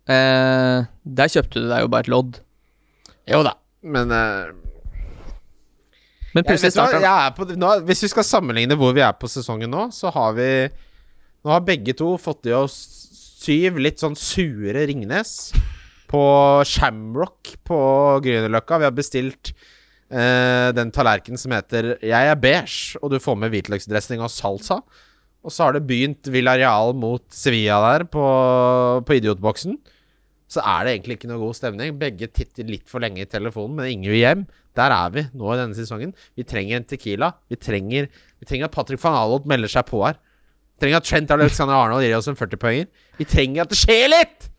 eh, 0.09 0.85
Der 1.05 1.33
kjøpte 1.33 1.63
du 1.63 1.69
deg 1.71 1.85
jo 1.85 1.91
bare 1.93 2.07
et 2.07 2.13
lodd. 2.13 2.41
Jo 3.31 3.43
da, 3.47 3.55
men 3.83 4.11
eh, 4.13 4.53
Men 6.35 6.43
jeg, 6.43 6.49
plutselig 6.49 6.73
vet 6.73 6.75
du 6.75 6.81
hva, 6.81 6.89
starter 6.89 6.99
han. 6.99 7.07
jeg 7.07 7.27
er 7.29 7.37
på, 7.37 7.47
nå, 7.63 7.71
Hvis 7.89 8.03
vi 8.05 8.11
skal 8.11 8.27
sammenligne 8.27 8.77
hvor 8.81 8.95
vi 8.97 9.05
er 9.07 9.15
på 9.17 9.31
sesongen 9.31 9.71
nå, 9.71 9.87
så 9.95 10.11
har 10.15 10.35
vi 10.37 10.49
Nå 11.45 11.53
har 11.53 11.65
begge 11.65 11.95
to 11.97 12.15
fått 12.19 12.49
i 12.49 12.55
oss 12.57 12.75
syv 13.45 13.77
litt 13.85 14.01
sånn 14.01 14.17
sure 14.17 14.87
Ringnes 14.89 15.53
på 16.09 16.21
Shamrock 16.65 17.51
på 17.67 17.79
Grünerløkka. 18.25 18.79
Vi 18.81 18.87
har 18.87 18.95
bestilt 18.97 19.51
eh, 20.09 20.71
den 20.73 20.93
tallerkenen 20.95 21.37
som 21.41 21.53
heter 21.53 21.99
'Jeg 22.01 22.31
er 22.31 22.39
beige', 22.41 22.97
og 23.03 23.11
du 23.13 23.19
får 23.21 23.37
med 23.37 23.53
hvitløksdressing 23.53 24.23
og 24.25 24.31
salsa. 24.33 24.79
Og 25.45 25.53
så 25.53 25.67
har 25.67 25.73
det 25.77 25.85
begynt 25.85 26.25
Villarreal 26.33 26.95
mot 26.97 27.25
Sevilla 27.29 27.77
der 27.85 28.07
på, 28.09 28.25
på 29.05 29.13
idiotboksen. 29.19 29.77
Så 30.55 30.63
er 30.63 30.85
det 30.87 30.93
egentlig 30.95 31.19
ikke 31.19 31.31
noe 31.31 31.43
god 31.43 31.57
stemning. 31.59 31.97
Begge 31.99 32.29
titter 32.31 32.69
litt 32.69 32.87
for 32.91 33.03
lenge 33.03 33.25
i 33.25 33.31
telefonen, 33.31 33.75
men 33.81 33.91
ingen 33.91 34.13
vil 34.13 34.21
hjem. 34.21 34.45
Der 34.79 34.95
er 34.95 35.11
vi 35.15 35.25
nå 35.35 35.51
i 35.51 35.59
denne 35.59 35.77
sesongen. 35.79 36.15
Vi 36.39 36.47
trenger 36.47 36.79
en 36.79 36.87
Tequila. 36.91 37.33
Vi 37.51 37.59
trenger, 37.59 38.07
vi 38.39 38.49
trenger 38.49 38.71
at 38.71 38.75
Patrick 38.75 39.03
van 39.03 39.19
Alot 39.19 39.49
melder 39.51 39.71
seg 39.71 39.87
på 39.91 40.03
her. 40.05 40.19
Vi 40.75 40.85
trenger 40.85 41.01
at 41.01 41.09
Trent 41.09 41.35
Alexander 41.35 41.79
Arnold 41.79 42.07
gir 42.07 42.17
oss 42.19 42.31
en 42.31 42.39
40-poenger. 42.39 42.91
Vi 43.19 43.27
trenger 43.31 43.65
at 43.65 43.73
det 43.73 43.81
skjer 43.83 44.11
litt! 44.13 44.51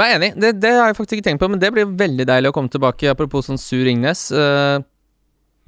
Jeg 0.00 0.14
er 0.14 0.16
enig, 0.16 0.30
det, 0.40 0.54
det 0.62 0.70
har 0.72 0.86
jeg 0.88 0.96
faktisk 0.96 1.18
ikke 1.18 1.26
tenkt 1.26 1.42
på, 1.42 1.48
men 1.52 1.60
det 1.60 1.68
blir 1.74 1.90
veldig 1.98 2.24
deilig 2.24 2.48
å 2.48 2.54
komme 2.56 2.72
tilbake. 2.72 3.10
Apropos 3.12 3.50
sånn 3.50 3.60
sur 3.60 3.88
Ingnes. 3.90 4.30
Uh, 4.32 4.80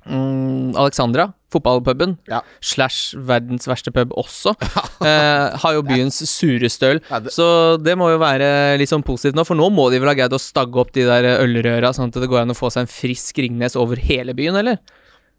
um, 0.09 0.71
Alexandra, 0.79 1.27
fotballpuben, 1.53 2.17
Ja. 2.31 2.41
slash 2.61 3.15
verdens 3.17 3.69
verste 3.69 3.93
pub 3.95 4.13
også, 4.19 4.55
eh, 5.07 5.57
har 5.63 5.77
jo 5.77 5.83
byens 5.87 6.19
sureste 6.27 6.91
øl. 6.95 7.01
Ja, 7.11 7.21
det- 7.21 7.33
Så 7.37 7.77
det 7.83 7.97
må 8.01 8.11
jo 8.13 8.19
være 8.23 8.79
litt 8.81 8.91
sånn 8.91 9.05
positivt 9.07 9.37
nå, 9.39 9.45
for 9.47 9.55
nå 9.59 9.69
må 9.71 9.91
de 9.93 10.01
vel 10.03 10.09
ha 10.09 10.15
greid 10.19 10.33
å 10.35 10.41
stagge 10.41 10.81
opp 10.81 10.93
de 10.97 11.05
der 11.09 11.31
ølrøra, 11.45 11.93
sånn 11.95 12.09
at 12.11 12.21
det 12.21 12.29
går 12.33 12.43
an 12.43 12.51
å 12.55 12.59
få 12.59 12.73
seg 12.73 12.87
en 12.87 12.93
frisk 12.93 13.37
Ringnes 13.43 13.77
over 13.77 13.97
hele 13.97 14.35
byen, 14.35 14.57
eller? 14.57 14.79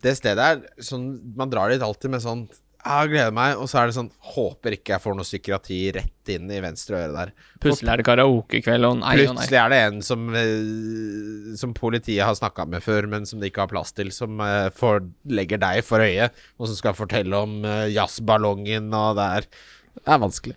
Det 0.03 0.17
stedet 0.17 0.37
er 0.43 0.83
sånn 0.83 1.05
Man 1.37 1.49
drar 1.49 1.69
dit 1.71 1.81
alltid 1.81 2.11
med 2.11 2.21
sånn 2.21 2.47
Jeg 2.83 3.11
gleder 3.13 3.31
meg, 3.31 3.55
og 3.63 3.69
så 3.71 3.77
er 3.79 3.87
det 3.87 3.95
sånn 3.95 4.09
Håper 4.33 4.75
ikke 4.75 4.91
jeg 4.91 5.03
får 5.05 5.13
noe 5.15 5.23
psykiatri 5.27 5.77
rett 5.95 6.31
inn 6.33 6.49
i 6.51 6.59
venstre 6.63 6.97
øre 6.99 7.13
der. 7.15 7.31
Plutselig 7.63 7.93
er 7.93 8.01
det 8.01 8.05
karaokekveld, 8.09 8.87
og 8.89 8.97
nei 8.99 9.13
og 9.13 9.13
nei. 9.13 9.15
Plutselig 9.21 9.59
er 9.61 9.71
det 9.71 9.79
en 9.85 10.01
som, 10.03 10.25
eh, 10.35 11.53
som 11.59 11.75
politiet 11.77 12.25
har 12.27 12.35
snakka 12.35 12.65
med 12.67 12.83
før, 12.83 13.07
men 13.11 13.27
som 13.29 13.39
de 13.39 13.47
ikke 13.47 13.63
har 13.63 13.71
plass 13.71 13.95
til, 13.95 14.11
som 14.15 14.41
eh, 14.43 14.67
får, 14.75 14.99
legger 15.31 15.61
deg 15.63 15.79
for 15.87 16.03
øye, 16.03 16.27
og 16.59 16.67
som 16.67 16.79
skal 16.79 16.97
fortelle 16.99 17.39
om 17.47 17.63
eh, 17.63 17.87
jazzballongen, 17.95 18.91
og 18.91 19.15
det 19.21 19.29
er 19.39 19.49
Det 19.93 20.09
er 20.09 20.23
vanskelig. 20.27 20.55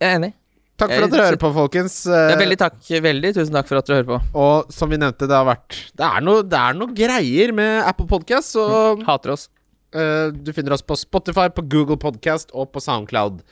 Jeg 0.00 0.10
er 0.10 0.18
enig. 0.18 0.34
Takk 0.74 0.90
for 0.90 1.06
at 1.06 1.12
dere 1.12 1.26
hører 1.28 1.38
på, 1.38 1.54
folkens. 1.54 2.00
Ja, 2.10 2.34
veldig 2.40 2.56
takk. 2.58 2.78
Veldig 2.82 3.30
tusen 3.36 3.54
takk 3.54 3.68
for 3.70 3.78
at 3.78 3.86
dere 3.86 4.00
hører 4.00 4.08
på. 4.08 4.22
Og 4.42 4.72
som 4.74 4.90
vi 4.90 4.98
nevnte, 4.98 5.28
det 5.30 5.36
har 5.36 5.46
vært 5.46 5.76
Det 5.94 6.02
er 6.08 6.24
noe, 6.24 6.42
det 6.42 6.58
er 6.58 6.74
noe 6.80 6.96
greier 6.96 7.52
med 7.54 7.84
Apple 7.86 8.08
Podcast, 8.10 8.56
så 8.56 8.64
Hater 9.06 9.36
oss. 9.36 9.46
Eh, 9.94 10.28
du 10.34 10.52
finner 10.56 10.74
oss 10.76 10.84
på 10.84 10.96
Spotify, 10.98 11.48
på 11.54 11.64
Google 11.70 11.98
Podcast 12.00 12.52
og 12.52 12.72
på 12.74 12.82
Soundcloud. 12.82 13.42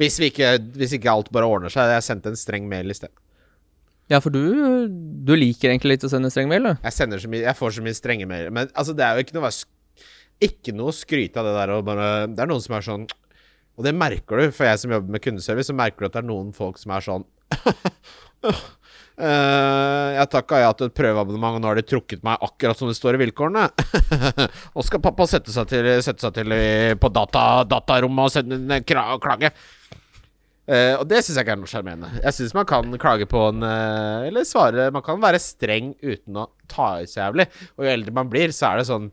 Hvis, 0.00 0.18
vi 0.20 0.30
ikke, 0.32 0.56
hvis 0.78 0.96
ikke 0.96 1.12
alt 1.12 1.30
bare 1.34 1.48
ordner 1.48 1.72
seg. 1.72 1.90
Jeg 1.94 2.06
sendte 2.06 2.32
en 2.32 2.38
streng 2.38 2.66
mail 2.70 2.90
i 2.90 2.96
sted. 2.96 3.12
Ja, 4.10 4.18
for 4.20 4.34
du, 4.34 4.42
du 5.24 5.32
liker 5.38 5.70
egentlig 5.70 5.94
litt 5.96 6.06
å 6.06 6.10
sende 6.12 6.30
streng 6.32 6.50
mail, 6.50 6.66
du. 6.66 6.72
Jeg 6.82 6.96
sender 6.96 7.22
så 7.22 7.30
mye 7.32 7.44
Jeg 7.46 7.56
får 7.56 7.76
så 7.76 7.84
mye 7.84 7.96
strenge 7.96 8.26
mail. 8.28 8.50
Men 8.52 8.68
altså, 8.74 8.96
det 8.98 9.06
er 9.06 9.16
jo 9.16 9.24
ikke 9.24 9.38
noe 9.38 9.52
Ikke 10.42 10.74
noe 10.76 10.92
å 10.92 10.96
skryte 10.96 11.40
av 11.40 11.48
det 11.48 11.54
der 11.56 11.74
og 11.76 11.86
bare 11.86 12.08
Det 12.32 12.42
er 12.42 12.50
noen 12.50 12.64
som 12.64 12.76
er 12.76 12.86
sånn 12.88 13.06
Og 13.78 13.86
det 13.86 13.94
merker 13.96 14.42
du, 14.42 14.50
for 14.52 14.68
jeg 14.68 14.82
som 14.82 14.92
jobber 14.92 15.14
med 15.14 15.24
kundeservice, 15.24 15.70
så 15.70 15.76
merker 15.76 16.04
du 16.04 16.10
at 16.10 16.18
det 16.18 16.24
er 16.24 16.28
noen 16.28 16.50
folk 16.56 16.82
som 16.82 16.92
er 16.96 17.06
sånn 17.06 17.28
Eh, 19.22 20.08
jeg 20.16 20.30
takka 20.32 20.58
ja 20.64 20.70
til 20.74 20.88
et 20.88 20.96
prøveabonnement, 20.98 21.54
og 21.54 21.62
nå 21.62 21.70
har 21.70 21.78
de 21.78 21.84
trukket 21.86 22.24
meg 22.26 22.42
akkurat 22.42 22.78
som 22.78 22.90
det 22.90 22.96
står 22.98 23.18
i 23.18 23.22
vilkårene. 23.22 23.68
og 24.76 24.86
skal 24.86 25.02
pappa 25.04 25.28
sette 25.30 25.54
seg 25.54 25.68
til, 25.70 25.90
sette 26.02 26.24
seg 26.24 26.40
til 26.40 26.56
på 26.98 27.12
data, 27.14 27.44
datarommet 27.70 28.26
og 28.26 28.34
sende 28.34 28.58
en 28.66 28.88
klage. 28.88 29.52
Uh, 30.62 30.94
og 31.00 31.08
det 31.10 31.18
syns 31.24 31.36
jeg 31.36 31.42
ikke 31.42 31.54
er 31.56 31.58
noe 31.58 31.70
sjarmerende. 31.70 32.08
Jeg 32.22 32.34
syns 32.36 32.52
man 32.54 32.66
kan 32.70 32.98
klage 33.02 33.26
på 33.26 33.40
en 33.48 33.64
uh, 33.66 34.22
Eller 34.28 34.46
svare 34.46 34.84
Man 34.94 35.02
kan 35.02 35.18
være 35.18 35.40
streng 35.42 35.88
uten 35.98 36.38
å 36.38 36.44
ta 36.70 37.00
i 37.02 37.08
så 37.10 37.24
jævlig. 37.24 37.48
Og 37.74 37.82
jo 37.82 37.90
eldre 37.90 38.14
man 38.14 38.30
blir, 38.30 38.54
så 38.54 38.68
er 38.70 38.78
det 38.78 38.86
sånn 38.86 39.08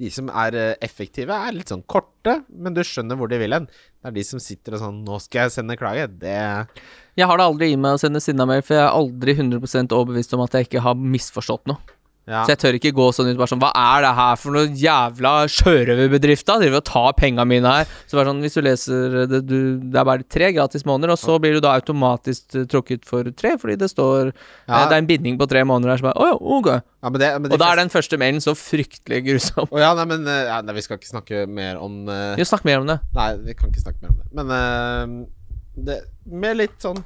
De 0.00 0.08
som 0.10 0.32
er 0.32 0.56
effektive, 0.80 1.36
er 1.36 1.52
litt 1.52 1.70
sånn 1.70 1.84
korte, 1.84 2.38
men 2.48 2.72
du 2.72 2.80
skjønner 2.88 3.20
hvor 3.20 3.28
de 3.30 3.38
vil 3.44 3.52
hen. 3.52 3.68
Det 3.68 4.10
er 4.10 4.16
de 4.16 4.24
som 4.26 4.40
sitter 4.42 4.78
og 4.78 4.84
sånn 4.86 5.04
Nå 5.04 5.20
skal 5.22 5.44
jeg 5.44 5.56
sende 5.58 5.76
klage. 5.78 6.08
Det 6.24 6.40
Jeg 7.18 7.28
har 7.28 7.40
det 7.40 7.44
aldri 7.44 7.72
i 7.72 7.80
meg 7.80 7.98
å 7.98 8.00
sende 8.00 8.22
sinna 8.24 8.46
mail, 8.48 8.62
for 8.64 8.78
jeg 8.78 8.84
er 8.86 8.94
aldri 8.96 9.34
100% 9.36 9.92
overbevist 9.92 10.32
om 10.36 10.44
at 10.46 10.54
jeg 10.56 10.68
ikke 10.68 10.84
har 10.84 10.96
misforstått 10.96 11.68
noe. 11.68 11.98
Ja. 12.22 12.44
Så 12.46 12.52
jeg 12.52 12.60
tør 12.62 12.76
ikke 12.78 12.92
gå 12.94 13.08
sånn 13.10 13.32
ut 13.32 13.38
bare 13.40 13.50
sånn 13.50 13.58
Hva 13.58 13.72
er 13.74 14.04
det 14.04 14.10
her 14.14 14.36
for 14.38 14.54
noe 14.54 14.68
jævla 14.78 15.32
sjørøverbedrift, 15.50 16.46
da? 16.46 16.54
Driver 16.62 16.78
og 16.78 16.86
tar 16.86 17.16
penga 17.18 17.46
mine 17.48 17.66
her. 17.66 17.90
Så 18.06 18.14
bare 18.14 18.30
sånn, 18.30 18.44
hvis 18.44 18.54
du 18.54 18.60
leser 18.62 19.16
det, 19.26 19.40
du, 19.48 19.56
det 19.82 19.98
er 19.98 20.06
bare 20.06 20.26
tre 20.30 20.52
gratis 20.54 20.86
måneder, 20.86 21.16
og 21.16 21.18
så 21.18 21.40
blir 21.42 21.56
du 21.58 21.64
da 21.64 21.74
automatisk 21.80 22.54
eh, 22.54 22.68
trukket 22.70 23.08
for 23.08 23.26
tre, 23.34 23.56
fordi 23.58 23.74
det 23.82 23.90
står 23.90 24.30
eh, 24.30 24.70
Det 24.70 24.84
er 24.84 24.96
en 25.00 25.10
binding 25.10 25.40
på 25.40 25.50
tre 25.50 25.64
måneder 25.66 25.96
her, 25.96 26.02
så 26.02 26.08
bare 26.12 26.22
Å 26.22 26.30
ja, 26.30 26.38
ok. 26.60 26.70
ja, 26.78 27.10
men 27.10 27.18
det, 27.24 27.32
men 27.40 27.50
det 27.50 27.58
Og 27.58 27.64
da 27.64 27.72
er 27.72 27.82
den 27.82 27.94
første 27.96 28.22
mailen 28.22 28.42
så 28.44 28.54
fryktelig 28.58 29.24
grusom. 29.26 29.66
Å 29.66 29.82
ja, 29.82 29.92
nei, 29.98 30.06
men 30.14 30.30
eh, 30.30 30.44
ja, 30.46 30.62
nei, 30.62 30.78
Vi 30.78 30.86
skal 30.86 31.02
ikke 31.02 31.10
snakke 31.10 31.44
mer 31.50 31.82
om 31.82 32.04
uh... 32.06 32.38
Jo, 32.38 32.46
snakk 32.46 32.68
mer 32.70 32.84
om 32.84 32.90
det. 32.94 33.00
Nei, 33.18 33.30
vi 33.50 33.58
kan 33.58 33.74
ikke 33.74 33.82
snakke 33.82 33.98
mer 34.06 34.14
om 34.14 34.22
det. 34.22 34.30
Men 34.38 34.58
eh, 34.60 35.22
det, 35.76 36.00
med 36.28 36.56
litt 36.60 36.76
sånn 36.82 37.00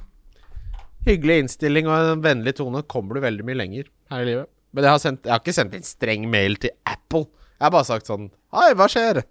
hyggelig 1.07 1.37
innstilling 1.45 1.87
og 1.87 2.11
en 2.17 2.23
vennlig 2.25 2.53
tone 2.57 2.81
kommer 2.89 3.15
du 3.15 3.21
veldig 3.23 3.45
mye 3.47 3.55
lenger 3.61 3.87
her 4.11 4.21
i 4.25 4.27
livet. 4.31 4.49
Men 4.75 4.83
jeg 4.83 4.91
har, 4.91 4.99
sendt, 5.01 5.23
jeg 5.25 5.31
har 5.31 5.39
ikke 5.41 5.55
sendt 5.55 5.73
en 5.77 5.85
streng 5.87 6.25
mail 6.29 6.57
til 6.61 6.73
Apple. 6.85 7.25
Jeg 7.57 7.65
har 7.65 7.71
bare 7.73 7.87
sagt 7.87 8.09
sånn 8.11 8.27
Hei, 8.53 8.73
hva 8.77 8.87
skjer? 8.91 9.21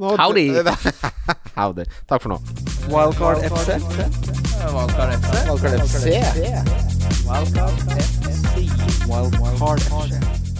Nå- 0.00 0.16
Howdy. 0.18 0.46
Howdy. 1.58 1.84
Takk 2.08 2.22
for 2.24 2.32
nå. 2.32 2.38
Wildcard 2.88 3.44
FC. 3.44 3.76
Wildcard 4.72 5.12
FC. 5.18 5.32
Wildcard 5.50 5.84
FC. 5.84 5.96
Wildcard 7.28 7.76
FC. 7.84 7.92
Wildcard 9.12 9.80
FC. 9.84 10.51